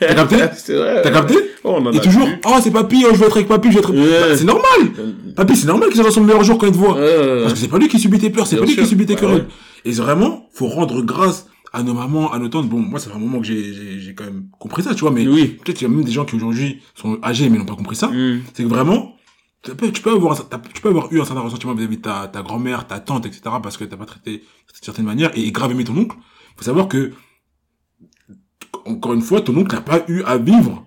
t'as 0.00 0.14
capté? 0.14 0.36
T'as 1.02 1.10
capté? 1.10 1.34
Oh, 1.64 1.74
on 1.78 1.84
en 1.84 1.92
Et 1.92 1.98
a 1.98 2.00
toujours, 2.00 2.26
oh, 2.46 2.54
c'est 2.62 2.70
papy, 2.70 3.04
oh, 3.06 3.10
je 3.12 3.18
veux 3.18 3.26
être 3.26 3.36
avec 3.36 3.48
papy, 3.48 3.68
je 3.70 3.74
veux 3.74 3.80
être... 3.80 3.92
Bah, 3.92 4.34
c'est 4.34 4.44
normal! 4.44 4.64
Papy, 5.36 5.54
c'est 5.56 5.66
normal 5.66 5.88
qu'il 5.90 5.96
soit 5.96 6.04
dans 6.06 6.10
son 6.14 6.24
meilleur 6.24 6.42
jour 6.44 6.56
quand 6.56 6.66
il 6.68 6.72
te 6.72 6.78
voit. 6.78 6.94
Parce 6.94 7.52
que 7.52 7.58
c'est 7.58 7.68
pas 7.68 7.76
lui 7.76 7.88
qui 7.88 7.98
subit 8.00 8.18
tes 8.18 8.30
pleurs, 8.30 8.46
c'est 8.46 8.56
pas 8.56 8.64
lui 8.64 8.74
qui 8.74 8.86
subit 8.86 9.04
tes 9.04 9.16
Bah 9.16 9.20
querelles. 9.20 9.46
Et 9.84 9.92
vraiment, 9.92 10.48
faut 10.54 10.68
rendre 10.68 11.02
grâce 11.02 11.46
à 11.72 11.82
nos 11.82 11.94
mamans, 11.94 12.32
à 12.32 12.38
nos 12.38 12.48
tantes. 12.48 12.68
Bon, 12.68 12.80
moi, 12.80 12.98
ça 12.98 13.10
fait 13.10 13.16
un 13.16 13.20
moment 13.20 13.38
que 13.38 13.46
j'ai, 13.46 13.72
j'ai, 13.74 14.00
j'ai 14.00 14.14
quand 14.14 14.24
même 14.24 14.48
compris 14.58 14.82
ça, 14.82 14.94
tu 14.94 15.00
vois, 15.02 15.10
mais 15.10 15.26
Oui. 15.28 15.58
peut-être 15.62 15.76
qu'il 15.78 15.88
y 15.88 15.90
a 15.90 15.94
même 15.94 16.04
des 16.04 16.12
gens 16.12 16.24
qui 16.24 16.34
aujourd'hui 16.36 16.80
sont 16.94 17.18
âgés 17.22 17.48
mais 17.48 17.58
n'ont 17.58 17.64
pas 17.64 17.76
compris 17.76 17.96
ça. 17.96 18.08
Mm. 18.08 18.42
C'est 18.54 18.64
que 18.64 18.68
vraiment, 18.68 19.14
tu 19.62 19.74
peux, 19.74 19.92
tu 19.92 20.02
peux 20.02 20.10
avoir, 20.12 20.36
tu 20.72 20.80
peux 20.82 20.88
avoir 20.88 21.12
eu 21.12 21.20
un 21.20 21.24
certain 21.24 21.42
ressentiment 21.42 21.74
vis-à-vis 21.74 21.98
de 21.98 22.02
ta, 22.02 22.28
ta 22.28 22.42
grand-mère, 22.42 22.86
ta 22.86 22.98
tante, 22.98 23.26
etc., 23.26 23.42
parce 23.62 23.76
que 23.76 23.84
t'as 23.84 23.96
pas 23.96 24.06
traité 24.06 24.38
de 24.38 24.84
certaine 24.84 25.04
manière 25.04 25.30
et 25.36 25.50
grave 25.52 25.70
aimé 25.72 25.84
ton 25.84 25.96
oncle. 25.96 26.16
Faut 26.56 26.64
savoir 26.64 26.88
que, 26.88 27.12
encore 28.86 29.12
une 29.12 29.22
fois, 29.22 29.40
ton 29.40 29.56
oncle 29.56 29.74
n'a 29.74 29.80
pas 29.80 30.00
eu 30.08 30.22
à 30.22 30.38
vivre 30.38 30.84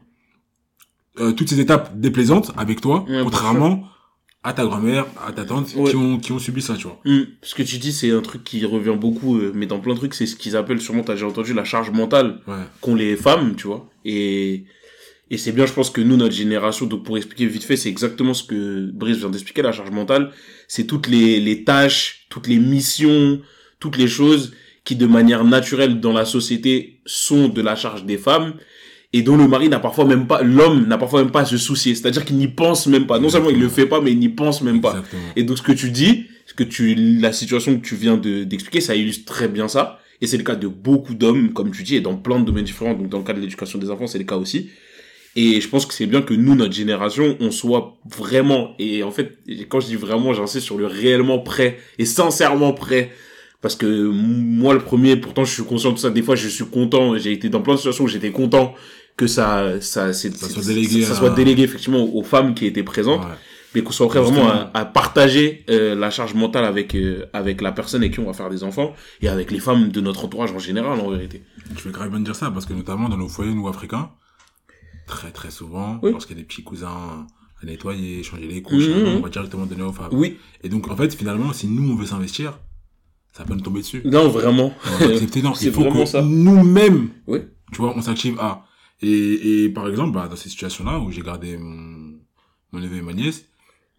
euh, 1.19 1.32
toutes 1.32 1.50
ces 1.50 1.60
étapes 1.60 1.98
déplaisantes 2.00 2.52
avec 2.58 2.82
toi, 2.82 3.06
Ouais, 3.08 3.22
contrairement 3.24 3.84
à 4.43 4.53
ta 4.53 4.65
grand-mère, 4.65 5.06
à 5.25 5.32
ta 5.32 5.45
tante, 5.45 5.73
Ouais. 5.75 5.89
qui 5.91 5.95
ont, 5.95 6.19
qui 6.19 6.32
ont 6.34 6.39
subi 6.39 6.62
ça, 6.62 6.75
tu 6.75 6.84
vois. 6.84 6.99
Mm. 7.06 7.21
Ce 7.41 7.56
que 7.56 7.63
tu 7.63 7.77
dis, 7.77 7.93
c'est 7.93 8.12
un 8.12 8.21
truc 8.21 8.43
qui 8.43 8.65
revient 8.65 8.97
beaucoup, 8.99 9.38
euh, 9.38 9.51
mais 9.56 9.65
dans 9.67 9.79
plein 9.79 9.93
de 9.93 9.99
trucs, 9.99 10.13
c'est 10.13 10.25
ce 10.25 10.36
qu'ils 10.36 10.58
appellent, 10.58 10.82
sûrement, 10.82 11.03
t'as 11.03 11.13
déjà 11.13 11.27
entendu, 11.27 11.53
la 11.53 11.63
charge 11.63 11.91
mentale 11.91 12.39
Ouais. 12.47 12.56
qu'ont 12.82 12.95
les 12.95 13.15
femmes, 13.15 13.56
tu 13.56 13.67
vois. 13.67 13.89
Et, 14.03 14.65
et 15.29 15.38
c'est 15.38 15.53
bien, 15.53 15.65
je 15.65 15.71
pense 15.73 15.89
que 15.89 16.01
nous, 16.01 16.17
notre 16.17 16.36
génération, 16.36 16.86
donc 16.88 17.03
pour 17.06 17.15
expliquer 17.17 17.45
vite 17.47 17.63
fait, 17.63 17.77
c'est 17.77 17.89
exactement 17.89 18.34
ce 18.34 18.43
que 18.43 18.91
Brice 18.91 19.17
vient 19.17 19.29
d'expliquer, 19.29 19.62
la 19.62 19.71
charge 19.71 19.91
mentale. 19.91 20.32
C'est 20.67 20.86
toutes 20.86 21.08
les, 21.08 21.39
les 21.39 21.63
tâches, 21.63 22.25
toutes 22.29 22.47
les 22.47 22.58
missions, 22.60 23.39
toutes 23.79 23.97
les 23.97 24.08
choses 24.10 24.53
qui, 24.84 24.97
de 24.97 25.06
manière 25.08 25.45
naturelle 25.45 26.01
dans 26.01 26.12
la 26.12 26.25
société, 26.25 26.99
sont 27.06 27.47
de 27.47 27.62
la 27.62 27.75
charge 27.77 28.03
des 28.03 28.17
femmes 28.17 28.56
et 29.13 29.21
dont 29.21 29.38
le 29.38 29.47
mari 29.47 29.69
n'a 29.69 29.80
parfois 29.80 30.06
même 30.06 30.26
pas, 30.26 30.41
l'homme 30.41 30.88
n'a 30.88 30.97
parfois 30.97 31.21
même 31.21 31.32
pas 31.32 31.41
à 31.41 31.45
se 31.45 31.58
soucier. 31.58 31.93
C'est-à-dire 31.93 32.26
qu'il 32.26 32.36
n'y 32.36 32.47
pense 32.47 32.88
même 32.88 33.06
pas. 33.06 33.19
Non 33.19 33.30
seulement 33.30 33.52
il 33.52 33.60
le 33.60 33.69
fait 33.69 33.86
pas, 33.86 34.02
mais 34.02 34.12
il 34.12 34.19
n'y 34.19 34.30
pense 34.30 34.62
même 34.62 34.82
pas. 34.82 34.89
Exactement. 34.89 35.21
Et 35.36 35.43
donc 35.43 35.58
ce 35.60 35.62
que 35.62 35.71
tu 35.71 35.91
dis, 35.91 36.26
ce 36.47 36.56
que 36.56 36.63
tu, 36.63 36.95
la 36.95 37.32
situation 37.32 37.80
que 37.80 37.86
tu 37.86 37.95
viens 37.95 38.17
de 38.17 38.43
d'expliquer, 38.43 38.82
ça 38.82 38.95
illustre 38.95 39.32
très 39.32 39.47
bien 39.47 39.67
ça. 39.67 39.99
Et 40.19 40.28
c'est 40.28 40.38
le 40.38 40.43
cas 40.43 40.56
de 40.56 40.67
beaucoup 40.67 41.13
d'hommes, 41.13 41.54
comme 41.54 41.71
tu 41.71 41.84
dis, 41.84 41.95
et 41.95 42.02
dans 42.02 42.15
plein 42.15 42.39
de 42.39 42.45
domaines 42.45 42.63
différents. 42.63 42.95
Donc 42.95 43.10
dans 43.10 43.19
le 43.19 43.23
cas 43.23 43.34
de 43.34 43.39
l'éducation 43.39 43.78
des 43.78 43.91
enfants, 43.91 44.08
c'est 44.08 44.17
le 44.17 44.23
cas 44.23 44.38
aussi. 44.38 44.69
Et 45.36 45.62
je 45.62 45.67
pense 45.67 45.86
que 45.86 45.93
c'est 45.93 46.06
bien 46.06 46.21
que 46.21 46.34
nous, 46.34 46.56
notre 46.56 46.73
génération, 46.73 47.38
on 47.39 47.52
soit 47.52 47.97
vraiment, 48.06 48.76
et 48.78 49.04
en 49.04 49.12
fait, 49.12 49.39
quand 49.67 49.80
je 49.80 49.88
dis 49.88 49.95
vraiment, 49.95 50.34
j'insiste 50.34 50.65
sur 50.65 50.78
le 50.78 50.86
réellement 50.86 51.39
prêt, 51.39 51.80
et 51.97 52.06
sincèrement 52.06 52.73
prêt. 52.73 53.12
Parce 53.62 53.76
que 53.76 53.86
moi, 53.86 54.73
le 54.73 54.82
premier, 54.82 55.15
pourtant, 55.15 55.45
je 55.45 55.54
suis 55.54 55.63
conscient 55.63 55.91
de 55.93 55.97
ça. 55.97 56.10
Des 56.10 56.21
fois, 56.21 56.36
je 56.36 56.49
suis 56.49 56.65
content. 56.65 57.17
J'ai 57.17 57.32
été 57.32 57.47
dans 57.47 57.62
plein 57.62 57.73
de 57.73 57.78
situations 57.78 58.04
où 58.04 58.08
j'étais 58.10 58.32
content 58.32 58.76
que 59.17 59.28
ça, 59.28 59.80
ça, 59.82 60.12
c'est, 60.13 60.36
Ça 60.36 60.49
soit 60.49 60.63
délégué 60.63 61.04
ça 61.04 61.13
à- 61.13 61.15
soit 61.15 61.30
délégué 61.32 61.63
effectivement 61.63 62.04
aux 62.04 62.23
femmes 62.23 62.54
qui 62.56 62.65
étaient 62.65 62.84
présentes 62.84 63.21
Ouais. 63.23 63.32
mais 63.76 63.82
qu'on 63.84 63.91
soit 63.91 64.08
prêt 64.08 64.19
vraiment 64.19 64.47
à, 64.49 64.71
à 64.73 64.86
partager 64.86 65.63
euh, 65.69 65.93
la 65.95 66.10
charge 66.10 66.34
mentale 66.34 66.65
avec 66.65 66.95
euh, 66.95 67.26
avec 67.34 67.62
la 67.62 67.71
personne 67.71 68.02
avec 68.02 68.13
qui 68.13 68.19
on 68.19 68.26
va 68.26 68.34
faire 68.34 68.49
des 68.49 68.63
enfants 68.63 68.93
et 69.21 69.28
avec 69.30 69.52
les 69.52 69.60
femmes 69.60 69.89
de 69.89 70.02
notre 70.02 70.26
entourage 70.26 70.52
en 70.52 70.60
général 70.60 70.99
en 70.99 71.10
vérité. 71.12 71.43
Je 71.78 71.84
vais 71.84 71.91
grave 71.91 72.10
bien 72.10 72.19
dire 72.21 72.36
ça, 72.36 72.49
parce 72.52 72.65
que 72.65 72.73
notamment 72.73 73.08
dans 73.10 73.17
nos 73.17 73.28
foyers, 73.30 73.54
nous, 73.54 73.67
africains, 73.67 74.10
très 75.08 75.32
très 75.32 75.52
souvent, 75.52 75.99
Oui. 76.02 76.12
lorsqu'il 76.12 76.36
y 76.36 76.39
a 76.39 76.41
des 76.41 76.47
petits 76.47 76.63
cousins 76.63 77.26
à 77.62 77.65
nettoyer, 77.65 78.23
changer 78.23 78.47
les 78.47 78.62
couches, 78.62 78.88
Mhm. 78.88 79.17
on 79.17 79.19
va 79.21 79.30
directement 79.30 79.65
donner 79.65 79.84
aux 79.84 79.91
femmes. 79.93 80.10
Oui, 80.12 80.38
Et 80.63 80.69
donc, 80.69 80.89
en 80.91 80.95
fait, 80.95 81.13
finalement, 81.15 81.54
si 81.54 81.67
nous, 81.67 81.91
on 81.93 81.95
veut 81.95 82.06
s'investir, 82.06 82.60
ça 83.32 83.43
peut 83.45 83.54
nous 83.54 83.62
tomber 83.62 83.80
dessus. 83.82 84.02
non 84.06 84.28
vraiment. 84.30 84.73
C'est 84.99 85.36
il 85.65 85.71
faut 85.71 85.82
vraiment 85.82 86.04
que 86.04 86.10
ça. 86.10 86.21
nous-mêmes, 86.21 87.10
Oui. 87.28 87.39
tu 87.71 87.78
vois, 87.82 87.93
on 87.95 88.02
s'active 88.02 88.38
à. 88.39 88.65
Et, 89.04 89.66
et 89.66 89.70
par 89.70 89.88
exemple, 89.89 90.13
bah, 90.13 90.28
dans 90.30 90.36
ces 90.36 90.50
situations-là 90.50 91.00
où 91.00 91.12
j'ai 91.12 91.22
gardé 91.22 91.58
mon, 91.58 92.13
mon 92.72 92.80
neveu 92.80 92.98
et 92.98 93.02
ma 93.02 93.13
nièce, 93.13 93.46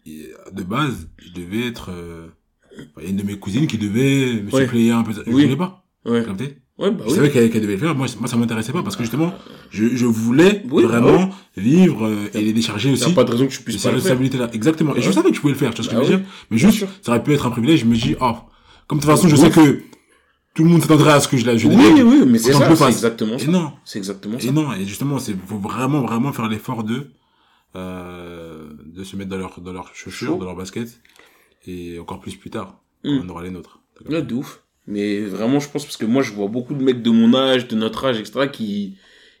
et, 0.05 0.31
de 0.51 0.63
base, 0.63 1.09
je 1.17 1.31
devais 1.31 1.67
être, 1.67 1.89
euh, 1.91 2.27
bah, 2.95 3.01
il 3.01 3.03
y 3.03 3.07
a 3.07 3.09
une 3.11 3.17
de 3.17 3.23
mes 3.23 3.37
cousines 3.39 3.67
qui 3.67 3.77
devait 3.77 4.41
me 4.41 4.51
Ouais. 4.51 4.63
suppléer 4.63 4.91
un 4.91 5.03
peu. 5.03 5.11
Je 5.13 5.19
Oui. 5.31 5.43
voulais 5.43 5.55
pas. 5.55 5.85
Ouais. 6.05 6.25
Ouais 6.77 6.91
bah 6.91 7.03
je 7.05 7.09
oui. 7.11 7.15
savais 7.15 7.31
qu'elle 7.31 7.49
qu'elle 7.49 7.61
devait 7.61 7.73
le 7.75 7.79
faire. 7.79 7.95
Moi, 7.95 8.07
moi, 8.19 8.27
ça 8.27 8.35
m'intéressait 8.35 8.73
pas 8.73 8.83
parce 8.83 8.97
que 8.97 9.03
justement, 9.03 9.33
je, 9.69 9.95
je 9.95 10.05
voulais 10.05 10.61
Oui, 10.69 10.83
bah 10.83 10.89
vraiment 10.99 11.29
vivre 11.55 12.05
euh, 12.05 12.27
et 12.33 12.41
les 12.41 12.51
décharger 12.51 12.91
aussi. 12.91 13.05
a 13.05 13.09
pas 13.11 13.23
de 13.23 13.31
raison 13.31 13.47
que 13.47 13.53
ces 13.53 13.61
pas 13.63 13.71
le 13.71 13.77
faire. 13.77 13.93
responsabilités-là. 13.93 14.49
Exactement. 14.53 14.93
Et 14.95 15.01
je 15.01 15.07
Ouais. 15.07 15.13
savais 15.13 15.29
que 15.29 15.35
je 15.37 15.41
pouvais 15.41 15.53
le 15.53 15.57
faire, 15.59 15.73
tu 15.73 15.81
vois 15.81 15.85
ce 15.85 15.89
que 15.95 15.95
Bah 15.99 16.03
je 16.05 16.11
veux 16.11 16.17
dire. 16.17 16.27
Mais 16.51 16.57
juste, 16.57 16.85
ça 17.01 17.11
aurait 17.13 17.23
pu 17.23 17.31
être 17.33 17.45
un 17.47 17.49
privilège. 17.51 17.79
Je 17.81 17.85
me 17.85 17.95
dis, 17.95 18.15
oh, 18.19 18.33
comme 18.87 18.97
de 18.99 19.03
toute 19.03 19.09
façon, 19.11 19.29
je 19.29 19.37
sais 19.37 19.49
que 19.51 19.81
tout 20.55 20.63
le 20.63 20.69
monde 20.71 20.81
s'attendrait 20.81 21.11
à 21.13 21.19
ce 21.19 21.27
que 21.27 21.37
je 21.37 21.45
la, 21.45 21.55
je 21.57 21.67
Oui 21.67 21.75
délègue. 21.75 22.03
oui 22.05 22.23
mais 22.25 22.39
c'est 22.39 22.53
ça, 22.53 22.75
c'est 22.75 22.87
exactement 22.87 23.35
Et 23.35 23.39
ça. 23.45 23.51
non. 23.51 23.73
C'est 23.85 23.99
exactement 23.99 24.39
ça. 24.39 24.47
Et 24.47 24.51
non. 24.51 24.73
Et 24.73 24.85
justement, 24.85 25.19
c'est, 25.19 25.35
faut 25.45 25.57
vraiment, 25.59 26.01
vraiment 26.01 26.31
faire 26.33 26.47
l'effort 26.49 26.83
de, 26.83 27.11
euh, 27.75 28.69
de 28.85 29.03
se 29.03 29.15
mettre 29.15 29.29
dans 29.29 29.37
leur, 29.37 29.59
dans 29.59 29.73
leurs 29.73 29.93
chaussures, 29.93 30.37
dans 30.37 30.45
leurs 30.45 30.55
baskets. 30.55 30.99
Et 31.67 31.99
encore 31.99 32.19
plus 32.19 32.35
plus 32.35 32.49
tard, 32.49 32.79
Mm. 33.03 33.19
quand 33.19 33.25
on 33.25 33.29
aura 33.29 33.43
les 33.43 33.51
nôtres. 33.51 33.79
Ouais, 34.09 34.21
de 34.21 34.33
ouf. 34.33 34.61
Mais 34.87 35.21
vraiment, 35.21 35.59
je 35.59 35.67
pense 35.69 35.83
parce 35.83 35.97
que 35.97 36.05
moi, 36.05 36.21
je 36.21 36.31
vois 36.31 36.47
beaucoup 36.47 36.73
de 36.73 36.83
mecs 36.83 37.01
de 37.01 37.09
mon 37.09 37.33
âge, 37.35 37.67
de 37.67 37.75
notre 37.75 38.05
âge, 38.05 38.19
etc., 38.19 38.49
qui 38.51 38.95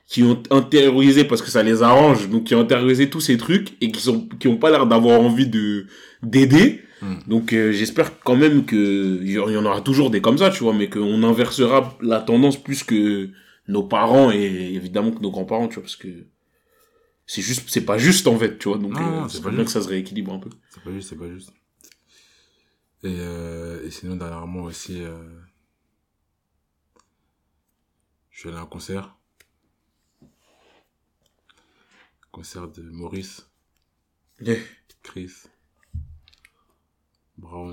qui 0.07 0.21
ont 0.21 0.41
intériorisé 0.51 1.23
parce 1.23 1.41
que 1.41 1.49
ça 1.49 1.63
les 1.63 1.81
arrange, 1.81 2.29
donc 2.29 2.43
qui 2.43 2.53
ont 2.53 2.59
intériorisé 2.61 3.09
tous 3.09 3.21
ces 3.21 3.37
trucs 3.37 3.75
et 3.81 3.91
qui 3.91 3.99
sont 4.01 4.27
qui 4.39 4.47
ont 4.47 4.57
pas 4.57 4.69
l'air 4.69 4.85
d'avoir 4.85 5.19
envie 5.19 5.47
de 5.47 5.87
d'aider. 6.21 6.81
Mm. 7.01 7.15
Donc 7.27 7.53
euh, 7.53 7.71
j'espère 7.71 8.19
quand 8.19 8.35
même 8.35 8.65
que 8.65 9.19
il 9.21 9.31
y 9.31 9.39
en 9.39 9.65
aura 9.65 9.81
toujours 9.81 10.09
des 10.09 10.21
comme 10.21 10.37
ça, 10.37 10.49
tu 10.49 10.63
vois, 10.63 10.73
mais 10.73 10.89
qu'on 10.89 11.23
inversera 11.23 11.97
la 12.01 12.21
tendance 12.21 12.61
plus 12.61 12.83
que 12.83 13.29
nos 13.67 13.83
parents 13.83 14.31
et 14.31 14.73
évidemment 14.75 15.11
que 15.11 15.21
nos 15.21 15.31
grands-parents, 15.31 15.67
tu 15.67 15.75
vois, 15.75 15.83
parce 15.83 15.95
que 15.95 16.27
c'est 17.25 17.41
juste 17.41 17.69
c'est 17.69 17.85
pas 17.85 17.97
juste 17.97 18.27
en 18.27 18.37
fait, 18.37 18.57
tu 18.57 18.69
vois. 18.69 18.77
Donc 18.77 18.97
euh, 18.97 19.27
c'est 19.29 19.41
pas 19.41 19.51
bien 19.51 19.63
que 19.65 19.71
ça 19.71 19.81
se 19.81 19.87
rééquilibre 19.89 20.33
un 20.33 20.39
peu. 20.39 20.49
C'est 20.69 20.83
pas 20.83 20.91
juste, 20.91 21.09
c'est 21.09 21.17
pas 21.17 21.29
juste. 21.29 21.51
Et, 23.03 23.17
euh, 23.19 23.85
et 23.85 23.91
sinon, 23.91 24.15
dernièrement 24.15 24.63
aussi, 24.63 25.03
je 28.31 28.39
suis 28.39 28.49
allé 28.49 28.57
à 28.57 28.61
un 28.61 28.65
concert. 28.65 29.15
Concert 32.31 32.67
de 32.67 32.81
Maurice, 32.81 33.47
Yeah. 34.41 34.57
Chris. 35.03 35.31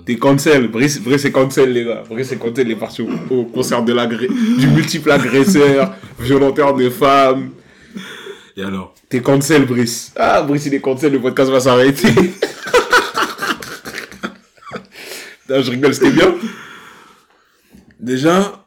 T'es 0.04 0.16
cancel. 0.16 0.68
Brice, 0.68 1.00
Brice 1.00 1.24
est 1.24 1.32
cancel, 1.32 1.72
les 1.72 1.84
gars. 1.84 2.02
Brice 2.08 2.32
est 2.32 2.38
cancel. 2.38 2.66
Il 2.66 2.72
est 2.72 2.76
parti 2.76 3.02
au, 3.02 3.08
au 3.30 3.44
concert 3.44 3.84
de 3.84 3.92
du 4.58 4.66
multiple 4.68 5.10
agresseur, 5.10 5.94
violentaire 6.18 6.74
de 6.74 6.90
femmes. 6.90 7.50
Et 8.56 8.62
alors? 8.62 8.94
T'es 9.08 9.20
cancel, 9.20 9.64
Brice. 9.66 10.12
Ah, 10.16 10.42
Brice, 10.42 10.66
il 10.66 10.74
est 10.74 10.80
cancel. 10.80 11.12
Le 11.12 11.20
podcast 11.20 11.50
va 11.50 11.60
s'arrêter. 11.60 12.08
non, 15.48 15.62
je 15.62 15.70
rigole, 15.70 15.94
c'était 15.94 16.10
bien. 16.10 16.34
Déjà, 18.00 18.66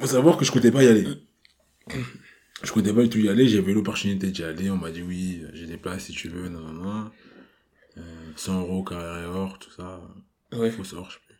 faut 0.00 0.06
savoir 0.06 0.36
que 0.36 0.44
je 0.44 0.52
comptais 0.52 0.70
pas 0.70 0.84
y 0.84 0.88
aller. 0.88 1.06
Je 2.62 2.72
comptais 2.72 2.92
pas 2.92 3.02
du 3.02 3.08
tout 3.08 3.18
y 3.18 3.28
aller, 3.28 3.48
j'avais 3.48 3.72
l'opportunité 3.72 4.28
d'y 4.28 4.42
aller, 4.42 4.70
on 4.70 4.76
m'a 4.76 4.90
dit 4.90 5.02
oui, 5.02 5.42
j'ai 5.52 5.66
des 5.66 5.76
places 5.76 6.04
si 6.04 6.12
tu 6.12 6.28
veux, 6.28 6.48
non, 6.48 6.60
non, 6.60 6.72
non. 6.72 7.10
Euh, 7.98 8.00
100 8.36 8.60
euros 8.60 8.82
carré 8.82 9.22
et 9.22 9.26
or, 9.26 9.58
tout 9.58 9.70
ça. 9.70 10.00
Ouais. 10.52 10.70
Fausse 10.70 10.92
or, 10.94 11.06
je 11.10 11.14
sais 11.14 11.20
plus. 11.26 11.34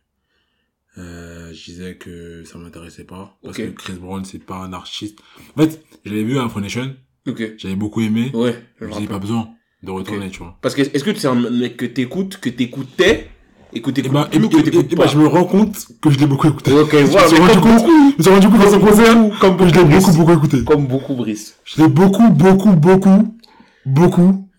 Euh, 0.97 1.51
je 1.53 1.65
disais 1.71 1.95
que 1.97 2.43
ça 2.45 2.57
m'intéressait 2.57 3.03
pas. 3.03 3.37
Parce 3.43 3.57
que 3.57 3.69
Chris 3.71 3.93
Brown, 3.99 4.23
c'est 4.23 4.39
pas 4.39 4.55
un 4.57 4.71
artiste. 4.73 5.19
En 5.57 5.61
fait, 5.63 5.83
je 6.05 6.09
l'avais 6.11 6.23
vu 6.23 6.37
à 6.39 6.45
Afro 6.45 6.61
Nation, 6.61 6.95
Ok. 7.27 7.43
j'avais 7.57 7.75
beaucoup 7.75 8.01
aimé. 8.01 8.31
Ouais. 8.33 8.55
je 8.79 8.87
Je 8.89 8.99
me 9.01 9.07
pas 9.07 9.19
besoin 9.19 9.49
de 9.83 9.91
retourner, 9.91 10.29
tu 10.29 10.39
vois. 10.39 10.57
Parce 10.61 10.73
que, 10.75 10.81
est-ce 10.81 11.03
que 11.03 11.13
c'est 11.13 11.27
un 11.27 11.35
mec 11.49 11.75
que 11.77 11.85
t'écoutes, 11.85 12.37
que 12.39 12.49
t'écoutais, 12.49 13.29
et 13.73 13.81
que 13.81 13.89
Et 13.89 13.93
t'écoutes 13.93 14.13
bah, 14.13 14.29
plus, 14.31 14.39
et, 14.39 14.43
ou 14.43 14.49
que 14.49 14.57
et- 14.59 14.63
t'écoutes 14.63 14.95
bah, 14.95 15.03
pas 15.03 15.07
je 15.09 15.17
me 15.17 15.27
rends 15.27 15.43
compte 15.43 15.75
que 16.01 16.09
je 16.09 16.17
l'ai 16.17 16.27
beaucoup 16.27 16.47
écouté. 16.47 16.71
Ok, 16.71 16.91
Je 16.93 17.03
voilà, 17.07 17.27
me 17.27 17.33
suis 17.33 17.41
rendu 17.43 17.59
compte, 17.59 17.81
je 18.13 18.17
me 18.17 18.23
suis 18.23 18.31
rendu 18.31 18.47
compte 18.47 18.59
dans 18.61 18.71
son 18.71 18.79
concert, 18.79 19.39
comme 19.39 19.67
je 19.67 19.73
l'ai 19.75 19.83
beaucoup, 19.83 20.11
beaucoup 20.13 20.31
écouté. 20.33 20.63
Comme 20.63 20.87
beaucoup, 20.87 21.15
Brice. 21.15 21.59
Je 21.65 21.81
l'ai 21.81 21.89
beaucoup, 21.89 22.29
beaucoup, 22.29 22.71
beaucoup, 22.71 23.37
beaucoup, 23.85 24.49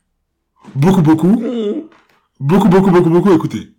beaucoup, 0.77 1.03
beaucoup, 1.03 1.37
beaucoup, 2.41 2.69
beaucoup, 2.69 2.91
beaucoup, 2.91 3.11
beaucoup 3.11 3.33
écouté. 3.33 3.73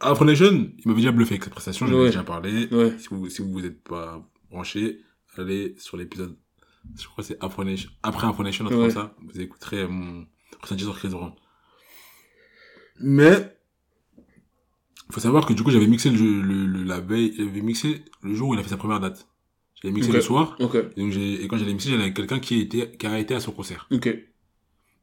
Afro 0.00 0.24
Nation, 0.24 0.70
il 0.78 0.82
m'avait 0.88 1.00
déjà 1.00 1.12
bluffé 1.12 1.34
avec 1.34 1.44
cette 1.44 1.52
prestation, 1.52 1.86
j'en 1.86 1.94
ai 1.94 1.98
Ouais. 2.00 2.06
déjà 2.06 2.22
parlé. 2.22 2.68
Ouais. 2.72 2.96
Si 2.98 3.08
vous, 3.10 3.28
si 3.28 3.42
vous 3.42 3.64
êtes 3.64 3.82
pas 3.82 4.26
branché, 4.50 5.00
allez 5.36 5.74
sur 5.78 5.96
l'épisode, 5.96 6.36
je 6.98 7.04
crois 7.06 7.22
que 7.22 7.28
c'est 7.28 7.42
Afro 7.44 7.64
Nation, 7.64 7.90
après 8.02 8.26
Afro 8.26 8.42
Nation, 8.42 8.64
Ouais. 8.66 8.90
ça, 8.90 9.14
vous 9.22 9.40
écouterez 9.40 9.86
mon 9.86 10.26
ressenti 10.62 10.84
sur 10.84 10.96
Chris 10.96 11.08
Brown. 11.08 11.32
Mais, 13.00 13.56
faut 15.10 15.20
savoir 15.20 15.44
que 15.44 15.52
du 15.52 15.62
coup, 15.62 15.70
j'avais 15.70 15.86
mixé 15.88 16.10
le, 16.10 16.40
le, 16.40 16.66
le- 16.66 16.84
la 16.84 17.00
veille, 17.00 17.34
j'avais 17.36 17.60
mixé 17.60 18.04
le 18.22 18.34
jour 18.34 18.50
où 18.50 18.54
il 18.54 18.60
a 18.60 18.62
fait 18.62 18.70
sa 18.70 18.76
première 18.76 19.00
date. 19.00 19.26
J'avais 19.82 19.92
mixé 19.92 20.12
le 20.12 20.20
soir, 20.22 20.56
Ok. 20.60 20.76
et 20.76 21.00
donc 21.00 21.10
j'ai, 21.12 21.42
et 21.44 21.48
quand 21.48 21.58
j'allais 21.58 21.72
mixer, 21.72 21.90
j'allais 21.90 22.04
avec 22.04 22.14
quelqu'un 22.16 22.38
qui 22.38 22.60
était, 22.60 22.90
qui 22.96 23.06
a 23.06 23.18
été 23.18 23.34
à 23.34 23.40
son 23.40 23.52
concert. 23.52 23.86
Ok. 23.90 24.08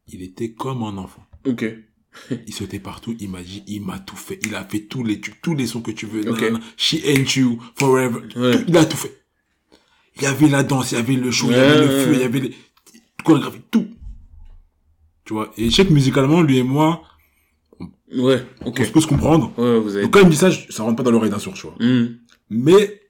Il 0.07 0.21
était 0.21 0.51
comme 0.51 0.83
un 0.83 0.97
enfant. 0.97 1.25
Ok. 1.45 1.65
Il 2.47 2.53
sautait 2.53 2.79
partout, 2.79 3.15
il 3.21 3.29
m'a 3.29 3.41
dit, 3.41 3.63
il 3.67 3.81
m'a 3.85 3.97
tout 3.97 4.17
fait. 4.17 4.37
Il 4.45 4.53
a 4.55 4.65
fait 4.65 4.81
tous 4.81 5.01
les 5.03 5.21
tous 5.21 5.55
les 5.55 5.65
sons 5.65 5.81
que 5.81 5.91
tu 5.91 6.05
veux. 6.05 6.29
Ok. 6.29 6.41
nanana. 6.41 6.59
She 6.75 6.95
ain't 7.05 7.35
you, 7.37 7.61
forever. 7.79 8.19
Ouais. 8.35 8.51
Tout- 8.57 8.65
il 8.67 8.75
a 8.77 8.83
tout 8.85 8.97
fait. 8.97 9.17
Il 10.17 10.23
y 10.23 10.25
avait 10.25 10.49
la 10.49 10.63
danse, 10.63 10.91
il 10.91 10.95
y 10.95 10.97
avait 10.97 11.13
le 11.15 11.31
show, 11.31 11.47
il 11.49 11.53
y 11.53 11.55
Ouais, 11.55 11.61
avait 11.61 11.85
le 11.85 11.87
feu, 12.05 12.11
il 12.13 12.19
y 12.19 12.23
avait 12.23 12.39
les 12.41 12.55
chorégraphies, 13.23 13.61
tout. 13.71 13.87
Tu 15.23 15.33
vois. 15.33 15.53
Et 15.57 15.69
je 15.69 15.75
sais 15.75 15.85
que 15.85 15.93
musicalement, 15.93 16.41
lui 16.41 16.57
et 16.57 16.63
moi, 16.63 17.01
Ouais. 18.13 18.45
Ok. 18.65 18.79
on 18.81 18.83
se 18.83 18.91
peut 18.91 18.99
se 18.99 19.07
comprendre. 19.07 19.53
Ouais, 19.57 19.79
vous 19.79 19.93
avez. 19.95 20.03
Donc 20.03 20.11
quand 20.13 20.19
il 20.19 20.25
me 20.25 20.31
dit 20.31 20.37
ça, 20.37 20.49
je- 20.49 20.69
ça 20.69 20.83
rentre 20.83 20.97
pas 20.97 21.03
dans 21.03 21.11
l'oreille 21.11 21.29
d'un 21.31 21.39
sourd, 21.39 21.53
tu 21.53 21.61
vois. 21.61 21.75
Hmm. 21.79 22.17
Mais, 22.49 23.01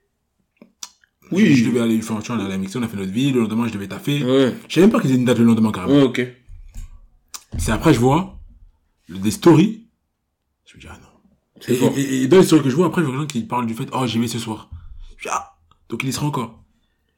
Oui. 1.31 1.47
je, 1.47 1.63
je 1.63 1.69
devais 1.69 1.79
aller 1.79 1.95
lui 1.95 2.03
faire 2.03 2.17
un 2.17 2.21
on 2.29 2.39
allait 2.45 2.57
mixer, 2.59 2.77
on 2.77 2.83
a 2.83 2.87
fait 2.87 2.97
notre 2.97 3.11
vie, 3.11 3.31
le 3.31 3.39
lendemain, 3.41 3.67
je 3.67 3.73
devais 3.73 3.87
taffer. 3.87 4.23
Ouais. 4.23 4.53
Je 4.67 4.73
savais 4.75 4.85
même 4.85 4.91
pas 4.91 4.99
qu'ils 5.01 5.09
avaient 5.09 5.19
une 5.19 5.25
date 5.25 5.39
le 5.39 5.45
lendemain, 5.45 5.71
carrément. 5.71 5.95
Ouais, 5.95 6.03
ok. 6.03 6.21
C'est 7.57 7.71
après, 7.71 7.93
je 7.93 7.99
vois, 7.99 8.39
des 9.09 9.31
stories. 9.31 9.87
Je 10.65 10.75
me 10.77 10.81
dis, 10.81 10.87
ah 10.89 10.97
non. 11.01 11.07
Et, 11.67 11.75
fort. 11.75 11.93
et, 11.95 12.23
et 12.23 12.27
dans 12.27 12.37
les 12.37 12.43
stories 12.43 12.63
que 12.63 12.69
je 12.69 12.75
vois, 12.75 12.87
après, 12.87 13.01
je 13.01 13.07
vois 13.07 13.15
quelqu'un 13.17 13.27
qui 13.27 13.43
parle 13.43 13.65
du 13.65 13.73
fait, 13.73 13.87
oh, 13.93 14.07
j'y 14.07 14.19
vais 14.19 14.27
ce 14.27 14.39
soir. 14.39 14.69
Je 15.17 15.23
dis, 15.23 15.29
ah, 15.31 15.57
donc 15.89 16.03
il 16.03 16.09
y 16.09 16.13
sera 16.13 16.25
encore. 16.25 16.63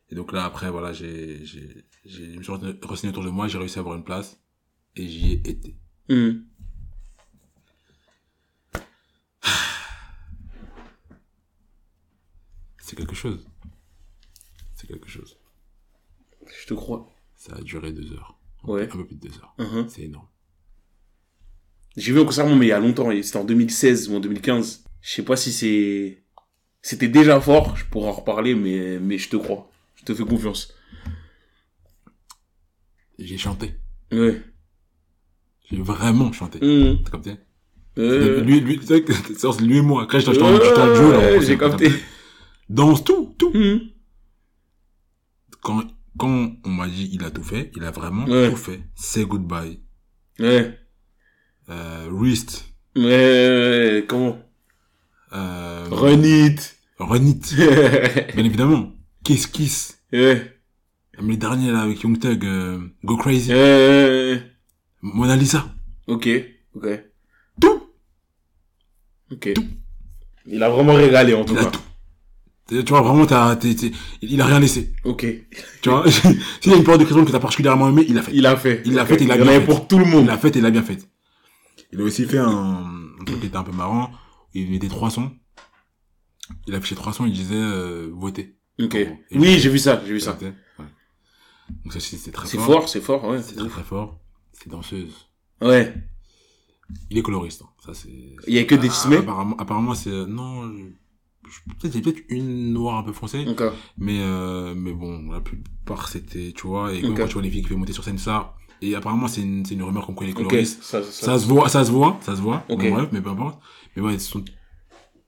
Et 0.09 0.15
donc 0.15 0.31
là, 0.31 0.45
après, 0.45 0.69
voilà, 0.69 0.93
j'ai, 0.93 1.45
j'ai, 1.45 1.85
j'ai, 2.05 2.33
je 2.33 2.37
me 2.37 2.43
suis 2.43 2.51
renseigné 2.83 3.11
autour 3.11 3.23
de 3.23 3.29
moi, 3.29 3.47
j'ai 3.47 3.57
réussi 3.57 3.77
à 3.79 3.81
avoir 3.81 3.95
une 3.95 4.03
place, 4.03 4.39
et 4.95 5.07
j'y 5.07 5.33
ai 5.33 5.49
été. 5.49 5.77
Hmm. 6.09 6.41
C'est 12.79 12.95
quelque 12.95 13.15
chose. 13.15 13.47
C'est 14.75 14.87
quelque 14.87 15.07
chose. 15.09 15.37
Je 16.45 16.67
te 16.67 16.73
crois. 16.73 17.07
Ça 17.35 17.55
a 17.55 17.61
duré 17.61 17.91
deux 17.93 18.11
heures. 18.13 18.37
Ouais. 18.63 18.83
Un 18.83 18.87
peu 18.97 19.05
plus 19.05 19.15
de 19.15 19.27
deux 19.27 19.37
heures. 19.37 19.53
Mhm. 19.57 19.87
C'est 19.89 20.03
énorme. 20.03 20.27
J'ai 21.95 22.11
vu 22.11 22.19
un 22.19 22.25
concert, 22.25 22.47
mais 22.47 22.65
il 22.65 22.69
y 22.69 22.71
a 22.71 22.79
longtemps. 22.79 23.09
C'était 23.21 23.37
en 23.37 23.43
2016 23.43 24.09
ou 24.09 24.15
en 24.15 24.19
2015. 24.19 24.83
Je 25.01 25.11
sais 25.11 25.23
pas 25.23 25.35
si 25.35 25.51
c'est... 25.51 26.23
C'était 26.81 27.07
déjà 27.07 27.39
fort. 27.39 27.75
Je 27.77 27.85
pourrais 27.85 28.09
en 28.09 28.13
reparler, 28.13 28.55
mais, 28.55 28.99
mais 28.99 29.17
je 29.17 29.29
te 29.29 29.35
crois. 29.37 29.69
Je 29.95 30.03
te 30.03 30.13
fais 30.13 30.23
confiance. 30.25 30.73
J'ai 33.19 33.37
chanté. 33.37 33.75
Ouais. 34.11 34.41
J'ai 35.69 35.81
vraiment 35.81 36.31
chanté. 36.31 36.59
Hmm. 36.59 37.03
T'as 37.03 37.11
capté? 37.11 37.35
Euh, 37.97 38.41
Lui, 38.41 38.59
lui, 38.59 38.77
lui 38.77 39.77
et 39.77 39.81
moi. 39.81 40.07
Duo, 40.07 41.11
là, 41.11 41.19
ouais, 41.19 41.37
on 41.37 41.41
j'ai 41.41 41.57
capté. 41.57 41.89
Danse 42.69 43.03
tout, 43.03 43.35
tout. 43.37 43.51
Hmm. 43.53 43.79
quand, 45.61 45.83
quand 46.17 46.51
on 46.63 46.69
m'a 46.69 46.87
dit 46.87 47.09
il 47.13 47.23
a 47.23 47.31
tout 47.31 47.43
fait, 47.43 47.71
il 47.75 47.83
a 47.83 47.91
vraiment 47.91 48.25
Ouais. 48.25 48.49
tout 48.49 48.55
fait. 48.57 48.81
Say 48.95 49.25
goodbye. 49.25 49.79
Ouais. 50.39 50.77
Euh, 51.69 52.07
wrist. 52.11 52.65
Ouais, 52.95 53.03
ouais, 53.03 54.05
comment? 54.07 54.37
Euh, 55.33 55.87
Run 55.91 56.21
it. 56.23 56.77
Run 56.99 57.25
It. 57.25 57.55
Bien 58.35 58.45
évidemment. 58.45 58.91
Kiss 59.23 59.47
Kiss. 59.47 59.99
Ouais. 60.11 60.49
Même 61.17 61.29
les 61.29 61.37
derniers 61.37 61.71
là 61.71 61.81
avec 61.81 62.01
Young 62.03 62.19
Thug, 62.19 62.45
euh, 62.45 62.79
Go 63.03 63.17
Crazy. 63.17 63.49
Euh, 63.51 64.37
Mona 65.01 65.35
Lisa. 65.35 65.65
ok, 66.07 66.27
ok. 66.75 66.87
Tout. 67.61 67.83
Ok. 69.31 69.53
Il 70.45 70.61
a 70.61 70.69
vraiment 70.69 70.93
régalé, 70.93 71.33
en 71.33 71.45
tout 71.45 71.53
Il 71.53 71.59
a 71.59 71.63
cas. 71.65 71.71
tout. 71.71 71.81
Tu 72.69 72.81
vois, 72.83 73.01
vraiment, 73.01 73.25
t'as, 73.25 73.55
t'es- 73.57 73.75
t'es- 73.75 73.91
il 74.21 74.39
a 74.41 74.45
rien 74.45 74.59
laissé. 74.59 74.93
Ok. 75.03 75.25
Tu 75.81 75.89
vois, 75.89 76.09
s'il 76.61 76.71
y 76.71 76.73
a 76.73 76.77
une 76.77 76.83
période 76.83 77.01
de 77.01 77.05
Brown 77.05 77.25
que 77.25 77.31
t'as 77.31 77.39
particulièrement 77.39 77.89
aimé, 77.89 78.05
il 78.07 78.15
l'a 78.15 78.21
fait. 78.23 78.31
Il 78.33 78.45
a 78.45 78.55
fait. 78.55 78.81
Il 78.85 78.93
l'a 78.93 79.05
fait, 79.05 79.15
il 79.21 79.31
a 79.31 79.37
y 79.37 79.41
en 79.41 79.43
bien 79.43 79.59
fait. 79.59 79.65
pour 79.65 79.87
tout 79.87 79.99
le 79.99 80.05
Il 80.05 80.11
monde. 80.11 80.27
l'a 80.27 80.37
fait 80.37 80.49
il 80.55 80.61
l'a 80.61 80.71
bien 80.71 80.81
fait. 80.83 80.99
Il 81.91 81.99
a 82.01 82.03
aussi 82.03 82.25
fait 82.25 82.37
un, 82.37 82.47
un 83.19 83.23
truc 83.25 83.41
qui 83.41 83.47
était 83.47 83.57
un 83.57 83.63
peu 83.63 83.71
marrant. 83.73 84.11
Il 84.53 84.69
mettait 84.71 84.87
trois 84.87 85.09
sons. 85.09 85.31
Il 86.67 86.73
affichait 86.75 86.95
trois 86.95 87.13
sons, 87.13 87.25
il 87.25 87.33
disait, 87.33 87.55
euh, 87.55 88.09
votez. 88.13 88.55
Ok. 88.81 88.95
Et 88.95 89.09
Oui, 89.33 89.59
j'ai 89.59 89.69
vu 89.69 89.77
ça, 89.79 90.01
j'ai 90.05 90.13
vu 90.13 90.19
ça. 90.19 90.31
Capté 90.31 90.47
Ouais. 90.79 90.85
Donc 91.83 91.93
ça, 91.93 91.99
très 91.99 92.47
C'est 92.47 92.57
fort. 92.57 92.65
fort, 92.65 92.89
c'est 92.89 93.01
fort, 93.01 93.23
ouais. 93.25 93.41
C'est 93.41 93.55
très 93.55 93.69
très 93.69 93.83
fort. 93.83 94.19
C'est 94.53 94.69
danseuse. 94.69 95.27
Ouais. 95.61 95.93
Il 97.09 97.17
est 97.17 97.21
coloriste. 97.21 97.61
hein. 97.63 97.69
Ça, 97.85 97.93
c'est... 97.93 98.09
Il 98.47 98.53
y 98.53 98.59
a 98.59 98.63
que 98.65 98.75
des 98.75 98.89
Ah, 98.89 99.13
Apparemment, 99.19 99.55
apparemment 99.57 99.95
c'est... 99.95 100.09
Non, 100.27 100.69
je... 100.71 100.77
je- 100.77 100.83
peut-être, 101.79 102.01
peut-être 102.01 102.21
une 102.29 102.73
noire 102.73 102.97
un 102.97 103.03
peu 103.03 103.11
foncée. 103.13 103.45
Mais, 103.97 104.19
euh, 104.21 104.73
mais 104.75 104.93
bon, 104.93 105.31
la 105.31 105.41
plupart 105.41 106.07
c'était, 106.07 106.53
tu 106.55 106.67
vois, 106.67 106.93
et 106.93 107.01
quand 107.01 107.27
tu 107.27 107.33
vois 107.33 107.41
les 107.41 107.49
filles 107.49 107.61
qui 107.63 107.69
font 107.69 107.77
monter 107.77 107.93
sur 107.93 108.03
scène, 108.03 108.17
ça, 108.17 108.55
et 108.81 108.95
apparemment 108.95 109.27
c'est 109.27 109.41
une, 109.41 109.65
c'est 109.65 109.75
une 109.75 109.83
rumeur 109.83 110.05
qu'on 110.05 110.13
connaît 110.13 110.31
les 110.31 110.37
Ok. 110.37 110.43
coloristes. 110.47 110.83
Ça, 110.83 111.01
Ça 111.03 111.39
se 111.39 111.45
voit, 111.47 111.69
ça 111.69 111.85
se 111.85 111.91
voit, 111.91 112.17
ça 112.21 112.35
se 112.35 112.41
voit. 112.41 112.65
Bon, 112.69 112.75
bref, 112.91 113.09
mais 113.11 113.21
peu 113.21 113.29
importe. 113.29 113.59
Mais 113.95 114.01
ouais, 114.01 114.13
elles 114.13 114.19
sont 114.21 114.43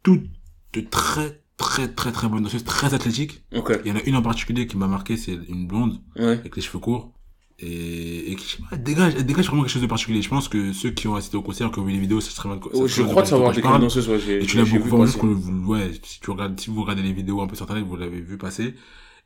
toutes 0.03 0.25
de 0.73 0.81
très, 0.81 1.41
très, 1.57 1.87
très, 1.93 2.11
très 2.11 2.27
bonnes 2.27 2.43
danseuses, 2.43 2.63
très 2.65 2.93
athlétiques. 2.93 3.43
Il 3.85 3.89
y 3.89 3.91
en 3.91 3.95
a 3.95 4.01
une 4.03 4.15
en 4.15 4.21
particulier 4.21 4.67
qui 4.67 4.75
m'a 4.77 4.87
marqué, 4.87 5.15
c'est 5.17 5.37
une 5.47 5.67
blonde, 5.67 6.01
Ouais. 6.17 6.37
avec 6.39 6.55
les 6.55 6.61
cheveux 6.61 6.79
courts. 6.79 7.13
Et, 7.59 8.33
et 8.33 8.37
elle 8.71 8.83
dégage, 8.83 9.13
elle 9.17 9.25
dégage 9.25 9.47
vraiment 9.47 9.61
quelque 9.63 9.71
chose 9.71 9.81
de 9.81 9.87
particulier. 9.87 10.21
Je 10.21 10.27
pense 10.29 10.49
que 10.49 10.73
ceux 10.73 10.91
qui 10.91 11.07
ont 11.07 11.15
assisté 11.15 11.37
au 11.37 11.41
concert, 11.41 11.71
qui 11.71 11.79
ont 11.79 11.85
vu 11.85 11.93
les 11.93 11.99
vidéos, 11.99 12.19
ça 12.19 12.31
serait 12.31 12.49
mal. 12.49 12.59
Oh, 12.73 12.85
je 12.85 13.01
crois 13.03 13.21
de 13.21 13.27
savoir 13.27 13.53
quelle 13.53 13.63
danseuse, 13.63 14.09
ouais, 14.09 14.19
Et 14.43 14.45
tu 14.45 14.57
l'as 14.57 14.65
beaucoup 14.65 14.83
vu 14.83 14.89
passer. 15.05 15.19
vous- 15.21 15.65
ouais, 15.71 15.91
si 16.03 16.19
tu 16.19 16.29
regardes, 16.31 16.59
si 16.59 16.69
vous 16.69 16.81
regardez 16.81 17.01
les 17.01 17.13
vidéos 17.13 17.41
un 17.41 17.47
peu 17.47 17.55
sur 17.55 17.63
internet, 17.63 17.85
vous 17.85 17.95
l'avez 17.95 18.19
vu 18.19 18.37
passer. 18.37 18.75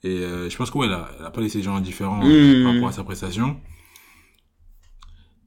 Et 0.03 0.09
euh, 0.19 0.47
je 0.49 0.55
pense 0.57 0.69
que 0.69 0.77
ouais, 0.77 0.85
elle 0.85 0.93
a, 0.93 1.09
elle 1.19 1.25
a 1.25 1.31
pas 1.31 1.41
laissé 1.41 1.57
les 1.57 1.63
gens 1.63 1.75
indifférents 1.75 2.23
Mmh. 2.23 2.63
par 2.63 2.73
rapport 2.73 2.89
à 2.89 2.91
sa 2.91 3.03
prestation. 3.03 3.59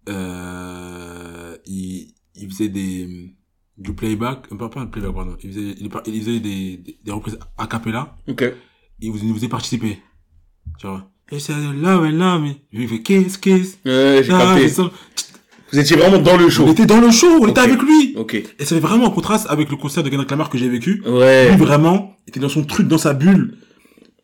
Euh, 0.08 1.56
il, 1.66 2.14
il 2.34 2.48
faisait 2.50 2.68
des 2.68 3.34
du 3.78 3.94
playback, 3.94 4.46
euh, 4.52 4.56
pas 4.56 4.68
pas 4.68 4.80
un 4.80 4.86
playback 4.86 5.14
pardon. 5.14 5.36
Il 5.42 5.50
faisait, 5.52 5.74
il, 5.80 5.88
il 6.06 6.20
faisait 6.20 6.40
des, 6.40 6.76
des, 6.78 6.98
des 7.02 7.10
reprises 7.12 7.38
a 7.56 7.66
cappella. 7.66 8.16
Ok. 8.28 8.44
Il 9.00 9.10
vous, 9.10 9.18
il 9.18 9.28
nous 9.28 9.34
faisait 9.34 9.48
participer. 9.48 10.00
Tu 10.78 10.86
vois? 10.86 11.08
Et 11.32 11.38
c'est 11.38 11.52
là, 11.80 11.98
ouais, 11.98 12.10
là, 12.12 12.38
mais 12.38 12.56
il 12.72 12.86
fait 12.88 13.00
kiss, 13.02 13.36
kiss. 13.38 13.78
Ouais, 13.86 14.20
j'ai 14.22 14.28
capté. 14.32 14.66
Vous 15.72 15.78
étiez 15.78 15.96
vraiment 15.96 16.18
dans 16.18 16.36
le 16.36 16.44
On 16.46 16.50
show. 16.50 16.68
était 16.68 16.84
dans 16.84 17.00
le 17.00 17.10
show, 17.10 17.26
on 17.40 17.46
était 17.48 17.60
avec 17.60 17.80
lui. 17.80 18.14
Ok. 18.18 18.34
Et 18.34 18.64
ça 18.64 18.74
fait 18.74 18.80
vraiment 18.80 19.06
un 19.06 19.10
contraste 19.10 19.46
avec 19.48 19.70
le 19.70 19.76
concert 19.76 20.02
de 20.02 20.10
Kendrick 20.10 20.30
Lamar 20.30 20.50
que 20.50 20.58
j'ai 20.58 20.68
vécu. 20.68 21.02
Ouais. 21.06 21.48
Lui, 21.48 21.56
vraiment, 21.56 22.14
était 22.28 22.40
dans 22.40 22.50
son 22.50 22.62
truc, 22.64 22.86
dans 22.88 22.98
sa 22.98 23.14
bulle, 23.14 23.54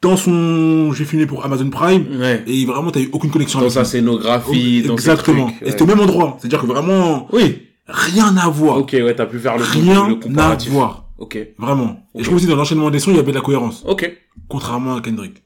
dans 0.02 0.18
son, 0.18 0.92
j'ai 0.92 1.06
filmé 1.06 1.24
pour 1.24 1.46
Amazon 1.46 1.70
Prime, 1.70 2.04
Ouais. 2.20 2.44
et 2.46 2.66
vraiment, 2.66 2.90
t'as 2.90 3.00
eu 3.00 3.08
aucune 3.12 3.30
connexion 3.30 3.60
Dans 3.60 3.64
avec 3.64 3.72
sa 3.72 3.80
lui. 3.80 3.88
scénographie, 3.88 4.82
dans 4.82 4.98
ses 4.98 5.08
Exactement. 5.08 5.46
trucs, 5.46 5.62
Et 5.62 5.70
c'était 5.70 5.82
au 5.82 5.86
ouais. 5.86 5.94
même 5.94 6.04
endroit. 6.04 6.36
C'est-à-dire 6.38 6.60
que 6.60 6.66
vraiment, 6.66 7.26
Oui. 7.32 7.62
Rien 7.90 8.36
à 8.36 8.50
voir. 8.50 8.76
Ok, 8.76 8.90
ouais, 8.92 9.14
t'as 9.16 9.24
pu 9.24 9.38
faire 9.38 9.54
le, 9.56 9.60
le 9.64 9.70
Rien 9.70 10.18
à 10.36 10.56
voir. 10.68 11.08
Ok. 11.16 11.38
Vraiment. 11.56 11.96
Et 12.14 12.18
je 12.18 12.24
trouve 12.24 12.36
aussi 12.36 12.46
dans 12.46 12.54
l'enchaînement 12.56 12.90
des 12.90 12.98
sons, 12.98 13.12
il 13.12 13.16
y 13.16 13.20
avait 13.20 13.30
de 13.32 13.36
la 13.36 13.40
cohérence. 13.42 13.82
Ok. 13.86 14.12
Contrairement 14.48 14.96
à 14.96 15.00
Kendrick. 15.00 15.42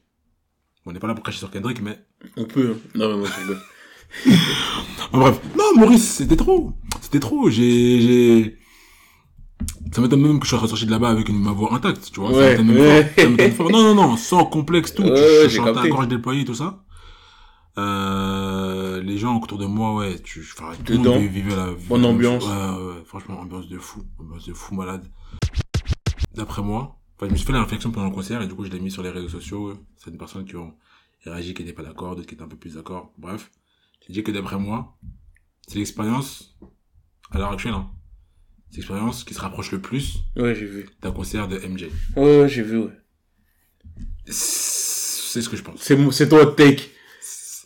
Bon, 0.85 0.91
on 0.91 0.93
n'est 0.93 0.99
pas 0.99 1.07
là 1.07 1.13
pour 1.13 1.23
cracher 1.23 1.39
sur 1.39 1.49
Kendrick, 1.51 1.81
mais... 1.81 1.97
On 2.37 2.45
peut. 2.45 2.75
hein. 2.75 2.89
Non, 2.95 3.09
mais 3.09 3.17
moi, 3.17 3.27
je. 3.47 4.29
Bon, 5.11 5.19
bref. 5.19 5.39
Non, 5.57 5.63
Maurice, 5.79 6.07
c'était 6.15 6.35
trop. 6.35 6.73
C'était 7.01 7.19
trop. 7.19 7.49
J'ai, 7.49 8.01
j'ai... 8.01 8.57
Ça 9.91 10.01
m'étonne 10.01 10.21
même 10.21 10.39
que 10.39 10.45
je 10.45 10.49
sois 10.49 10.59
ressorti 10.59 10.85
de 10.85 10.91
là-bas 10.91 11.09
avec 11.09 11.29
une, 11.29 11.39
ma 11.39 11.51
voix 11.51 11.73
intacte, 11.73 12.11
tu 12.11 12.19
vois. 12.19 12.31
Ouais, 12.31 12.59
ouais. 12.59 13.05
pas. 13.05 13.51
Ça. 13.51 13.63
Non, 13.71 13.83
non, 13.83 13.95
non, 13.95 14.17
sans 14.17 14.45
complexe, 14.45 14.93
tout. 14.93 15.03
Je 15.03 15.47
j'ai 15.47 15.57
chantais 15.57 15.79
à 15.79 15.87
gorge 15.87 16.07
déployée, 16.07 16.45
tout 16.45 16.55
ça. 16.55 16.83
Euh, 17.77 19.01
les 19.01 19.17
gens 19.17 19.39
autour 19.39 19.57
de 19.57 19.65
moi, 19.65 19.95
ouais, 19.95 20.19
tu, 20.19 20.45
enfin, 20.57 20.73
tout 20.85 20.93
le 20.93 20.99
monde 20.99 21.21
vivait 21.23 21.55
la 21.55 21.73
vie. 21.73 21.87
Bonne 21.87 22.05
ambiance. 22.05 22.45
Ouais, 22.45 22.51
ouais, 22.51 23.03
franchement, 23.05 23.39
ambiance 23.39 23.67
de 23.67 23.79
fou. 23.79 24.03
Ambiance 24.19 24.45
de 24.45 24.53
fou 24.53 24.75
malade. 24.75 25.05
D'après 26.35 26.61
moi, 26.61 26.97
enfin, 27.15 27.27
je 27.27 27.31
me 27.31 27.35
suis 27.37 27.45
fait 27.45 27.53
la 27.53 27.61
réflexion 27.63 27.91
pendant 27.91 28.07
le 28.09 28.13
concert 28.13 28.41
et 28.41 28.47
du 28.47 28.53
coup, 28.55 28.63
je 28.65 28.69
l'ai 28.69 28.79
mis 28.79 28.91
sur 28.91 29.03
les 29.03 29.09
réseaux 29.09 29.29
sociaux. 29.29 29.73
C'est 29.97 30.09
une 30.11 30.17
personne 30.17 30.45
qui 30.45 30.55
ont 30.55 30.73
réagi, 31.23 31.53
qui 31.53 31.63
n'étaient 31.63 31.75
pas 31.75 31.83
d'accord, 31.83 32.15
d'autres 32.15 32.27
qui 32.27 32.35
étaient 32.35 32.43
un 32.43 32.47
peu 32.47 32.57
plus 32.57 32.75
d'accord. 32.75 33.13
Bref. 33.17 33.51
J'ai 34.05 34.13
dit 34.13 34.23
que 34.23 34.31
d'après 34.31 34.57
moi, 34.57 34.97
c'est 35.67 35.77
l'expérience, 35.79 36.57
à 37.31 37.37
l'heure 37.37 37.51
actuelle, 37.51 37.73
hein, 37.73 37.89
c'est 38.69 38.77
l'expérience 38.77 39.23
qui 39.23 39.33
se 39.33 39.39
rapproche 39.39 39.71
le 39.71 39.79
plus 39.79 40.23
Ouais, 40.35 40.53
j'ai 40.55 40.65
vu. 40.65 40.89
d'un 41.01 41.11
concert 41.11 41.47
de 41.47 41.57
MJ. 41.59 41.85
Ouais, 42.17 42.41
ouais, 42.41 42.49
j'ai 42.49 42.63
vu, 42.63 42.77
ouais. 42.79 42.91
C'est 44.25 45.41
ce 45.41 45.49
que 45.49 45.57
je 45.57 45.63
pense. 45.63 45.79
C'est 45.81 45.95
mon- 45.95 46.11
c'est 46.11 46.29
ton 46.29 46.45
take. 46.53 46.89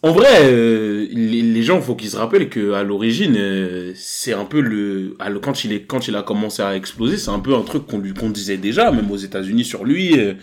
En 0.08 0.14
vrai, 0.14 0.44
euh, 0.44 1.06
les, 1.12 1.42
les 1.42 1.64
gens, 1.64 1.82
faut 1.82 1.96
qu'ils 1.96 2.12
se 2.12 2.16
rappellent 2.16 2.48
que 2.48 2.72
à 2.72 2.84
l'origine, 2.84 3.36
euh, 3.38 3.92
c'est 3.96 4.32
un 4.32 4.46
peu 4.46 4.62
le, 4.62 5.18
quand 5.42 5.66
il 5.66 5.74
est, 5.74 5.82
quand 5.84 6.08
il 6.08 6.16
a 6.16 6.24
commencé 6.24 6.62
à 6.62 6.76
exploser, 6.78 7.18
c'est 7.18 7.30
un 7.32 7.40
peu 7.40 7.54
un 7.56 7.62
truc 7.62 7.86
qu'on 7.88 8.00
lui, 8.00 8.14
qu'on 8.14 8.30
disait 8.30 8.56
déjà, 8.56 8.90
même 8.92 9.12
aux 9.12 9.18
États-Unis 9.18 9.66
sur 9.66 9.84
lui. 9.84 10.18
euh, 10.18 10.36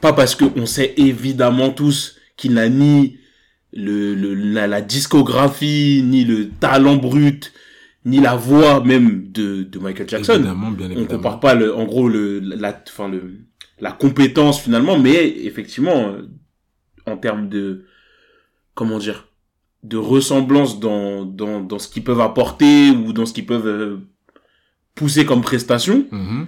pas 0.00 0.12
parce 0.12 0.34
que 0.34 0.44
on 0.56 0.66
sait 0.66 0.94
évidemment 0.96 1.70
tous 1.70 2.16
qu'il 2.36 2.54
n'a 2.54 2.68
ni 2.68 3.18
le, 3.72 4.14
le 4.16 4.34
la, 4.34 4.66
la 4.66 4.80
discographie, 4.80 6.02
ni 6.04 6.24
le 6.24 6.48
talent 6.48 6.96
brut, 6.96 7.52
ni 8.04 8.18
la 8.20 8.34
voix 8.34 8.82
même 8.82 9.30
de, 9.30 9.62
de 9.62 9.78
Michael 9.78 10.08
Jackson 10.08 10.34
Évidemment, 10.34 10.72
bien 10.72 10.90
on 10.96 11.04
compare 11.04 11.38
pas 11.38 11.54
le, 11.54 11.72
en 11.74 11.84
gros 11.84 12.08
le 12.08 12.40
la 12.40 12.82
enfin 12.88 13.08
le 13.08 13.22
la 13.80 13.92
compétence 13.92 14.60
finalement 14.60 14.98
mais 14.98 15.26
effectivement 15.44 16.14
en 17.06 17.16
termes 17.16 17.48
de 17.48 17.84
comment 18.74 18.98
dire 18.98 19.28
de 19.82 19.96
ressemblance 19.98 20.80
dans 20.80 21.24
dans 21.24 21.60
dans 21.60 21.78
ce 21.78 21.88
qu'ils 21.88 22.04
peuvent 22.04 22.20
apporter 22.20 22.90
ou 22.90 23.12
dans 23.12 23.26
ce 23.26 23.32
qu'ils 23.34 23.46
peuvent 23.46 23.66
euh, 23.66 23.98
pousser 24.94 25.24
comme 25.26 25.42
prestation 25.42 26.06
Mhm. 26.12 26.46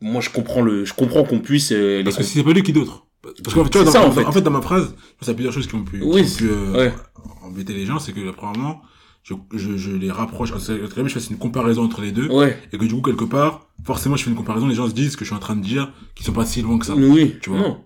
moi 0.00 0.20
je 0.20 0.30
comprends 0.30 0.60
le 0.62 0.84
je 0.84 0.92
comprends 0.94 1.24
qu'on 1.24 1.40
puisse 1.40 1.72
euh, 1.72 1.98
les 1.98 2.04
Parce 2.04 2.16
que 2.16 2.22
si 2.22 2.34
c'est 2.38 2.44
pas 2.44 2.52
lui, 2.52 2.62
qui 2.62 2.72
d'autre? 2.72 3.06
Parce 3.22 3.54
que 3.56 3.68
tu 3.70 3.78
vois, 3.78 3.84
dans, 3.86 3.90
ça, 3.90 4.06
en 4.06 4.10
fait. 4.12 4.24
en 4.26 4.32
fait, 4.32 4.42
dans 4.42 4.50
ma 4.50 4.60
phrase, 4.60 4.94
il 5.22 5.26
y 5.28 5.30
a 5.30 5.34
plusieurs 5.34 5.54
choses 5.54 5.66
qui 5.66 5.74
ont 5.74 5.82
pu, 5.84 6.02
Oui, 6.02 6.22
qui 6.26 6.34
ont 6.34 6.36
pu 6.36 6.48
euh, 6.50 6.72
ouais. 6.72 6.94
embêter 7.42 7.72
les 7.72 7.86
gens, 7.86 7.98
c'est 7.98 8.12
que 8.12 8.30
premièrement, 8.32 8.82
je, 9.22 9.32
je, 9.54 9.78
je 9.78 9.92
les 9.92 10.10
rapproche, 10.10 10.52
je 10.54 11.18
fais 11.18 11.30
une 11.30 11.38
comparaison 11.38 11.84
entre 11.84 12.02
les 12.02 12.12
deux, 12.12 12.28
ouais 12.28 12.58
et 12.70 12.76
que 12.76 12.84
du 12.84 12.94
coup, 12.94 13.00
quelque 13.00 13.24
part, 13.24 13.68
forcément, 13.82 14.16
je 14.16 14.24
fais 14.24 14.30
une 14.30 14.36
comparaison, 14.36 14.66
les 14.66 14.74
gens 14.74 14.86
se 14.86 14.92
disent 14.92 15.16
que 15.16 15.24
je 15.24 15.30
suis 15.30 15.34
en 15.34 15.38
train 15.40 15.56
de 15.56 15.62
dire 15.62 15.90
qu'ils 16.14 16.26
sont 16.26 16.34
pas 16.34 16.44
si 16.44 16.60
loin 16.60 16.78
que 16.78 16.84
ça. 16.84 16.94
oui 16.94 17.36
tu 17.40 17.48
vois? 17.48 17.60
non 17.60 17.80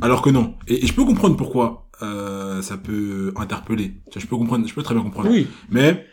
Alors 0.00 0.22
que 0.22 0.30
non. 0.30 0.54
Et, 0.66 0.82
et 0.82 0.86
je 0.86 0.94
peux 0.94 1.04
comprendre 1.04 1.36
pourquoi 1.36 1.83
euh, 2.02 2.60
ça 2.62 2.76
peut 2.76 3.32
interpeller. 3.36 3.92
Tu 4.10 4.14
vois, 4.14 4.22
Je 4.22 4.26
peux 4.26 4.36
comprendre, 4.36 4.66
je 4.66 4.74
peux 4.74 4.82
très 4.82 4.94
bien 4.94 5.02
comprendre. 5.02 5.30
oui 5.30 5.46
Mais 5.70 6.06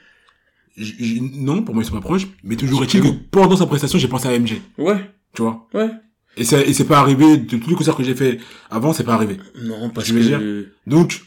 j- 0.78 0.96
j- 1.00 1.22
non, 1.22 1.64
pour 1.64 1.74
moi 1.76 1.84
ils 1.84 1.88
sont 1.88 1.94
pas 1.96 2.02
proches. 2.02 2.28
Mais 2.44 2.56
toujours 2.56 2.84
est-il 2.84 3.02
que 3.02 3.08
pendant 3.32 3.56
sa 3.56 3.66
prestation, 3.66 3.98
j'ai 4.00 4.08
pensé 4.08 4.28
à 4.28 4.38
MJ. 4.40 4.62
ouais 4.78 4.98
Tu 5.34 5.42
vois? 5.42 5.68
ouais 5.74 5.90
Et 6.38 6.44
c'est 6.46 6.62
et 6.70 6.74
c'est 6.74 6.86
pas 6.86 7.00
arrivé 7.00 7.38
de 7.38 7.58
tous 7.58 7.70
les 7.70 7.76
concerts 7.76 7.96
que 7.96 8.04
j'ai 8.04 8.16
fait 8.16 8.40
avant, 8.70 8.94
c'est 8.94 9.04
pas 9.04 9.14
arrivé. 9.16 9.38
non 9.62 9.90
parce 9.90 10.08
Je 10.08 10.14
que 10.14 10.72
Donc 10.88 11.22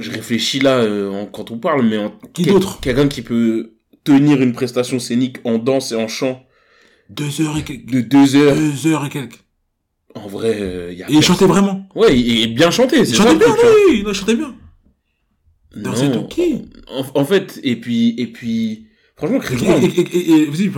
je 0.00 0.10
réfléchis 0.10 0.60
là 0.60 0.78
euh, 0.78 1.10
en- 1.10 1.26
quand 1.26 1.50
on 1.50 1.58
parle 1.58 1.86
mais 1.86 1.98
en 1.98 2.10
Qui 2.32 2.42
quel- 2.44 2.54
d'autre? 2.54 2.80
quelqu'un 2.80 3.08
qui 3.08 3.22
peut 3.22 3.74
tenir 4.04 4.40
une 4.42 4.52
prestation 4.52 4.98
scénique 4.98 5.38
en 5.44 5.58
danse 5.58 5.92
et 5.92 5.94
en 5.96 6.08
chant 6.08 6.42
deux 7.08 7.40
heures 7.40 7.56
et 7.58 7.62
quelques. 7.64 7.86
de 7.90 8.00
deux 8.00 8.34
heures 8.36 8.54
Deux 8.56 8.86
heures 8.86 9.04
et 9.04 9.08
quelques. 9.10 9.40
En 10.14 10.26
vrai 10.28 10.56
euh, 10.60 10.92
y 10.92 11.02
a 11.02 11.06
il 11.10 11.22
chantait 11.22 11.46
vraiment. 11.46 11.88
ouais 11.94 12.18
il 12.18 12.42
est 12.42 12.46
bien 12.48 12.70
chanté 12.70 13.00
Il 13.00 13.14
chantait 13.14 13.36
bien, 13.36 13.48
oui. 13.88 14.02
Il 14.06 14.12
chantait 14.12 14.34
bien. 14.36 14.54
Dansait 15.76 16.08
Non. 16.08 16.24
qui 16.24 16.62
en, 16.88 17.20
en 17.20 17.24
fait 17.24 17.60
et 17.62 17.76
puis 17.76 18.14
et 18.18 18.26
puis 18.26 18.86
franchement 19.16 19.38
Chris 19.38 19.54
et, 19.54 19.64
Brown 19.64 19.82
et, 19.84 19.86
et, 20.00 20.30
et 20.42 20.48
aussi, 20.48 20.68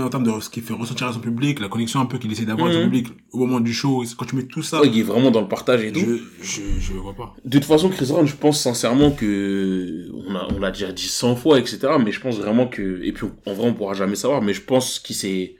en 0.00 0.08
termes 0.08 0.24
de 0.24 0.40
ce 0.40 0.50
qui 0.50 0.60
fait 0.62 0.72
ressentir 0.74 1.06
à 1.06 1.12
son 1.12 1.20
public, 1.20 1.60
la 1.60 1.68
connexion 1.68 2.00
un 2.00 2.06
peu 2.06 2.18
qu'il 2.18 2.32
essaie 2.32 2.44
d'avoir 2.44 2.66
avec 2.66 2.78
son 2.80 2.86
Mhm. 2.86 2.90
public 2.90 3.12
au 3.32 3.38
moment 3.38 3.60
du 3.60 3.72
show, 3.72 4.02
quand 4.18 4.24
tu 4.26 4.34
mets 4.34 4.46
tout 4.46 4.62
ça, 4.62 4.80
ouais, 4.80 4.88
il 4.88 4.98
est 4.98 5.02
vraiment 5.04 5.30
dans 5.30 5.42
le 5.42 5.46
partage 5.48 5.84
et 5.84 5.92
tout 5.92 6.00
je, 6.00 6.16
je, 6.44 6.62
je 6.80 6.92
vois 6.94 7.14
pas. 7.14 7.34
de 7.44 7.58
toute 7.58 7.66
façon 7.68 7.88
Chris 7.88 8.06
Brown 8.08 8.26
je 8.26 8.34
pense 8.34 8.60
sincèrement 8.60 9.12
que 9.12 10.08
on 10.26 10.34
a 10.34 10.48
on 10.52 10.58
l'a 10.58 10.72
déjà 10.72 10.90
dit 10.90 11.06
100 11.06 11.36
fois 11.36 11.60
etc 11.60 11.78
mais 12.04 12.10
je 12.10 12.20
pense 12.20 12.36
vraiment 12.38 12.66
que 12.66 13.00
et 13.04 13.12
puis 13.12 13.26
en 13.46 13.54
vrai 13.54 13.68
on 13.68 13.74
pourra 13.74 13.94
jamais 13.94 14.16
savoir 14.16 14.42
mais 14.42 14.54
je 14.54 14.62
pense 14.62 14.98
qu'il 14.98 15.14
s'est 15.14 15.54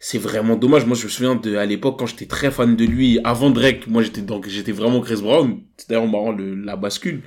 c'est 0.00 0.18
vraiment 0.18 0.56
dommage. 0.56 0.84
Moi 0.86 0.96
je 0.96 1.04
me 1.04 1.08
souviens 1.10 1.36
de 1.36 1.54
à 1.56 1.66
l'époque 1.66 1.98
quand 1.98 2.06
j'étais 2.06 2.26
très 2.26 2.50
fan 2.50 2.74
de 2.74 2.84
lui 2.84 3.20
avant 3.22 3.50
Drake 3.50 3.86
moi 3.86 4.02
j'étais 4.02 4.22
donc 4.22 4.48
j'étais 4.48 4.72
vraiment 4.72 5.00
Chris 5.00 5.20
Brown. 5.22 5.58
C'est 5.76 5.88
d'ailleurs 5.90 6.08
marrant 6.08 6.32
le, 6.32 6.54
la 6.56 6.74
bascule. 6.76 7.20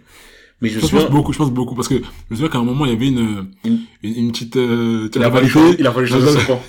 Mais 0.61 0.69
je 0.69 0.75
Je 0.75 0.79
pense 0.81 0.89
souviens 0.91 1.09
beaucoup, 1.09 1.33
je 1.33 1.37
pense 1.37 1.51
beaucoup, 1.51 1.75
parce 1.75 1.87
que 1.89 1.95
je 1.95 1.99
me 2.29 2.35
souviens 2.35 2.47
qu'à 2.49 2.57
un 2.57 2.63
moment, 2.63 2.85
il 2.85 2.91
y 2.91 2.95
avait 2.95 3.07
une, 3.07 3.47
Une- 3.65 3.79
une, 4.01 4.15
une 4.15 4.31
petite, 4.31 4.55
euh, 4.55 5.09
il 5.13 5.23
a 5.23 5.29
fallu 5.31 5.49
changer 5.49 5.75
il 5.77 5.85
a 5.87 5.91
fallu 5.91 6.07
changer 6.07 6.27
son 6.27 6.45
camp 6.45 6.61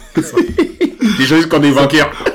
quand 1.49 1.59
on 1.61 1.63
est 1.63 1.71
vainqueur. 1.71 2.11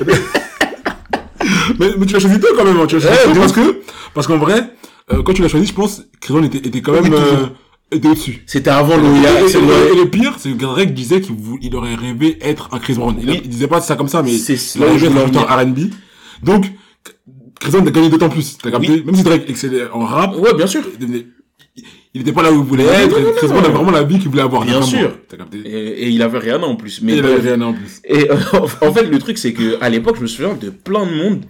Mais, 1.78 1.88
mais 1.98 2.04
tu 2.06 2.12
l'as 2.14 2.20
choisi 2.20 2.38
toi 2.40 2.50
quand 2.56 2.64
même, 2.64 2.78
hein, 2.78 2.86
tu 2.86 2.96
l'as 2.96 3.00
choisi 3.02 3.22
toi 3.22 3.32
de 3.32 3.38
parce 3.38 3.52
que, 3.52 3.80
parce 4.12 4.26
qu'en 4.26 4.38
vrai, 4.38 4.70
euh, 5.12 5.22
quand 5.22 5.32
tu 5.32 5.40
l'as 5.42 5.48
choisi, 5.48 5.66
je 5.66 5.72
pense, 5.72 6.02
Chris 6.20 6.32
Brown 6.32 6.44
était, 6.44 6.58
était 6.58 6.82
quand 6.82 6.92
même. 7.00 7.14
Au-dessus. 7.92 8.42
c'était 8.46 8.70
avant 8.70 8.96
le 8.96 9.02
et- 9.04 9.52
le- 9.60 9.92
et 9.94 10.04
le 10.04 10.08
pire, 10.10 10.36
c'est 10.38 10.50
que 10.50 10.56
Drake 10.56 10.94
disait 10.94 11.20
qu'il 11.20 11.34
il 11.62 11.74
aurait 11.76 11.94
rêvé 11.94 12.38
être 12.40 12.68
un 12.72 12.78
Chris 12.78 12.94
Brown. 12.94 13.16
Il, 13.20 13.28
Oui. 13.30 13.40
il 13.44 13.50
disait 13.50 13.66
pas 13.68 13.80
ça 13.80 13.96
comme 13.96 14.08
ça, 14.08 14.22
mais 14.22 14.32
il 14.34 14.80
là 14.80 14.86
en 14.86 14.98
chanteur 14.98 15.26
venir. 15.26 15.42
R&B. 15.48 15.78
Donc, 16.42 16.66
Chris 17.58 17.70
Brown 17.72 17.86
a 17.86 17.90
gagné 17.90 18.08
d'autant 18.08 18.28
plus. 18.28 18.56
T'as 18.62 18.70
capté? 18.70 19.02
Même 19.02 19.14
si 19.14 19.22
Drake 19.22 19.44
excellait 19.48 19.88
en 19.92 20.00
rap, 20.00 20.36
ouais 20.36 20.54
bien 20.54 20.66
sûr 20.66 20.82
il 21.00 21.26
il 22.12 22.22
était 22.22 22.32
pas 22.32 22.42
là 22.42 22.50
où 22.50 22.56
il 22.56 22.64
voulait 22.66 22.84
Non, 22.84 22.90
être. 22.92 23.20
non, 23.20 23.26
non, 23.26 23.32
Chris. 23.36 23.46
Brown 23.46 23.64
a 23.64 23.68
vraiment 23.68 23.90
la 23.92 24.02
vie 24.02 24.18
qu'il 24.18 24.28
voulait 24.30 24.42
avoir. 24.42 24.64
Bien 24.64 24.82
sûr. 24.82 25.16
T'as 25.28 25.36
capté? 25.36 25.58
et, 25.64 26.02
et 26.04 26.08
il 26.08 26.20
avait 26.22 26.38
Rihanna 26.38 26.66
en 26.66 26.74
plus 26.74 27.00
mais 27.02 27.12
il 27.16 27.24
avait 27.24 27.36
rien 27.54 27.60
en 27.60 27.72
plus. 27.72 28.00
Et 28.04 28.28
euh, 28.30 28.36
en 28.82 28.92
fait, 28.92 29.04
le 29.04 29.18
truc, 29.20 29.38
c'est 29.38 29.52
que 29.52 29.78
à 29.80 29.88
l'époque, 29.88 30.16
je 30.16 30.22
me 30.22 30.26
souviens 30.26 30.54
de 30.54 30.70
plein 30.70 31.06
de 31.06 31.12
monde, 31.14 31.44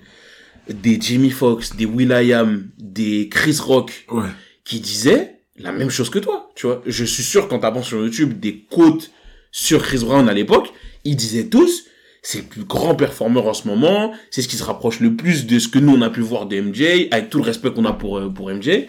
des 0.69 1.01
Jamie 1.01 1.31
Foxx, 1.31 1.75
des 1.77 1.87
will.i.am, 1.87 2.67
des 2.79 3.29
Chris 3.31 3.57
Rock, 3.65 4.07
Ouais. 4.11 4.25
qui 4.65 4.81
disaient 4.81 5.40
la 5.63 5.73
même 5.73 5.91
chose 5.91 6.11
que 6.11 6.19
toi, 6.19 6.51
tu 6.55 6.67
vois. 6.67 6.83
Je 6.87 7.05
suis 7.05 7.23
sûr, 7.23 7.49
quand 7.49 7.61
t'apprends 7.61 7.83
sur 7.83 7.99
YouTube 7.99 8.39
des 8.41 8.65
quotes 8.71 9.11
sur 9.53 9.83
Chris 9.83 9.99
Brown 9.99 10.29
à 10.29 10.35
l'époque, 10.35 10.73
ils 11.05 11.17
disaient 11.17 11.47
tous, 11.47 11.85
c'est 12.23 12.39
le 12.39 12.45
plus 12.45 12.65
grand 12.65 12.95
performeur 12.95 13.47
en 13.47 13.55
ce 13.55 13.67
moment, 13.67 14.13
c'est 14.31 14.43
ce 14.43 14.49
qui 14.49 14.57
se 14.57 14.63
rapproche 14.63 15.01
le 15.01 15.15
plus 15.15 15.47
de 15.47 15.59
ce 15.59 15.69
que 15.69 15.79
nous 15.79 15.95
on 15.95 16.03
a 16.03 16.11
pu 16.11 16.21
voir 16.21 16.47
de 16.47 16.61
MJ, 16.61 17.09
avec 17.11 17.31
tout 17.31 17.39
le 17.39 17.45
respect 17.45 17.71
qu'on 17.71 17.85
a 17.85 17.93
pour, 17.93 18.19
euh, 18.19 18.29
pour 18.29 18.51
MJ. 18.51 18.87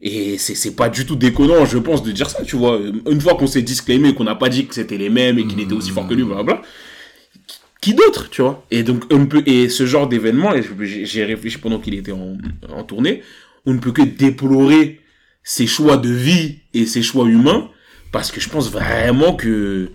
Et 0.00 0.38
c'est, 0.38 0.54
c'est 0.54 0.76
pas 0.76 0.88
du 0.88 1.04
tout 1.04 1.16
déconnant, 1.16 1.64
je 1.64 1.78
pense, 1.78 2.04
de 2.04 2.12
dire 2.12 2.30
ça, 2.30 2.44
tu 2.44 2.54
vois. 2.54 2.80
Une 3.10 3.20
fois 3.20 3.34
qu'on 3.34 3.48
s'est 3.48 3.62
disclaimé, 3.62 4.14
qu'on 4.14 4.24
n'a 4.24 4.36
pas 4.36 4.48
dit 4.48 4.66
que 4.66 4.74
c'était 4.74 4.96
les 4.96 5.08
mêmes 5.08 5.40
et 5.40 5.46
qu'il 5.46 5.58
était 5.58 5.72
aussi 5.72 5.90
fort 5.90 6.06
que 6.06 6.14
lui, 6.14 6.22
blablabla. 6.22 6.62
Qui 7.80 7.94
d'autre, 7.94 8.30
tu 8.30 8.42
vois? 8.42 8.64
Et 8.70 8.84
donc, 8.84 9.04
on 9.10 9.26
peut, 9.26 9.42
et 9.46 9.68
ce 9.68 9.86
genre 9.86 10.08
d'événement, 10.08 10.54
et 10.54 10.62
j'ai 11.04 11.24
réfléchi 11.24 11.58
pendant 11.58 11.80
qu'il 11.80 11.94
était 11.94 12.12
en 12.12 12.84
tournée, 12.84 13.22
on 13.66 13.74
ne 13.74 13.78
peut 13.80 13.90
que 13.90 14.02
déplorer 14.02 15.00
ses 15.48 15.66
choix 15.66 15.96
de 15.96 16.10
vie 16.10 16.58
et 16.74 16.84
ses 16.84 17.00
choix 17.02 17.26
humains, 17.26 17.70
parce 18.12 18.30
que 18.30 18.38
je 18.38 18.50
pense 18.50 18.70
vraiment 18.70 19.34
que 19.34 19.90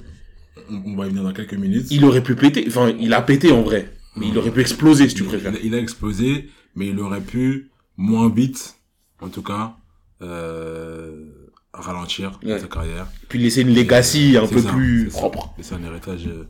On 0.68 0.96
va 0.96 1.06
y 1.06 1.10
venir 1.10 1.22
dans 1.22 1.32
quelques 1.32 1.54
minutes. 1.54 1.86
il 1.92 2.04
aurait 2.06 2.24
pu 2.24 2.34
péter, 2.36 2.66
enfin, 2.68 2.92
il 3.00 3.14
a 3.14 3.22
pété 3.22 3.52
en 3.52 3.62
vrai, 3.62 3.94
mais 4.16 4.28
il 4.30 4.36
aurait 4.40 4.50
pu 4.50 4.62
exploser, 4.62 5.08
si 5.10 5.14
tu 5.14 5.24
préfères. 5.24 5.54
Il, 5.64 5.76
a 5.76 5.78
explosé, 5.78 6.50
mais 6.76 6.88
il 6.88 7.00
aurait 7.00 7.22
pu 7.22 7.70
moins 7.98 8.30
vite, 8.30 8.78
en 9.22 9.30
tout 9.30 9.44
cas, 9.44 9.76
euh, 10.24 11.24
ralentir 11.72 12.40
Ouais. 12.44 12.58
sa 12.60 12.66
carrière. 12.68 13.06
Puis 13.30 13.38
laisser 13.38 13.62
une 13.62 13.76
legacy 13.76 14.36
un 14.38 14.48
C'est 14.48 14.56
peu 14.56 14.62
ça, 14.62 14.72
plus 14.74 15.10
propre. 15.10 15.54
C'est 15.62 15.76
un 15.76 15.84
héritage 15.84 16.26
euh, 16.26 16.46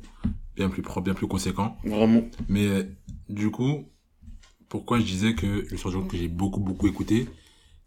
bien 0.56 0.70
plus 0.70 0.82
propre, 0.82 1.01
bien 1.04 1.14
plus 1.14 1.28
conséquent. 1.28 1.76
Vraiment. 1.84 2.24
Mais 2.47 2.68
euh, 2.68 2.84
du 3.28 3.51
coup, 3.51 3.89
pourquoi 4.70 4.99
je 4.99 5.04
disais 5.04 5.34
que 5.36 5.66
le 5.70 5.76
son 5.78 6.04
que 6.04 6.16
j'ai 6.16 6.30
beaucoup 6.30 6.62
beaucoup 6.62 6.88
écouté, 6.88 7.28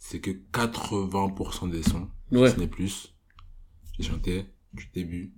c'est 0.08 0.20
que 0.20 0.30
80% 0.52 1.68
des 1.70 1.82
sons, 1.82 2.08
Ouais. 2.30 2.48
si 2.48 2.54
ce 2.56 2.60
n'est 2.60 2.66
plus, 2.66 3.14
j'ai 3.98 4.04
chanté 4.08 4.46
du 4.72 4.88
début 4.94 5.32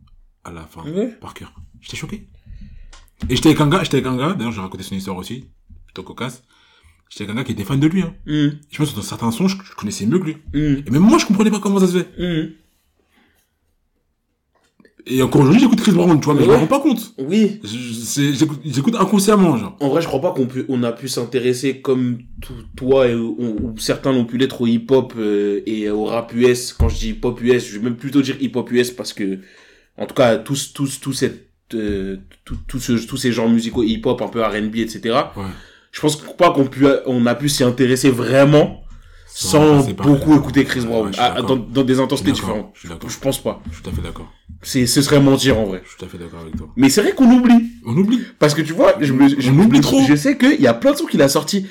à 0.45 0.51
la 0.53 0.67
fin 0.67 0.83
Ouais. 0.91 1.09
par 1.21 1.35
cœur. 1.35 1.55
J'étais 1.81 1.97
choqué. 1.97 2.29
Et 3.29 3.37
j'étais 3.37 3.49
avec 3.49 3.61
un 3.61 3.69
gars, 3.69 3.83
j'étais 3.83 3.97
avec 3.99 4.07
un 4.07 4.17
gars, 4.17 4.35
d'ailleurs 4.35 4.53
j'ai 4.53 4.61
raconté 4.61 4.83
son 4.83 4.95
histoire 4.95 5.17
aussi, 5.17 5.51
plutôt 5.87 6.03
cocasse. 6.03 6.43
J'étais 7.11 7.25
avec 7.25 7.35
un 7.35 7.37
gars 7.39 7.45
qui 7.45 7.53
était 7.53 7.65
fan 7.65 7.81
de 7.81 7.87
lui. 7.87 8.03
Hein. 8.03 8.15
Hum, 8.27 8.59
Je 8.71 8.79
pense 8.79 8.91
que 8.91 8.97
dans 8.97 9.03
certains 9.03 9.31
sons, 9.31 9.49
je, 9.49 9.57
je 9.65 9.75
connaissais 9.75 10.07
mieux 10.07 10.19
que 10.19 10.25
lui. 10.25 10.37
hum, 10.55 10.83
Et 10.87 10.91
même 10.91 11.03
moi, 11.03 11.19
je 11.19 11.25
comprenais 11.27 11.51
pas 11.51 11.61
comment 11.61 11.81
ça 11.81 11.87
se 11.89 12.03
fait. 12.03 12.23
hum. 12.23 12.51
Et 15.07 15.23
encore 15.23 15.41
aujourd'hui, 15.41 15.61
j'écoute 15.61 15.81
Chris 15.81 15.93
Brown, 15.93 16.19
tu 16.21 16.25
vois, 16.27 16.35
mais 16.35 16.43
je 16.43 16.47
me 16.47 16.53
Ouais. 16.53 16.59
rends 16.59 16.67
pas 16.67 16.81
compte. 16.81 17.15
Oui. 17.19 17.61
J'écoute 18.65 18.95
inconsciemment, 18.99 19.57
genre. 19.57 19.77
En 19.81 19.89
vrai, 19.89 20.03
je 20.03 20.07
crois 20.07 20.21
pas 20.21 20.33
qu'on 20.33 20.47
on 20.69 20.83
a 20.83 20.93
pu 20.93 21.09
s'intéresser 21.09 21.81
comme 21.81 22.19
tout- 22.43 22.53
toi 22.77 23.09
et, 23.09 23.15
ou, 23.15 23.37
ou 23.39 23.75
certains 23.79 24.13
l'ont 24.13 24.25
pu 24.27 24.37
l'être 24.39 24.61
au 24.61 24.67
hip-hop 24.67 25.15
euh, 25.17 25.61
et 25.67 25.89
au 25.89 26.05
rap 26.05 26.33
US. 26.35 26.73
Quand 26.73 26.89
je 26.89 26.97
dis 26.99 27.09
hip-hop 27.11 27.41
US, 27.43 27.67
je 27.67 27.79
vais 27.79 27.85
même 27.85 27.97
plutôt 27.97 28.21
dire 28.23 28.37
hip-hop 28.41 28.71
US 28.73 28.91
parce 28.91 29.13
que, 29.13 29.39
en 29.97 30.07
tout 30.07 30.15
cas, 30.15 30.37
tous, 30.37 30.73
tous, 30.75 31.01
tous 31.01 31.13
cette, 31.13 31.49
euh, 31.75 32.17
tout- 32.45 32.59
tout 32.67 32.81
ce- 32.81 33.07
tous 33.07 33.17
ces 33.17 33.33
genres 33.33 33.49
musicaux 33.49 33.83
hip-hop, 33.85 34.21
un 34.21 34.29
peu 34.29 34.43
R&B, 34.43 34.77
etc. 34.77 35.01
Ouais. 35.37 35.45
Je 35.91 36.01
pense 36.01 36.17
pas 36.37 36.51
qu'on 36.51 36.67
pu, 36.67 36.85
on 37.07 37.25
a 37.27 37.35
pu 37.35 37.49
s'y 37.49 37.65
intéresser 37.65 38.11
vraiment 38.11 38.83
Sans 39.41 39.87
beaucoup 39.93 40.35
écouter 40.35 40.65
Chris 40.65 40.81
Brown 40.81 41.07
ouais, 41.07 41.13
Ah, 41.17 41.41
dans, 41.43 41.55
dans 41.55 41.85
des 41.85 42.01
intensités 42.01 42.33
différentes. 42.33 42.73
Je 42.75 42.81
suis. 42.89 42.89
Je 43.07 43.19
pense 43.19 43.41
pas. 43.41 43.63
Je 43.69 43.75
suis 43.75 43.83
tout 43.85 43.91
à 43.91 43.93
fait 43.93 44.03
d'accord. 44.03 44.33
C'est, 44.63 44.85
ce 44.89 45.01
serait 45.01 45.21
mentir 45.21 45.61
en 45.61 45.65
vrai. 45.67 45.81
Je 45.85 45.91
suis 45.91 45.99
tout 45.99 46.05
à 46.07 46.09
fait 46.09 46.19
d'accord 46.19 46.41
avec 46.41 46.57
toi. 46.57 46.67
Mais 46.77 46.89
c'est 46.89 47.03
vrai 47.03 47.13
qu'on 47.13 47.31
oublie. 47.31 47.71
On 47.87 47.97
oublie. 47.97 48.21
Parce 48.41 48.53
que 48.55 48.63
tu 48.63 48.73
vois, 48.73 48.95
je 49.01 49.13
me, 49.13 49.29
je, 49.29 49.51
On 49.53 49.59
oublie 49.61 49.77
je- 49.79 49.83
trop. 49.83 50.03
Je 50.09 50.17
sais 50.17 50.37
qu'il 50.37 50.61
y 50.61 50.67
a 50.67 50.75
plein 50.75 50.91
de 50.91 50.97
sons 50.97 51.07
qu'il 51.07 51.23
a 51.23 51.29
sorti. 51.29 51.69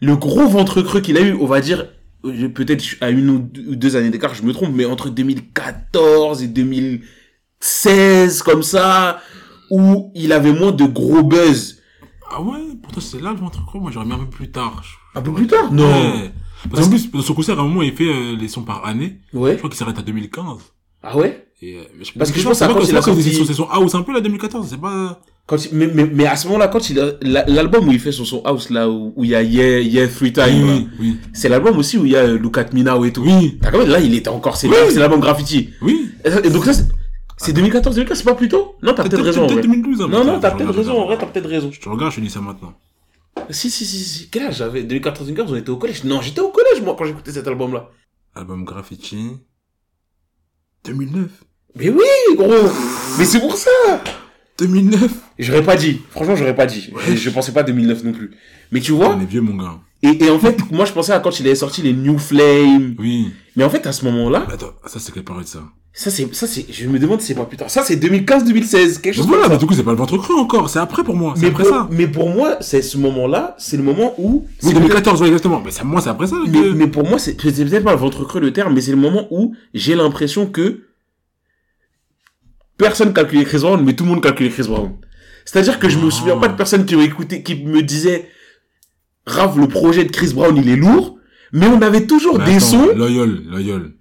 Le 0.00 0.14
gros 0.14 0.46
ventre 0.46 0.82
creux 0.82 1.00
qu'il 1.00 1.16
a 1.16 1.22
eu, 1.22 1.32
on 1.40 1.46
va 1.46 1.62
dire, 1.62 1.86
peut-être 2.22 2.84
à 3.00 3.08
une 3.08 3.30
ou 3.30 3.38
deux- 3.38 3.96
années 3.96 4.10
d'écart, 4.10 4.34
je 4.34 4.42
me 4.42 4.52
trompe, 4.52 4.72
mais 4.74 4.84
entre 4.84 5.08
2014 5.08 6.42
et 6.42 6.48
2016, 6.48 8.42
comme 8.42 8.62
ça, 8.62 9.20
où 9.70 10.12
il 10.14 10.32
avait 10.32 10.52
moins 10.52 10.72
de 10.72 10.84
gros 10.84 11.22
buzz. 11.22 11.78
Ah 12.30 12.42
ouais, 12.42 12.58
pourtant 12.82 13.00
c'est 13.00 13.22
là 13.22 13.30
le 13.30 13.38
ventre 13.38 13.64
creux, 13.64 13.80
moi 13.80 13.90
j'aurais 13.90 14.04
mis 14.06 14.12
un 14.12 14.18
peu 14.18 14.26
plus 14.26 14.50
tard. 14.50 14.82
Un 15.14 15.22
peu 15.22 15.32
plus 15.32 15.46
tard? 15.46 15.72
Non. 15.72 15.86
Ouais. 15.88 16.32
Parce 16.70 16.82
qu'en 16.84 16.90
plus, 16.90 17.10
son 17.22 17.34
concert, 17.34 17.58
à 17.58 17.62
un 17.62 17.66
moment, 17.68 17.82
il 17.82 17.92
fait 17.92 18.04
euh, 18.04 18.36
les 18.38 18.48
sons 18.48 18.62
par 18.62 18.84
année. 18.86 19.18
Je 19.32 19.38
Ouais. 19.38 19.56
crois 19.56 19.68
qu'il 19.70 19.78
s'arrête 19.78 19.98
à 19.98 20.02
2015. 20.02 20.58
Ah 21.02 21.16
ouais? 21.16 21.46
Et, 21.62 21.76
euh, 21.76 21.82
je, 22.02 22.12
Parce 22.18 22.30
que 22.30 22.38
je 22.38 22.44
pense 22.44 22.58
c'est 22.58 22.66
quand 22.66 22.74
que- 22.74 22.80
il 22.80 22.86
c'est 22.86 22.96
a 22.96 22.98
que 22.98 23.04
sorti- 23.06 23.44
c'est 23.46 23.54
son- 23.54 23.68
house 23.70 23.94
un 23.94 24.02
peu 24.02 24.12
là 24.12 24.20
2014, 24.20 24.66
c'est 24.68 24.80
pas. 24.80 25.20
Quand 25.46 25.56
il- 25.64 25.70
mais, 25.74 25.86
mais, 25.86 26.04
mais 26.12 26.26
à 26.26 26.36
ce 26.36 26.48
moment-là, 26.48 26.68
quand 26.68 26.90
il 26.90 26.98
a, 27.00 27.12
la- 27.22 27.46
l'album 27.46 27.88
où 27.88 27.92
il 27.92 28.00
fait 28.00 28.12
son 28.12 28.24
son 28.24 28.42
house, 28.44 28.68
là, 28.68 28.90
où, 28.90 29.12
où 29.16 29.24
il 29.24 29.30
y 29.30 29.34
a 29.34 29.42
Yeah, 29.42 29.80
Yeah, 29.80 30.08
Three 30.08 30.32
Time, 30.32 30.44
oui, 30.48 30.68
là, 30.80 30.86
oui, 31.00 31.16
c'est 31.32 31.48
l'album 31.48 31.78
aussi 31.78 31.96
où 31.96 32.04
il 32.04 32.12
y 32.12 32.16
a 32.16 32.20
euh, 32.24 32.38
Look 32.38 32.58
at 32.58 32.66
Me 32.74 32.82
Now 32.82 33.04
et 33.04 33.12
tout. 33.12 33.22
Oui, 33.22 33.56
T'as 33.62 33.70
quand 33.70 33.78
même, 33.78 33.88
là, 33.88 34.00
il 34.00 34.12
était 34.14 34.28
encore, 34.28 34.56
c'est 34.56 34.68
Oui. 34.68 34.74
l'album 34.96 35.20
Graffiti. 35.20 35.70
oui. 35.80 36.10
Et 36.44 36.50
donc 36.50 36.64
ça, 36.64 36.74
c'est- 36.74 36.88
c'est 37.38 37.52
2014, 37.52 37.94
2015, 37.94 38.18
c'est 38.18 38.24
pas 38.24 38.34
plus 38.34 38.48
tôt? 38.48 38.74
Non, 38.82 38.92
t'as 38.94 39.04
peut-être 39.04 39.22
raison, 39.22 39.44
en 39.44 39.46
Peut-être 39.46 39.58
vrai. 39.66 39.68
2012. 39.68 40.00
Non, 40.00 40.24
non, 40.24 40.40
t'as 40.40 40.50
Je 40.50 40.56
peut-être 40.56 40.74
raison, 40.76 40.92
je 40.94 40.98
en 40.98 41.06
vrai, 41.06 41.16
t'as 41.18 41.26
peut-être 41.26 41.48
raison. 41.48 41.70
Je 41.72 41.80
te 41.80 41.88
regarde, 41.88 42.10
je 42.12 42.16
te 42.16 42.20
dis 42.22 42.30
ça 42.30 42.40
maintenant. 42.40 42.74
Si, 43.50 43.70
si, 43.70 43.84
si, 43.86 43.98
si. 43.98 44.28
Quel 44.30 44.44
âge 44.44 44.56
j'avais? 44.58 44.82
2014, 44.82 45.26
2015, 45.28 45.52
on 45.52 45.56
était 45.56 45.70
au 45.70 45.76
collège. 45.76 46.04
Non, 46.04 46.20
j'étais 46.20 46.40
au 46.40 46.50
collège, 46.50 46.82
moi, 46.82 46.94
quand 46.98 47.04
j'écoutais 47.04 47.32
cet 47.32 47.46
album-là. 47.48 47.90
Album 48.34 48.64
Graffiti. 48.64 49.30
2009. 50.84 51.30
Mais 51.76 51.90
oui, 51.90 52.36
gros 52.36 52.70
Mais 53.18 53.24
c'est 53.24 53.40
pour 53.40 53.56
ça 53.56 53.70
2009. 54.58 55.10
J'aurais 55.38 55.62
pas 55.64 55.76
dit. 55.76 56.00
Franchement, 56.10 56.36
j'aurais 56.36 56.54
pas 56.56 56.66
dit. 56.66 56.90
Je, 57.08 57.14
je 57.16 57.30
pensais 57.30 57.52
pas 57.52 57.62
2009 57.62 58.04
non 58.04 58.12
plus. 58.12 58.30
Mais 58.72 58.80
tu 58.80 58.92
vois, 58.92 59.10
On 59.14 59.20
est 59.20 59.26
vieux, 59.26 59.42
mon 59.42 59.54
gars. 59.62 59.78
et, 60.02 60.24
et 60.24 60.30
en 60.30 60.38
fait, 60.38 60.58
moi, 60.70 60.84
je 60.86 60.92
pensais 60.92 61.12
à 61.12 61.20
quand 61.20 61.38
il 61.40 61.46
avait 61.46 61.54
sorti 61.54 61.82
les 61.82 61.92
New 61.92 62.18
Flame. 62.18 62.94
Oui. 62.98 63.32
Mais 63.56 63.64
en 63.64 63.70
fait, 63.70 63.86
à 63.86 63.92
ce 63.92 64.04
moment-là, 64.06 64.46
Attends, 64.50 64.72
ça 64.86 64.98
c'est 64.98 65.12
quelle 65.12 65.24
période 65.24 65.46
ça? 65.46 65.62
Ça 65.98 66.10
c'est, 66.10 66.34
ça 66.34 66.46
c'est, 66.46 66.66
je 66.70 66.86
me 66.88 66.98
demande 66.98 67.22
si 67.22 67.28
c'est 67.28 67.34
pas 67.34 67.46
plus 67.46 67.56
tard. 67.56 67.70
Ça 67.70 67.82
c'est 67.82 67.96
2015-2016, 67.96 69.00
quelque 69.00 69.06
Mais 69.06 69.12
chose 69.14 69.26
voilà, 69.26 69.44
comme 69.44 69.52
mais 69.52 69.54
ça. 69.54 69.60
du 69.60 69.66
coup, 69.66 69.72
c'est 69.74 69.82
pas 69.82 69.92
le 69.92 69.96
ventre 69.96 70.18
creux 70.18 70.36
encore, 70.36 70.68
c'est 70.68 70.78
après 70.78 71.02
pour 71.02 71.16
moi, 71.16 71.32
c'est 71.36 71.42
Mais 71.42 71.48
après 71.48 71.62
pour, 71.64 71.72
ça. 71.72 71.88
mais 71.90 72.06
pour 72.06 72.28
moi, 72.28 72.58
c'est 72.60 72.82
ce 72.82 72.98
moment-là, 72.98 73.54
c'est 73.58 73.78
le 73.78 73.82
moment 73.82 74.12
où. 74.18 74.44
Oui, 74.44 74.68
c'est 74.68 74.74
2014, 74.74 75.22
ouais, 75.22 75.28
exactement. 75.28 75.62
Mais 75.64 75.70
ça, 75.70 75.84
moi, 75.84 76.02
c'est 76.02 76.10
après 76.10 76.26
ça. 76.26 76.36
Mais, 76.46 76.52
que- 76.60 76.72
mais 76.72 76.86
pour 76.86 77.08
moi, 77.08 77.18
c'est 77.18 77.40
c'est 77.40 77.64
peut-être 77.64 77.82
pas 77.84 77.92
le 77.92 77.98
ventre 77.98 78.24
creux 78.24 78.40
le 78.40 78.52
terme, 78.52 78.74
mais 78.74 78.82
c'est 78.82 78.90
le 78.90 78.98
moment 78.98 79.26
où 79.30 79.54
j'ai 79.72 79.94
l'impression 79.94 80.46
que 80.46 80.82
personne 82.76 83.12
calculait 83.14 83.44
Chris 83.44 83.58
Brown, 83.60 83.82
mais 83.82 83.94
tout 83.94 84.04
le 84.04 84.10
monde 84.10 84.22
calculait 84.22 84.50
Chris 84.50 84.64
Brown. 84.68 84.92
C'est-à-dire 85.44 85.78
que 85.78 85.88
je 85.88 85.98
me 85.98 86.08
Ah. 86.08 86.10
souviens 86.10 86.36
pas 86.36 86.48
de 86.48 86.56
personnes 86.56 86.84
qui 86.84 86.94
ont 86.96 87.00
écouté, 87.00 87.42
qui 87.42 87.64
me 87.64 87.82
disaient, 87.82 88.28
Raph, 89.26 89.56
le 89.56 89.66
projet 89.66 90.04
de 90.04 90.10
Chris 90.12 90.32
Brown, 90.34 90.56
il 90.56 90.68
est 90.68 90.76
lourd, 90.76 91.18
mais 91.52 91.66
on 91.66 91.80
avait 91.82 92.06
toujours 92.06 92.38
Mais 92.38 92.44
des 92.44 92.56
attends, 92.56 92.66
sons, 92.86 92.94
Loyal, 92.94 93.42
Loyal. 93.48 93.92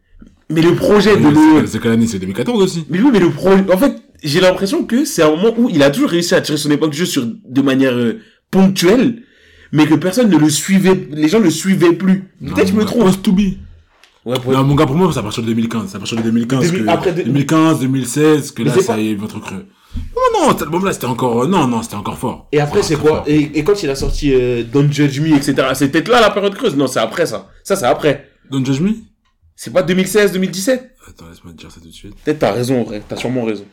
Mais 0.49 0.61
le 0.61 0.75
projet 0.75 1.15
de 1.17 1.23
c'est- 1.67 1.79
quelle 1.79 1.91
année 1.93 2.07
C'est 2.07 2.19
2014 2.19 2.61
aussi. 2.61 2.85
mais 2.89 2.99
oui, 2.99 3.09
mais 3.11 3.19
le 3.19 3.29
projet, 3.29 3.63
en 3.73 3.77
fait, 3.77 3.95
j'ai 4.23 4.39
l'impression 4.39 4.83
que 4.85 5.05
c'est 5.05 5.21
un 5.23 5.29
moment 5.31 5.53
où 5.57 5.69
il 5.69 5.81
a 5.83 5.89
toujours 5.89 6.09
réussi 6.09 6.35
à 6.35 6.41
tirer 6.41 6.57
son 6.57 6.71
épingle 6.71 6.93
juste 6.93 7.11
sur, 7.13 7.25
de 7.25 7.61
manière 7.61 7.93
euh, 7.93 8.19
ponctuelle, 8.51 9.23
mais 9.71 9.85
que 9.87 9.95
personne 9.95 10.29
ne 10.29 10.37
le 10.37 10.49
suivait, 10.49 11.07
les 11.11 11.27
gens 11.27 11.39
ne 11.39 11.45
le 11.45 11.49
suivaient 11.51 11.93
plus. 11.93 12.29
Peut-être 12.45 12.67
je 12.69 12.73
me 12.73 12.85
trompe. 12.85 13.03
Post 13.05 13.23
to 13.23 13.31
be. 13.31 13.41
Ouais, 14.25 14.39
pour- 14.39 14.53
Non, 14.53 14.63
mon 14.63 14.73
gars, 14.75 14.85
pour 14.87 14.95
moi, 14.95 15.09
c'est 15.13 15.19
à 15.19 15.23
partir 15.23 15.43
de 15.43 15.47
2015. 15.47 15.89
C'est 15.89 15.97
à 15.97 15.99
partir 15.99 16.17
de 16.17 16.23
2015 16.23 16.71
Demi- 16.71 16.83
que, 16.85 16.89
après 16.89 17.11
de- 17.13 17.21
2015, 17.23 17.79
2016, 17.81 18.51
que 18.51 18.63
Mais 18.63 18.69
là, 18.69 18.75
ça 18.81 18.93
pas- 18.93 18.99
y 18.99 19.11
est, 19.11 19.15
votre 19.15 19.39
creux. 19.39 19.65
Non, 20.15 20.39
non, 20.47 20.51
cet 20.51 20.63
album-là, 20.63 20.93
c'était 20.93 21.05
encore, 21.05 21.43
euh, 21.43 21.47
non, 21.47 21.67
non, 21.67 21.81
c'était 21.83 21.95
encore 21.95 22.17
fort. 22.17 22.47
Et 22.51 22.59
après, 22.59 22.81
c'est 22.83 22.95
quoi? 22.97 23.23
et, 23.27 23.51
et 23.59 23.63
quand 23.63 23.81
il 23.83 23.89
a 23.89 23.95
sorti 23.95 24.33
euh, 24.33 24.63
Don't 24.63 24.91
Judge 24.91 25.19
Me, 25.19 25.35
etc., 25.35 25.55
c'est 25.73 25.89
peut-être 25.89 26.07
là 26.09 26.19
la 26.21 26.31
période 26.31 26.55
creuse 26.55 26.75
Non, 26.75 26.87
c'est 26.87 26.99
après 26.99 27.25
ça. 27.27 27.49
Ça, 27.63 27.75
c'est 27.75 27.85
après. 27.85 28.29
Don't 28.49 28.65
Judge 28.65 28.79
Me? 28.81 28.89
C'est 29.55 29.71
pas 29.71 29.83
2016, 29.83 30.33
2017 30.33 30.91
Attends, 31.07 31.29
laisse-moi 31.29 31.53
te 31.53 31.57
dire 31.57 31.71
ça 31.71 31.79
tout 31.79 31.87
de 31.87 31.93
suite. 31.93 32.15
Peut-être 32.23 32.39
t'as 32.39 32.51
raison, 32.51 32.81
en 32.81 32.83
vrai. 32.83 33.01
T'as 33.07 33.15
sûrement 33.15 33.45
raison. 33.45 33.65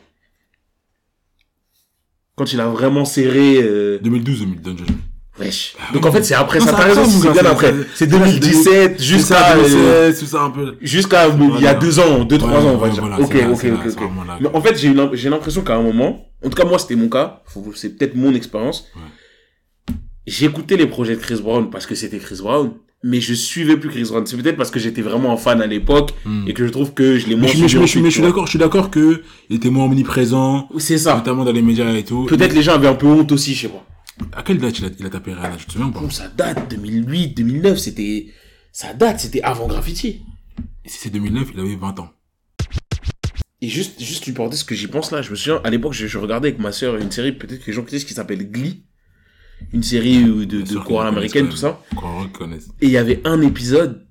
Quand 2.35 2.51
il 2.53 2.59
a 2.59 2.67
vraiment 2.67 3.05
serré... 3.05 3.57
Euh... 3.61 3.99
2012, 4.01 4.39
2000, 4.39 4.61
Don't 4.61 4.77
Judge 4.77 4.89
Me. 4.89 4.95
Wesh. 5.43 5.75
Ah 5.79 5.91
Donc 5.93 6.03
oui. 6.03 6.09
en 6.09 6.11
fait, 6.13 6.23
c'est 6.23 6.35
après 6.35 6.59
Non, 6.59 6.65
ça. 6.65 6.71
T'as 6.73 6.83
raison, 6.83 7.05
c'est 7.05 7.31
bien 7.31 7.45
après. 7.45 7.71
c'est- 7.73 7.83
C'est 7.83 7.95
c'est 7.95 8.07
2017 8.07 8.95
C'est 8.99 9.03
jusqu'à... 9.03 9.55
euh, 9.57 9.63
2016, 9.63 10.19
tout 10.19 10.25
ça 10.27 10.41
un 10.43 10.49
peu. 10.51 10.77
Jusqu'à 10.81 11.25
euh, 11.27 11.31
il 11.57 11.61
y 11.63 11.67
a 11.67 11.73
deux 11.73 11.99
ans, 11.99 12.23
deux, 12.23 12.37
trois 12.37 12.51
Ouais, 12.51 12.57
ans, 12.69 12.73
on 12.73 12.77
va 12.77 12.89
dire. 12.89 13.01
voilà, 13.05 13.19
ok, 13.19 13.33
là, 13.33 13.49
ok, 13.49 13.57
c'est 13.59 13.69
là, 13.69 13.75
ok, 13.75 13.81
c'est 13.85 13.91
ok. 13.93 13.99
vraiment 13.99 14.23
là. 14.23 14.37
Mais 14.39 14.47
en 14.53 14.61
fait, 14.61 14.77
j'ai 14.77 14.93
j'ai 15.13 15.29
l'impression 15.29 15.63
qu'à 15.63 15.75
un 15.75 15.81
moment, 15.81 16.27
en 16.45 16.49
tout 16.49 16.55
cas 16.55 16.65
moi 16.65 16.77
c'était 16.77 16.95
mon 16.95 17.09
cas, 17.09 17.41
c'est 17.73 17.97
peut-être 17.97 18.13
mon 18.15 18.33
expérience, 18.35 18.85
Ouais. 18.95 19.93
j'écoutais 20.27 20.77
les 20.77 20.85
projets 20.87 21.15
de 21.15 21.19
Chris 21.21 21.39
Brown 21.41 21.69
parce 21.71 21.87
que 21.87 21.95
c'était 21.95 22.19
Chris 22.19 22.37
Brown, 22.39 22.73
mais 23.03 23.19
je 23.21 23.33
suivais 23.33 23.77
plus 23.77 23.89
Chris 23.89 24.03
Brown. 24.09 24.25
C'est 24.25 24.37
peut-être 24.37 24.55
parce 24.57 24.71
que 24.71 24.79
j'étais 24.79 25.01
vraiment 25.01 25.31
un 25.33 25.37
fan 25.37 25.61
à 25.61 25.67
l'époque 25.67 26.11
Hmm. 26.25 26.47
et 26.47 26.53
que 26.53 26.65
je 26.65 26.71
trouve 26.71 26.93
que 26.93 27.19
je 27.19 27.27
l'ai 27.27 27.35
Mais 27.35 27.41
moins 27.41 27.51
je, 27.51 27.57
mais 27.61 27.67
je- 27.67 27.67
suivi 27.67 27.81
mais 27.81 27.87
je- 27.87 27.99
mais 27.99 28.09
je 28.09 28.13
suis 28.15 28.21
d'accord, 28.23 28.45
je 28.45 28.49
suis 28.51 28.59
d'accord 28.59 28.89
que 28.89 29.23
il 29.49 29.57
était 29.57 29.69
moins 29.69 29.85
omniprésent, 29.85 30.69
C'est 30.77 30.97
ça. 30.97 31.15
notamment 31.15 31.43
dans 31.43 31.51
les 31.51 31.61
médias 31.61 31.93
et 31.93 32.03
tout. 32.03 32.25
Peut-être 32.25 32.53
les 32.55 32.61
gens 32.63 32.73
avaient 32.73 32.87
un 32.87 32.95
peu 32.95 33.07
honte 33.07 33.31
aussi, 33.31 33.53
je 33.53 33.61
sais 33.63 33.67
pas. 33.69 33.85
À 34.33 34.43
quelle 34.43 34.57
date 34.59 34.79
il 34.79 34.85
a, 34.85 34.89
il 34.99 35.05
a 35.05 35.09
tapé 35.09 35.33
Rihanna, 35.33 35.55
tu 35.57 35.65
te 35.65 35.71
souviens 35.73 35.87
ou 35.87 35.91
pas? 35.91 35.99
Bon, 35.99 36.09
ça 36.09 36.27
date, 36.29 36.69
2008, 36.69 37.35
2009, 37.35 37.77
c'était, 37.77 38.27
ça 38.71 38.93
date, 38.93 39.19
c'était 39.19 39.41
avant 39.41 39.67
Graffiti. 39.67 40.21
Et 40.85 40.89
si 40.89 40.97
c'est 40.99 41.09
2009, 41.09 41.49
il 41.53 41.59
avait 41.59 41.75
20 41.75 41.99
ans. 41.99 42.09
Et 43.61 43.69
juste, 43.69 44.01
juste 44.01 44.27
une 44.27 44.33
parenthèse 44.33 44.63
que 44.63 44.75
j'y 44.75 44.87
pense 44.87 45.11
là, 45.11 45.21
je 45.21 45.31
me 45.31 45.35
souviens, 45.35 45.61
à 45.63 45.69
l'époque, 45.69 45.93
je, 45.93 46.05
je 46.05 46.17
regardais 46.17 46.49
avec 46.49 46.59
ma 46.59 46.71
sœur 46.71 46.97
une 46.97 47.11
série, 47.11 47.31
peut-être 47.31 47.61
que 47.61 47.67
les 47.67 47.73
gens 47.73 47.81
connaissent, 47.83 48.03
qui 48.03 48.13
s'appelle 48.13 48.49
Glee. 48.51 48.83
Une 49.71 49.83
série 49.83 50.23
de, 50.23 50.43
de 50.43 50.65
sûr 50.65 50.83
chorale 50.83 51.09
qu'ils 51.09 51.17
américaine, 51.17 51.49
tout 51.49 51.57
ça. 51.57 51.81
Et 52.81 52.85
il 52.87 52.91
y 52.91 52.97
avait 52.97 53.21
un 53.25 53.41
épisode 53.41 54.05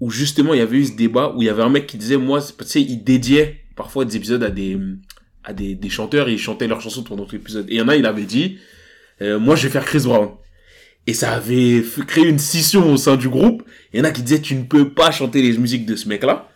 où 0.00 0.10
justement 0.10 0.54
il 0.54 0.58
y 0.58 0.62
avait 0.62 0.78
eu 0.78 0.84
ce 0.84 0.92
débat 0.92 1.32
où 1.34 1.42
il 1.42 1.46
y 1.46 1.48
avait 1.48 1.62
un 1.62 1.68
mec 1.68 1.86
qui 1.86 1.96
disait 1.96 2.16
moi 2.16 2.40
tu 2.40 2.64
sais 2.64 2.82
il 2.82 3.04
dédiait 3.04 3.60
parfois 3.76 4.04
des 4.04 4.16
épisodes 4.16 4.42
à 4.42 4.50
des 4.50 4.78
à 5.44 5.52
des, 5.52 5.74
des 5.74 5.88
chanteurs 5.88 6.28
et 6.28 6.32
ils 6.32 6.38
chantaient 6.38 6.66
leurs 6.66 6.80
chansons 6.80 7.02
pendant 7.02 7.24
tout 7.26 7.36
l'épisode. 7.36 7.66
Et 7.68 7.74
il 7.74 7.78
y 7.78 7.82
en 7.82 7.88
a 7.88 7.96
il 7.96 8.06
avait 8.06 8.24
dit 8.24 8.58
euh, 9.22 9.38
moi 9.38 9.56
je 9.56 9.64
vais 9.64 9.72
faire 9.72 9.84
Chris 9.84 10.02
Brown. 10.04 10.30
Et 11.06 11.12
ça 11.12 11.32
avait 11.32 11.84
créé 12.06 12.26
une 12.26 12.38
scission 12.38 12.90
au 12.90 12.96
sein 12.96 13.16
du 13.16 13.28
groupe. 13.28 13.62
Il 13.92 13.98
y 13.98 14.00
en 14.00 14.04
a 14.04 14.10
qui 14.10 14.22
disaient 14.22 14.40
tu 14.40 14.54
ne 14.54 14.64
peux 14.64 14.88
pas 14.88 15.10
chanter 15.10 15.42
les 15.42 15.56
musiques 15.58 15.84
de 15.84 15.96
ce 15.96 16.08
mec 16.08 16.24
là. 16.24 16.48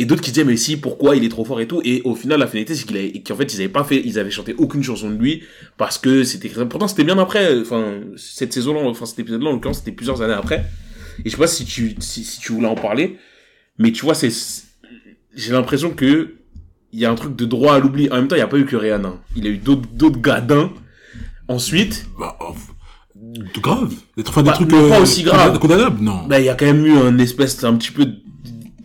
Et 0.00 0.04
d'autres 0.04 0.22
qui 0.22 0.30
disaient 0.30 0.44
mais 0.44 0.56
si 0.56 0.76
pourquoi 0.76 1.16
il 1.16 1.24
est 1.24 1.28
trop 1.28 1.44
fort 1.44 1.60
et 1.60 1.66
tout. 1.66 1.80
Et 1.84 2.02
au 2.04 2.14
final 2.14 2.38
la 2.38 2.46
finalité 2.46 2.74
c'est 2.76 2.84
qu'il 2.86 3.22
qu'en 3.24 3.34
fait 3.36 3.52
ils 3.52 3.56
avaient 3.60 3.68
pas 3.68 3.82
fait 3.84 4.00
ils 4.04 4.18
avaient 4.18 4.30
chanté 4.30 4.54
aucune 4.56 4.82
chanson 4.82 5.10
de 5.10 5.16
lui 5.16 5.42
parce 5.76 5.98
que 5.98 6.22
c'était 6.22 6.48
pourtant 6.48 6.86
c'était 6.86 7.02
bien 7.04 7.18
après 7.18 7.58
enfin 7.60 8.00
cette 8.16 8.52
saison 8.52 8.74
là 8.74 8.80
enfin 8.88 9.06
cet 9.06 9.18
épisode 9.18 9.42
là 9.42 9.48
en 9.50 9.52
l'occurrence 9.54 9.78
c'était 9.78 9.92
plusieurs 9.92 10.22
années 10.22 10.34
après. 10.34 10.64
Et 11.24 11.30
je 11.30 11.30
sais 11.30 11.36
pas 11.36 11.48
si 11.48 11.64
tu, 11.64 11.96
si, 11.98 12.22
si 12.22 12.38
tu 12.38 12.52
voulais 12.52 12.68
en 12.68 12.76
parler, 12.76 13.18
mais 13.76 13.90
tu 13.90 14.04
vois, 14.04 14.14
c'est, 14.14 14.30
j'ai 15.34 15.50
l'impression 15.52 15.90
que 15.90 16.34
il 16.92 17.00
y 17.00 17.04
a 17.04 17.10
un 17.10 17.16
truc 17.16 17.34
de 17.34 17.44
droit 17.44 17.74
à 17.74 17.80
l'oubli. 17.80 18.08
En 18.10 18.14
même 18.14 18.28
temps, 18.28 18.36
il 18.36 18.38
n'y 18.38 18.44
a 18.44 18.46
pas 18.46 18.56
eu 18.56 18.64
que 18.64 18.76
Rihanna. 18.76 19.14
Il 19.34 19.44
y 19.44 19.48
a 19.48 19.50
eu 19.50 19.56
d'autres, 19.58 19.88
d'autres 19.92 20.20
gadins. 20.20 20.70
Ensuite, 21.48 22.06
Bah, 22.20 22.38
oh, 22.40 22.54
grave. 23.60 23.92
Des, 24.16 24.22
enfin, 24.28 24.42
des 24.42 24.50
Bah, 24.50 24.54
trucs, 24.54 24.68
pas 24.70 25.00
aussi 25.00 25.24
grave. 25.24 25.58
condamnables, 25.58 26.00
non. 26.02 26.24
bah, 26.28 26.38
il 26.38 26.44
y 26.46 26.48
a 26.48 26.54
quand 26.54 26.66
même 26.66 26.86
eu 26.86 26.92
un 26.96 27.18
espèce, 27.18 27.64
un 27.64 27.74
petit 27.76 27.90
peu, 27.90 28.06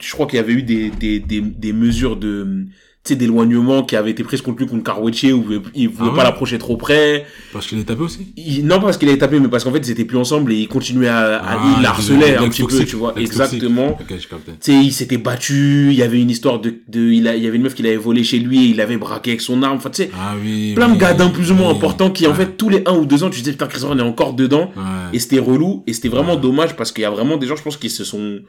je 0.04 0.12
crois 0.14 0.26
qu'il 0.28 0.38
y 0.38 0.40
avait 0.40 0.54
eu 0.54 0.64
des, 0.64 0.90
des, 0.90 1.20
des, 1.20 1.42
des 1.42 1.74
mesures 1.74 2.16
de, 2.16 2.66
tu 3.06 3.10
sais, 3.12 3.16
d'éloignement 3.18 3.84
qui 3.84 3.98
avaient 3.98 4.12
été 4.12 4.24
prises 4.24 4.42
contre 4.42 4.60
lui, 4.60 4.68
contre 4.68 4.84
Karweche, 4.84 5.24
où 5.26 5.44
il 5.76 5.90
voulait 5.90 6.12
Ah 6.14 6.16
pas 6.16 6.24
l'approcher 6.24 6.58
trop 6.58 6.78
près. 6.78 7.26
Parce 7.52 7.68
qu'il 7.68 7.78
est 7.80 7.84
tapé 7.84 8.02
aussi. 8.02 8.28
Il- 8.38 8.66
non, 8.66 8.78
pas 8.78 8.86
parce 8.86 8.98
qu'il 8.98 9.10
avait 9.10 9.18
tapé, 9.18 9.40
mais 9.42 9.50
parce 9.50 9.66
qu'en 9.66 9.74
fait, 9.74 9.80
ils 9.80 9.92
étaient 9.92 10.06
plus 10.06 10.18
ensemble 10.18 10.54
et 10.54 10.56
il 10.56 10.68
continuait 10.70 11.10
à, 11.10 11.36
à 11.38 11.58
Ah, 11.60 11.76
il 11.80 11.86
harcelait 11.86 12.38
un 12.38 12.48
petit 12.48 12.64
peu, 12.64 12.86
tu 12.86 12.96
vois. 12.96 13.14
Exactement. 13.20 13.90
Ok, 14.00 14.06
je 14.18 14.28
capte. 14.28 14.46
tu 14.46 14.54
sais, 14.62 14.74
il 14.74 14.92
s'était 14.94 15.18
battu, 15.18 15.88
il 15.90 15.96
y 15.96 16.02
avait 16.02 16.22
une 16.22 16.30
histoire 16.30 16.60
de, 16.60 16.76
de 16.88 17.02
il, 17.12 17.28
a, 17.28 17.36
il 17.36 17.44
y 17.44 17.48
avait 17.48 17.58
une 17.58 17.64
meuf 17.64 17.74
qu'il 17.76 17.88
avait 17.88 17.98
volé 17.98 18.24
chez 18.24 18.40
lui, 18.40 18.64
et 18.64 18.68
il 18.70 18.80
avait 18.80 18.96
braqué 18.98 19.32
avec 19.32 19.42
son 19.42 19.64
arme, 19.64 19.76
enfin, 19.78 19.90
tu 19.90 20.04
sais, 20.04 20.12
Ah 20.18 20.36
oui. 20.42 20.74
plein 20.74 20.88
de 20.88 20.94
oui, 20.94 20.98
gadins 21.00 21.30
plus 21.30 21.52
ou 21.52 21.56
moins 21.56 21.72
oui. 21.72 21.76
importants 21.76 22.10
qui, 22.10 22.26
en 22.26 22.34
fait, 22.34 22.56
tous 22.56 22.70
les 22.70 22.84
un 22.86 22.94
ou 22.96 23.06
deux 23.06 23.24
ans, 23.26 23.30
tu 23.30 23.40
disais, 23.40 23.52
putain, 23.52 23.68
Chris 23.68 23.82
Brown 23.82 24.00
est 24.00 24.04
encore 24.04 24.34
dedans, 24.34 24.72
Ouais. 24.78 24.84
et 25.12 25.20
c'était 25.20 25.40
relou, 25.40 25.84
et 25.88 25.94
c'était 25.94 26.08
vraiment 26.10 26.38
dommage 26.38 26.78
parce 26.78 26.94
qu'il 26.94 27.02
y 27.02 27.06
a 27.06 27.10
vraiment 27.12 27.36
des 27.36 27.48
gens, 27.48 27.58
je 27.58 27.64
pense, 27.64 27.76
qui 27.76 27.90
se 27.90 28.06
sont, 28.06 28.40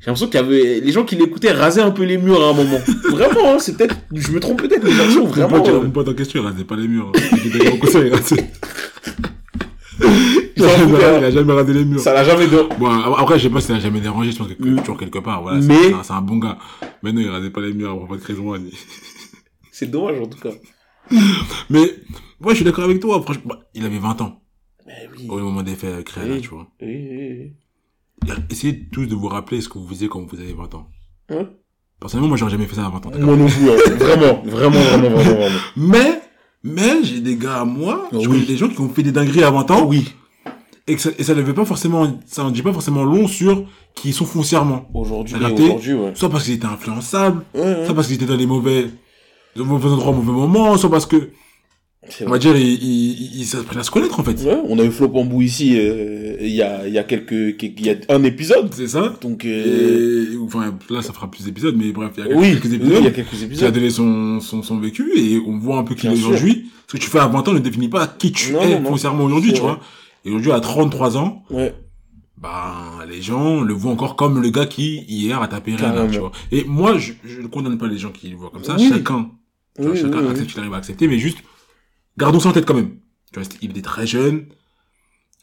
J'ai 0.00 0.06
l'impression 0.06 0.26
qu'il 0.26 0.34
y 0.40 0.42
avait 0.42 0.80
les 0.80 0.92
gens 0.92 1.04
qui 1.04 1.16
l'écoutaient 1.16 1.52
rasaient 1.52 1.80
un 1.80 1.90
peu 1.90 2.04
les 2.04 2.18
murs 2.18 2.40
à 2.42 2.50
un 2.50 2.52
moment. 2.52 2.78
vraiment, 3.10 3.54
hein, 3.54 3.58
c'est 3.58 3.76
peut-être, 3.76 3.96
je 4.12 4.30
me 4.30 4.38
trompe 4.40 4.60
peut-être, 4.62 4.84
mais 4.84 4.90
Mon 5.16 5.26
vraiment. 5.26 5.90
pote, 5.90 6.08
euh, 6.08 6.14
question, 6.14 6.40
il 6.42 6.46
rasait 6.46 6.64
pas 6.64 6.76
les 6.76 6.86
murs. 6.88 7.10
Il 10.58 10.64
a 10.64 11.30
jamais 11.30 11.52
rasé- 11.52 11.72
les 11.72 11.84
murs. 11.84 12.00
ça 12.00 12.12
l'a 12.14 12.24
jamais 12.24 12.46
de... 12.46 12.68
Bon, 12.78 12.86
après, 12.90 13.38
je 13.38 13.44
sais 13.44 13.50
pas 13.50 13.60
si 13.60 13.66
ça 13.68 13.74
l'a 13.74 13.80
jamais 13.80 14.00
dérangé, 14.00 14.32
je 14.32 14.38
pense 14.38 14.48
que 14.48 14.62
Mm. 14.62 14.76
toujours 14.80 14.98
quelque 14.98 15.18
part, 15.18 15.42
voilà. 15.42 15.60
c'est- 15.60 15.68
Mais- 15.68 15.94
C'est 16.02 16.12
un, 16.12 16.22
bon 16.22 16.36
gars. 16.36 16.58
Mais 17.02 17.12
non, 17.12 17.20
il 17.20 17.28
rasait 17.28 17.50
pas 17.50 17.60
les 17.60 17.72
murs 17.72 17.90
à 17.92 17.96
propos 17.96 18.16
de 18.16 18.20
Chris 18.20 18.34
Brown. 18.34 18.62
C'est 19.72 19.90
dommage 19.90 20.20
en 20.20 20.26
tout 20.26 20.38
cas. 20.38 20.50
Mais, 21.70 21.94
moi, 22.40 22.52
je 22.52 22.56
suis 22.56 22.64
d'accord 22.64 22.84
avec 22.84 23.00
toi, 23.00 23.20
franchement. 23.22 23.42
Bah, 23.46 23.60
Il 23.74 23.84
avait 23.84 23.98
20 23.98 24.20
ans, 24.22 24.40
Mais 24.86 25.08
oui. 25.16 25.26
au 25.28 25.38
moment 25.38 25.62
des 25.62 25.74
faits 25.74 26.04
créés, 26.04 26.32
Oui. 26.32 26.40
tu 26.40 26.48
vois. 26.48 26.66
Oui, 26.80 26.88
oui, 27.10 27.52
Essayez 28.50 28.88
tous 28.90 29.06
de 29.06 29.14
vous 29.14 29.28
rappeler 29.28 29.60
ce 29.60 29.68
que 29.68 29.78
vous 29.78 29.86
faisiez 29.88 30.08
quand 30.08 30.20
vous 30.28 30.40
avez 30.40 30.52
20 30.52 30.74
ans. 30.74 30.88
Hein? 31.30 31.48
Personnellement, 32.00 32.28
moi, 32.28 32.36
j'aurais 32.36 32.50
jamais 32.52 32.66
fait 32.66 32.76
ça 32.76 32.86
à 32.86 32.90
20 32.90 33.06
ans. 33.06 33.10
d'accord? 33.10 33.20
Moi 33.26 33.36
non 33.36 33.46
plus, 33.46 33.70
hein. 33.70 33.74
vraiment, 33.98 34.42
vraiment, 34.44 34.80
vraiment, 34.80 35.08
vraiment, 35.08 35.18
vraiment. 35.18 35.56
Mais, 35.76 36.20
mais, 36.62 37.04
j'ai 37.04 37.20
des 37.20 37.36
gars 37.36 37.60
à 37.60 37.64
moi, 37.64 38.08
je 38.12 38.18
Oui. 38.18 38.24
connais 38.26 38.46
des 38.46 38.56
gens 38.56 38.68
qui 38.68 38.80
ont 38.80 38.88
fait 38.88 39.02
des 39.02 39.12
dingueries 39.12 39.44
à 39.44 39.50
20 39.50 39.70
ans. 39.70 39.86
Oui. 39.86 40.12
Et, 40.88 40.94
que 40.96 41.00
ça, 41.00 41.10
et 41.18 41.22
ça 41.24 41.34
ne 41.34 41.42
veut 41.42 41.54
pas 41.54 41.64
forcément, 41.64 42.20
ça 42.26 42.44
en 42.44 42.50
dit 42.50 42.62
pas 42.62 42.72
forcément 42.72 43.02
long 43.04 43.26
sur 43.28 43.64
qui 43.94 44.08
ils 44.10 44.14
sont 44.14 44.24
foncièrement. 44.26 44.88
Aujourd'hui, 44.94 45.34
aujourd'hui, 45.36 45.94
ouais. 45.94 46.12
Soit 46.14 46.28
parce 46.30 46.44
qu'ils 46.44 46.54
étaient 46.54 46.66
influençables, 46.66 47.44
Ouais, 47.54 47.60
ouais. 47.62 47.84
soit 47.86 47.94
parce 47.94 48.06
qu'ils 48.06 48.16
étaient 48.16 48.26
dans 48.26 48.36
les 48.36 48.46
mauvais, 48.46 48.90
aux 49.58 49.64
mauvais 49.64 49.88
endroits 49.88 50.10
au 50.12 50.14
mauvais 50.22 50.32
moment, 50.38 50.76
soit 50.76 50.90
parce 50.90 51.06
que, 51.06 51.30
on 52.26 52.30
va 52.30 52.38
dire, 52.38 52.56
ils, 52.56 52.72
ils, 52.82 53.40
ils, 53.40 53.56
apprennent 53.56 53.80
à 53.80 53.82
se 53.82 53.90
connaître, 53.90 54.18
en 54.18 54.24
fait. 54.24 54.40
Ouais, 54.44 54.58
on 54.68 54.78
a 54.78 54.84
eu 54.84 54.90
Flop 54.90 55.08
Bambou 55.08 55.42
ici, 55.42 55.74
euh, 55.76 56.36
il 56.40 56.48
y 56.54 56.62
a, 56.62 56.86
il 56.86 56.92
y 56.94 56.98
a 56.98 57.04
quelques, 57.04 57.32
il 57.62 57.86
y 57.86 57.90
a 57.90 57.96
un 58.08 58.22
épisode. 58.24 58.72
C'est 58.72 58.88
ça? 58.88 59.14
Donc, 59.20 59.44
euh, 59.44 60.32
Et, 60.32 60.36
enfin, 60.38 60.76
là, 60.90 61.02
ça 61.02 61.12
fera 61.12 61.30
plus 61.30 61.44
d'épisodes, 61.44 61.74
mais 61.76 61.92
bref, 61.92 62.12
il 62.18 62.26
y 62.26 62.32
a 62.32 62.36
oui, 62.36 62.50
quelques 62.52 62.64
oui, 62.66 62.74
épisodes 62.76 62.96
il 62.98 63.04
y 63.04 63.08
a 63.08 63.10
quelques 63.10 63.28
qui 63.30 63.42
a 63.42 63.46
épisodes. 63.46 63.74
donné 63.74 63.90
son, 63.90 64.40
son, 64.40 64.62
son 64.62 64.78
vécu 64.78 65.10
et 65.16 65.40
on 65.46 65.58
voit 65.58 65.78
un 65.78 65.84
peu 65.84 65.94
qui 65.94 66.06
est 66.06 66.10
aujourd'hui. 66.10 66.66
Ce 66.86 66.92
que 66.96 66.98
tu 67.02 67.08
fais 67.10 67.18
à 67.18 67.26
20 67.26 67.48
ans 67.48 67.52
ne 67.52 67.58
définit 67.58 67.88
pas 67.88 68.06
qui 68.06 68.30
tu 68.32 68.52
Non, 68.52 68.60
es 68.62 68.80
foncièrement 68.82 69.24
aujourd'hui, 69.24 69.52
tu 69.52 69.60
vois. 69.60 69.80
Et 70.24 70.28
aujourd'hui, 70.30 70.52
à 70.52 70.60
33 70.60 71.16
ans, 71.16 71.42
Ouais. 71.50 71.74
ben, 72.40 73.04
les 73.08 73.22
gens 73.22 73.60
le 73.62 73.74
voient 73.74 73.92
encore 73.92 74.14
comme 74.16 74.40
le 74.42 74.50
gars 74.50 74.66
qui, 74.66 75.04
hier, 75.08 75.40
a 75.42 75.48
tapé 75.48 75.74
rien, 75.74 75.90
Carrément. 75.90 76.10
tu 76.10 76.18
vois. 76.18 76.32
Et 76.52 76.64
moi, 76.64 76.96
je, 76.98 77.12
je 77.24 77.40
ne 77.40 77.46
condamne 77.48 77.78
pas 77.78 77.86
les 77.88 77.98
gens 77.98 78.10
qui 78.10 78.28
le 78.28 78.36
voient 78.36 78.50
comme 78.50 78.64
ça. 78.64 78.76
Oui. 78.78 78.88
Chacun, 78.88 79.30
tu 79.76 79.82
vois, 79.82 79.94
chacun 79.96 80.28
accepte 80.28 80.50
qu'il 80.50 80.60
arrive 80.60 80.74
à 80.74 80.76
accepter, 80.78 81.08
mais 81.08 81.18
juste, 81.18 81.38
gardons 82.18 82.40
ça 82.40 82.48
en 82.48 82.52
tête 82.52 82.66
quand 82.66 82.74
même. 82.74 82.96
Tu 83.32 83.40
vois, 83.40 83.48
il 83.62 83.70
était 83.70 83.82
très 83.82 84.06
jeune. 84.06 84.46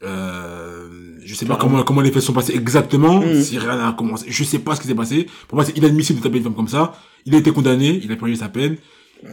Euh, 0.03 1.17
je 1.23 1.33
sais 1.33 1.45
pas 1.45 1.55
comment, 1.55 1.83
comment 1.83 2.01
les 2.01 2.11
faits 2.11 2.21
sont 2.23 2.33
passés 2.33 2.53
exactement. 2.55 3.21
Mhm. 3.21 3.41
Si 3.41 3.57
rien 3.57 3.77
n'a 3.77 3.93
commencé. 3.93 4.25
Je 4.29 4.43
sais 4.43 4.59
pas 4.59 4.75
ce 4.75 4.81
qui 4.81 4.87
s'est 4.87 4.95
passé. 4.95 5.27
Pour 5.47 5.55
moi, 5.55 5.65
c'est 5.65 5.77
inadmissible 5.77 6.19
de 6.19 6.23
taper 6.23 6.37
une 6.37 6.43
femme 6.43 6.55
comme 6.55 6.67
ça. 6.67 6.93
Il 7.25 7.35
a 7.35 7.37
été 7.37 7.51
condamné. 7.51 7.99
Il 8.03 8.11
a 8.11 8.15
payé 8.15 8.35
sa 8.35 8.49
peine. 8.49 8.77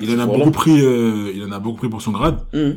Il 0.01 0.15
en 0.15 0.21
a 0.21 0.27
beaucoup 0.27 0.53
pris, 0.53 0.81
euh, 0.81 1.33
il 1.35 1.43
en 1.43 1.51
a 1.51 1.59
beaucoup 1.59 1.79
pris 1.79 1.89
pour 1.89 2.01
son 2.01 2.13
grade. 2.13 2.47
Hum. 2.55 2.77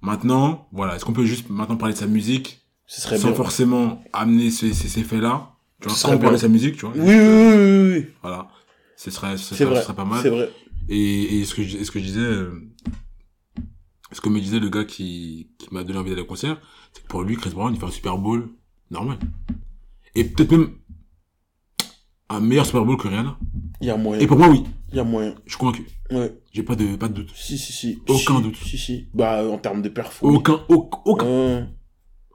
Maintenant, 0.00 0.66
voilà. 0.72 0.96
Est-ce 0.96 1.04
qu'on 1.04 1.12
peut 1.12 1.24
juste 1.24 1.48
maintenant 1.48 1.76
parler 1.76 1.94
de 1.94 1.98
sa 1.98 2.08
musique? 2.08 2.60
Ce 2.86 3.00
serait 3.00 3.16
sans 3.16 3.28
bien. 3.28 3.36
forcément 3.36 4.02
amener 4.12 4.50
ces, 4.50 4.74
ces, 4.74 4.88
ces 4.88 5.02
faits-là? 5.04 5.50
Tu 5.80 5.88
vois, 5.88 5.96
Ce 5.96 6.02
quand 6.02 6.08
serait 6.08 6.16
on 6.16 6.20
parle 6.20 6.34
de 6.34 6.40
sa 6.40 6.48
musique, 6.48 6.74
tu 6.76 6.86
vois. 6.86 6.94
Oui, 6.96 7.02
oui, 7.02 7.16
oui, 7.16 7.54
oui, 7.54 7.92
oui. 7.98 8.06
Voilà. 8.22 8.48
Ce 8.96 9.10
serait, 9.12 9.36
ce 9.36 9.54
serait, 9.54 9.64
vrai. 9.64 9.76
ce 9.76 9.82
serait 9.84 9.94
pas 9.94 10.04
mal. 10.04 10.20
C'est 10.20 10.30
vrai. 10.30 10.50
Et, 10.88 11.38
et 11.38 11.44
ce 11.44 11.54
que 11.54 11.62
je, 11.62 11.82
ce 11.84 11.90
que 11.92 12.00
je 12.00 12.04
disais, 12.04 12.20
euh, 12.20 12.50
ce 14.12 14.20
que 14.20 14.28
me 14.28 14.40
disait 14.40 14.60
le 14.60 14.68
gars 14.68 14.84
qui, 14.84 15.50
qui 15.58 15.68
m'a 15.72 15.84
donné 15.84 15.98
envie 15.98 16.10
d'aller 16.10 16.22
au 16.22 16.26
concert, 16.26 16.60
c'est 16.92 17.02
que 17.02 17.08
pour 17.08 17.22
lui, 17.22 17.36
Chris 17.36 17.50
Brown, 17.50 17.72
il 17.74 17.78
fait 17.80 17.86
un 17.86 17.90
Super 17.90 18.18
Bowl 18.18 18.50
normal. 18.90 19.18
Et 20.14 20.24
peut-être 20.24 20.50
même 20.52 20.74
un 22.28 22.40
meilleur 22.40 22.66
Super 22.66 22.84
Bowl 22.84 22.96
que 22.96 23.08
Rihanna. 23.08 23.38
Il 23.80 23.86
y 23.86 23.90
a 23.90 23.96
moyen. 23.96 24.20
Et 24.22 24.26
pour 24.26 24.36
moi, 24.38 24.48
oui. 24.48 24.64
Il 24.90 24.96
y 24.96 25.00
a 25.00 25.04
moyen. 25.04 25.34
Je 25.46 25.50
suis 25.52 25.58
convaincu. 25.58 25.86
Ouais. 26.10 26.38
J'ai 26.52 26.62
pas 26.62 26.76
de, 26.76 26.96
pas 26.96 27.08
de 27.08 27.14
doute. 27.14 27.32
Si, 27.34 27.56
si, 27.58 27.72
si. 27.72 27.98
Aucun 28.08 28.36
Si, 28.36 28.42
doute. 28.42 28.56
Si, 28.56 28.78
si. 28.78 29.08
Bah, 29.14 29.44
en 29.48 29.58
termes 29.58 29.82
de 29.82 29.88
perfo. 29.88 30.28
oui. 30.28 30.36
Aucun, 30.36 30.60
aucun, 30.68 30.98
aucun. 31.04 31.26
Euh, 31.26 31.64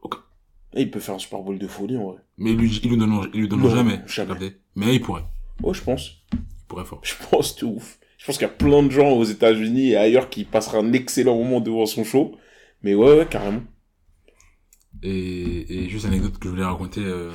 Aucun. 0.01 0.19
et 0.73 0.81
il 0.81 0.91
peut 0.91 0.99
faire 0.99 1.15
un 1.15 1.19
Super 1.19 1.39
Bowl 1.41 1.57
de 1.59 1.67
folie, 1.67 1.97
en 1.97 2.11
vrai. 2.11 2.17
Mais 2.37 2.53
lui, 2.53 2.69
il 2.83 2.89
lui 2.89 2.97
donne, 2.97 3.29
il 3.33 3.41
lui 3.47 3.69
jamais. 3.69 4.03
Mais 4.75 4.95
il 4.95 5.01
pourrait. 5.01 5.25
Ouais, 5.61 5.73
je 5.73 5.81
pense. 5.83 6.11
Il 6.33 6.39
pourrait 6.67 6.85
fort. 6.85 6.99
Je 7.03 7.13
pense 7.29 7.55
de 7.57 7.65
ouf. 7.65 7.99
Je 8.27 8.33
pense 8.33 8.39
qu'il 8.39 8.47
y 8.47 8.51
a 8.51 8.53
plein 8.53 8.83
de 8.83 8.89
gens 8.91 9.11
aux 9.11 9.23
États-Unis 9.23 9.91
et 9.91 9.95
ailleurs 9.95 10.29
qui 10.29 10.43
passeraient 10.43 10.79
un 10.79 10.91
excellent 10.91 11.37
moment 11.37 11.61
devant 11.61 11.85
son 11.85 12.03
show. 12.03 12.35
Mais 12.81 12.93
ouais, 12.93 13.19
ouais, 13.19 13.25
carrément. 13.25 13.61
Et, 15.01 15.85
et 15.85 15.87
juste 15.87 16.03
une 16.03 16.11
anecdote 16.11 16.37
que 16.37 16.49
je 16.49 16.49
voulais 16.49 16.65
raconter, 16.65 17.05
euh, 17.05 17.31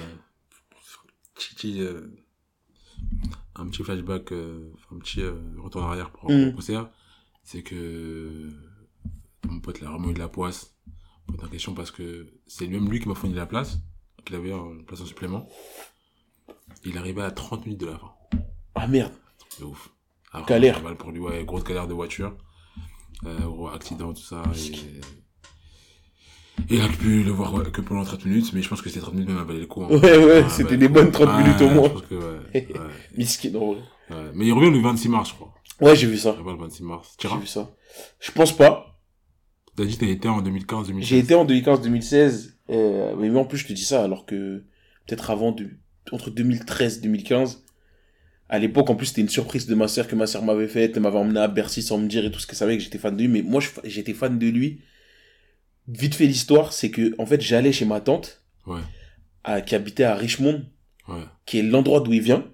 petit, 1.34 1.80
euh, 1.80 2.14
un 3.54 3.68
petit 3.68 3.82
flashback, 3.82 4.32
euh, 4.32 4.70
un 4.94 4.98
petit 4.98 5.22
retour 5.56 5.82
en 5.82 5.86
arrière 5.86 6.10
pour 6.10 6.30
Mm. 6.30 6.44
le 6.44 6.52
concert, 6.52 6.90
c'est 7.42 7.62
que 7.62 8.50
mon 9.48 9.60
pote 9.60 9.80
l'a 9.80 9.88
vraiment 9.88 10.10
eu 10.10 10.14
de 10.14 10.18
la 10.18 10.28
poisse, 10.28 10.76
pote 11.26 11.42
en 11.42 11.48
question, 11.48 11.72
parce 11.72 11.90
que 11.90 12.34
c'est 12.46 12.66
même 12.66 12.90
lui 12.90 13.00
qui 13.00 13.08
m'a 13.08 13.14
fourni 13.14 13.34
la 13.34 13.46
place, 13.46 13.76
donc 14.18 14.28
il 14.28 14.34
avait 14.36 14.50
une 14.50 14.84
place 14.84 15.00
en 15.00 15.06
supplément. 15.06 15.48
Il 16.84 16.98
arrivait 16.98 17.22
à 17.22 17.30
30 17.30 17.64
minutes 17.64 17.80
de 17.80 17.86
la 17.86 17.98
fin. 17.98 18.12
Ah 18.74 18.86
merde. 18.86 19.14
De 19.58 19.64
ouf. 19.64 19.88
Alors, 20.32 20.46
Galère. 20.46 20.76
pas 20.80 20.88
mal 20.88 20.96
pour 20.96 21.10
lui, 21.10 21.20
ouais, 21.20 21.44
grosse 21.44 21.64
galère 21.64 21.86
de 21.86 21.94
voiture. 21.94 22.36
Euh, 23.26 23.38
gros 23.40 23.68
accident, 23.68 24.12
tout 24.12 24.22
ça. 24.22 24.42
Et... 24.56 24.74
et 26.74 26.76
il 26.76 26.80
a 26.80 26.88
pu 26.88 27.22
le 27.22 27.30
voir 27.30 27.70
que 27.70 27.80
pendant 27.80 28.04
30 28.04 28.24
minutes, 28.26 28.52
mais 28.52 28.62
je 28.62 28.68
pense 28.68 28.82
que 28.82 28.90
ces 28.90 29.00
30 29.00 29.14
minutes 29.14 29.28
même 29.28 29.38
avaient 29.38 29.58
le 29.58 29.66
coup. 29.66 29.84
hein. 29.84 29.88
Ouais, 29.90 30.16
ouais, 30.16 30.42
Ah, 30.44 30.48
c'était 30.48 30.70
bah, 30.70 30.76
des 30.76 30.88
bonnes 30.88 31.10
30 31.12 31.38
minutes 31.38 31.60
au 31.60 31.68
moins. 31.70 31.88
Je 31.88 31.92
pense 31.92 32.02
que, 32.02 32.14
ouais, 32.14 32.40
ouais, 32.54 32.66
Miskin, 33.16 33.54
en 33.54 33.72
vrai. 33.74 33.82
ouais. 34.10 34.30
Mais 34.34 34.46
il 34.46 34.52
revient 34.52 34.70
le 34.70 34.80
26 34.80 35.08
mars, 35.08 35.30
je 35.30 35.34
crois. 35.34 35.54
Ouais, 35.80 35.96
j'ai 35.96 36.06
vu 36.06 36.16
ça. 36.18 36.34
Il 36.36 36.42
revient 36.42 36.56
le 36.58 36.64
26 36.64 36.82
mars. 36.84 37.16
J'ai 37.20 37.28
vu 37.36 37.46
ça. 37.46 37.70
Je 38.20 38.30
pense 38.32 38.56
pas. 38.56 38.98
T'as 39.76 39.84
dit 39.84 39.96
que 39.96 40.04
t'as 40.04 40.10
été 40.10 40.28
en 40.28 40.42
2015, 40.42 40.88
2016. 40.88 41.08
J'ai 41.08 41.18
été 41.18 41.34
en 41.34 41.46
2015-2016. 41.46 42.50
Euh, 42.70 43.14
mais 43.18 43.30
en 43.38 43.44
plus, 43.44 43.58
je 43.58 43.66
te 43.66 43.72
dis 43.72 43.84
ça 43.84 44.02
alors 44.04 44.26
que 44.26 44.64
peut-être 45.06 45.30
avant, 45.30 45.52
de, 45.52 45.70
entre 46.12 46.30
2013 46.30 47.00
2015, 47.00 47.64
à 48.54 48.58
l'époque, 48.58 48.90
en 48.90 48.94
plus, 48.96 49.06
c'était 49.06 49.22
une 49.22 49.30
surprise 49.30 49.66
de 49.66 49.74
ma 49.74 49.88
sœur 49.88 50.06
que 50.06 50.14
ma 50.14 50.26
sœur 50.26 50.44
m'avait 50.44 50.68
faite. 50.68 50.92
Elle 50.96 51.02
m'avait 51.02 51.16
emmené 51.18 51.40
à 51.40 51.48
Bercy 51.48 51.82
sans 51.82 51.96
me 51.96 52.06
dire 52.06 52.24
et 52.24 52.30
tout 52.30 52.38
ce 52.38 52.46
qu'elle 52.46 52.56
savait 52.56 52.76
que 52.76 52.82
j'étais 52.84 52.98
fan 52.98 53.16
de 53.16 53.22
lui. 53.22 53.28
Mais 53.28 53.42
moi, 53.42 53.62
j'étais 53.84 54.12
fan 54.12 54.38
de 54.38 54.46
lui. 54.46 54.80
Vite 55.88 56.14
fait 56.14 56.26
l'histoire, 56.26 56.72
c'est 56.72 56.90
que, 56.90 57.14
en 57.18 57.26
fait, 57.26 57.40
j'allais 57.40 57.72
chez 57.72 57.84
ma 57.86 58.00
tante, 58.00 58.42
Ouais, 58.66 58.80
à- 59.42 59.60
qui 59.62 59.74
habitait 59.74 60.04
à 60.04 60.14
Richmond, 60.14 60.64
ouais. 61.08 61.22
qui 61.46 61.58
est 61.58 61.62
l'endroit 61.62 62.00
d'où 62.00 62.12
il 62.12 62.20
vient, 62.20 62.46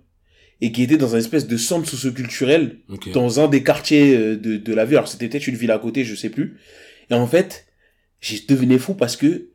et 0.61 0.73
qui 0.73 0.83
était 0.85 0.97
dans 0.97 1.15
un 1.15 1.19
espèce 1.19 1.47
de 1.47 1.57
centre 1.57 1.89
socioculturel 1.89 2.79
Ok. 2.89 3.11
dans 3.13 3.41
un 3.41 3.49
des 3.49 3.63
quartiers 3.63 4.17
euh, 4.17 4.37
de, 4.37 4.57
de 4.57 4.73
la 4.75 4.85
ville. 4.85 4.97
Alors 4.99 5.09
c'était 5.09 5.29
peut-être 5.29 5.47
une 5.49 5.57
ville 5.57 5.71
à 5.73 5.79
côté, 5.79 6.05
je 6.05 6.15
sais 6.15 6.31
plus. 6.31 6.59
Et 7.11 7.15
en 7.15 7.27
fait, 7.27 7.67
j'ai 8.21 8.41
devenu 8.49 8.79
fou 8.79 8.95
parce 8.95 9.17
que 9.17 9.49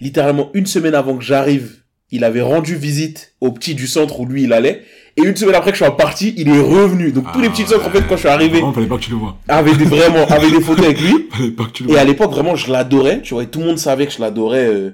littéralement 0.00 0.50
une 0.54 0.66
semaine 0.66 0.94
avant 0.94 1.16
que 1.16 1.24
j'arrive, 1.24 1.82
il 2.10 2.22
avait 2.24 2.42
rendu 2.42 2.76
visite 2.76 3.34
au 3.40 3.50
petit 3.52 3.74
du 3.74 3.86
centre 3.86 4.20
où 4.20 4.26
lui 4.26 4.42
il 4.44 4.52
allait. 4.52 4.82
Et 5.16 5.22
une 5.22 5.36
semaine 5.36 5.54
après 5.54 5.70
que 5.70 5.78
je 5.78 5.84
sois 5.84 5.96
parti, 5.96 6.34
il 6.36 6.48
est 6.48 6.60
revenu. 6.60 7.12
Donc 7.12 7.32
tous 7.32 7.40
les 7.40 7.48
petits 7.48 7.62
centres, 7.66 7.86
en 7.86 7.90
fait, 7.90 8.02
quand 8.08 8.16
je 8.16 8.20
suis 8.20 8.28
arrivé, 8.28 8.58
Vraiment, 8.58 8.72
fallait 8.72 8.86
pas 8.88 8.96
que 8.96 9.02
tu 9.04 9.10
le 9.10 9.16
vois. 9.16 9.36
avaient 9.48 9.74
des, 9.76 9.84
vraiment, 9.84 10.26
avaient 10.26 10.50
des 10.50 10.60
photos 10.60 10.84
avec 10.86 11.00
lui. 11.00 11.28
Fallait 11.32 11.50
pas 11.52 11.64
que 11.66 11.70
tu 11.70 11.82
le 11.84 11.90
Et 11.90 11.92
vois. 11.92 12.00
à 12.00 12.04
l'époque, 12.04 12.30
vraiment, 12.32 12.56
je 12.56 12.70
l'adorais. 12.72 13.20
Tu 13.22 13.34
vois, 13.34 13.44
et 13.44 13.46
tout 13.46 13.60
le 13.60 13.66
monde 13.66 13.78
savait 13.78 14.06
que 14.06 14.12
je 14.12 14.20
l'adorais. 14.20 14.66
euh, 14.66 14.90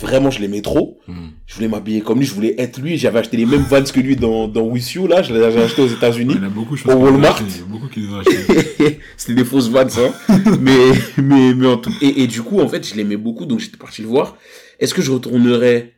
vraiment, 0.00 0.30
je 0.30 0.38
l'aimais 0.40 0.60
trop. 0.60 0.98
Hmm. 1.08 1.28
Je 1.46 1.54
voulais 1.56 1.68
m'habiller 1.68 2.02
comme 2.02 2.18
lui, 2.18 2.26
je 2.26 2.34
voulais 2.34 2.54
être 2.58 2.78
lui. 2.80 2.98
J'avais 2.98 3.18
acheté 3.20 3.36
les 3.38 3.46
mêmes 3.46 3.62
Vans 3.62 3.82
que 3.82 4.00
lui 4.00 4.16
dans, 4.16 4.48
dans 4.48 4.62
With 4.62 4.92
You, 4.92 5.06
là. 5.06 5.22
Je 5.22 5.32
les 5.32 5.42
avais 5.42 5.62
achetés 5.62 5.82
aux 5.82 5.88
États-Unis. 5.88 6.34
Il 6.36 6.42
y 6.42 6.44
en 6.44 6.48
a 6.48 6.50
beaucoup, 6.50 6.76
je 6.76 6.86
Au 6.88 6.92
Walmart. 6.94 7.32
acheté. 7.36 7.44
Il 7.48 7.60
y 7.60 7.62
a 7.62 7.66
beaucoup 7.66 7.88
qui 7.88 8.00
les 8.00 8.08
ont 8.08 8.18
achetés. 8.20 9.00
C'était 9.16 9.34
des 9.34 9.44
fausses 9.46 9.70
vannes, 9.70 9.88
ça. 9.90 10.02
mais, 10.60 10.76
mais, 11.16 11.54
mais 11.54 11.66
en 11.66 11.78
tout, 11.78 11.90
et, 12.02 12.22
et 12.22 12.26
du 12.26 12.42
coup, 12.42 12.60
en 12.60 12.68
fait, 12.68 12.86
je 12.86 12.94
l'aimais 12.96 13.16
beaucoup, 13.16 13.46
donc 13.46 13.60
j'étais 13.60 13.78
parti 13.78 14.02
le 14.02 14.08
voir. 14.08 14.36
Est-ce 14.78 14.92
que 14.94 15.00
je 15.02 15.10
retournerais 15.10 15.92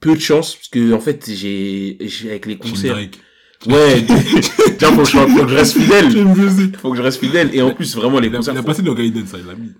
peu 0.00 0.14
de 0.14 0.20
chance, 0.20 0.54
parce 0.56 0.68
que, 0.68 0.92
en 0.92 1.00
fait, 1.00 1.28
j'ai, 1.32 1.96
j'ai 2.00 2.30
avec 2.30 2.46
les 2.46 2.56
concerts. 2.56 2.92
Drake. 2.94 3.18
Ouais, 3.66 4.04
tiens, 4.78 4.92
faut 4.92 5.02
que, 5.02 5.08
je, 5.08 5.16
faut 5.16 5.44
que 5.44 5.48
je 5.50 5.54
reste 5.56 5.78
fidèle. 5.78 6.74
Faut 6.80 6.90
que 6.90 6.96
je 6.98 7.02
reste 7.02 7.18
fidèle. 7.18 7.50
Et 7.54 7.62
en 7.62 7.70
plus, 7.70 7.96
vraiment, 7.96 8.20
les 8.20 8.28
Il 8.28 8.34
a, 8.34 8.36
concerts. 8.38 8.54
il 8.54 8.58
a 8.58 8.60
faut- 8.60 8.66
passé 8.66 8.82
dans 8.82 8.94
Gaiden, 8.94 9.26
ça, 9.26 9.38
il 9.40 9.46
l'a 9.46 9.54
mis. 9.54 9.70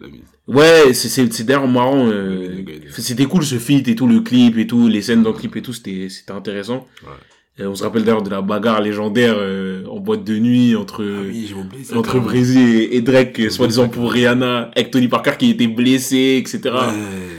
Ouais, 0.48 0.94
c'est, 0.94 1.08
c'est, 1.08 1.30
c'est 1.32 1.44
d'ailleurs 1.44 1.68
marrant, 1.68 2.06
euh, 2.08 2.62
c'était 2.96 3.26
cool 3.26 3.44
ce 3.44 3.58
feat 3.58 3.86
et 3.88 3.94
tout, 3.94 4.06
le 4.06 4.20
clip 4.20 4.56
et 4.58 4.66
tout, 4.66 4.88
les 4.88 5.02
scènes 5.02 5.22
dans 5.22 5.30
le 5.32 5.36
clip 5.36 5.54
et 5.56 5.62
tout, 5.62 5.72
c'était, 5.74 6.08
c'était 6.08 6.32
intéressant. 6.32 6.86
Ouais. 7.02 7.10
Et 7.58 7.66
on 7.66 7.74
se 7.74 7.82
rappelle 7.82 8.04
d'ailleurs 8.04 8.22
de 8.22 8.28
la 8.30 8.42
bagarre 8.42 8.80
légendaire, 8.82 9.34
euh, 9.38 9.84
en 9.86 9.98
boîte 9.98 10.24
de 10.24 10.38
nuit 10.38 10.74
entre, 10.76 11.02
Ah 11.04 11.22
oui, 11.28 11.50
ça. 11.84 11.96
entre. 11.98 12.18
Brésil 12.20 12.88
et, 12.90 13.00
Drake, 13.02 13.50
soi-disant 13.50 13.88
pour 13.88 14.12
Rihanna, 14.12 14.70
avec 14.74 14.90
Tony 14.90 15.08
Parker 15.08 15.32
qui 15.38 15.50
était 15.50 15.66
blessé, 15.66 16.36
etc. 16.38 16.60
Ouais, 16.64 16.70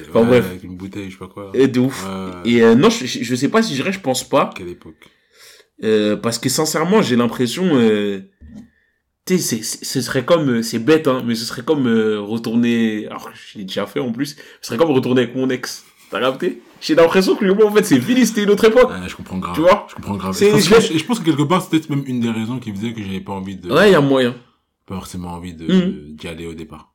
Enfin, 0.10 0.22
ouais, 0.22 0.28
bref. 0.28 0.45
Avec 0.49 0.64
une 0.64 0.78
bouteille, 0.78 1.05
je 1.08 1.12
sais 1.14 1.18
pas 1.20 1.28
quoi. 1.28 1.51
Et 1.53 1.68
de 1.68 1.80
ouf. 1.80 2.05
Ouais. 2.05 2.49
Et 2.51 2.62
euh, 2.64 2.76
non, 2.76 2.89
je, 2.89 3.05
je 3.05 3.36
sais 3.36 3.49
pas 3.49 3.62
si 3.62 3.72
je 3.76 3.82
dirais, 3.82 3.91
je 3.91 3.99
pense 3.99 4.24
pas, 4.28 4.49
Quelle 4.55 4.70
époque. 4.70 5.10
euh, 5.84 6.16
parce 6.16 6.39
que 6.39 6.49
sincèrement, 6.49 7.01
j'ai 7.01 7.16
l'impression, 7.16 7.66
euh, 7.74 8.20
tu 9.26 9.38
sais, 9.39 9.62
ce 9.62 10.01
serait 10.01 10.24
comme, 10.26 10.49
euh, 10.49 10.62
c'est 10.62 10.80
bête, 10.80 11.08
hein, 11.08 11.24
mais 11.26 11.36
ce 11.36 11.45
serait 11.45 11.64
comme 11.64 11.88
euh, 11.88 12.20
retourner, 12.22 13.08
alors 13.08 13.30
je 13.34 13.58
l'ai 13.60 13.66
déjà 13.66 13.86
fait 13.86 13.99
en 13.99 14.12
plus, 14.12 14.38
ce 14.62 14.68
serait 14.68 14.78
comme 14.78 14.91
retourner 14.91 15.24
avec 15.24 15.36
mon 15.36 15.49
ex. 15.49 15.84
T'as 16.10 16.22
capté? 16.22 16.62
J'ai 16.80 16.95
l'impression 16.95 17.36
que 17.36 17.43
le 17.43 17.51
en 17.66 17.72
fait, 17.74 17.84
c'est 17.84 17.99
fini, 17.99 18.26
c'était 18.26 18.43
une 18.43 18.51
autre 18.51 18.64
époque. 18.66 18.89
Ouais, 18.89 19.10
je 19.10 19.16
comprends 19.16 19.39
grave. 19.39 19.55
Tu 19.55 19.62
vois? 19.62 19.88
Je 19.89 19.95
comprends 19.95 20.16
grave. 20.16 20.34
C'est- 20.34 20.45
Et 20.55 20.60
je, 20.62 20.70
pense, 20.74 21.18
je 21.18 21.20
que 21.22 21.26
quelque 21.26 21.41
part, 21.43 21.68
peut-être 21.68 21.89
même 21.89 22.03
une 22.05 22.22
des 22.22 22.30
raisons 22.30 22.60
qui 22.60 22.72
faisait 22.72 22.93
que 22.93 23.01
j'avais 23.03 23.20
pas 23.20 23.34
envie 23.34 23.58
de, 23.58 23.70
Ouais, 23.70 23.89
il 23.89 23.91
y 23.91 23.95
a 23.95 23.99
moyen. 23.99 24.34
pas 24.86 24.95
forcément 24.95 25.30
envie 25.34 25.53
de, 25.53 25.66
Mhm. 25.68 26.16
d'y 26.16 26.28
aller 26.30 26.45
au 26.47 26.53
départ. 26.53 26.93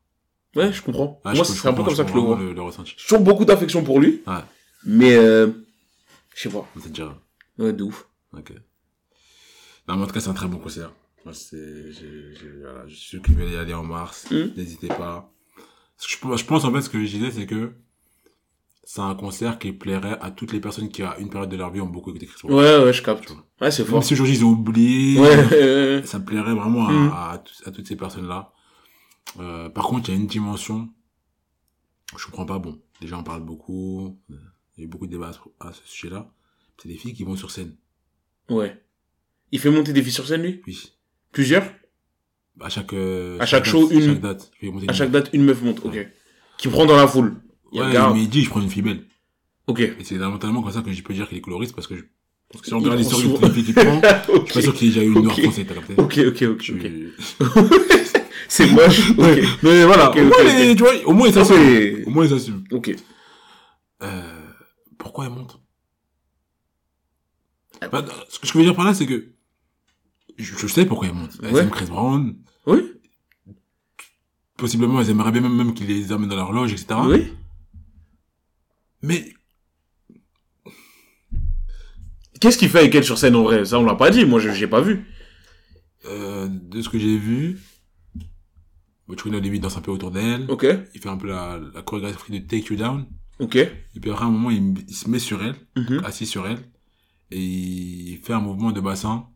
Ouais, 0.54 0.72
je 0.72 0.82
comprends. 0.82 1.20
Ouais, 1.24 1.34
Moi, 1.34 1.44
je- 1.44 1.52
je 1.52 1.58
c'est 1.58 1.68
un 1.68 1.72
peu 1.72 1.82
comme 1.82 1.94
ça 1.94 2.04
que 2.04 2.10
je 2.10 2.14
le 2.14 2.20
vois. 2.20 2.38
Le, 2.38 2.52
le 2.52 2.62
ressenti. 2.62 2.94
J'ai 2.96 3.02
toujours 3.04 3.20
beaucoup 3.20 3.44
d'affection 3.44 3.82
pour 3.82 4.00
lui, 4.00 4.22
Ouais, 4.26 4.34
mais, 4.84 5.14
euh, 5.14 5.48
je 6.34 6.42
sais 6.42 6.48
pas. 6.50 6.66
c'est 6.80 6.88
déjà, 6.90 7.18
Ouais, 7.58 7.72
de 7.72 7.82
ouf. 7.84 8.06
ok. 8.36 8.52
Non, 9.88 9.96
mais 9.96 10.02
en 10.04 10.06
tout 10.06 10.12
cas, 10.12 10.20
c'est 10.20 10.28
un 10.28 10.34
très 10.34 10.48
bon 10.48 10.58
concert. 10.58 10.92
Moi, 11.24 11.34
c'est, 11.34 11.92
j'ai, 11.92 12.34
j'ai, 12.34 12.50
voilà, 12.62 12.86
je 12.86 12.94
suis 12.94 13.22
qu'il 13.22 13.34
va 13.36 13.44
y 13.44 13.56
aller 13.56 13.74
en 13.74 13.82
mars. 13.84 14.26
Mhm. 14.30 14.52
N'hésitez 14.56 14.88
pas. 14.88 15.30
Je, 16.06 16.16
pense- 16.18 16.40
je 16.40 16.44
pense, 16.44 16.64
en 16.64 16.72
fait, 16.72 16.82
ce 16.82 16.90
que 16.90 17.04
je 17.04 17.16
disais, 17.16 17.30
c'est 17.30 17.46
que 17.46 17.72
c'est 18.84 19.00
un 19.00 19.14
concert 19.14 19.58
qui 19.58 19.72
plairait 19.72 20.18
à 20.20 20.30
toutes 20.32 20.52
les 20.52 20.60
personnes 20.60 20.88
qui, 20.88 21.02
à 21.02 21.16
une 21.18 21.30
période 21.30 21.48
de 21.50 21.56
leur 21.56 21.70
vie, 21.70 21.80
ont 21.80 21.86
beaucoup 21.86 22.10
écouté 22.10 22.26
Chris 22.26 22.40
Brown. 22.44 22.58
Ouais, 22.58 22.84
ouais, 22.84 22.92
je 22.92 23.02
capte. 23.02 23.30
Ouais, 23.60 23.70
c'est 23.70 23.82
Même 23.84 23.90
fort. 23.92 24.04
si 24.04 24.14
aujourd'hui 24.14 24.34
ils 24.36 24.44
ont 24.44 24.50
oublié, 24.50 25.18
Ouais, 25.20 25.28
ouais, 25.36 25.44
ouais. 26.00 26.02
ça 26.04 26.18
plairait 26.20 26.54
vraiment 26.54 26.88
à, 26.88 27.40
à 27.64 27.70
toutes 27.70 27.86
ces 27.86 27.96
personnes-là. 27.96 28.52
Euh, 29.38 29.68
par 29.70 29.86
contre, 29.86 30.08
il 30.10 30.14
y 30.14 30.16
a 30.16 30.20
une 30.20 30.26
dimension, 30.26 30.88
je 32.16 32.24
comprends 32.26 32.46
pas, 32.46 32.58
bon, 32.58 32.78
déjà 33.00 33.18
on 33.18 33.22
parle 33.24 33.42
beaucoup, 33.42 34.18
euh, 34.30 34.34
il 34.76 34.80
y 34.80 34.82
a 34.82 34.84
eu 34.84 34.88
beaucoup 34.88 35.06
de 35.06 35.12
débats 35.12 35.32
à 35.60 35.72
ce- 35.72 35.80
sujet-là, 35.86 36.30
c'est 36.78 36.88
des 36.88 36.96
filles 36.96 37.14
qui 37.14 37.24
vont 37.24 37.36
sur 37.36 37.50
scène. 37.50 37.74
Ouais. 38.50 38.78
Il 39.52 39.58
fait 39.60 39.70
monter 39.70 39.92
des 39.92 40.02
filles 40.02 40.12
sur 40.12 40.26
scène, 40.26 40.42
lui? 40.42 40.62
Oui. 40.66 40.92
Plusieurs? 41.32 41.64
À 42.60 42.68
chaque, 42.68 42.92
euh, 42.92 43.38
À 43.40 43.46
chaque 43.46 43.64
show, 43.64 43.88
une. 43.90 44.02
Chaque 44.02 44.20
date. 44.20 44.50
il 44.56 44.66
fait 44.66 44.72
monter 44.72 44.88
À 44.88 44.92
chaque 44.92 45.10
date, 45.10 45.30
une 45.32 45.44
meuf 45.44 45.62
monte, 45.62 45.80
ok. 45.84 46.06
Qui 46.58 46.68
prend 46.68 46.84
dans 46.84 46.96
la 46.96 47.06
foule. 47.08 47.36
Il 47.72 47.80
Ouais, 47.80 47.86
regarde. 47.88 48.14
mais 48.14 48.22
il 48.24 48.28
dit, 48.28 48.42
je 48.42 48.50
prends 48.50 48.60
une 48.60 48.68
fille 48.68 48.82
belle. 48.82 49.06
Ok. 49.66 49.80
Et 49.80 49.94
c'est 50.00 50.16
fondamentalement 50.16 50.62
comme 50.62 50.72
ça 50.72 50.82
que 50.82 50.92
je 50.92 51.02
peux 51.02 51.14
dire 51.14 51.28
qu'il 51.28 51.38
est 51.38 51.42
coloriste 51.42 51.74
parce 51.74 51.86
que 51.86 51.96
je, 51.96 52.02
parce 52.50 52.60
que 52.60 52.68
si 52.68 52.74
on 52.74 52.80
regarde 52.80 52.98
l'histoire 52.98 53.20
filles 53.52 53.64
qu'il 53.64 53.74
prend, 53.74 54.00
je 54.02 54.44
suis 54.44 54.54
pas 54.54 54.60
sûr 54.62 54.74
qu'il 54.74 54.88
ait 54.88 54.90
déjà 54.90 55.02
eu 55.04 55.12
une 55.14 55.22
noire 55.22 55.38
Ok. 55.38 55.44
française, 55.44 55.64
t'as 55.66 55.74
capté? 55.74 55.94
Ok, 55.96 56.18
ok, 56.18 56.42
ok, 56.42 56.62
Je- 56.62 56.74
ok. 56.74 58.12
C'est 58.48 58.66
moche. 58.70 59.10
Ouais, 59.18 59.42
mais 59.62 59.84
voilà, 59.84 60.10
au 60.10 60.14
moins, 60.14 60.26
ok, 60.30 60.44
les- 60.44 60.70
ok. 60.70 60.76
tu 60.76 60.82
vois, 60.82 60.94
au 61.06 61.12
moins 61.12 61.28
ils 61.28 61.34
s'assument. 61.34 62.04
Au 62.06 62.10
moins 62.10 62.24
ils 62.24 62.30
s'assument. 62.30 62.64
Ok. 62.70 62.94
Euh, 64.02 64.50
pourquoi 64.98 65.26
elle 65.26 65.32
monte 65.32 65.60
Ah. 67.80 67.88
Bah, 67.88 68.04
Ce 68.28 68.38
que 68.38 68.46
je 68.48 68.52
veux 68.58 68.64
dire 68.64 68.74
par 68.74 68.84
là, 68.84 68.94
c'est 68.94 69.06
que 69.06 69.32
je, 70.38 70.56
je 70.56 70.66
sais 70.66 70.86
pourquoi 70.86 71.08
elle 71.08 71.14
monte. 71.14 71.36
Elles 71.42 71.52
Ouais. 71.52 71.60
aiment 71.62 71.70
Chris 71.70 71.86
Brown. 71.86 72.36
Oui. 72.66 72.80
Possiblement, 74.56 75.00
elles 75.00 75.10
aimeraient 75.10 75.32
bien 75.32 75.40
même, 75.40 75.56
même 75.56 75.74
qu'il 75.74 75.86
les 75.88 76.12
amène 76.12 76.28
dans 76.28 76.36
leur 76.36 76.52
loge, 76.52 76.72
etc. 76.72 77.00
Oui. 77.06 77.32
Mais 79.02 79.34
Qu'est-ce 82.40 82.58
qu'il 82.58 82.68
fait 82.70 82.80
avec 82.80 82.94
elle 82.94 83.04
sur 83.04 83.18
scène 83.18 83.36
en 83.36 83.42
vrai? 83.44 83.64
Ça, 83.64 83.78
on 83.78 83.84
l'a 83.84 83.94
pas 83.94 84.10
dit. 84.10 84.24
Moi, 84.24 84.40
je 84.40 84.50
j'ai 84.50 84.66
pas 84.66 84.80
vu. 84.80 85.06
euh, 86.06 86.48
de 86.50 86.82
ce 86.82 86.88
que 86.88 86.98
j'ai 86.98 87.16
vu, 87.16 87.60
tu 89.16 89.24
connais 89.24 89.36
au 89.38 89.40
début, 89.40 89.58
danse 89.58 89.76
un 89.76 89.80
peu 89.80 89.90
autour 89.90 90.10
d'elle. 90.10 90.46
Ok. 90.50 90.66
Il 90.94 91.00
fait 91.00 91.08
un 91.08 91.16
peu 91.16 91.28
la, 91.28 91.58
la 91.74 91.82
chorégraphie 91.82 92.40
de 92.40 92.46
Take 92.46 92.72
You 92.72 92.76
Down. 92.78 93.06
Ok. 93.38 93.56
Et 93.56 93.70
puis 94.00 94.10
après, 94.10 94.24
à 94.24 94.28
un 94.28 94.30
moment, 94.30 94.50
il, 94.50 94.74
il 94.88 94.94
se 94.94 95.08
met 95.08 95.18
sur 95.18 95.42
elle, 95.42 95.54
Mhm. 95.76 96.02
assis 96.04 96.26
sur 96.26 96.46
elle, 96.46 96.58
et 97.30 97.40
il 97.40 98.18
fait 98.22 98.32
un 98.34 98.40
mouvement 98.40 98.72
de 98.72 98.80
bassin, 98.80 99.26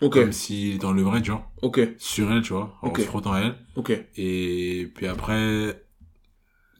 comme 0.00 0.32
s'il 0.32 0.74
était 0.76 0.92
le 0.92 1.02
vrai, 1.02 1.22
genre, 1.22 1.50
Ok. 1.62 1.80
sur 1.98 2.30
elle, 2.32 2.42
tu 2.42 2.52
vois, 2.52 2.76
en 2.82 2.94
se 2.94 3.02
frottant 3.02 3.32
à 3.32 3.40
elle. 3.40 3.54
Ok. 3.76 3.92
Et 4.16 4.90
puis 4.94 5.06
après, 5.06 5.84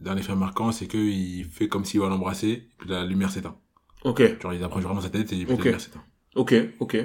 dernier 0.00 0.22
fait 0.22 0.34
marquant, 0.34 0.72
c'est 0.72 0.86
que 0.86 0.96
il 0.98 1.44
fait 1.44 1.68
comme 1.68 1.84
s'il 1.84 2.00
va 2.00 2.08
l'embrasser, 2.08 2.48
et 2.48 2.68
puis 2.78 2.88
la 2.88 3.04
lumière 3.04 3.30
s'éteint. 3.30 3.56
Ok. 4.04 4.40
Genre, 4.40 4.54
il 4.54 4.62
approche 4.64 4.82
vraiment 4.84 5.00
sa 5.00 5.10
tête, 5.10 5.32
et 5.32 5.44
puis 5.44 5.52
Ok. 5.54 5.58
la 5.58 5.64
lumière 5.64 5.80
s'éteint. 5.80 6.02
Ok. 6.34 6.54
Ok. 6.80 6.96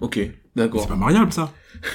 Ok. 0.00 0.18
D'accord. 0.56 0.80
C'est 0.82 0.88
pas 0.88 0.96
mariable, 0.96 1.32
ça. 1.32 1.52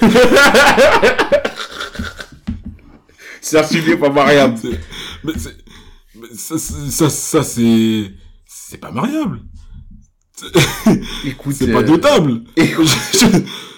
Certifié 3.50 3.96
pas 3.96 4.10
mariable. 4.10 4.58
C'est- 4.60 4.80
Mais 5.24 5.32
c'est, 5.36 5.56
mais 6.14 6.28
ça, 6.34 6.58
c'est- 6.58 6.90
ça, 6.90 7.08
ça, 7.10 7.42
c'est, 7.42 8.10
c'est 8.46 8.78
pas 8.78 8.90
mariable. 8.90 9.40
Écoute. 11.24 11.54
C'est 11.58 11.72
pas 11.72 11.78
euh, 11.80 11.82
dotable. 11.82 12.42
Écoute. 12.56 12.86
Je, 13.12 13.18
je- 13.18 13.26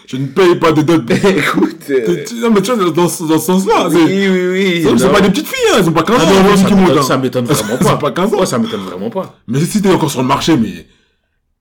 je 0.07 0.17
ne 0.17 0.27
paye 0.27 0.57
pas 0.57 0.73
de 0.73 0.83
dot. 0.83 1.03
Écoute. 1.11 1.85
euh, 1.91 2.25
Non, 2.37 2.51
mais 2.51 2.63
tu 2.63 2.73
vois, 2.73 2.85
dans, 2.85 2.91
dans 2.93 3.09
ce 3.09 3.39
sens-là, 3.39 3.89
Oui, 3.91 3.97
c'est, 4.07 4.29
oui, 4.31 4.49
oui. 4.53 4.83
c'est 4.99 5.05
non. 5.07 5.13
pas 5.13 5.21
des 5.21 5.29
petites 5.31 5.47
filles, 5.47 5.57
hein, 5.73 5.77
elles 5.81 5.89
ont 5.89 5.93
pas 5.93 6.03
15 6.03 6.17
Ah 6.19 6.25
ans, 6.25 6.43
non, 6.43 6.51
elles 6.51 6.59
ça 6.59 6.65
m'étonne- 6.71 6.99
hein. 6.99 7.03
ça 7.03 7.19
m'étonne 7.19 7.45
vraiment 7.47 7.77
pas. 7.79 7.97
pas 7.99 8.11
15 8.13 8.35
ans. 8.35 8.41
Ouais, 8.41 8.47
ça 8.47 8.59
m'étonne 8.59 8.81
vraiment 8.81 9.11
pas. 9.11 9.39
Mais 9.47 9.61
si 9.65 9.83
t'es 9.83 9.91
encore 9.93 10.11
sur 10.11 10.23
le 10.23 10.27
marché, 10.29 10.57
mais, 10.57 10.87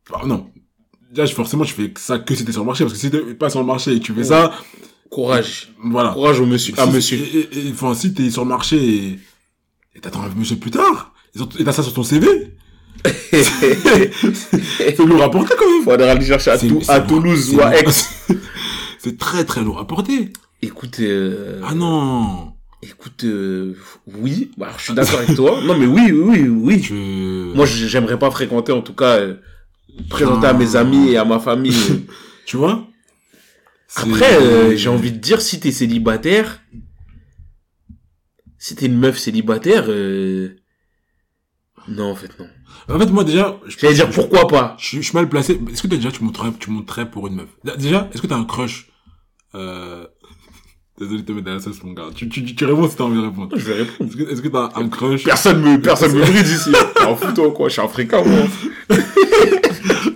bah, 0.09 0.21
non. 0.25 0.49
Déjà, 1.11 1.25
je- 1.25 1.33
forcément, 1.35 1.65
tu 1.65 1.73
fais 1.73 1.93
ça 1.97 2.19
que 2.19 2.33
si 2.35 2.45
t'es 2.45 2.51
sur 2.53 2.61
le 2.61 2.67
marché, 2.67 2.83
parce 2.85 2.93
que 2.93 2.99
si 2.99 3.11
t'es 3.11 3.19
pas 3.35 3.49
sur 3.49 3.59
le 3.59 3.65
marché 3.65 3.93
et 3.93 3.99
que 3.99 4.05
tu 4.05 4.13
fais 4.13 4.23
ça, 4.23 4.53
Courage. 5.09 5.69
voilà. 5.83 6.09
Courage 6.11 6.39
au 6.39 6.45
monsieur. 6.45 6.73
À 6.77 6.85
Si- 6.85 6.91
monsieur. 6.91 7.17
Et, 7.17 7.39
et, 7.51 7.67
et, 7.67 7.71
enfin, 7.71 7.93
si 7.93 8.13
t'es 8.13 8.29
sur 8.29 8.43
le 8.43 8.49
marché 8.49 8.77
et, 8.77 9.19
et 9.95 9.99
t'attends 10.01 10.21
un 10.23 10.29
monsieur 10.35 10.57
plus 10.57 10.71
tard, 10.71 11.13
et 11.59 11.63
t'as 11.63 11.71
ça 11.71 11.83
sur 11.83 11.93
ton 11.93 12.03
CV, 12.03 12.27
c'est 13.31 14.99
lourd 14.99 15.23
à 15.23 15.31
porter 15.31 15.53
quand 15.57 15.69
même. 15.69 15.83
Faudra 15.83 16.11
aller 16.11 16.25
chercher 16.25 16.51
à, 16.51 16.57
Tou-. 16.57 16.81
Toulouse 17.07 17.53
ou 17.53 17.61
à. 17.61 17.75
Aix. 17.75 17.85
C'est 18.99 19.17
très 19.17 19.45
très 19.45 19.61
lourd 19.61 19.77
à 19.79 19.85
porter. 19.87 20.33
Écoute, 20.61 20.97
euh, 20.99 21.61
Ah 21.65 21.73
non. 21.75 22.51
écoute, 22.81 23.23
euh, 23.23 23.75
oui, 24.19 24.51
bah, 24.57 24.69
je 24.77 24.83
suis 24.85 24.93
d'accord 24.93 25.19
avec 25.19 25.35
toi. 25.35 25.59
Non, 25.63 25.77
mais 25.77 25.85
oui, 25.85 26.11
oui, 26.11 26.41
oui, 26.41 26.47
oui. 26.49 26.81
Je... 26.83 27.53
Moi, 27.53 27.65
je- 27.65 27.85
j'aimerais 27.85 28.17
pas 28.19 28.31
fréquenter, 28.31 28.71
en 28.71 28.81
tout 28.81 28.93
cas, 28.95 29.17
euh, 29.17 29.35
présenter 30.09 30.47
à 30.47 30.53
mes 30.53 30.75
amis 30.75 31.09
et 31.11 31.17
à 31.17 31.23
ma 31.25 31.39
famille. 31.39 31.75
tu 32.45 32.57
vois? 32.57 32.86
Après, 33.95 34.35
euh, 34.41 34.75
j'ai 34.75 34.89
envie 34.89 35.11
de 35.11 35.17
dire, 35.17 35.41
si 35.41 35.59
t'es 35.59 35.71
célibataire, 35.71 36.61
si 38.57 38.75
t'es 38.75 38.87
une 38.87 38.97
meuf 38.97 39.17
célibataire, 39.17 39.85
euh... 39.87 40.55
non, 41.87 42.11
en 42.11 42.15
fait, 42.15 42.31
non. 42.39 42.47
En 42.89 42.99
fait, 42.99 43.05
moi 43.07 43.23
déjà, 43.23 43.59
je, 43.65 43.77
J'allais 43.79 43.93
dire 43.95 44.07
je- 44.11 44.15
pourquoi 44.15 44.47
pas? 44.47 44.75
je, 44.79 44.85
suis- 44.85 44.97
je 44.97 45.03
suis 45.03 45.15
mal 45.15 45.29
placé. 45.29 45.59
Est-ce 45.71 45.81
que 45.83 45.87
déjà 45.87 46.11
tu 46.11 46.23
monterais, 46.23 46.51
tu 46.59 46.69
monterais 46.69 47.09
pour 47.09 47.27
une 47.27 47.35
meuf? 47.35 47.47
Déjà, 47.77 48.09
est-ce 48.13 48.21
que 48.21 48.27
t'as 48.27 48.35
un 48.37 48.45
crush? 48.45 48.87
Euh... 49.55 50.05
Désolé 50.99 51.21
de 51.21 51.25
te 51.27 51.31
mettre 51.31 51.45
dans 51.45 51.53
la 51.53 51.59
sauce, 51.59 51.83
mon 51.83 51.93
gars. 51.93 52.07
Tu, 52.15 52.27
tu, 52.27 52.43
tu, 52.43 52.55
tu 52.55 52.65
réponds 52.65 52.89
si 52.89 52.95
t'as 52.95 53.03
envie 53.03 53.17
de 53.17 53.21
répondre. 53.27 53.55
Je 53.57 53.63
vais 53.65 53.83
répondre. 53.83 54.09
Est-ce 54.09 54.17
que, 54.17 54.31
est-ce 54.31 54.41
que 54.41 54.47
t'as 54.47 54.71
un 54.75 54.89
crush? 54.89 55.23
Personne 55.23 55.61
me, 55.61 55.79
personne 55.79 56.11
me 56.13 56.21
bride 56.21 56.47
ici. 56.47 56.71
En 57.05 57.15
fout, 57.15 57.53
quoi. 57.53 57.67
Je 57.69 57.73
suis 57.73 57.81
africain, 57.81 58.23
moi. 58.23 58.47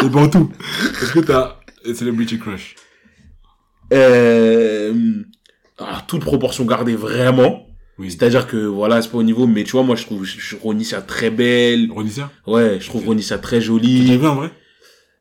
Et 0.03 0.09
bon 0.09 0.27
tout. 0.27 0.51
Est-ce 1.01 1.13
que 1.13 1.19
t'as 1.19 1.59
un 1.85 1.93
celebrity 1.93 2.39
crush? 2.39 2.75
Euh, 3.91 4.93
ah, 5.79 6.03
toute 6.07 6.21
proportion 6.21 6.65
gardée, 6.65 6.95
vraiment. 6.95 7.67
Oui. 7.97 8.09
C'est-à-dire 8.09 8.47
que, 8.47 8.57
voilà, 8.57 9.01
c'est 9.01 9.09
pas 9.11 9.17
au 9.17 9.23
niveau, 9.23 9.47
mais 9.47 9.63
tu 9.63 9.71
vois, 9.71 9.83
moi, 9.83 9.95
je 9.95 10.05
trouve, 10.05 10.23
je, 10.25 10.55
Ronissa 10.55 11.01
très 11.01 11.29
belle. 11.29 11.89
Ronisia 11.91 12.31
Ouais, 12.47 12.77
je 12.79 12.87
trouve 12.87 13.05
Ronissa 13.05 13.37
très 13.37 13.59
Tu 13.59 13.65
jolie. 13.65 14.17
vu 14.17 14.25
en 14.27 14.35
vrai? 14.35 14.51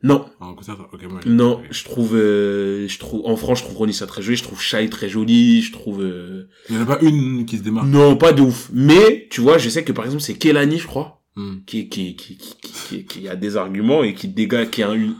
Non, 0.02 0.24
En 0.40 0.54
concert 0.54 0.78
Ok, 0.94 1.02
moi. 1.10 1.20
non, 1.26 1.60
je 1.70 1.84
trouve, 1.84 2.14
euh, 2.16 2.88
je 2.88 2.98
trouve, 2.98 3.20
en 3.26 3.36
France, 3.36 3.58
je 3.58 3.64
trouve 3.64 3.76
Ronissa 3.76 4.06
très 4.06 4.22
jolie, 4.22 4.36
je 4.38 4.42
trouve 4.44 4.58
Shai 4.62 4.88
très 4.88 5.10
jolie, 5.10 5.60
je 5.60 5.72
trouve, 5.72 6.00
euh, 6.00 6.48
Il 6.70 6.76
y 6.76 6.78
en 6.78 6.82
a 6.82 6.86
pas 6.86 6.98
une 7.02 7.44
qui 7.44 7.58
se 7.58 7.62
démarque? 7.62 7.86
non, 7.86 8.16
pas 8.16 8.32
de 8.32 8.40
ouf. 8.40 8.70
Mais, 8.72 9.26
tu 9.30 9.42
vois, 9.42 9.58
je 9.58 9.68
sais 9.68 9.84
que, 9.84 9.92
par 9.92 10.06
exemple, 10.06 10.22
c'est 10.22 10.34
Kelani, 10.38 10.78
je 10.78 10.86
crois, 10.86 11.20
qui, 11.66 11.88
qui, 11.90 12.16
qui, 12.16 12.36
qui, 12.38 12.54
qui, 12.62 12.72
qui, 12.88 13.04
qui 13.04 13.28
a 13.28 13.36
des 13.36 13.56
arguments 13.58 14.02
et 14.02 14.14
qui 14.14 14.28
dégage, 14.28 14.70
qui 14.70 14.82
a 14.82 14.90
une, 14.92 15.14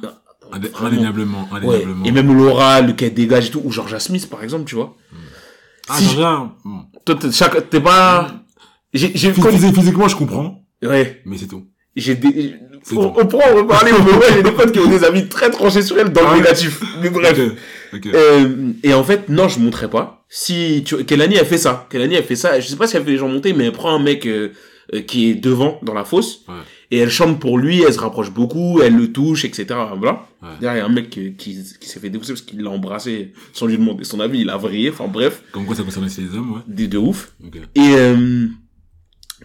Indé- 0.53 0.69
vraiment- 0.71 0.87
Indéniablement, 0.89 1.49
Ouais. 1.53 1.59
indéniablement. 1.59 2.05
Et 2.05 2.13
même 2.13 2.37
l'oral 2.37 2.97
qu'elle 2.97 3.15
dégage 3.15 3.47
et 3.47 3.51
tout, 3.51 3.63
ou 3.65 3.71
Georgia 3.73 3.99
Smith, 4.01 4.29
par 4.31 4.43
exemple, 4.43 4.65
tu 4.65 4.75
vois. 4.75 4.97
Ah, 5.89 5.99
si- 5.99 6.09
déjà, 6.09 6.51
hmm. 6.65 6.81
Toi, 7.05 7.15
t'es, 7.17 7.33
chaque, 7.33 7.71
t'es 7.71 7.81
pas, 7.81 8.31
j'ai, 8.95 9.11
j'ai 9.15 9.33
Phys- 9.33 9.75
physiquement, 9.75 10.07
je 10.09 10.17
comprends, 10.17 10.63
ouais, 10.83 11.23
mais 11.25 11.37
c'est 11.39 11.47
tout. 11.49 11.65
j'ai 11.97 12.15
des, 12.15 12.55
on, 12.95 13.13
on 13.17 13.27
pourra 13.27 13.51
en 13.53 13.57
reparler, 13.57 13.91
mais 13.93 14.13
ouais, 14.13 14.27
j'ai 14.35 14.43
des 14.43 14.53
potes 14.53 14.73
qui 14.73 14.79
ont 14.79 14.87
des 14.89 15.03
avis 15.05 15.27
très 15.29 15.51
tranchés 15.51 15.83
sur 15.83 15.99
elle 15.99 16.11
dans 16.13 16.21
Ah 16.27 16.33
le 16.35 16.41
négatif. 16.41 16.81
Mais 17.03 17.11
bref. 17.11 17.39
Ok, 17.93 17.99
ok. 18.07 18.15
Euh, 18.15 18.73
et 18.83 18.95
en 18.95 19.03
fait, 19.03 19.29
non, 19.29 19.49
je 19.49 19.59
montrerai 19.59 19.89
pas. 19.91 20.25
Si, 20.29 20.83
tu, 20.87 21.05
Kelani 21.05 21.39
a 21.39 21.45
fait 21.45 21.59
ça. 21.59 21.87
Kelani 21.91 22.17
a 22.17 22.23
fait 22.23 22.37
ça. 22.37 22.61
Je 22.61 22.69
sais 22.69 22.77
pas 22.77 22.87
si 22.87 22.97
elle 22.97 23.05
fait 23.05 23.11
les 23.11 23.17
gens 23.19 23.27
monter, 23.29 23.53
mais 23.53 23.65
elle 23.67 23.73
prend 23.73 23.93
un 23.95 23.99
mec, 23.99 24.27
euh, 24.27 24.51
euh, 24.95 25.03
qui 25.03 25.31
est 25.31 25.35
devant, 25.35 25.79
dans 25.83 25.95
la 25.95 26.05
fosse. 26.05 26.45
Ouais. 26.49 26.55
Et 26.91 26.99
elle 26.99 27.11
chante 27.11 27.39
pour 27.39 27.59
lui, 27.59 27.83
elle 27.83 27.93
se 27.93 27.99
rapproche 28.01 28.31
beaucoup, 28.33 28.81
elle 28.83 28.97
le 28.97 29.13
touche, 29.13 29.45
etc. 29.45 29.67
Voilà. 29.97 30.27
Ouais. 30.43 30.49
Derrière, 30.61 30.75
il 30.75 30.79
y 30.79 30.81
a 30.83 30.87
un 30.87 30.95
mec 30.95 31.11
qui, 31.11 31.35
qui, 31.35 31.57
qui 31.81 31.89
s'est 31.89 32.01
fait 32.01 32.11
dépousser 32.11 32.33
parce 32.33 32.43
qu'il 32.43 32.61
l'a 32.63 32.71
embrassé 32.71 33.33
sans 33.53 33.67
lui 33.67 33.77
demander 33.79 34.05
son 34.05 34.19
avis, 34.21 34.41
il 34.41 34.51
a 34.51 34.57
vrillé, 34.57 34.91
enfin 34.91 35.07
bref, 35.07 35.43
Comme 35.53 35.67
quoi 35.67 35.77
ça 35.77 35.83
concerne 35.85 36.07
aussi 36.07 36.23
les 36.23 36.37
hommes, 36.37 36.53
ouais. 36.53 36.61
des 36.67 36.89
de 36.89 36.99
ouf. 36.99 37.33
Ok. 37.45 37.57
Et 37.75 37.81
euh, 37.81 38.47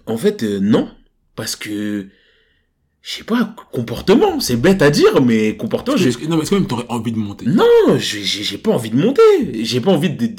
en 0.08 0.18
fait, 0.18 0.44
euh, 0.44 0.60
non, 0.60 0.90
parce 1.36 1.56
que 1.56 2.08
je 3.02 3.12
sais 3.12 3.24
pas, 3.24 3.56
comportement, 3.72 4.40
c'est 4.40 4.56
bête 4.56 4.82
à 4.82 4.90
dire, 4.90 5.22
mais 5.22 5.56
comportement, 5.56 5.96
que- 5.96 6.26
Non, 6.28 6.38
mais 6.38 6.42
est-ce 6.42 6.50
que 6.50 6.56
même 6.56 6.66
t'aurais 6.66 6.88
envie 6.90 7.12
de 7.12 7.20
monter? 7.20 7.46
Non, 7.46 7.64
j'ai 8.00 8.24
j'ai- 8.24 8.42
j'ai 8.44 8.58
pas 8.58 8.72
envie 8.72 8.90
de 8.90 8.96
monter, 8.98 9.22
j'ai 9.64 9.80
pas 9.80 9.92
envie 9.92 10.10
de, 10.10 10.26
de, 10.26 10.36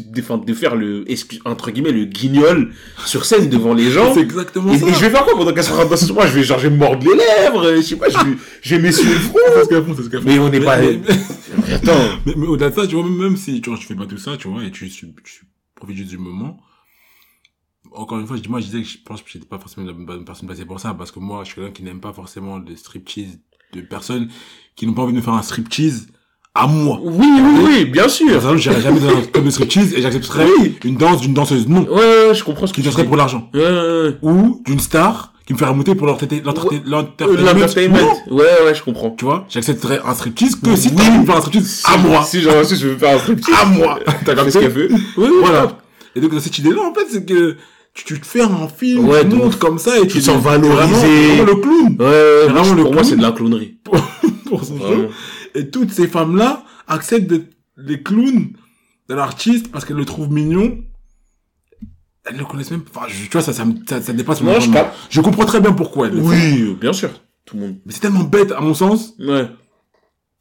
de, 0.00 0.54
faire 0.54 0.76
le, 0.76 1.04
excuse- 1.10 1.40
entre 1.44 1.70
guillemets, 1.70 1.92
le 1.92 2.04
guignol 2.04 2.72
sur 3.04 3.24
scène 3.24 3.48
devant 3.48 3.74
les 3.74 3.90
gens. 3.90 4.14
C'est 4.14 4.20
exactement 4.20 4.72
Et, 4.72 4.78
ça. 4.78 4.86
et 4.88 4.94
je 4.94 5.00
vais 5.00 5.10
faire 5.10 5.24
quoi 5.24 5.36
pendant 5.36 5.52
qu'elle 5.52 5.64
sera 5.64 5.84
dans 5.84 5.96
ce 5.96 6.12
moi 6.12 6.26
Je 6.26 6.34
vais, 6.34 6.42
genre, 6.42 6.58
je 6.58 6.68
vais 6.68 6.76
mordre 6.76 7.04
les 7.08 7.16
lèvres, 7.16 7.64
euh, 7.66 7.76
je 7.76 7.80
sais 7.82 7.96
pas, 7.96 8.08
je 8.08 8.16
vais, 8.18 8.36
je 8.62 8.74
vais 8.76 8.82
m'essuyer 8.82 9.14
le 9.14 9.20
front. 9.20 9.38
C'est 9.54 9.74
ce 9.74 10.10
font. 10.10 10.20
Mais 10.24 10.38
on 10.38 10.48
n'est 10.48 10.60
pas, 10.60 10.78
Mais- 10.78 11.00
mais 11.66 11.72
attends. 11.74 11.92
Mais, 12.26 12.34
mais 12.36 12.46
au-delà 12.46 12.70
de 12.70 12.74
ça, 12.74 12.86
tu 12.86 12.94
vois, 12.96 13.08
même, 13.08 13.36
si 13.36 13.60
tu 13.60 13.70
vois, 13.70 13.78
je 13.80 13.86
fais 13.86 13.94
pas 13.94 14.06
tout 14.06 14.18
ça, 14.18 14.36
tu 14.36 14.48
vois, 14.48 14.62
et 14.64 14.70
tu, 14.70 14.88
tu, 14.88 15.12
tu 15.24 15.46
profites 15.74 15.96
juste 15.96 16.10
du 16.10 16.18
moment. 16.18 16.58
Encore 17.92 18.18
une 18.18 18.26
fois, 18.26 18.36
je 18.36 18.42
dis, 18.42 18.48
moi, 18.48 18.60
je 18.60 18.66
disais 18.66 18.82
que 18.82 18.88
je 18.88 18.98
pense 19.04 19.22
que 19.22 19.30
j'étais 19.30 19.46
pas 19.46 19.58
forcément 19.58 19.86
la 19.86 19.92
bonne 19.92 20.24
personne 20.24 20.46
placée 20.48 20.64
pour 20.66 20.80
ça, 20.80 20.92
parce 20.94 21.10
que 21.12 21.18
moi, 21.20 21.44
je 21.44 21.50
suis 21.52 21.54
quelqu'un 21.56 21.72
qui 21.72 21.82
n'aime 21.82 22.00
pas 22.00 22.12
forcément 22.12 22.58
le 22.58 22.76
striptease 22.76 23.38
de 23.72 23.80
personnes 23.80 24.28
qui 24.74 24.86
n'ont 24.86 24.92
pas 24.92 25.02
envie 25.02 25.12
de 25.12 25.18
me 25.18 25.22
faire 25.22 25.34
un 25.34 25.42
striptease 25.42 26.08
à 26.56 26.66
moi. 26.66 26.98
Oui, 27.02 27.26
oui, 27.26 27.64
oui, 27.64 27.84
bien 27.84 28.02
Par 28.02 28.10
sûr. 28.10 28.34
exemple, 28.34 28.56
j'irai 28.56 28.80
jamais 28.80 29.00
dans 29.00 29.08
un 29.10 29.20
club 29.22 29.44
de 29.44 29.96
et 29.96 30.02
j'accepterais 30.02 30.46
Oui. 30.60 30.76
une 30.84 30.96
danse 30.96 31.20
d'une 31.20 31.34
danseuse, 31.34 31.68
non, 31.68 31.82
Ouais, 31.88 32.28
ouais, 32.28 32.34
je 32.34 32.42
comprends 32.44 32.66
ce 32.66 32.72
que 32.72 32.76
qui 32.76 32.82
tu 32.82 32.88
danserait 32.88 33.04
pour 33.04 33.16
l'argent. 33.16 33.48
Ouais, 33.54 33.60
ouais, 33.60 33.68
ouais. 34.08 34.16
Ou 34.22 34.62
d'une 34.66 34.80
star 34.80 35.32
qui 35.46 35.52
me 35.52 35.58
ferait 35.58 35.70
remonter 35.70 35.94
pour 35.94 36.08
Euh, 36.08 36.16
l'entertainment. 36.86 37.98
Ouais, 38.30 38.44
ouais, 38.64 38.74
je 38.74 38.82
comprends. 38.82 39.10
Tu 39.10 39.24
vois, 39.24 39.46
j'accepterais 39.48 40.00
un 40.04 40.14
striptease 40.14 40.56
que 40.56 40.74
si 40.74 40.88
envie 40.88 41.10
de 41.10 41.20
me 41.20 41.26
faire 41.26 41.36
un 41.36 41.40
striptease 41.40 41.82
à 41.84 41.96
moi. 41.98 42.22
Si 42.24 42.40
genre, 42.40 42.64
si 42.64 42.76
je 42.76 42.88
veux 42.88 42.96
faire 42.96 43.14
un 43.16 43.18
striptease. 43.22 43.54
À 43.62 43.64
moi. 43.66 43.98
T'as 44.24 44.34
compris 44.34 44.52
ce 44.52 44.58
qu'elle 44.58 44.70
veut? 44.72 44.88
Oui, 45.16 45.28
Voilà. 45.40 45.78
Et 46.16 46.20
donc, 46.20 46.32
dans 46.32 46.40
cette 46.40 46.58
idée-là, 46.58 46.80
en 46.82 46.94
fait, 46.94 47.06
c'est 47.10 47.24
que 47.26 47.56
tu, 47.94 48.04
tu 48.04 48.18
te 48.20 48.26
fais 48.26 48.40
un 48.40 48.66
film, 48.74 49.06
Ouais, 49.08 49.26
tu 49.28 49.36
montes 49.36 49.58
comme 49.58 49.78
ça 49.78 49.96
et 49.98 50.02
tu, 50.02 50.08
Tu 50.14 50.18
te 50.18 50.24
sens 50.24 50.42
valorisé. 50.42 51.36
Vraiment, 51.36 51.44
le 51.44 51.54
clown. 51.56 51.96
Ouais, 52.00 52.52
Vraiment, 52.52 52.74
le 52.74 52.82
pour 52.82 52.94
moi, 52.94 53.04
c'est 53.04 53.16
de 53.16 53.22
la 53.22 53.32
clownerie. 53.32 53.76
pour 54.46 54.64
son. 54.64 54.74
Et 55.56 55.70
toutes 55.70 55.90
ces 55.90 56.06
femmes-là 56.06 56.64
acceptent 56.86 57.28
d'être 57.28 57.50
les 57.76 58.02
clowns 58.02 58.52
de 59.08 59.14
l'artiste 59.14 59.70
parce 59.72 59.84
qu'elles 59.84 59.96
le 59.96 60.04
trouvent 60.04 60.30
mignon. 60.30 60.84
Elles 62.24 62.36
le 62.36 62.44
connaissent 62.44 62.72
même, 62.72 62.82
enfin, 62.92 63.06
je- 63.08 63.24
tu 63.24 63.30
vois, 63.30 63.40
ça, 63.42 63.52
ça, 63.52 63.64
me- 63.64 63.76
ça, 63.88 64.02
ça 64.02 64.12
dépasse 64.12 64.40
mon 64.42 64.52
Non, 64.52 64.58
je 65.10 65.20
comprends 65.20 65.44
très 65.46 65.60
bien 65.60 65.72
pourquoi 65.72 66.08
elles. 66.08 66.18
Oui, 66.18 66.74
bien 66.80 66.92
sûr. 66.92 67.10
Tout 67.44 67.56
le 67.56 67.62
monde. 67.62 67.76
Mais 67.86 67.92
c'est 67.92 68.00
tellement 68.00 68.24
bête, 68.24 68.50
à 68.50 68.60
mon 68.60 68.74
sens, 68.74 69.14
Ouais. 69.20 69.48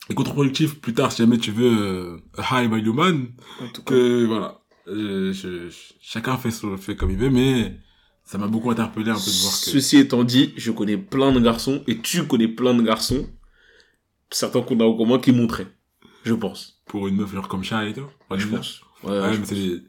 et 0.09 0.15
contre-productif 0.15 0.81
plus 0.81 0.93
tard, 0.95 1.11
si 1.11 1.19
jamais 1.21 1.37
tu 1.37 1.51
veux, 1.51 1.71
euh, 1.77 2.17
high 2.51 2.69
value 2.69 2.89
man, 2.89 3.27
En 3.61 3.67
tout 3.67 3.83
cas. 3.83 3.91
que, 3.93 4.25
voilà. 4.25 4.59
Euh, 4.87 5.31
je- 5.31 5.69
je- 5.69 5.93
chacun 6.01 6.37
fait, 6.37 6.49
son, 6.51 6.75
fait 6.77 6.95
comme 6.95 7.11
il 7.11 7.17
veut, 7.17 7.29
mais 7.29 7.77
ça 8.23 8.37
m'a 8.39 8.47
beaucoup 8.47 8.71
interpellé 8.71 9.11
un 9.11 9.15
peu 9.15 9.19
de 9.31 9.41
voir 9.41 9.53
que... 9.53 9.69
Ceci 9.69 9.97
étant 9.97 10.23
dit, 10.23 10.53
je 10.57 10.71
connais 10.71 10.97
plein 10.97 11.31
de 11.31 11.39
garçons, 11.39 11.83
et 11.87 11.99
tu 11.99 12.23
connais 12.25 12.47
plein 12.47 12.73
de 12.73 12.81
garçons, 12.81 13.27
certains 14.29 14.61
qu'on 14.61 14.79
a 14.79 14.83
en 14.83 14.93
commun 14.95 15.19
qui 15.19 15.31
montraient. 15.31 15.67
Je 16.23 16.33
pense. 16.33 16.81
pour 16.87 17.07
une 17.07 17.17
meuf 17.17 17.31
genre 17.33 17.47
comme 17.47 17.63
chat 17.63 17.85
et 17.85 17.93
tout. 17.93 18.01
Ouais, 18.31 18.39
Je 18.39 18.47
pense. 18.47 18.81
Ouais, 19.03 19.11
Ouais, 19.19 19.33
je 19.33 19.39
mais 19.39 19.45
c'est. 19.45 19.81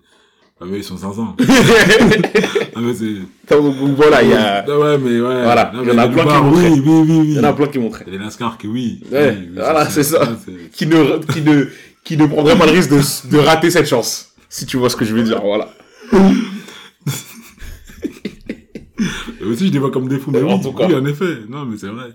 Ah, 0.61 0.65
mais 0.67 0.79
ils 0.79 0.85
sont 0.85 0.97
zinzins. 0.97 1.37
ah, 1.41 2.81
mais 2.81 2.95
c'est... 2.95 3.15
Donc, 3.55 3.75
voilà, 3.97 4.23
il 4.23 4.31
y 4.31 4.33
a, 4.33 4.65
Ah 4.67 4.79
ouais, 4.79 4.97
mais 4.99 5.21
ouais. 5.21 5.43
Voilà, 5.43 5.71
il 5.75 5.89
y 5.89 5.91
en 5.93 5.99
a 5.99 6.09
plein 6.09 6.25
qui 6.25 6.31
montraient. 6.43 6.71
Oui, 6.71 6.81
oui, 6.81 6.83
oui, 6.87 7.05
oui. 7.21 7.27
il 7.29 7.35
y 7.35 7.39
en 7.41 7.45
a 7.45 7.53
plein 7.53 7.67
qui 7.67 7.79
montraient. 7.79 8.05
Il 8.07 8.13
y 8.15 8.17
a 8.17 8.19
les 8.19 8.25
Lascar 8.25 8.57
qui, 8.57 8.67
oui. 8.67 9.03
Ouais, 9.13 9.37
oui, 9.39 9.49
voilà, 9.55 9.89
c'est 9.91 10.03
ça. 10.03 10.27
Qui 10.73 10.87
ne, 10.87 11.19
qui 11.31 11.43
ne, 11.43 11.67
qui 12.05 12.17
ne 12.17 12.27
prendraient 12.27 12.57
pas 12.57 12.65
le 12.67 12.73
risque 12.73 12.91
de, 12.91 13.31
de 13.31 13.39
rater 13.39 13.71
cette 13.71 13.87
chance. 13.87 14.35
Si 14.49 14.65
tu 14.65 14.79
vois 14.79 14.89
ce 14.89 14.97
que 14.97 15.05
je 15.05 15.15
veux 15.15 15.23
dire, 15.25 15.43
voilà. 15.43 15.69
Et 19.41 19.45
aussi, 19.45 19.67
je 19.69 19.73
les 19.73 19.79
vois 19.79 19.91
comme 19.91 20.09
des 20.09 20.19
fous. 20.19 20.31
Mais 20.31 20.43
En 20.43 20.57
oui, 20.57 20.63
tout 20.63 20.73
cas. 20.73 20.87
oui, 20.87 20.95
en 20.95 21.05
effet. 21.05 21.39
Non, 21.49 21.65
mais 21.67 21.77
c'est 21.77 21.89
vrai. 21.89 22.15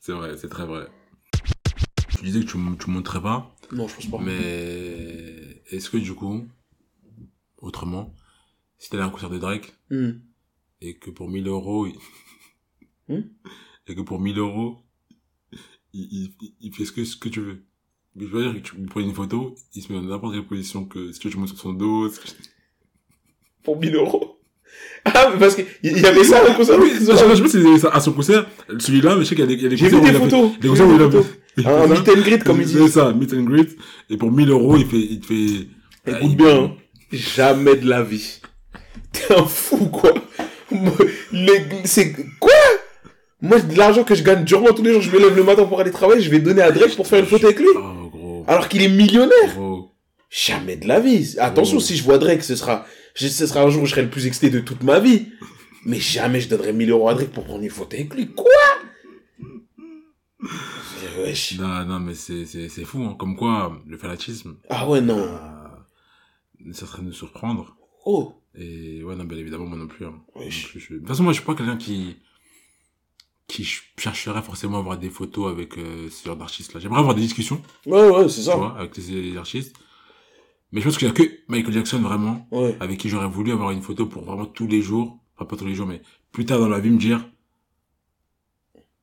C'est 0.00 0.12
vrai, 0.12 0.30
c'est 0.40 0.48
très 0.50 0.66
vrai. 0.66 0.86
Tu 2.18 2.24
disais 2.24 2.40
que 2.40 2.46
tu, 2.46 2.58
tu 2.80 2.90
montrais 2.90 3.22
pas, 3.22 3.54
Non, 3.72 3.86
je 3.88 3.94
pense 3.94 4.06
pas. 4.06 4.18
mais 4.18 5.62
est-ce 5.70 5.88
que 5.90 5.96
du 5.98 6.14
coup, 6.14 6.44
autrement, 7.58 8.14
si 8.78 8.90
t'allais 8.90 9.02
à 9.02 9.06
un 9.06 9.10
concert 9.10 9.30
de 9.30 9.38
Drake, 9.38 9.72
Hmm. 9.90 10.12
et 10.80 10.96
que 10.96 11.10
pour 11.10 11.28
1000 11.28 11.46
euros. 11.48 11.86
Hmm 13.08 13.20
et 13.86 13.94
que 13.94 14.00
pour 14.02 14.20
1000 14.20 14.38
euros, 14.38 14.82
il, 15.94 16.32
il, 16.40 16.52
il- 16.60 16.74
fait 16.74 16.84
ce 16.84 16.92
que, 16.92 17.04
ce 17.04 17.16
que 17.16 17.28
tu 17.30 17.40
veux. 17.40 17.62
Mais 18.16 18.24
je 18.26 18.30
veux 18.30 18.42
dire 18.42 18.54
que 18.62 18.68
tu 18.68 18.74
prends 18.86 19.00
une 19.00 19.14
photo, 19.14 19.54
il 19.74 19.82
se 19.82 19.92
met 19.92 19.98
dans 19.98 20.04
n'importe 20.04 20.34
quelle 20.34 20.46
position 20.46 20.84
que, 20.84 21.12
si 21.12 21.18
tu 21.20 21.28
veux, 21.28 21.32
tu 21.32 21.38
montes 21.38 21.48
sur 21.48 21.58
son 21.58 21.72
dos, 21.72 22.08
ce 22.10 22.20
que- 22.20 22.28
Pour 23.62 23.78
1000 23.80 23.94
euros. 23.94 24.34
Ah, 25.06 25.30
mais 25.32 25.38
parce 25.38 25.54
qu'il 25.56 25.64
y 25.82 26.04
avait 26.04 26.22
ça 26.24 26.44
au 26.48 26.52
concert. 26.54 26.78
Oui, 26.78 26.90
je 27.00 27.04
sais 27.04 27.12
pas 27.14 27.34
si 27.36 27.48
c'est 27.50 27.78
ça 27.78 27.88
à 27.88 28.00
son 28.00 28.12
concert, 28.12 28.46
celui-là, 28.78 29.16
mais 29.16 29.24
je 29.24 29.28
sais 29.30 29.34
qu'il 29.34 29.40
y 29.40 29.44
a 29.44 29.46
des, 29.46 29.54
il 29.54 29.62
y 29.62 29.66
a 29.66 29.68
des 29.70 29.76
J'ai 29.78 29.88
concerts 29.88 30.04
vu 30.04 30.12
des 30.12 30.18
photos. 30.18 30.58
Des 30.58 30.68
concerts 30.68 30.86
où 30.88 30.94
il 30.94 31.02
a 31.02 31.08
Un 31.66 31.86
meet 31.88 32.08
and 32.08 32.20
greet, 32.22 32.44
comme 32.44 32.60
ils 32.60 32.68
C'est 32.68 32.78
disent. 32.78 32.92
ça, 32.94 33.12
meet 33.12 33.32
and 33.34 33.42
greet. 33.44 33.76
Et 34.10 34.16
pour 34.16 34.30
1000 34.30 34.48
euros, 34.50 34.76
il 34.76 34.86
fait, 34.86 34.96
il 34.98 35.20
te 35.20 35.26
fait, 35.26 35.68
Écoute 36.06 36.30
il- 36.30 36.36
bien, 36.36 36.74
jamais 37.12 37.76
de 37.76 37.88
la 37.88 38.02
vie. 38.02 38.40
T'es 39.12 39.34
un 39.34 39.44
fou, 39.44 39.86
quoi. 39.88 40.12
C'est 41.84 42.14
quoi? 42.38 42.52
Moi, 43.40 43.60
de 43.60 43.76
l'argent 43.76 44.04
que 44.04 44.14
je 44.14 44.22
gagne 44.22 44.44
durement 44.44 44.72
tous 44.72 44.82
les 44.82 44.92
jours, 44.92 45.02
je 45.02 45.10
me 45.10 45.18
lève 45.18 45.34
le 45.36 45.44
matin 45.44 45.64
pour 45.64 45.80
aller 45.80 45.90
travailler, 45.92 46.20
je 46.20 46.30
vais 46.30 46.40
donner 46.40 46.60
à 46.62 46.72
Drake 46.72 46.96
pour 46.96 47.06
faire 47.06 47.20
une 47.20 47.26
photo 47.26 47.46
avec 47.46 47.58
lui. 47.58 47.66
Oh, 47.76 48.08
gros. 48.10 48.44
Alors 48.48 48.68
qu'il 48.68 48.82
est 48.82 48.88
millionnaire. 48.88 49.54
Gros. 49.54 49.92
Jamais 50.30 50.76
de 50.76 50.86
la 50.86 51.00
vie. 51.00 51.36
Attention, 51.38 51.78
Oh. 51.78 51.80
si 51.80 51.96
je 51.96 52.02
vois 52.02 52.18
Drake, 52.18 52.42
ce 52.42 52.54
sera, 52.56 52.84
ce 53.14 53.28
sera 53.46 53.62
un 53.62 53.70
jour 53.70 53.82
où 53.82 53.86
je 53.86 53.92
serai 53.92 54.02
le 54.02 54.10
plus 54.10 54.26
excité 54.26 54.50
de 54.50 54.60
toute 54.60 54.82
ma 54.82 54.98
vie. 54.98 55.28
Mais 55.86 55.98
jamais 56.00 56.40
je 56.40 56.48
donnerai 56.48 56.72
1000 56.72 56.90
euros 56.90 57.08
à 57.08 57.14
Drake 57.14 57.30
pour 57.30 57.44
prendre 57.44 57.62
une 57.62 57.70
photo 57.70 57.96
avec 57.96 58.12
lui. 58.14 58.26
Quoi? 58.28 58.50
Wesh. 61.18 61.58
Non, 61.58 61.84
non, 61.84 62.00
mais 62.00 62.14
c'est, 62.14 62.44
c'est, 62.46 62.68
c'est 62.68 62.84
fou, 62.84 63.02
hein. 63.04 63.14
Comme 63.18 63.36
quoi, 63.36 63.80
le 63.86 63.96
fanatisme, 63.98 64.56
Ah 64.70 64.88
ouais, 64.88 65.00
non. 65.00 65.18
euh, 65.18 66.72
ça 66.72 66.86
serait 66.86 67.02
de 67.02 67.06
nous 67.06 67.12
surprendre. 67.12 67.76
Oh. 68.04 68.34
Et 68.54 69.02
ouais, 69.04 69.14
non, 69.16 69.24
bien 69.24 69.38
évidemment, 69.38 69.66
moi 69.66 69.78
non 69.78 69.86
plus. 69.86 70.06
Hein. 70.06 70.14
Oui, 70.34 70.44
Non 70.46 70.50
je- 70.50 70.66
plus, 70.68 70.80
je- 70.80 70.94
De 70.94 70.98
toute 70.98 71.08
façon, 71.08 71.22
moi, 71.22 71.32
je 71.32 71.38
suis 71.38 71.46
pas 71.46 71.54
quelqu'un 71.54 71.76
qui 71.76 72.16
qui 73.46 73.64
ch- 73.64 73.94
chercherait 73.96 74.42
forcément 74.42 74.76
à 74.76 74.80
avoir 74.80 74.98
des 74.98 75.08
photos 75.08 75.50
avec 75.50 75.78
euh, 75.78 76.10
ce 76.10 76.26
genre 76.26 76.36
d'artistes-là. 76.36 76.80
J'aimerais 76.80 77.00
avoir 77.00 77.14
des 77.14 77.22
discussions, 77.22 77.62
Ouais, 77.86 78.08
ouais, 78.10 78.28
c'est 78.28 78.40
tu 78.40 78.42
ça. 78.42 78.56
vois, 78.56 78.78
avec 78.78 78.94
ces 78.94 79.36
artistes. 79.38 79.74
Mais 80.70 80.80
je 80.80 80.84
pense 80.86 80.98
qu'il 80.98 81.08
y 81.08 81.10
a 81.10 81.14
que 81.14 81.22
Michael 81.48 81.72
Jackson, 81.72 81.98
vraiment, 82.00 82.46
Ouais. 82.50 82.76
avec 82.80 82.98
qui 82.98 83.08
j'aurais 83.08 83.26
voulu 83.28 83.52
avoir 83.52 83.70
une 83.70 83.80
photo 83.80 84.04
pour 84.04 84.24
vraiment 84.24 84.44
tous 84.44 84.66
les 84.66 84.82
jours, 84.82 85.18
enfin 85.34 85.46
pas 85.46 85.56
tous 85.56 85.64
les 85.64 85.74
jours, 85.74 85.86
mais 85.86 86.02
plus 86.30 86.44
tard 86.44 86.58
dans 86.58 86.68
la 86.68 86.78
vie, 86.78 86.90
me 86.90 86.98
dire, 86.98 87.26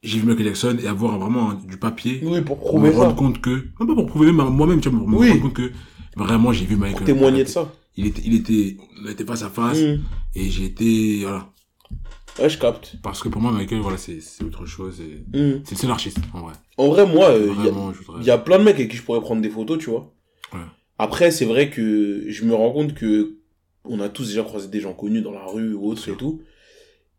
j'ai 0.06 0.20
vu 0.20 0.26
Michael 0.28 0.45
Jackson 0.45 0.78
et 0.82 0.88
avoir 0.88 1.18
vraiment 1.20 1.53
du 1.53 1.78
papier 1.78 2.22
Oui, 2.24 2.41
pour 2.41 2.58
pour 2.60 2.80
me 2.80 2.88
prouver 2.89 2.91
ça. 2.93 2.99
rendre 3.06 3.16
compte 3.16 3.41
que, 3.41 3.49
même 3.49 3.88
pas 3.88 3.95
pour 3.95 4.06
prouver 4.06 4.30
à 4.30 4.32
moi-même, 4.32 4.80
tu 4.80 4.89
vois, 4.89 4.99
pour 4.99 5.08
me 5.10 5.18
Oui. 5.18 5.30
rendre 5.30 5.41
compte 5.41 5.53
que 5.53 5.72
vraiment 6.16 6.51
j'ai 6.53 6.66
vu 6.66 6.76
Michael. 6.76 6.97
Pour 6.97 7.06
témoigner 7.06 7.43
de 7.43 7.49
ça. 7.49 7.72
Il 7.97 8.06
était, 8.08 8.22
il 8.26 8.36
était, 8.36 8.78
on 9.03 9.10
était 9.10 9.26
face 9.26 9.43
à 9.43 9.49
face 9.49 9.80
Hmm. 9.82 9.99
et 10.36 10.49
j'ai 10.49 10.66
été, 10.66 11.22
voilà. 11.22 11.49
Ouais, 12.39 12.49
je 12.49 12.58
capte. 12.58 12.95
Parce 13.01 13.22
que 13.24 13.30
pour 13.30 13.41
moi, 13.41 13.51
Michael, 13.51 13.80
voilà, 13.80 13.97
c'est, 13.97 14.20
c'est 14.20 14.43
autre 14.43 14.66
chose 14.66 14.99
et 15.01 15.24
Hmm. 15.38 15.62
c'est 15.64 15.76
le 15.76 15.78
seul 15.80 15.91
artiste, 15.91 16.18
en 16.34 16.41
vrai. 16.41 16.53
En 16.78 16.88
vrai, 16.89 17.06
moi, 17.06 17.30
euh, 17.30 17.53
il 17.60 17.66
y 17.66 17.68
a- 17.70 17.72
voudrais. 17.72 18.24
Y 18.24 18.43
plein 18.43 18.60
de 18.60 18.64
mecs 18.64 18.76
avec 18.76 18.91
qui 18.91 18.97
je 18.97 19.03
pourrais 19.03 19.22
prendre 19.22 19.41
des 19.41 19.49
photos, 19.49 19.78
tu 19.78 19.89
vois. 19.89 20.14
Ouais. 20.53 20.60
Après, 20.99 21.32
c'est 21.32 21.45
vrai 21.45 21.70
que 21.70 22.26
je 22.28 22.43
me 22.45 22.53
rends 22.53 22.72
compte 22.72 22.93
que 22.93 23.38
on 23.86 23.99
a 23.99 24.10
tous 24.10 24.28
déjà 24.30 24.43
croisé 24.43 24.68
des 24.68 24.82
gens 24.82 24.93
connus 24.93 25.22
dans 25.22 25.32
la 25.32 25.45
rue 25.45 25.74
ou 25.74 25.88
autre 25.88 26.10
et 26.10 26.16
tout. 26.18 26.41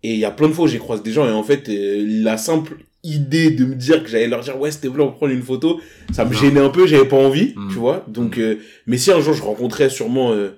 Et 0.07 0.13
il 0.15 0.19
y 0.21 0.25
a 0.25 0.31
plein 0.31 0.49
de 0.49 0.53
fois 0.53 0.65
où 0.67 0.69
j'ai 0.69 0.79
croisé 0.79 1.03
des 1.03 1.13
gens 1.13 1.27
et 1.27 1.33
en 1.33 1.43
fait, 1.43 1.69
euh, 1.69 2.05
la 2.23 2.37
simple 2.37 2.77
idée 3.03 3.51
de 3.51 3.65
me 3.65 3.75
dire 3.75 4.03
que 4.03 4.09
j'allais 4.11 4.29
leur 4.29 4.41
dire 4.41 4.59
ouais, 4.59 4.71
c'était 4.71 4.89
blanc 4.89 5.07
pour 5.09 5.17
prendre 5.17 5.33
une 5.33 5.43
photo, 5.43 5.81
ça 6.13 6.25
me 6.25 6.33
gênait 6.35 6.61
un 6.61 6.71
peu, 6.71 6.87
j'avais 6.87 7.09
pas 7.09 7.17
envie, 7.17 7.53
Mm. 7.57 7.69
tu 7.73 7.79
vois. 7.79 8.05
Donc, 8.09 8.39
euh, 8.39 8.57
mais 8.87 8.99
si 8.99 9.11
un 9.13 9.21
jour 9.21 9.35
je 9.35 9.43
rencontrais 9.43 9.89
sûrement 9.91 10.33
euh, 10.33 10.51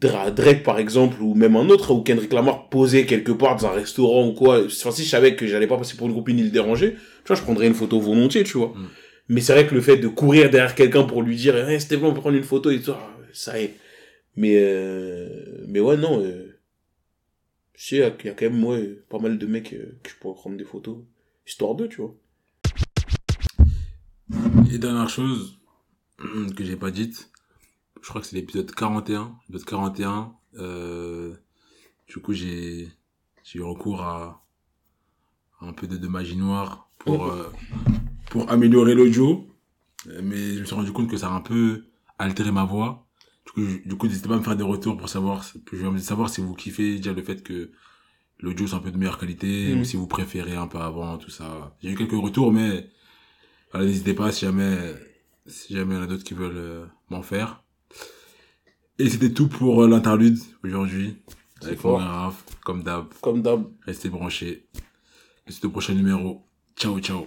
Dra- 0.00 0.30
Drake 0.30 0.62
par 0.62 0.78
exemple 0.78 1.20
ou 1.20 1.34
même 1.34 1.54
un 1.56 1.68
autre 1.68 1.92
ou 1.92 2.00
Kendrick 2.02 2.32
Lamar 2.32 2.68
posé 2.70 3.04
quelque 3.04 3.32
part 3.32 3.56
dans 3.56 3.66
un 3.66 3.72
restaurant 3.72 4.26
ou 4.26 4.32
quoi, 4.32 4.62
enfin 4.64 4.90
si 4.90 5.04
je 5.04 5.08
savais 5.10 5.34
que 5.36 5.46
j'allais 5.46 5.66
pas 5.66 5.76
passer 5.76 5.96
pour 5.96 6.06
une 6.08 6.14
copine 6.14 6.36
ni 6.36 6.42
le 6.44 6.50
déranger, 6.50 6.92
tu 6.94 7.26
vois, 7.28 7.36
je 7.36 7.42
prendrais 7.42 7.66
une 7.66 7.74
photo 7.74 8.00
volontiers, 8.00 8.44
tu 8.44 8.56
vois. 8.58 8.68
Mm. 8.74 8.88
Mais 9.28 9.40
c'est 9.42 9.52
vrai 9.52 9.66
que 9.66 9.74
le 9.74 9.80
fait 9.82 9.98
de 9.98 10.08
courir 10.08 10.48
derrière 10.50 10.74
quelqu'un 10.74 11.02
pour 11.04 11.22
lui 11.22 11.36
dire, 11.36 11.56
hey, 11.68 11.80
c'était 11.80 11.96
bon, 11.98 12.08
on 12.08 12.14
prendre 12.14 12.36
une 12.36 12.42
photo 12.42 12.70
et 12.70 12.80
tout, 12.80 12.92
ah, 12.92 13.16
ça 13.32 13.60
est. 13.60 13.74
Mais, 14.36 14.54
euh, 14.56 15.28
mais 15.68 15.80
ouais, 15.80 15.96
non, 15.98 16.22
euh, 16.22 16.51
je 17.74 17.86
sais, 17.86 17.96
il 17.96 17.98
y, 18.00 18.02
a 18.02 18.16
il 18.20 18.26
y 18.26 18.28
a 18.28 18.34
quand 18.34 18.50
même, 18.50 18.64
ouais, 18.64 19.02
pas 19.08 19.18
mal 19.18 19.38
de 19.38 19.46
mecs 19.46 19.72
euh, 19.72 19.98
que 20.02 20.10
je 20.10 20.16
pourrais 20.16 20.34
prendre 20.34 20.56
des 20.56 20.64
photos. 20.64 20.98
Histoire 21.46 21.74
d'eux, 21.74 21.88
tu 21.88 22.02
vois. 22.02 22.14
Et 24.70 24.78
dernière 24.78 25.08
chose 25.08 25.58
que 26.56 26.64
j'ai 26.64 26.76
pas 26.76 26.90
dite, 26.90 27.30
je 28.00 28.08
crois 28.08 28.20
que 28.20 28.26
c'est 28.26 28.36
l'épisode 28.36 28.70
41. 28.70 29.36
L'épisode 29.48 29.68
41, 29.68 30.34
euh, 30.56 31.34
du 32.08 32.18
coup, 32.18 32.32
j'ai, 32.32 32.88
eu 33.54 33.62
recours 33.62 34.02
à, 34.02 34.44
à 35.60 35.66
un 35.66 35.72
peu 35.72 35.86
de, 35.86 35.96
de 35.96 36.08
magie 36.08 36.36
noire 36.36 36.90
pour, 36.98 37.26
euh, 37.26 37.50
pour 38.30 38.50
améliorer 38.50 38.94
l'audio. 38.94 39.46
Mais 40.22 40.54
je 40.54 40.60
me 40.60 40.64
suis 40.64 40.74
rendu 40.74 40.92
compte 40.92 41.08
que 41.08 41.16
ça 41.16 41.28
a 41.28 41.32
un 41.32 41.40
peu 41.40 41.84
altéré 42.18 42.50
ma 42.50 42.64
voix. 42.64 43.01
Du 43.56 43.96
coup, 43.96 44.06
n'hésitez 44.06 44.28
pas 44.28 44.34
à 44.34 44.38
me 44.38 44.42
faire 44.42 44.56
des 44.56 44.62
retours 44.62 44.96
pour 44.96 45.08
savoir, 45.08 45.44
je 45.72 45.86
vais 45.86 45.98
savoir 45.98 46.30
si 46.30 46.40
vous 46.40 46.54
kiffez 46.54 46.96
déjà 46.96 47.12
le 47.12 47.22
fait 47.22 47.42
que 47.42 47.70
l'audio 48.40 48.66
soit 48.66 48.78
un 48.78 48.80
peu 48.80 48.90
de 48.90 48.96
meilleure 48.96 49.18
qualité, 49.18 49.74
ou 49.74 49.84
si 49.84 49.96
vous 49.96 50.06
préférez 50.06 50.56
un 50.56 50.66
peu 50.66 50.78
avant, 50.78 51.18
tout 51.18 51.30
ça. 51.30 51.76
J'ai 51.82 51.90
eu 51.90 51.94
quelques 51.94 52.12
retours, 52.12 52.52
mais 52.52 52.88
voilà, 53.70 53.86
n'hésitez 53.86 54.14
pas 54.14 54.32
si 54.32 54.46
jamais, 54.46 54.94
si 55.46 55.74
jamais 55.74 55.94
il 55.94 55.98
y 55.98 56.00
en 56.00 56.04
a 56.04 56.06
d'autres 56.06 56.24
qui 56.24 56.34
veulent 56.34 56.56
euh, 56.56 56.86
m'en 57.10 57.22
faire. 57.22 57.62
Et 58.98 59.08
c'était 59.08 59.32
tout 59.32 59.48
pour 59.48 59.82
euh, 59.82 59.88
l'interlude 59.88 60.38
aujourd'hui. 60.64 61.16
Avec 61.62 61.82
mon 61.84 61.96
Raph, 61.96 62.44
comme 62.64 62.82
d'hab. 62.82 63.06
Comme 63.20 63.42
d'hab. 63.42 63.64
Restez 63.86 64.08
branchés. 64.08 64.66
Et 65.46 65.52
c'est 65.52 65.62
le 65.62 65.70
prochain 65.70 65.94
numéro. 65.94 66.46
Ciao, 66.76 66.98
ciao. 67.00 67.26